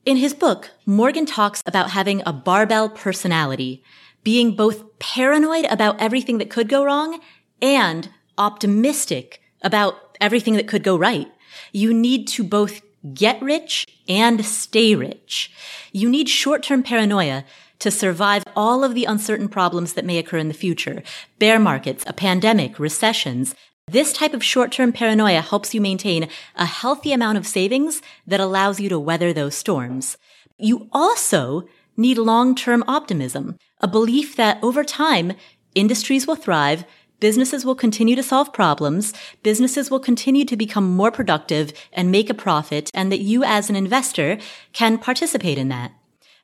In 0.04 0.16
his 0.16 0.34
book, 0.34 0.72
Morgan 0.84 1.24
talks 1.24 1.62
about 1.66 1.90
having 1.90 2.20
a 2.26 2.32
barbell 2.32 2.88
personality, 2.88 3.84
being 4.24 4.56
both 4.56 4.98
paranoid 4.98 5.64
about 5.66 6.00
everything 6.00 6.38
that 6.38 6.50
could 6.50 6.68
go 6.68 6.82
wrong 6.84 7.20
and 7.62 8.10
optimistic 8.38 9.40
about 9.62 10.18
everything 10.20 10.54
that 10.54 10.66
could 10.66 10.82
go 10.82 10.98
right. 10.98 11.28
You 11.70 11.94
need 11.94 12.26
to 12.26 12.42
both 12.42 12.82
get 13.14 13.40
rich 13.40 13.86
and 14.08 14.44
stay 14.44 14.96
rich. 14.96 15.52
You 15.92 16.08
need 16.08 16.28
short-term 16.28 16.82
paranoia 16.82 17.44
to 17.78 17.92
survive 17.92 18.42
all 18.56 18.82
of 18.82 18.96
the 18.96 19.04
uncertain 19.04 19.48
problems 19.48 19.92
that 19.92 20.04
may 20.04 20.18
occur 20.18 20.38
in 20.38 20.48
the 20.48 20.54
future. 20.54 21.04
Bear 21.38 21.60
markets, 21.60 22.02
a 22.08 22.12
pandemic, 22.12 22.80
recessions, 22.80 23.54
this 23.90 24.12
type 24.12 24.34
of 24.34 24.44
short-term 24.44 24.92
paranoia 24.92 25.40
helps 25.40 25.74
you 25.74 25.80
maintain 25.80 26.28
a 26.54 26.66
healthy 26.66 27.12
amount 27.12 27.38
of 27.38 27.46
savings 27.46 28.02
that 28.26 28.40
allows 28.40 28.78
you 28.78 28.88
to 28.90 28.98
weather 28.98 29.32
those 29.32 29.54
storms. 29.54 30.18
You 30.58 30.88
also 30.92 31.64
need 31.96 32.18
long-term 32.18 32.84
optimism, 32.86 33.56
a 33.80 33.88
belief 33.88 34.36
that 34.36 34.58
over 34.62 34.84
time, 34.84 35.32
industries 35.74 36.26
will 36.26 36.36
thrive, 36.36 36.84
businesses 37.18 37.64
will 37.64 37.74
continue 37.74 38.14
to 38.14 38.22
solve 38.22 38.52
problems, 38.52 39.12
businesses 39.42 39.90
will 39.90 40.00
continue 40.00 40.44
to 40.44 40.56
become 40.56 40.94
more 40.94 41.10
productive 41.10 41.72
and 41.92 42.10
make 42.10 42.30
a 42.30 42.34
profit, 42.34 42.90
and 42.94 43.10
that 43.10 43.20
you 43.20 43.42
as 43.42 43.70
an 43.70 43.76
investor 43.76 44.38
can 44.72 44.98
participate 44.98 45.58
in 45.58 45.68
that. 45.68 45.92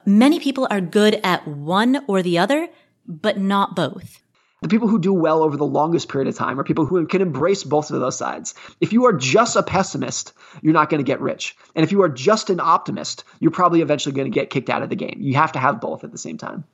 Many 0.07 0.41
people 0.41 0.67
are 0.71 0.81
good 0.81 1.21
at 1.23 1.47
one 1.47 2.05
or 2.09 2.23
the 2.23 2.39
other, 2.39 2.69
but 3.07 3.39
not 3.39 3.77
both 3.77 4.24
the 4.63 4.69
people 4.69 4.89
who 4.89 4.99
do 4.99 5.13
well 5.13 5.43
over 5.43 5.57
the 5.57 5.67
longest 5.67 6.09
period 6.09 6.29
of 6.29 6.37
time 6.37 6.59
are 6.59 6.65
people 6.65 6.87
who 6.87 7.07
can 7.07 7.21
embrace 7.21 7.65
both 7.65 7.91
of 7.91 8.01
those 8.01 8.17
sides. 8.17 8.55
If 8.81 8.93
you 8.93 9.05
are 9.05 9.13
just 9.13 9.57
a 9.57 9.63
pessimist, 9.63 10.33
you're 10.63 10.73
not 10.73 10.89
going 10.89 11.05
to 11.05 11.07
get 11.07 11.21
rich. 11.21 11.57
And 11.75 11.85
if 11.85 11.93
you 11.93 12.03
are 12.03 12.09
just 12.09 12.49
an 12.49 12.61
optimist, 12.61 13.25
you're 13.41 13.51
probably 13.51 13.83
eventually 13.83 14.15
going 14.15 14.31
to 14.31 14.35
get 14.35 14.51
kicked 14.51 14.71
out 14.71 14.83
of 14.83 14.89
the 14.89 14.97
game. 14.97 15.19
You 15.21 15.35
have 15.35 15.53
to 15.53 15.59
have 15.59 15.81
both 15.81 16.03
at 16.03 16.13
the 16.13 16.19
same 16.19 16.39
time. 16.39 16.65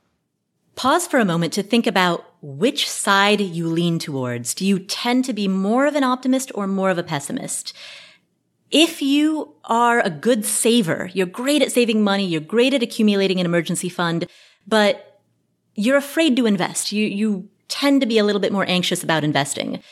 Pause 0.76 1.08
for 1.08 1.18
a 1.18 1.24
moment 1.24 1.52
to 1.54 1.62
think 1.62 1.86
about 1.86 2.24
which 2.40 2.88
side 2.88 3.40
you 3.40 3.66
lean 3.66 3.98
towards. 3.98 4.54
Do 4.54 4.64
you 4.64 4.78
tend 4.78 5.24
to 5.24 5.32
be 5.32 5.48
more 5.48 5.86
of 5.86 5.94
an 5.96 6.04
optimist 6.04 6.52
or 6.54 6.66
more 6.66 6.90
of 6.90 6.98
a 6.98 7.02
pessimist? 7.02 7.74
If 8.70 9.02
you 9.02 9.56
are 9.64 10.00
a 10.00 10.10
good 10.10 10.44
saver, 10.44 11.10
you're 11.12 11.26
great 11.26 11.60
at 11.60 11.72
saving 11.72 12.04
money, 12.04 12.24
you're 12.24 12.40
great 12.40 12.72
at 12.72 12.84
accumulating 12.84 13.40
an 13.40 13.46
emergency 13.46 13.88
fund, 13.88 14.26
but 14.66 15.20
you're 15.74 15.96
afraid 15.96 16.36
to 16.36 16.46
invest. 16.46 16.92
You, 16.92 17.04
you 17.06 17.48
tend 17.70 18.00
to 18.00 18.06
be 18.06 18.18
a 18.18 18.24
little 18.24 18.40
bit 18.40 18.52
more 18.52 18.68
anxious 18.68 19.02
about 19.02 19.24
investing. 19.24 19.82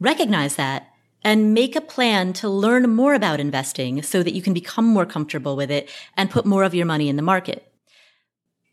Recognize 0.00 0.56
that 0.56 0.88
and 1.22 1.54
make 1.54 1.74
a 1.74 1.80
plan 1.80 2.32
to 2.34 2.48
learn 2.48 2.94
more 2.94 3.14
about 3.14 3.40
investing 3.40 4.02
so 4.02 4.22
that 4.22 4.34
you 4.34 4.42
can 4.42 4.52
become 4.52 4.84
more 4.84 5.06
comfortable 5.06 5.56
with 5.56 5.70
it 5.70 5.90
and 6.16 6.30
put 6.30 6.46
more 6.46 6.62
of 6.64 6.74
your 6.74 6.86
money 6.86 7.08
in 7.08 7.16
the 7.16 7.22
market. 7.22 7.70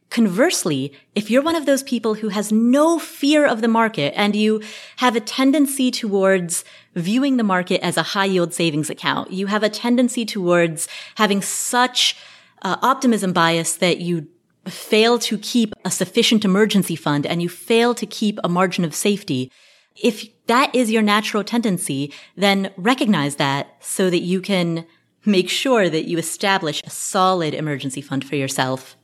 Conversely, 0.10 0.92
if 1.16 1.32
you're 1.32 1.42
one 1.42 1.56
of 1.56 1.66
those 1.66 1.84
people 1.84 2.16
who 2.16 2.28
has 2.28 2.52
no 2.52 3.00
fear 3.00 3.48
of 3.48 3.62
the 3.62 3.70
market 3.70 4.14
and 4.18 4.36
you 4.36 4.62
have 4.98 5.16
a 5.16 5.22
tendency 5.22 5.90
towards 5.90 6.66
viewing 6.96 7.38
the 7.38 7.46
market 7.46 7.80
as 7.82 7.96
a 7.96 8.04
high 8.04 8.26
yield 8.26 8.54
savings 8.54 8.90
account, 8.90 9.32
you 9.32 9.48
have 9.48 9.64
a 9.64 9.70
tendency 9.70 10.26
towards 10.26 10.90
having 11.16 11.42
such 11.42 12.18
uh, 12.62 12.76
optimism 12.82 13.32
bias 13.32 13.78
that 13.78 14.00
you 14.00 14.28
fail 14.68 15.18
to 15.20 15.38
keep 15.38 15.74
a 15.84 15.92
sufficient 15.92 16.46
emergency 16.46 16.96
fund 16.96 17.26
and 17.26 17.42
you 17.42 17.50
fail 17.50 17.96
to 17.96 18.06
keep 18.06 18.40
a 18.44 18.50
margin 18.50 18.84
of 18.84 18.94
safety, 18.94 19.52
if 19.96 20.28
that 20.48 20.74
is 20.76 20.92
your 20.92 21.02
natural 21.02 21.44
tendency, 21.44 22.14
then 22.36 22.72
recognize 22.78 23.38
that 23.38 23.76
so 23.80 24.10
that 24.10 24.22
you 24.22 24.42
can 24.42 24.86
make 25.26 25.50
sure 25.50 25.90
that 25.90 26.08
you 26.08 26.18
establish 26.18 26.82
a 26.84 26.90
solid 26.90 27.54
emergency 27.54 28.02
fund 28.02 28.26
for 28.26 28.36
yourself. 28.36 28.96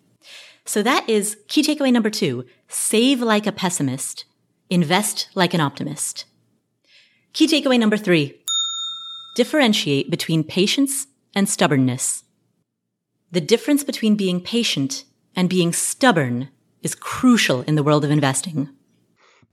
So 0.66 0.84
that 0.84 1.10
is 1.10 1.38
key 1.48 1.64
takeaway 1.64 1.92
number 1.92 2.10
two. 2.10 2.46
Save 2.68 3.22
like 3.22 3.48
a 3.48 3.52
pessimist. 3.52 4.26
Invest 4.70 5.30
like 5.34 5.54
an 5.54 5.62
optimist. 5.62 6.26
Key 7.34 7.48
takeaway 7.48 7.80
number 7.80 7.98
three. 7.98 8.42
Differentiate 9.36 10.10
between 10.10 10.44
patience 10.44 11.08
and 11.34 11.48
stubbornness. 11.48 12.24
The 13.32 13.42
difference 13.42 13.84
between 13.84 14.16
being 14.16 14.42
patient 14.42 15.06
and 15.38 15.50
being 15.50 15.72
stubborn 15.72 16.50
is 16.82 16.96
crucial 16.96 17.62
in 17.62 17.76
the 17.76 17.84
world 17.84 18.04
of 18.04 18.12
investing. 18.12 18.70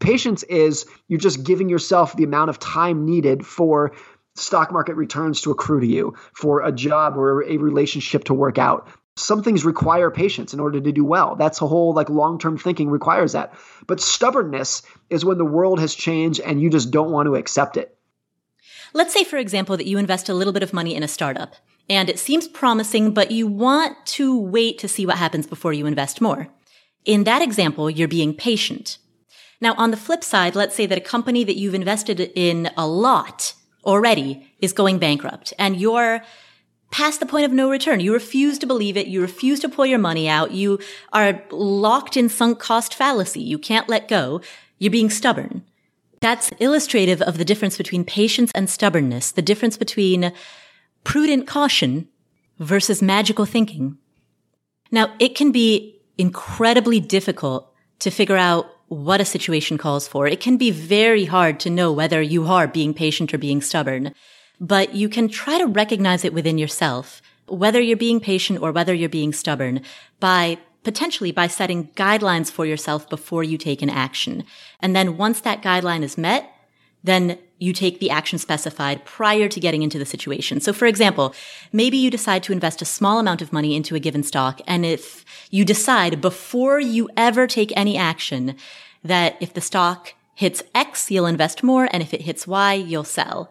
Patience 0.00 0.42
is 0.44 0.86
you're 1.06 1.20
just 1.20 1.44
giving 1.44 1.68
yourself 1.68 2.16
the 2.16 2.24
amount 2.24 2.50
of 2.50 2.58
time 2.58 3.04
needed 3.04 3.46
for 3.46 3.94
stock 4.34 4.72
market 4.72 4.96
returns 4.96 5.42
to 5.42 5.52
accrue 5.52 5.78
to 5.80 5.86
you, 5.86 6.14
for 6.32 6.62
a 6.62 6.72
job 6.72 7.16
or 7.16 7.44
a 7.44 7.58
relationship 7.58 8.24
to 8.24 8.34
work 8.34 8.58
out. 8.58 8.88
Some 9.16 9.44
things 9.44 9.64
require 9.64 10.10
patience 10.10 10.52
in 10.52 10.58
order 10.58 10.80
to 10.80 10.90
do 10.90 11.04
well. 11.04 11.36
That's 11.36 11.62
a 11.62 11.68
whole 11.68 11.94
like 11.94 12.10
long-term 12.10 12.58
thinking 12.58 12.90
requires 12.90 13.32
that. 13.32 13.54
But 13.86 14.00
stubbornness 14.00 14.82
is 15.08 15.24
when 15.24 15.38
the 15.38 15.44
world 15.44 15.78
has 15.78 15.94
changed 15.94 16.40
and 16.40 16.60
you 16.60 16.68
just 16.68 16.90
don't 16.90 17.12
want 17.12 17.26
to 17.26 17.36
accept 17.36 17.76
it. 17.76 17.96
Let's 18.92 19.14
say, 19.14 19.22
for 19.22 19.36
example, 19.36 19.76
that 19.76 19.86
you 19.86 19.98
invest 19.98 20.28
a 20.28 20.34
little 20.34 20.52
bit 20.52 20.64
of 20.64 20.72
money 20.72 20.96
in 20.96 21.04
a 21.04 21.08
startup 21.08 21.54
and 21.88 22.08
it 22.08 22.18
seems 22.18 22.48
promising, 22.48 23.12
but 23.12 23.30
you 23.30 23.46
want 23.46 23.96
to 24.06 24.38
wait 24.38 24.78
to 24.78 24.88
see 24.88 25.06
what 25.06 25.18
happens 25.18 25.46
before 25.46 25.72
you 25.72 25.86
invest 25.86 26.20
more. 26.20 26.48
In 27.04 27.24
that 27.24 27.42
example, 27.42 27.90
you're 27.90 28.08
being 28.08 28.34
patient. 28.34 28.98
Now, 29.60 29.74
on 29.74 29.90
the 29.90 29.96
flip 29.96 30.24
side, 30.24 30.54
let's 30.54 30.74
say 30.74 30.86
that 30.86 30.98
a 30.98 31.02
company 31.02 31.44
that 31.44 31.56
you've 31.56 31.74
invested 31.74 32.20
in 32.34 32.70
a 32.76 32.86
lot 32.86 33.54
already 33.84 34.50
is 34.60 34.72
going 34.72 34.98
bankrupt 34.98 35.52
and 35.58 35.76
you're 35.76 36.22
past 36.90 37.20
the 37.20 37.26
point 37.26 37.44
of 37.44 37.52
no 37.52 37.68
return. 37.68 38.00
You 38.00 38.12
refuse 38.12 38.58
to 38.60 38.66
believe 38.66 38.96
it. 38.96 39.06
You 39.06 39.20
refuse 39.20 39.60
to 39.60 39.68
pull 39.68 39.84
your 39.84 39.98
money 39.98 40.28
out. 40.28 40.52
You 40.52 40.78
are 41.12 41.42
locked 41.50 42.16
in 42.16 42.28
sunk 42.28 42.58
cost 42.58 42.94
fallacy. 42.94 43.40
You 43.40 43.58
can't 43.58 43.88
let 43.88 44.08
go. 44.08 44.40
You're 44.78 44.90
being 44.90 45.10
stubborn. 45.10 45.64
That's 46.20 46.50
illustrative 46.58 47.20
of 47.20 47.36
the 47.36 47.44
difference 47.44 47.76
between 47.76 48.04
patience 48.04 48.50
and 48.54 48.70
stubbornness, 48.70 49.32
the 49.32 49.42
difference 49.42 49.76
between 49.76 50.32
prudent 51.04 51.46
caution 51.46 52.08
versus 52.58 53.02
magical 53.02 53.44
thinking. 53.44 53.98
Now, 54.90 55.14
it 55.18 55.34
can 55.34 55.52
be 55.52 56.00
incredibly 56.18 57.00
difficult 57.00 57.72
to 58.00 58.10
figure 58.10 58.36
out 58.36 58.66
what 58.88 59.20
a 59.20 59.24
situation 59.24 59.78
calls 59.78 60.06
for. 60.06 60.26
It 60.26 60.40
can 60.40 60.56
be 60.56 60.70
very 60.70 61.24
hard 61.24 61.58
to 61.60 61.70
know 61.70 61.92
whether 61.92 62.20
you 62.20 62.46
are 62.46 62.68
being 62.68 62.94
patient 62.94 63.32
or 63.32 63.38
being 63.38 63.60
stubborn, 63.60 64.14
but 64.60 64.94
you 64.94 65.08
can 65.08 65.28
try 65.28 65.58
to 65.58 65.66
recognize 65.66 66.24
it 66.24 66.34
within 66.34 66.58
yourself, 66.58 67.20
whether 67.46 67.80
you're 67.80 67.96
being 67.96 68.20
patient 68.20 68.60
or 68.60 68.72
whether 68.72 68.94
you're 68.94 69.08
being 69.08 69.32
stubborn 69.32 69.80
by 70.20 70.58
potentially 70.84 71.32
by 71.32 71.46
setting 71.46 71.88
guidelines 71.88 72.50
for 72.50 72.66
yourself 72.66 73.08
before 73.08 73.42
you 73.42 73.58
take 73.58 73.82
an 73.82 73.90
action. 73.90 74.44
And 74.80 74.94
then 74.94 75.16
once 75.16 75.40
that 75.40 75.62
guideline 75.62 76.02
is 76.02 76.18
met, 76.18 76.50
then 77.02 77.38
you 77.58 77.72
take 77.72 78.00
the 78.00 78.10
action 78.10 78.38
specified 78.38 79.04
prior 79.04 79.48
to 79.48 79.60
getting 79.60 79.82
into 79.82 79.98
the 79.98 80.04
situation. 80.04 80.60
So 80.60 80.72
for 80.72 80.86
example, 80.86 81.34
maybe 81.72 81.96
you 81.96 82.10
decide 82.10 82.42
to 82.44 82.52
invest 82.52 82.82
a 82.82 82.86
small 82.86 83.18
amount 83.18 83.42
of 83.42 83.52
money 83.52 83.76
into 83.76 83.94
a 83.94 84.00
given 84.00 84.22
stock. 84.22 84.60
And 84.66 84.84
if 84.84 85.24
you 85.50 85.64
decide 85.64 86.20
before 86.20 86.80
you 86.80 87.08
ever 87.16 87.46
take 87.46 87.72
any 87.76 87.96
action 87.96 88.56
that 89.02 89.36
if 89.40 89.54
the 89.54 89.60
stock 89.60 90.14
hits 90.34 90.62
X, 90.74 91.10
you'll 91.10 91.26
invest 91.26 91.62
more. 91.62 91.88
And 91.92 92.02
if 92.02 92.12
it 92.12 92.22
hits 92.22 92.46
Y, 92.46 92.74
you'll 92.74 93.04
sell. 93.04 93.50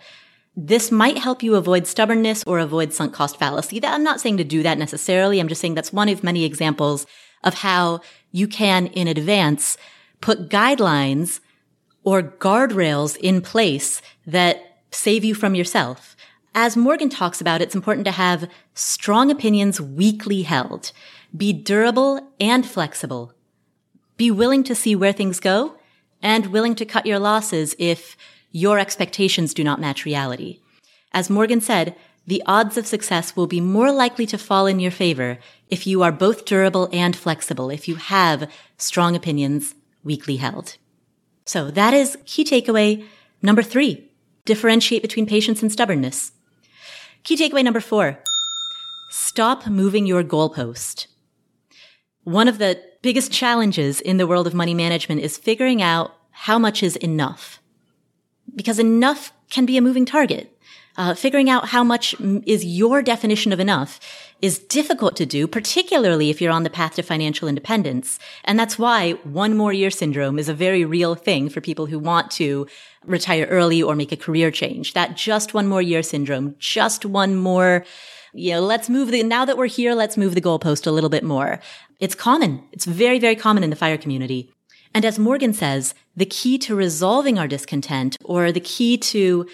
This 0.56 0.92
might 0.92 1.18
help 1.18 1.42
you 1.42 1.56
avoid 1.56 1.88
stubbornness 1.88 2.44
or 2.46 2.60
avoid 2.60 2.94
sunk 2.94 3.14
cost 3.14 3.40
fallacy. 3.40 3.80
That 3.80 3.94
I'm 3.94 4.04
not 4.04 4.22
saying 4.22 4.38
to 4.38 4.44
do 4.44 4.62
that 4.64 4.78
necessarily. 4.78 5.40
I'm 5.40 5.48
just 5.48 5.62
saying 5.62 5.76
that's 5.76 5.94
one 5.94 6.10
of 6.10 6.24
many 6.24 6.44
examples 6.44 7.08
of 7.44 7.56
how 7.56 8.02
you 8.32 8.48
can 8.48 8.88
in 8.88 9.08
advance 9.08 9.78
put 10.22 10.50
guidelines 10.50 11.40
or 12.04 12.22
guardrails 12.22 13.18
in 13.18 13.42
place 13.42 14.02
that 14.26 14.82
save 14.92 15.24
you 15.24 15.34
from 15.34 15.56
yourself. 15.56 16.16
As 16.56 16.78
Morgan 16.78 17.10
talks 17.10 17.42
about, 17.42 17.62
it's 17.62 17.76
important 17.76 18.06
to 18.06 18.12
have 18.12 18.50
strong 18.76 19.32
opinions 19.32 19.82
weakly 19.82 20.44
held, 20.44 20.92
be 21.36 21.52
durable 21.52 22.32
and 22.40 22.66
flexible, 22.66 23.34
be 24.18 24.30
willing 24.30 24.64
to 24.64 24.76
see 24.76 24.96
where 24.96 25.14
things 25.14 25.40
go 25.40 25.78
and 26.22 26.48
willing 26.48 26.76
to 26.76 26.86
cut 26.86 27.06
your 27.06 27.20
losses 27.20 27.76
if 27.80 28.16
your 28.52 28.78
expectations 28.78 29.54
do 29.54 29.64
not 29.64 29.82
match 29.82 30.06
reality. 30.06 30.60
As 31.12 31.30
Morgan 31.30 31.60
said, 31.60 31.96
the 32.26 32.44
odds 32.46 32.78
of 32.78 32.88
success 32.88 33.36
will 33.36 33.48
be 33.48 33.60
more 33.60 33.92
likely 33.92 34.26
to 34.28 34.38
fall 34.38 34.68
in 34.68 34.80
your 34.80 34.92
favor 34.92 35.40
if 35.70 35.86
you 35.86 36.04
are 36.04 36.12
both 36.12 36.46
durable 36.46 36.88
and 36.94 37.16
flexible, 37.16 37.70
if 37.70 37.88
you 37.88 37.96
have 37.96 38.50
strong 38.78 39.16
opinions 39.16 39.76
weakly 40.04 40.38
held. 40.38 40.78
So 41.46 41.72
that 41.72 41.94
is 41.94 42.18
key 42.26 42.44
takeaway 42.44 43.06
number 43.42 43.64
three. 43.64 44.10
Differentiate 44.46 45.02
between 45.02 45.26
patience 45.26 45.62
and 45.62 45.72
stubbornness. 45.72 46.32
Key 47.24 47.38
takeaway 47.38 47.64
number 47.64 47.80
four. 47.80 48.20
Stop 49.12 49.68
moving 49.68 50.06
your 50.06 50.24
goalpost. 50.24 51.08
One 52.24 52.48
of 52.48 52.58
the 52.58 52.82
biggest 53.02 53.32
challenges 53.32 54.02
in 54.02 54.18
the 54.18 54.28
world 54.28 54.48
of 54.48 54.54
money 54.54 54.74
management 54.74 55.22
is 55.22 55.38
figuring 55.38 55.82
out 55.82 56.16
how 56.32 56.58
much 56.58 56.82
is 56.82 56.96
enough. 56.98 57.60
Because 58.56 58.80
enough 58.80 59.34
can 59.50 59.66
be 59.66 59.78
a 59.78 59.82
moving 59.82 60.06
target. 60.06 60.50
Uh, 60.96 61.14
figuring 61.14 61.50
out 61.50 61.70
how 61.70 61.84
much 61.84 62.16
is 62.46 62.64
your 62.64 63.02
definition 63.02 63.52
of 63.52 63.60
enough 63.60 64.00
is 64.44 64.60
difficult 64.60 65.16
to 65.16 65.26
do, 65.26 65.48
particularly 65.48 66.30
if 66.30 66.42
you're 66.42 66.52
on 66.52 66.64
the 66.64 66.70
path 66.70 66.96
to 66.96 67.02
financial 67.02 67.48
independence. 67.48 68.20
And 68.44 68.60
that's 68.60 68.78
why 68.78 69.14
one 69.24 69.56
more 69.56 69.72
year 69.72 69.90
syndrome 69.90 70.38
is 70.38 70.50
a 70.50 70.54
very 70.54 70.84
real 70.84 71.16
thing 71.16 71.48
for 71.48 71.62
people 71.62 71.86
who 71.86 71.98
want 71.98 72.30
to 72.32 72.68
retire 73.06 73.46
early 73.46 73.82
or 73.82 73.96
make 73.96 74.12
a 74.12 74.18
career 74.18 74.52
change. 74.52 74.96
That 74.96 75.16
just 75.16 75.54
one 75.54 75.66
more 75.66 75.82
year 75.82 76.04
syndrome, 76.04 76.58
just 76.60 77.06
one 77.06 77.38
more, 77.38 77.86
you 78.34 78.52
know, 78.52 78.60
let's 78.60 78.90
move 78.90 79.12
the, 79.12 79.24
now 79.24 79.46
that 79.46 79.56
we're 79.56 79.68
here, 79.68 79.96
let's 79.96 80.18
move 80.18 80.36
the 80.36 80.42
goalpost 80.42 80.86
a 80.86 80.92
little 80.92 81.10
bit 81.10 81.24
more. 81.24 81.62
It's 82.02 82.14
common. 82.14 82.66
It's 82.74 82.84
very, 82.84 83.20
very 83.20 83.38
common 83.38 83.64
in 83.64 83.70
the 83.70 83.78
fire 83.78 83.98
community. 83.98 84.52
And 84.94 85.06
as 85.06 85.18
Morgan 85.18 85.54
says, 85.54 85.96
the 86.18 86.26
key 86.26 86.58
to 86.58 86.76
resolving 86.76 87.40
our 87.40 87.48
discontent 87.48 88.18
or 88.26 88.52
the 88.52 88.60
key 88.60 88.98
to 88.98 89.48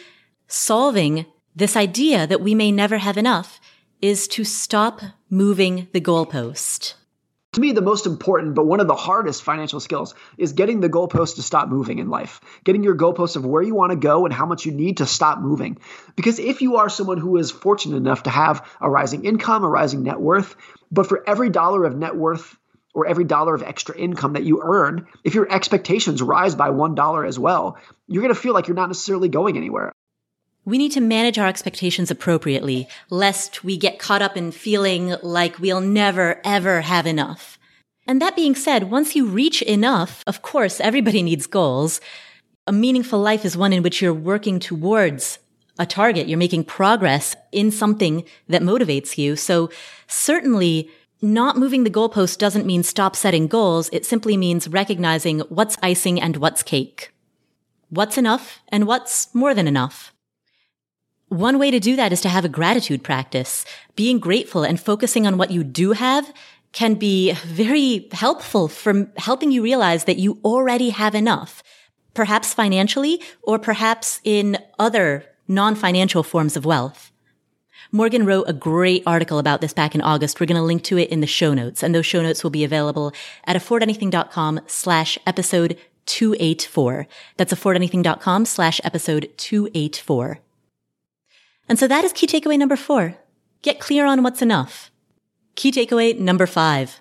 solving 0.47 1.27
this 1.55 1.75
idea 1.75 2.25
that 2.25 2.41
we 2.41 2.55
may 2.55 2.71
never 2.71 2.97
have 2.97 3.19
enough 3.19 3.59
is 4.01 4.27
to 4.29 4.43
stop 4.43 5.01
moving 5.29 5.87
the 5.91 6.01
goalpost. 6.01 6.93
To 7.53 7.61
me, 7.61 7.71
the 7.71 7.81
most 7.81 8.05
important, 8.05 8.53
but 8.53 8.67
one 8.67 8.79
of 8.79 8.87
the 8.87 8.95
hardest 8.95 9.43
financial 9.43 9.79
skills 9.79 10.13
is 10.37 10.53
getting 10.53 10.79
the 10.79 10.89
goalpost 10.89 11.35
to 11.35 11.41
stop 11.41 11.67
moving 11.67 11.97
in 11.97 12.09
life. 12.09 12.39
Getting 12.63 12.83
your 12.83 12.95
goalpost 12.95 13.35
of 13.35 13.45
where 13.45 13.63
you 13.63 13.73
want 13.73 13.91
to 13.91 13.97
go 13.97 14.25
and 14.25 14.33
how 14.33 14.45
much 14.45 14.65
you 14.65 14.71
need 14.71 14.97
to 14.97 15.07
stop 15.07 15.39
moving. 15.39 15.79
Because 16.15 16.37
if 16.37 16.61
you 16.61 16.77
are 16.77 16.89
someone 16.89 17.17
who 17.17 17.37
is 17.37 17.49
fortunate 17.49 17.97
enough 17.97 18.23
to 18.23 18.29
have 18.29 18.65
a 18.79 18.89
rising 18.89 19.25
income, 19.25 19.63
a 19.63 19.67
rising 19.67 20.03
net 20.03 20.19
worth, 20.19 20.55
but 20.91 21.07
for 21.07 21.23
every 21.27 21.49
dollar 21.49 21.85
of 21.85 21.95
net 21.95 22.15
worth 22.15 22.55
or 22.93 23.07
every 23.07 23.23
dollar 23.23 23.55
of 23.55 23.63
extra 23.63 23.97
income 23.97 24.33
that 24.33 24.43
you 24.43 24.61
earn, 24.63 25.07
if 25.23 25.33
your 25.33 25.51
expectations 25.51 26.21
rise 26.21 26.53
by 26.53 26.69
$1 26.69 27.27
as 27.27 27.39
well, 27.39 27.77
you're 28.07 28.21
going 28.21 28.33
to 28.33 28.39
feel 28.39 28.53
like 28.53 28.67
you're 28.67 28.75
not 28.75 28.89
necessarily 28.89 29.27
going 29.27 29.57
anywhere. 29.57 29.91
We 30.69 30.77
need 30.77 30.91
to 30.91 31.01
manage 31.01 31.39
our 31.39 31.47
expectations 31.47 32.11
appropriately, 32.11 32.87
lest 33.09 33.63
we 33.63 33.75
get 33.75 33.97
caught 33.97 34.21
up 34.21 34.37
in 34.37 34.51
feeling 34.51 35.15
like 35.23 35.57
we'll 35.57 35.81
never, 35.81 36.39
ever 36.43 36.81
have 36.81 37.07
enough. 37.07 37.57
And 38.05 38.21
that 38.21 38.35
being 38.35 38.53
said, 38.53 38.91
once 38.91 39.15
you 39.15 39.25
reach 39.25 39.63
enough, 39.63 40.23
of 40.27 40.43
course, 40.43 40.79
everybody 40.79 41.23
needs 41.29 41.47
goals. 41.47 41.99
A 42.67 42.71
meaningful 42.71 43.19
life 43.19 43.45
is 43.45 43.57
one 43.57 43.73
in 43.73 43.81
which 43.81 43.99
you're 43.99 44.13
working 44.13 44.59
towards 44.59 45.39
a 45.79 45.87
target. 45.87 46.27
You're 46.27 46.37
making 46.37 46.65
progress 46.65 47.35
in 47.51 47.71
something 47.71 48.23
that 48.47 48.61
motivates 48.61 49.17
you. 49.17 49.35
So 49.35 49.71
certainly 50.05 50.91
not 51.19 51.57
moving 51.57 51.83
the 51.83 51.89
goalpost 51.89 52.37
doesn't 52.37 52.67
mean 52.67 52.83
stop 52.83 53.15
setting 53.15 53.47
goals. 53.47 53.89
It 53.91 54.05
simply 54.05 54.37
means 54.37 54.67
recognizing 54.67 55.39
what's 55.49 55.77
icing 55.81 56.21
and 56.21 56.37
what's 56.37 56.61
cake. 56.61 57.11
What's 57.89 58.19
enough 58.19 58.59
and 58.67 58.85
what's 58.85 59.33
more 59.33 59.55
than 59.55 59.67
enough. 59.67 60.13
One 61.29 61.59
way 61.59 61.69
to 61.69 61.79
do 61.79 61.95
that 61.95 62.11
is 62.11 62.21
to 62.21 62.29
have 62.29 62.43
a 62.43 62.49
gratitude 62.49 63.03
practice. 63.03 63.63
Being 63.95 64.17
grateful 64.17 64.63
and 64.63 64.79
focusing 64.79 65.27
on 65.27 65.37
what 65.37 65.51
you 65.51 65.63
do 65.63 65.91
have 65.91 66.33
can 66.71 66.95
be 66.95 67.33
very 67.45 68.09
helpful 68.11 68.67
for 68.67 69.11
helping 69.17 69.51
you 69.51 69.61
realize 69.61 70.05
that 70.05 70.17
you 70.17 70.39
already 70.43 70.89
have 70.89 71.13
enough, 71.13 71.61
perhaps 72.15 72.53
financially 72.53 73.21
or 73.43 73.59
perhaps 73.59 74.19
in 74.23 74.57
other 74.79 75.23
non-financial 75.47 76.23
forms 76.23 76.57
of 76.57 76.65
wealth. 76.65 77.11
Morgan 77.91 78.25
wrote 78.25 78.45
a 78.47 78.53
great 78.53 79.03
article 79.05 79.37
about 79.37 79.61
this 79.61 79.73
back 79.73 79.93
in 79.93 80.01
August. 80.01 80.39
We're 80.39 80.47
going 80.47 80.57
to 80.57 80.63
link 80.63 80.83
to 80.85 80.97
it 80.97 81.09
in 81.09 81.21
the 81.21 81.27
show 81.27 81.53
notes 81.53 81.83
and 81.83 81.93
those 81.93 82.07
show 82.07 82.23
notes 82.23 82.43
will 82.43 82.51
be 82.51 82.63
available 82.63 83.13
at 83.45 83.55
affordanything.com 83.55 84.61
slash 84.65 85.19
episode 85.27 85.77
284. 86.07 87.07
That's 87.37 87.53
affordanything.com 87.53 88.45
slash 88.45 88.81
episode 88.83 89.31
284. 89.37 90.39
And 91.69 91.77
so 91.77 91.87
that 91.87 92.03
is 92.03 92.11
key 92.11 92.27
takeaway 92.27 92.57
number 92.57 92.75
four. 92.75 93.15
get 93.61 93.79
clear 93.79 94.05
on 94.05 94.23
what's 94.23 94.41
enough. 94.41 94.91
Key 95.55 95.71
takeaway 95.71 96.17
number 96.17 96.47
five. 96.47 96.99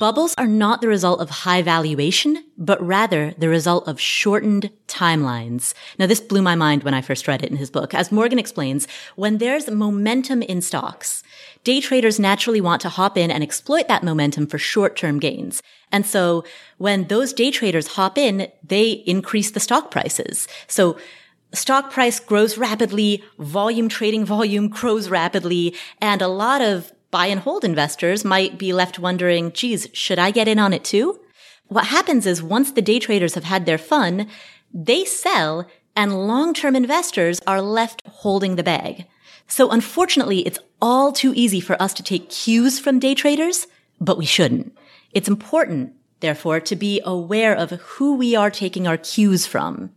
Bubbles 0.00 0.34
are 0.38 0.46
not 0.46 0.80
the 0.80 0.88
result 0.88 1.20
of 1.20 1.28
high 1.28 1.60
valuation, 1.60 2.42
but 2.56 2.82
rather 2.82 3.34
the 3.36 3.50
result 3.50 3.86
of 3.86 4.00
shortened 4.00 4.70
timelines. 4.88 5.74
Now, 5.98 6.06
this 6.06 6.22
blew 6.22 6.40
my 6.40 6.54
mind 6.54 6.84
when 6.84 6.94
I 6.94 7.02
first 7.02 7.28
read 7.28 7.44
it 7.44 7.50
in 7.50 7.58
his 7.58 7.70
book. 7.70 7.92
As 7.92 8.10
Morgan 8.10 8.38
explains, 8.38 8.88
when 9.14 9.36
there's 9.36 9.68
momentum 9.68 10.40
in 10.40 10.62
stocks, 10.62 11.22
day 11.64 11.82
traders 11.82 12.18
naturally 12.18 12.62
want 12.62 12.80
to 12.80 12.88
hop 12.88 13.18
in 13.18 13.30
and 13.30 13.42
exploit 13.42 13.86
that 13.88 14.02
momentum 14.02 14.46
for 14.46 14.56
short-term 14.56 15.18
gains. 15.18 15.62
And 15.92 16.06
so 16.06 16.44
when 16.78 17.08
those 17.08 17.34
day 17.34 17.50
traders 17.50 17.88
hop 17.88 18.16
in, 18.16 18.50
they 18.66 18.90
increase 18.90 19.50
the 19.50 19.60
stock 19.60 19.90
prices. 19.90 20.48
So 20.66 20.96
stock 21.54 21.90
price 21.90 22.20
grows 22.20 22.58
rapidly, 22.58 23.22
volume 23.38 23.88
trading 23.88 24.24
volume 24.24 24.68
grows 24.68 25.08
rapidly, 25.08 25.74
and 26.00 26.22
a 26.22 26.28
lot 26.28 26.60
of 26.60 26.92
buy 27.10 27.26
and 27.26 27.40
hold 27.40 27.64
investors 27.64 28.24
might 28.24 28.58
be 28.58 28.72
left 28.72 28.98
wondering, 28.98 29.52
geez, 29.52 29.88
should 29.92 30.18
I 30.18 30.30
get 30.30 30.48
in 30.48 30.58
on 30.58 30.72
it 30.72 30.84
too? 30.84 31.20
What 31.68 31.86
happens 31.86 32.26
is 32.26 32.42
once 32.42 32.72
the 32.72 32.82
day 32.82 32.98
traders 32.98 33.34
have 33.34 33.44
had 33.44 33.66
their 33.66 33.78
fun, 33.78 34.28
they 34.72 35.04
sell 35.04 35.68
and 35.96 36.26
long-term 36.26 36.74
investors 36.74 37.40
are 37.46 37.62
left 37.62 38.02
holding 38.06 38.56
the 38.56 38.62
bag. 38.62 39.06
So 39.46 39.70
unfortunately, 39.70 40.40
it's 40.40 40.58
all 40.82 41.12
too 41.12 41.32
easy 41.36 41.60
for 41.60 41.80
us 41.80 41.94
to 41.94 42.02
take 42.02 42.30
cues 42.30 42.78
from 42.80 42.98
day 42.98 43.14
traders, 43.14 43.66
but 44.00 44.18
we 44.18 44.26
shouldn't. 44.26 44.76
It's 45.12 45.28
important, 45.28 45.92
therefore, 46.20 46.60
to 46.60 46.74
be 46.74 47.00
aware 47.04 47.54
of 47.54 47.70
who 47.70 48.16
we 48.16 48.34
are 48.34 48.50
taking 48.50 48.86
our 48.86 48.96
cues 48.96 49.46
from. 49.46 49.90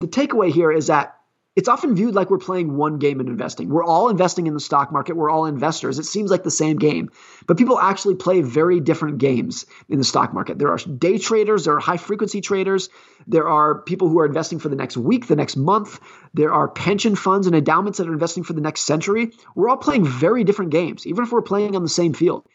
The 0.00 0.08
takeaway 0.08 0.52
here 0.52 0.70
is 0.70 0.88
that 0.88 1.16
it's 1.54 1.70
often 1.70 1.94
viewed 1.94 2.14
like 2.14 2.28
we're 2.28 2.36
playing 2.36 2.76
one 2.76 2.98
game 2.98 3.18
in 3.18 3.28
investing. 3.28 3.70
We're 3.70 3.82
all 3.82 4.10
investing 4.10 4.46
in 4.46 4.52
the 4.52 4.60
stock 4.60 4.92
market. 4.92 5.16
We're 5.16 5.30
all 5.30 5.46
investors. 5.46 5.98
It 5.98 6.04
seems 6.04 6.30
like 6.30 6.42
the 6.42 6.50
same 6.50 6.76
game, 6.76 7.10
but 7.46 7.56
people 7.56 7.78
actually 7.78 8.16
play 8.16 8.42
very 8.42 8.78
different 8.78 9.16
games 9.16 9.64
in 9.88 9.96
the 9.96 10.04
stock 10.04 10.34
market. 10.34 10.58
There 10.58 10.68
are 10.68 10.76
day 10.76 11.16
traders, 11.16 11.64
there 11.64 11.74
are 11.74 11.80
high 11.80 11.96
frequency 11.96 12.42
traders, 12.42 12.90
there 13.26 13.48
are 13.48 13.80
people 13.80 14.10
who 14.10 14.18
are 14.18 14.26
investing 14.26 14.58
for 14.58 14.68
the 14.68 14.76
next 14.76 14.98
week, 14.98 15.28
the 15.28 15.36
next 15.36 15.56
month. 15.56 15.98
There 16.34 16.52
are 16.52 16.68
pension 16.68 17.16
funds 17.16 17.46
and 17.46 17.56
endowments 17.56 17.96
that 17.96 18.06
are 18.06 18.12
investing 18.12 18.42
for 18.42 18.52
the 18.52 18.60
next 18.60 18.82
century. 18.82 19.32
We're 19.54 19.70
all 19.70 19.78
playing 19.78 20.04
very 20.04 20.44
different 20.44 20.72
games, 20.72 21.06
even 21.06 21.24
if 21.24 21.32
we're 21.32 21.40
playing 21.40 21.74
on 21.74 21.82
the 21.82 21.88
same 21.88 22.12
field. 22.12 22.46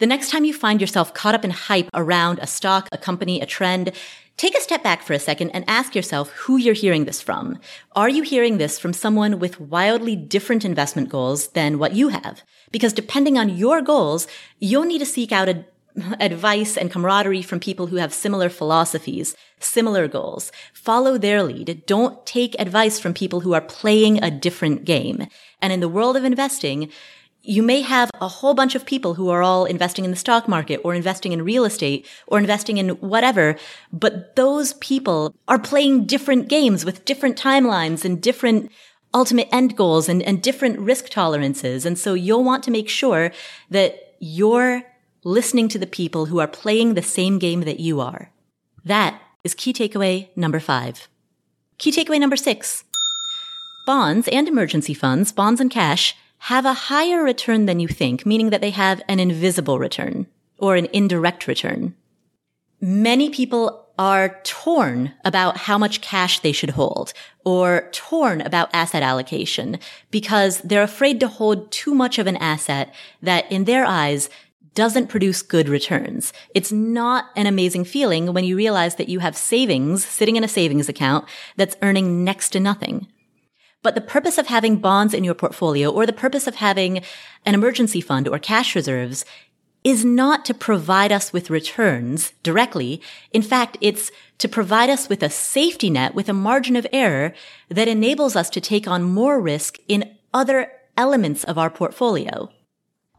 The 0.00 0.06
next 0.06 0.30
time 0.30 0.46
you 0.46 0.54
find 0.54 0.80
yourself 0.80 1.12
caught 1.12 1.34
up 1.34 1.44
in 1.44 1.50
hype 1.50 1.90
around 1.92 2.38
a 2.38 2.46
stock, 2.46 2.88
a 2.90 2.96
company, 2.96 3.42
a 3.42 3.46
trend, 3.46 3.92
Take 4.40 4.56
a 4.56 4.60
step 4.62 4.82
back 4.82 5.02
for 5.02 5.12
a 5.12 5.18
second 5.18 5.50
and 5.50 5.66
ask 5.68 5.94
yourself 5.94 6.30
who 6.30 6.56
you're 6.56 6.72
hearing 6.72 7.04
this 7.04 7.20
from. 7.20 7.58
Are 7.94 8.08
you 8.08 8.22
hearing 8.22 8.56
this 8.56 8.78
from 8.78 8.94
someone 8.94 9.38
with 9.38 9.60
wildly 9.60 10.16
different 10.16 10.64
investment 10.64 11.10
goals 11.10 11.48
than 11.48 11.78
what 11.78 11.92
you 11.92 12.08
have? 12.08 12.40
Because 12.72 12.94
depending 12.94 13.36
on 13.36 13.54
your 13.54 13.82
goals, 13.82 14.26
you'll 14.58 14.84
need 14.84 15.00
to 15.00 15.04
seek 15.04 15.30
out 15.30 15.50
a, 15.50 15.66
advice 16.20 16.78
and 16.78 16.90
camaraderie 16.90 17.42
from 17.42 17.60
people 17.60 17.88
who 17.88 17.96
have 17.96 18.14
similar 18.14 18.48
philosophies, 18.48 19.36
similar 19.58 20.08
goals. 20.08 20.52
Follow 20.72 21.18
their 21.18 21.42
lead. 21.42 21.82
Don't 21.84 22.24
take 22.24 22.58
advice 22.58 22.98
from 22.98 23.12
people 23.12 23.40
who 23.40 23.52
are 23.52 23.60
playing 23.60 24.24
a 24.24 24.30
different 24.30 24.86
game. 24.86 25.26
And 25.60 25.70
in 25.70 25.80
the 25.80 25.88
world 25.88 26.16
of 26.16 26.24
investing, 26.24 26.90
you 27.42 27.62
may 27.62 27.80
have 27.80 28.10
a 28.20 28.28
whole 28.28 28.54
bunch 28.54 28.74
of 28.74 28.84
people 28.84 29.14
who 29.14 29.30
are 29.30 29.42
all 29.42 29.64
investing 29.64 30.04
in 30.04 30.10
the 30.10 30.16
stock 30.16 30.46
market 30.46 30.80
or 30.84 30.94
investing 30.94 31.32
in 31.32 31.44
real 31.44 31.64
estate 31.64 32.06
or 32.26 32.38
investing 32.38 32.76
in 32.76 32.90
whatever, 33.00 33.56
but 33.92 34.36
those 34.36 34.74
people 34.74 35.34
are 35.48 35.58
playing 35.58 36.04
different 36.04 36.48
games 36.48 36.84
with 36.84 37.04
different 37.04 37.40
timelines 37.40 38.04
and 38.04 38.22
different 38.22 38.70
ultimate 39.14 39.48
end 39.50 39.76
goals 39.76 40.08
and, 40.08 40.22
and 40.22 40.42
different 40.42 40.78
risk 40.78 41.08
tolerances. 41.08 41.86
And 41.86 41.98
so 41.98 42.14
you'll 42.14 42.44
want 42.44 42.62
to 42.64 42.70
make 42.70 42.88
sure 42.88 43.32
that 43.70 44.14
you're 44.20 44.82
listening 45.24 45.68
to 45.68 45.78
the 45.78 45.86
people 45.86 46.26
who 46.26 46.40
are 46.40 46.46
playing 46.46 46.94
the 46.94 47.02
same 47.02 47.38
game 47.38 47.62
that 47.62 47.80
you 47.80 48.00
are. 48.00 48.30
That 48.84 49.20
is 49.44 49.54
key 49.54 49.72
takeaway 49.72 50.28
number 50.36 50.60
five. 50.60 51.08
Key 51.78 51.90
takeaway 51.90 52.20
number 52.20 52.36
six. 52.36 52.84
Bonds 53.86 54.28
and 54.28 54.46
emergency 54.46 54.94
funds, 54.94 55.32
bonds 55.32 55.60
and 55.60 55.70
cash 55.70 56.14
have 56.44 56.64
a 56.64 56.72
higher 56.72 57.22
return 57.22 57.66
than 57.66 57.80
you 57.80 57.88
think, 57.88 58.24
meaning 58.24 58.50
that 58.50 58.60
they 58.60 58.70
have 58.70 59.02
an 59.08 59.20
invisible 59.20 59.78
return 59.78 60.26
or 60.58 60.74
an 60.74 60.88
indirect 60.92 61.46
return. 61.46 61.94
Many 62.80 63.28
people 63.28 63.86
are 63.98 64.40
torn 64.42 65.12
about 65.22 65.58
how 65.58 65.76
much 65.76 66.00
cash 66.00 66.40
they 66.40 66.52
should 66.52 66.70
hold 66.70 67.12
or 67.44 67.90
torn 67.92 68.40
about 68.40 68.70
asset 68.72 69.02
allocation 69.02 69.78
because 70.10 70.62
they're 70.62 70.82
afraid 70.82 71.20
to 71.20 71.28
hold 71.28 71.70
too 71.70 71.94
much 71.94 72.18
of 72.18 72.26
an 72.26 72.38
asset 72.38 72.94
that 73.20 73.50
in 73.52 73.64
their 73.64 73.84
eyes 73.84 74.30
doesn't 74.74 75.08
produce 75.08 75.42
good 75.42 75.68
returns. 75.68 76.32
It's 76.54 76.72
not 76.72 77.26
an 77.36 77.46
amazing 77.46 77.84
feeling 77.84 78.32
when 78.32 78.44
you 78.44 78.56
realize 78.56 78.94
that 78.94 79.10
you 79.10 79.18
have 79.18 79.36
savings 79.36 80.06
sitting 80.06 80.36
in 80.36 80.44
a 80.44 80.48
savings 80.48 80.88
account 80.88 81.26
that's 81.56 81.76
earning 81.82 82.24
next 82.24 82.50
to 82.50 82.60
nothing. 82.60 83.06
But 83.82 83.94
the 83.94 84.00
purpose 84.00 84.36
of 84.36 84.46
having 84.46 84.76
bonds 84.76 85.14
in 85.14 85.24
your 85.24 85.34
portfolio 85.34 85.90
or 85.90 86.04
the 86.04 86.12
purpose 86.12 86.46
of 86.46 86.56
having 86.56 87.02
an 87.46 87.54
emergency 87.54 88.00
fund 88.00 88.28
or 88.28 88.38
cash 88.38 88.74
reserves 88.74 89.24
is 89.82 90.04
not 90.04 90.44
to 90.44 90.52
provide 90.52 91.10
us 91.10 91.32
with 91.32 91.48
returns 91.48 92.32
directly. 92.42 93.00
In 93.32 93.40
fact, 93.40 93.78
it's 93.80 94.10
to 94.38 94.48
provide 94.48 94.90
us 94.90 95.08
with 95.08 95.22
a 95.22 95.30
safety 95.30 95.88
net 95.88 96.14
with 96.14 96.28
a 96.28 96.34
margin 96.34 96.76
of 96.76 96.86
error 96.92 97.32
that 97.70 97.88
enables 97.88 98.36
us 98.36 98.50
to 98.50 98.60
take 98.60 98.86
on 98.86 99.02
more 99.02 99.40
risk 99.40 99.78
in 99.88 100.16
other 100.34 100.70
elements 100.98 101.44
of 101.44 101.56
our 101.56 101.70
portfolio. 101.70 102.50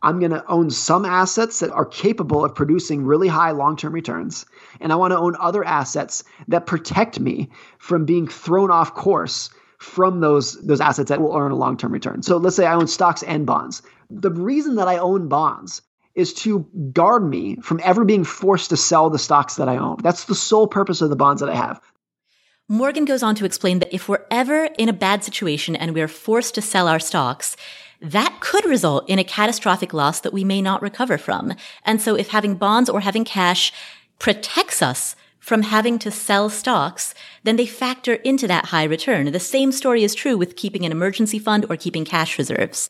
I'm 0.03 0.19
going 0.19 0.31
to 0.31 0.45
own 0.47 0.69
some 0.71 1.05
assets 1.05 1.59
that 1.59 1.71
are 1.71 1.85
capable 1.85 2.43
of 2.43 2.55
producing 2.55 3.05
really 3.05 3.27
high 3.27 3.51
long 3.51 3.75
term 3.75 3.93
returns. 3.93 4.45
And 4.79 4.91
I 4.91 4.95
want 4.95 5.11
to 5.11 5.17
own 5.17 5.35
other 5.39 5.63
assets 5.63 6.23
that 6.47 6.65
protect 6.65 7.19
me 7.19 7.49
from 7.77 8.05
being 8.05 8.27
thrown 8.27 8.71
off 8.71 8.93
course 8.93 9.49
from 9.81 10.19
those 10.19 10.61
those 10.61 10.79
assets 10.79 11.09
that 11.09 11.19
will 11.19 11.35
earn 11.35 11.51
a 11.51 11.55
long-term 11.55 11.91
return. 11.91 12.21
So 12.21 12.37
let's 12.37 12.55
say 12.55 12.67
I 12.67 12.75
own 12.75 12.87
stocks 12.87 13.23
and 13.23 13.47
bonds. 13.47 13.81
The 14.11 14.29
reason 14.29 14.75
that 14.75 14.87
I 14.87 14.97
own 14.97 15.27
bonds 15.27 15.81
is 16.13 16.33
to 16.33 16.59
guard 16.93 17.27
me 17.27 17.55
from 17.63 17.79
ever 17.83 18.05
being 18.05 18.23
forced 18.23 18.69
to 18.69 18.77
sell 18.77 19.09
the 19.09 19.17
stocks 19.17 19.55
that 19.55 19.67
I 19.67 19.77
own. 19.77 19.97
That's 20.03 20.25
the 20.25 20.35
sole 20.35 20.67
purpose 20.67 21.01
of 21.01 21.09
the 21.09 21.15
bonds 21.15 21.41
that 21.41 21.49
I 21.49 21.55
have. 21.55 21.81
Morgan 22.67 23.05
goes 23.05 23.23
on 23.23 23.33
to 23.35 23.45
explain 23.45 23.79
that 23.79 23.93
if 23.93 24.07
we're 24.07 24.25
ever 24.29 24.65
in 24.77 24.87
a 24.87 24.93
bad 24.93 25.23
situation 25.23 25.75
and 25.75 25.95
we're 25.95 26.07
forced 26.07 26.53
to 26.55 26.61
sell 26.61 26.87
our 26.87 26.99
stocks, 26.99 27.57
that 28.01 28.37
could 28.39 28.65
result 28.65 29.09
in 29.09 29.17
a 29.17 29.23
catastrophic 29.23 29.93
loss 29.93 30.19
that 30.19 30.33
we 30.33 30.43
may 30.43 30.61
not 30.61 30.81
recover 30.83 31.17
from. 31.17 31.53
And 31.85 31.99
so 31.99 32.15
if 32.15 32.29
having 32.29 32.55
bonds 32.55 32.87
or 32.89 32.99
having 32.99 33.25
cash 33.25 33.73
protects 34.19 34.83
us 34.83 35.15
from 35.41 35.63
having 35.63 35.99
to 35.99 36.11
sell 36.11 36.49
stocks, 36.49 37.13
then 37.43 37.57
they 37.57 37.65
factor 37.65 38.13
into 38.13 38.47
that 38.47 38.67
high 38.67 38.85
return. 38.85 39.29
The 39.31 39.39
same 39.39 39.71
story 39.71 40.03
is 40.03 40.15
true 40.15 40.37
with 40.37 40.55
keeping 40.55 40.85
an 40.85 40.91
emergency 40.91 41.39
fund 41.39 41.65
or 41.69 41.75
keeping 41.75 42.05
cash 42.05 42.37
reserves. 42.37 42.89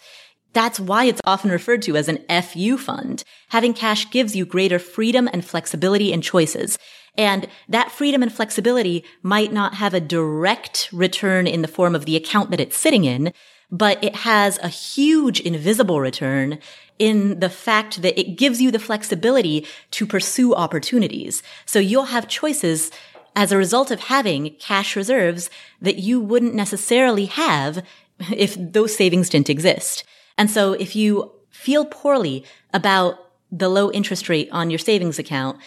That's 0.54 0.80
why 0.80 1.06
it's 1.06 1.22
often 1.24 1.49
referred 1.49 1.82
to 1.84 1.95
as 1.95 2.10
an 2.10 2.20
FU 2.30 2.78
fund. 2.78 3.24
Having 3.49 3.74
cash 3.76 4.12
gives 4.12 4.36
you 4.36 4.45
greater 4.45 4.80
freedom 4.80 5.30
and 5.32 5.45
flexibility 5.45 6.12
and 6.12 6.22
choices. 6.22 6.78
And 7.18 7.47
that 7.70 7.91
freedom 7.91 8.22
and 8.22 8.32
flexibility 8.32 9.06
might 9.24 9.54
not 9.54 9.76
have 9.76 9.93
a 9.93 10.02
direct 10.02 10.89
return 10.91 11.47
in 11.47 11.62
the 11.62 11.68
form 11.70 11.95
of 11.95 12.06
the 12.06 12.18
account 12.18 12.52
that 12.52 12.60
it's 12.60 12.78
sitting 12.78 13.06
in, 13.06 13.34
but 13.72 14.03
it 14.03 14.15
has 14.17 14.57
a 14.59 14.67
huge 14.67 15.39
invisible 15.39 16.01
return 16.01 16.59
in 16.99 17.39
the 17.39 17.49
fact 17.49 18.01
that 18.01 18.19
it 18.19 18.36
gives 18.36 18.61
you 18.61 18.69
the 18.69 18.80
flexibility 18.80 19.65
to 19.91 20.05
pursue 20.05 20.53
opportunities. 20.53 21.41
So 21.65 21.80
you'll 21.80 22.05
have 22.05 22.28
choices 22.28 22.91
as 23.36 23.51
a 23.51 23.57
result 23.57 23.91
of 23.91 24.01
having 24.01 24.55
cash 24.59 24.95
reserves 24.95 25.49
that 25.82 25.97
you 25.97 26.19
wouldn't 26.19 26.53
necessarily 26.53 27.26
have 27.26 27.84
if 28.32 28.55
those 28.59 28.95
savings 28.95 29.30
didn't 29.30 29.49
exist. 29.49 30.03
And 30.38 30.51
so 30.51 30.74
if 30.74 30.95
you 30.95 31.32
feel 31.49 31.86
poorly 31.86 32.43
about 32.74 33.17
the 33.51 33.69
low 33.69 33.91
interest 33.91 34.30
rate 34.30 34.49
on 34.51 34.69
your 34.69 34.80
savings 34.80 35.17
account, 35.17 35.59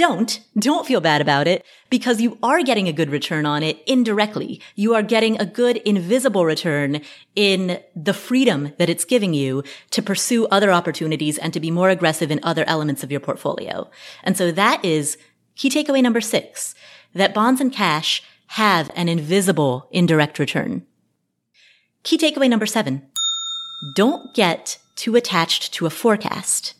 don't, 0.00 0.40
don't 0.58 0.86
feel 0.86 1.02
bad 1.02 1.20
about 1.20 1.46
it 1.46 1.62
because 1.90 2.22
you 2.22 2.38
are 2.42 2.62
getting 2.62 2.88
a 2.88 2.92
good 2.92 3.10
return 3.10 3.44
on 3.44 3.62
it 3.62 3.82
indirectly. 3.86 4.58
You 4.74 4.94
are 4.94 5.02
getting 5.02 5.38
a 5.38 5.44
good 5.44 5.76
invisible 5.76 6.46
return 6.46 7.02
in 7.36 7.82
the 7.94 8.14
freedom 8.14 8.72
that 8.78 8.88
it's 8.88 9.04
giving 9.04 9.34
you 9.34 9.62
to 9.90 10.00
pursue 10.00 10.46
other 10.46 10.72
opportunities 10.72 11.36
and 11.36 11.52
to 11.52 11.60
be 11.60 11.70
more 11.70 11.90
aggressive 11.90 12.30
in 12.30 12.40
other 12.42 12.64
elements 12.66 13.04
of 13.04 13.10
your 13.10 13.20
portfolio. 13.20 13.90
And 14.24 14.38
so 14.38 14.50
that 14.50 14.82
is 14.82 15.18
key 15.54 15.68
takeaway 15.68 16.02
number 16.02 16.22
six, 16.22 16.74
that 17.14 17.34
bonds 17.34 17.60
and 17.60 17.70
cash 17.70 18.22
have 18.46 18.90
an 18.96 19.10
invisible 19.10 19.86
indirect 19.90 20.38
return. 20.38 20.86
Key 22.04 22.16
takeaway 22.16 22.48
number 22.48 22.64
seven, 22.64 23.06
don't 23.94 24.34
get 24.34 24.78
too 24.96 25.14
attached 25.14 25.74
to 25.74 25.84
a 25.84 25.90
forecast. 25.90 26.74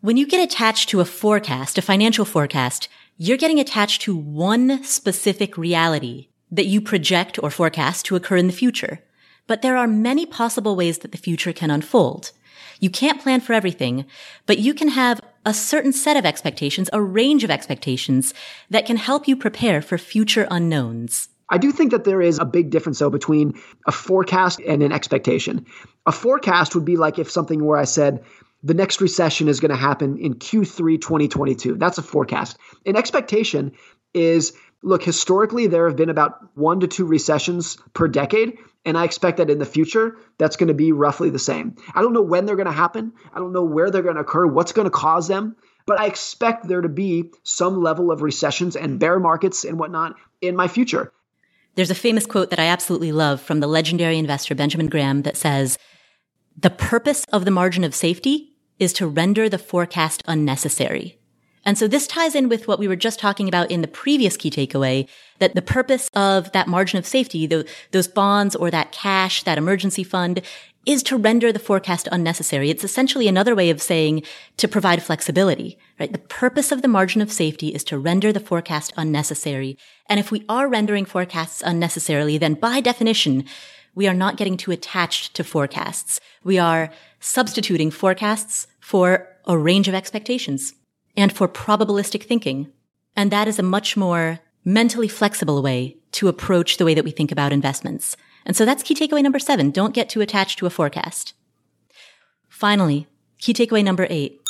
When 0.00 0.16
you 0.16 0.28
get 0.28 0.40
attached 0.40 0.90
to 0.90 1.00
a 1.00 1.04
forecast, 1.04 1.76
a 1.76 1.82
financial 1.82 2.24
forecast, 2.24 2.88
you're 3.16 3.36
getting 3.36 3.58
attached 3.58 4.02
to 4.02 4.14
one 4.14 4.84
specific 4.84 5.58
reality 5.58 6.28
that 6.52 6.66
you 6.66 6.80
project 6.80 7.36
or 7.42 7.50
forecast 7.50 8.04
to 8.06 8.14
occur 8.14 8.36
in 8.36 8.46
the 8.46 8.52
future. 8.52 9.00
but 9.48 9.62
there 9.62 9.76
are 9.76 9.88
many 9.88 10.26
possible 10.26 10.76
ways 10.76 10.98
that 10.98 11.10
the 11.10 11.18
future 11.18 11.52
can 11.52 11.70
unfold. 11.72 12.30
You 12.78 12.90
can't 12.90 13.20
plan 13.20 13.40
for 13.40 13.54
everything, 13.54 14.04
but 14.46 14.58
you 14.58 14.74
can 14.74 14.88
have 14.88 15.20
a 15.44 15.52
certain 15.54 15.92
set 15.92 16.16
of 16.16 16.26
expectations, 16.26 16.88
a 16.92 17.02
range 17.02 17.42
of 17.42 17.50
expectations 17.50 18.34
that 18.70 18.86
can 18.86 18.96
help 18.96 19.26
you 19.26 19.36
prepare 19.36 19.82
for 19.82 19.98
future 19.98 20.46
unknowns. 20.50 21.30
I 21.50 21.56
do 21.56 21.72
think 21.72 21.92
that 21.92 22.04
there 22.04 22.20
is 22.20 22.38
a 22.38 22.44
big 22.44 22.68
difference 22.70 22.98
though 22.98 23.10
between 23.10 23.54
a 23.86 23.92
forecast 23.92 24.60
and 24.60 24.82
an 24.82 24.92
expectation. 24.92 25.64
A 26.04 26.12
forecast 26.12 26.74
would 26.74 26.84
be 26.84 26.98
like 26.98 27.18
if 27.18 27.30
something 27.30 27.64
where 27.64 27.78
I 27.78 27.84
said 27.84 28.22
the 28.68 28.74
next 28.74 29.00
recession 29.00 29.48
is 29.48 29.60
going 29.60 29.70
to 29.70 29.76
happen 29.76 30.18
in 30.18 30.34
Q3 30.34 31.00
2022. 31.00 31.76
That's 31.76 31.96
a 31.96 32.02
forecast. 32.02 32.58
An 32.84 32.96
expectation 32.96 33.72
is 34.12 34.52
look, 34.82 35.02
historically, 35.02 35.66
there 35.66 35.88
have 35.88 35.96
been 35.96 36.10
about 36.10 36.54
one 36.54 36.80
to 36.80 36.86
two 36.86 37.06
recessions 37.06 37.78
per 37.94 38.08
decade. 38.08 38.58
And 38.84 38.96
I 38.96 39.04
expect 39.04 39.38
that 39.38 39.50
in 39.50 39.58
the 39.58 39.66
future, 39.66 40.18
that's 40.36 40.56
going 40.56 40.68
to 40.68 40.74
be 40.74 40.92
roughly 40.92 41.30
the 41.30 41.38
same. 41.38 41.76
I 41.94 42.02
don't 42.02 42.12
know 42.12 42.22
when 42.22 42.44
they're 42.44 42.56
going 42.56 42.66
to 42.66 42.72
happen. 42.72 43.14
I 43.32 43.38
don't 43.38 43.52
know 43.52 43.64
where 43.64 43.90
they're 43.90 44.02
going 44.02 44.16
to 44.16 44.20
occur, 44.20 44.46
what's 44.46 44.72
going 44.72 44.84
to 44.86 44.90
cause 44.90 45.28
them. 45.28 45.56
But 45.86 45.98
I 45.98 46.06
expect 46.06 46.68
there 46.68 46.82
to 46.82 46.88
be 46.90 47.30
some 47.44 47.82
level 47.82 48.12
of 48.12 48.20
recessions 48.20 48.76
and 48.76 49.00
bear 49.00 49.18
markets 49.18 49.64
and 49.64 49.78
whatnot 49.78 50.16
in 50.42 50.54
my 50.54 50.68
future. 50.68 51.10
There's 51.74 51.90
a 51.90 51.94
famous 51.94 52.26
quote 52.26 52.50
that 52.50 52.58
I 52.58 52.66
absolutely 52.66 53.12
love 53.12 53.40
from 53.40 53.60
the 53.60 53.66
legendary 53.66 54.18
investor 54.18 54.54
Benjamin 54.54 54.88
Graham 54.88 55.22
that 55.22 55.38
says, 55.38 55.78
The 56.58 56.70
purpose 56.70 57.24
of 57.32 57.46
the 57.46 57.50
margin 57.50 57.82
of 57.82 57.94
safety 57.94 58.47
is 58.78 58.92
to 58.94 59.06
render 59.06 59.48
the 59.48 59.58
forecast 59.58 60.22
unnecessary. 60.26 61.18
And 61.64 61.76
so 61.76 61.86
this 61.86 62.06
ties 62.06 62.34
in 62.34 62.48
with 62.48 62.66
what 62.66 62.78
we 62.78 62.88
were 62.88 62.96
just 62.96 63.18
talking 63.18 63.46
about 63.46 63.70
in 63.70 63.82
the 63.82 63.88
previous 63.88 64.36
key 64.36 64.50
takeaway, 64.50 65.06
that 65.38 65.54
the 65.54 65.60
purpose 65.60 66.08
of 66.14 66.50
that 66.52 66.68
margin 66.68 66.98
of 66.98 67.06
safety, 67.06 67.46
the, 67.46 67.68
those 67.90 68.08
bonds 68.08 68.56
or 68.56 68.70
that 68.70 68.92
cash, 68.92 69.42
that 69.42 69.58
emergency 69.58 70.02
fund, 70.02 70.40
is 70.86 71.02
to 71.02 71.18
render 71.18 71.52
the 71.52 71.58
forecast 71.58 72.08
unnecessary. 72.10 72.70
It's 72.70 72.84
essentially 72.84 73.28
another 73.28 73.54
way 73.54 73.68
of 73.68 73.82
saying 73.82 74.22
to 74.56 74.66
provide 74.66 75.02
flexibility, 75.02 75.78
right? 76.00 76.10
The 76.10 76.18
purpose 76.18 76.72
of 76.72 76.80
the 76.80 76.88
margin 76.88 77.20
of 77.20 77.30
safety 77.30 77.68
is 77.68 77.84
to 77.84 77.98
render 77.98 78.32
the 78.32 78.40
forecast 78.40 78.94
unnecessary. 78.96 79.76
And 80.06 80.18
if 80.18 80.30
we 80.30 80.46
are 80.48 80.68
rendering 80.68 81.04
forecasts 81.04 81.62
unnecessarily, 81.62 82.38
then 82.38 82.54
by 82.54 82.80
definition, 82.80 83.44
we 83.94 84.08
are 84.08 84.14
not 84.14 84.36
getting 84.36 84.56
too 84.56 84.70
attached 84.70 85.34
to 85.34 85.44
forecasts. 85.44 86.20
We 86.42 86.58
are 86.58 86.90
substituting 87.20 87.90
forecasts 87.90 88.66
for 88.80 89.28
a 89.46 89.56
range 89.56 89.88
of 89.88 89.94
expectations 89.94 90.74
and 91.16 91.32
for 91.32 91.48
probabilistic 91.48 92.22
thinking. 92.22 92.72
And 93.16 93.30
that 93.30 93.48
is 93.48 93.58
a 93.58 93.62
much 93.62 93.96
more 93.96 94.40
mentally 94.64 95.08
flexible 95.08 95.62
way 95.62 95.96
to 96.12 96.28
approach 96.28 96.76
the 96.76 96.84
way 96.84 96.94
that 96.94 97.04
we 97.04 97.10
think 97.10 97.32
about 97.32 97.52
investments. 97.52 98.16
And 98.44 98.56
so 98.56 98.64
that's 98.64 98.82
key 98.82 98.94
takeaway 98.94 99.22
number 99.22 99.38
seven. 99.38 99.70
Don't 99.70 99.94
get 99.94 100.08
too 100.08 100.20
attached 100.20 100.58
to 100.58 100.66
a 100.66 100.70
forecast. 100.70 101.34
Finally, 102.48 103.06
key 103.38 103.52
takeaway 103.52 103.84
number 103.84 104.06
eight. 104.10 104.40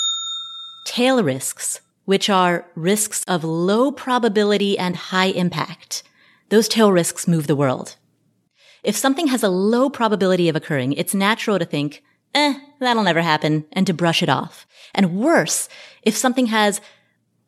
Tail 0.85 1.23
risks, 1.23 1.81
which 2.05 2.31
are 2.31 2.67
risks 2.75 3.25
of 3.25 3.45
low 3.45 3.93
probability 3.93 4.79
and 4.79 4.97
high 4.97 5.27
impact. 5.27 6.03
Those 6.49 6.69
tail 6.69 6.93
risks 6.93 7.29
move 7.29 7.47
the 7.47 7.57
world. 7.57 7.97
If 8.83 8.97
something 8.97 9.27
has 9.27 9.43
a 9.43 9.51
low 9.51 9.91
probability 9.91 10.49
of 10.49 10.57
occurring, 10.57 10.95
it's 10.95 11.15
natural 11.15 11.59
to 11.59 11.65
think, 11.65 12.03
eh, 12.35 12.55
that'll 12.81 13.03
never 13.03 13.23
happen, 13.23 13.65
and 13.73 13.87
to 13.87 13.95
brush 13.95 14.23
it 14.23 14.29
off. 14.29 14.67
And 14.95 15.17
worse, 15.19 15.69
if 16.03 16.17
something 16.17 16.47
has 16.47 16.81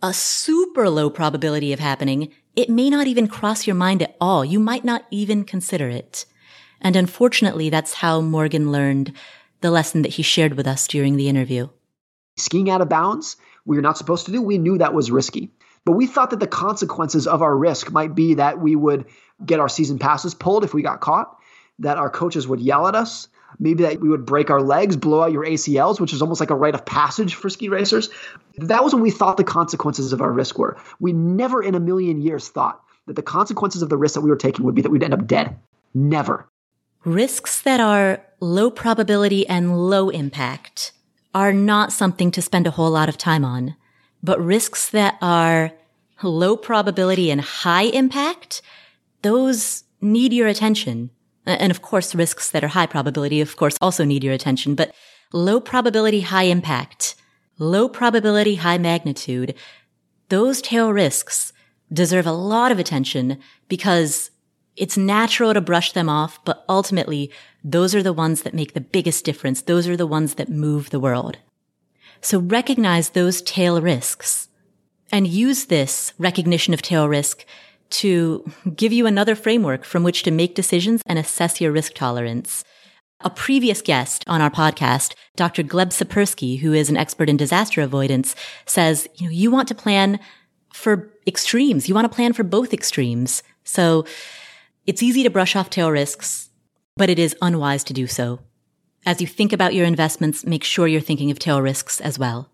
a 0.03 0.13
super 0.13 0.89
low 0.89 1.11
probability 1.11 1.73
of 1.73 1.79
happening, 1.79 2.33
it 2.57 2.71
may 2.71 2.91
not 2.91 3.07
even 3.07 3.29
cross 3.29 3.67
your 3.67 3.77
mind 3.77 4.03
at 4.03 4.17
all. 4.21 4.45
You 4.45 4.59
might 4.59 4.85
not 4.85 5.05
even 5.11 5.45
consider 5.45 5.89
it. 5.89 6.25
And 6.81 6.97
unfortunately, 6.97 7.71
that's 7.71 7.95
how 7.95 8.21
Morgan 8.21 8.73
learned 8.73 9.13
the 9.61 9.71
lesson 9.71 10.03
that 10.03 10.13
he 10.13 10.23
shared 10.23 10.55
with 10.55 10.67
us 10.67 10.87
during 10.87 11.17
the 11.17 11.29
interview. 11.29 11.69
Skiing 12.37 12.71
out 12.71 12.81
of 12.81 12.89
bounds, 12.89 13.37
we 13.67 13.77
were 13.77 13.83
not 13.83 13.99
supposed 13.99 14.27
to 14.27 14.33
do. 14.33 14.41
We 14.41 14.59
knew 14.59 14.79
that 14.79 14.95
was 14.95 15.11
risky. 15.11 15.51
But 15.85 15.93
we 15.93 16.07
thought 16.07 16.31
that 16.31 16.41
the 16.41 16.47
consequences 16.47 17.27
of 17.27 17.43
our 17.43 17.57
risk 17.57 17.91
might 17.93 18.15
be 18.15 18.35
that 18.35 18.61
we 18.61 18.77
would 18.77 19.07
get 19.45 19.61
our 19.61 19.69
season 19.69 19.99
passes 19.99 20.35
pulled 20.35 20.65
if 20.65 20.75
we 20.75 20.83
got 20.83 21.01
caught, 21.01 21.37
that 21.79 21.97
our 21.97 22.11
coaches 22.11 22.47
would 22.47 22.61
yell 22.61 22.87
at 22.87 22.95
us, 22.95 23.29
maybe 23.59 23.83
that 23.83 24.01
we 24.01 24.09
would 24.09 24.25
break 24.25 24.51
our 24.51 24.63
legs, 24.63 24.97
blow 24.97 25.23
out 25.23 25.33
your 25.33 25.45
ACLs, 25.45 26.01
which 26.01 26.13
is 26.13 26.23
almost 26.23 26.41
like 26.41 26.51
a 26.51 26.55
rite 26.55 26.75
of 26.75 26.85
passage 26.85 27.35
for 27.35 27.51
ski 27.51 27.69
racers. 27.69 28.09
That 28.59 28.85
was 28.85 28.95
when 28.95 29.03
we 29.03 29.11
thought 29.11 29.37
the 29.37 29.45
consequences 29.45 30.13
of 30.13 30.21
our 30.21 30.33
risk 30.33 30.59
were. 30.59 30.77
We 31.01 31.13
never 31.13 31.63
in 31.63 31.75
a 31.75 31.81
million 31.81 32.21
years 32.21 32.49
thought 32.49 32.81
that 33.07 33.17
the 33.17 33.23
consequences 33.23 33.83
of 33.83 33.89
the 33.89 33.97
risk 33.97 34.15
that 34.15 34.21
we 34.21 34.31
were 34.31 34.37
taking 34.37 34.65
would 34.65 34.75
be 34.75 34.83
that 34.83 34.91
we'd 34.91 35.03
end 35.03 35.15
up 35.15 35.27
dead. 35.27 35.57
Never. 35.95 36.49
Risks 37.05 37.63
that 37.63 37.81
are 37.81 38.25
low 38.41 38.71
probability 38.71 39.47
and 39.49 39.89
low 39.89 40.11
impact 40.11 40.93
are 41.35 41.53
not 41.53 41.93
something 41.93 42.31
to 42.33 42.43
spend 42.43 42.67
a 42.67 42.73
whole 42.73 42.91
lot 42.91 43.09
of 43.09 43.17
time 43.17 43.45
on, 43.45 43.75
but 44.23 44.41
risks 44.41 44.91
that 44.91 45.17
are 45.23 45.73
low 46.23 46.57
probability 46.57 47.31
and 47.31 47.41
high 47.41 47.85
impact, 47.85 48.63
those 49.23 49.85
need 50.01 50.33
your 50.33 50.49
attention. 50.49 51.11
And 51.59 51.71
of 51.71 51.83
course, 51.83 52.15
risks 52.15 52.51
that 52.51 52.65
are 52.65 52.69
high 52.69 52.87
probability, 52.87 53.41
of 53.41 53.57
course, 53.57 53.77
also 53.81 54.05
need 54.05 54.25
your 54.25 54.35
attention, 54.35 54.75
but 54.75 54.95
low 55.33 55.61
probability, 55.61 56.21
high 56.21 56.45
impact, 56.45 57.15
low 57.59 57.89
probability, 57.89 58.57
high 58.57 58.79
magnitude, 58.79 59.55
those 60.29 60.63
tail 60.63 60.93
risks 60.93 61.53
deserve 61.93 62.27
a 62.27 62.33
lot 62.33 62.73
of 62.73 62.79
attention 62.79 63.39
because 63.69 64.31
it's 64.77 64.97
natural 64.97 65.53
to 65.53 65.61
brush 65.61 65.93
them 65.93 66.09
off, 66.09 66.43
but 66.45 66.65
ultimately, 66.69 67.31
those 67.63 67.95
are 67.95 68.03
the 68.03 68.13
ones 68.13 68.43
that 68.43 68.55
make 68.55 68.73
the 68.73 68.81
biggest 68.81 69.25
difference. 69.25 69.63
Those 69.63 69.89
are 69.89 69.97
the 69.97 70.07
ones 70.07 70.35
that 70.35 70.49
move 70.49 70.91
the 70.91 71.01
world. 71.01 71.39
So 72.21 72.39
recognize 72.39 73.11
those 73.11 73.43
tail 73.43 73.81
risks 73.83 74.49
and 75.13 75.27
use 75.27 75.67
this 75.67 76.13
recognition 76.19 76.73
of 76.73 76.83
tail 76.83 77.09
risk 77.09 77.45
to 77.91 78.45
give 78.77 78.93
you 78.93 79.07
another 79.07 79.35
framework 79.35 79.85
from 79.85 80.03
which 80.03 80.23
to 80.23 80.31
make 80.31 80.55
decisions 80.55 81.03
and 81.07 81.19
assess 81.19 81.61
your 81.61 81.73
risk 81.73 81.95
tolerance. 81.95 82.65
A 83.23 83.31
previous 83.31 83.83
guest 83.83 84.25
on 84.27 84.41
our 84.41 84.51
podcast, 84.51 85.15
Dr. 85.37 85.63
Gleb 85.63 85.89
Tsipursky, 85.89 86.61
who 86.61 86.73
is 86.73 86.89
an 86.89 86.97
expert 86.97 87.29
in 87.29 87.37
disaster 87.37 87.83
avoidance, 87.83 88.35
says, 88.65 89.07
you 89.17 89.27
know, 89.27 89.33
you 89.33 89.51
want 89.51 89.69
to 89.69 89.75
plan 89.75 90.19
for 90.73 91.13
extremes. 91.27 91.89
You 91.89 91.95
want 91.95 92.11
to 92.11 92.15
plan 92.15 92.33
for 92.33 92.45
both 92.45 92.73
extremes. 92.73 93.43
So 93.65 94.07
it's 94.87 95.03
easy 95.03 95.23
to 95.23 95.31
brush 95.31 95.55
off 95.55 95.71
tail 95.71 95.91
risks, 95.91 96.49
but 96.97 97.11
it 97.11 97.19
is 97.19 97.37
unwise 97.43 97.85
to 97.85 97.93
do 97.93 98.07
so. 98.07 98.41
As 99.05 99.21
you 99.21 99.27
think 99.27 99.53
about 99.53 99.75
your 99.75 99.87
investments, 99.87 100.47
make 100.47 100.65
sure 100.65 100.87
you're 100.87 101.01
thinking 101.01 101.31
of 101.31 101.39
tail 101.39 101.61
risks 101.61 102.01
as 102.01 102.19
well. 102.19 102.51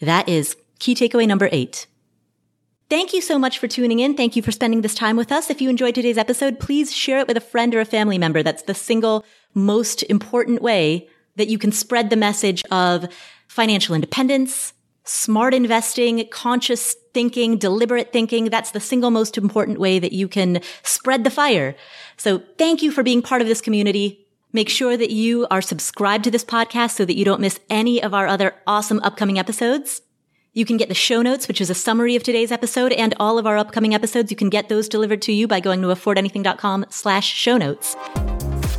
That 0.00 0.28
is 0.28 0.56
key 0.78 0.94
takeaway 0.94 1.26
number 1.26 1.48
eight. 1.52 1.86
Thank 2.90 3.14
you 3.14 3.20
so 3.20 3.38
much 3.38 3.60
for 3.60 3.68
tuning 3.68 4.00
in. 4.00 4.16
Thank 4.16 4.34
you 4.34 4.42
for 4.42 4.50
spending 4.50 4.82
this 4.82 4.96
time 4.96 5.16
with 5.16 5.30
us. 5.30 5.48
If 5.48 5.60
you 5.62 5.70
enjoyed 5.70 5.94
today's 5.94 6.18
episode, 6.18 6.58
please 6.58 6.92
share 6.92 7.20
it 7.20 7.28
with 7.28 7.36
a 7.36 7.40
friend 7.40 7.72
or 7.72 7.78
a 7.78 7.84
family 7.84 8.18
member. 8.18 8.42
That's 8.42 8.64
the 8.64 8.74
single 8.74 9.24
most 9.54 10.02
important 10.02 10.60
way 10.60 11.08
that 11.36 11.46
you 11.46 11.56
can 11.56 11.70
spread 11.70 12.10
the 12.10 12.16
message 12.16 12.64
of 12.72 13.06
financial 13.46 13.94
independence, 13.94 14.72
smart 15.04 15.54
investing, 15.54 16.26
conscious 16.32 16.96
thinking, 17.14 17.58
deliberate 17.58 18.12
thinking. 18.12 18.46
That's 18.46 18.72
the 18.72 18.80
single 18.80 19.12
most 19.12 19.38
important 19.38 19.78
way 19.78 20.00
that 20.00 20.12
you 20.12 20.26
can 20.26 20.60
spread 20.82 21.22
the 21.22 21.30
fire. 21.30 21.76
So 22.16 22.42
thank 22.58 22.82
you 22.82 22.90
for 22.90 23.04
being 23.04 23.22
part 23.22 23.40
of 23.40 23.46
this 23.46 23.60
community. 23.60 24.26
Make 24.52 24.68
sure 24.68 24.96
that 24.96 25.12
you 25.12 25.46
are 25.48 25.62
subscribed 25.62 26.24
to 26.24 26.30
this 26.32 26.44
podcast 26.44 26.96
so 26.96 27.04
that 27.04 27.16
you 27.16 27.24
don't 27.24 27.40
miss 27.40 27.60
any 27.70 28.02
of 28.02 28.14
our 28.14 28.26
other 28.26 28.56
awesome 28.66 28.98
upcoming 29.04 29.38
episodes. 29.38 30.02
You 30.52 30.64
can 30.64 30.76
get 30.76 30.88
the 30.88 30.94
show 30.94 31.22
notes, 31.22 31.46
which 31.46 31.60
is 31.60 31.70
a 31.70 31.74
summary 31.74 32.16
of 32.16 32.24
today's 32.24 32.50
episode 32.50 32.92
and 32.92 33.14
all 33.20 33.38
of 33.38 33.46
our 33.46 33.56
upcoming 33.56 33.94
episodes. 33.94 34.32
You 34.32 34.36
can 34.36 34.48
get 34.48 34.68
those 34.68 34.88
delivered 34.88 35.22
to 35.22 35.32
you 35.32 35.46
by 35.46 35.60
going 35.60 35.80
to 35.82 35.88
affordanything.com 35.88 36.86
slash 36.88 37.32
show 37.32 37.56
notes. 37.56 37.94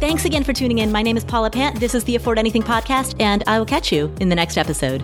Thanks 0.02 0.26
again 0.26 0.44
for 0.44 0.52
tuning 0.52 0.80
in. 0.80 0.92
My 0.92 1.02
name 1.02 1.16
is 1.16 1.24
Paula 1.24 1.50
Pant. 1.50 1.80
This 1.80 1.96
is 1.96 2.04
the 2.04 2.16
Afford 2.16 2.40
Anything 2.40 2.64
podcast, 2.64 3.16
and 3.22 3.44
I 3.48 3.58
will 3.58 3.66
catch 3.66 3.92
you 3.92 4.14
in 4.20 4.28
the 4.28 4.36
next 4.36 4.58
episode. 4.58 5.02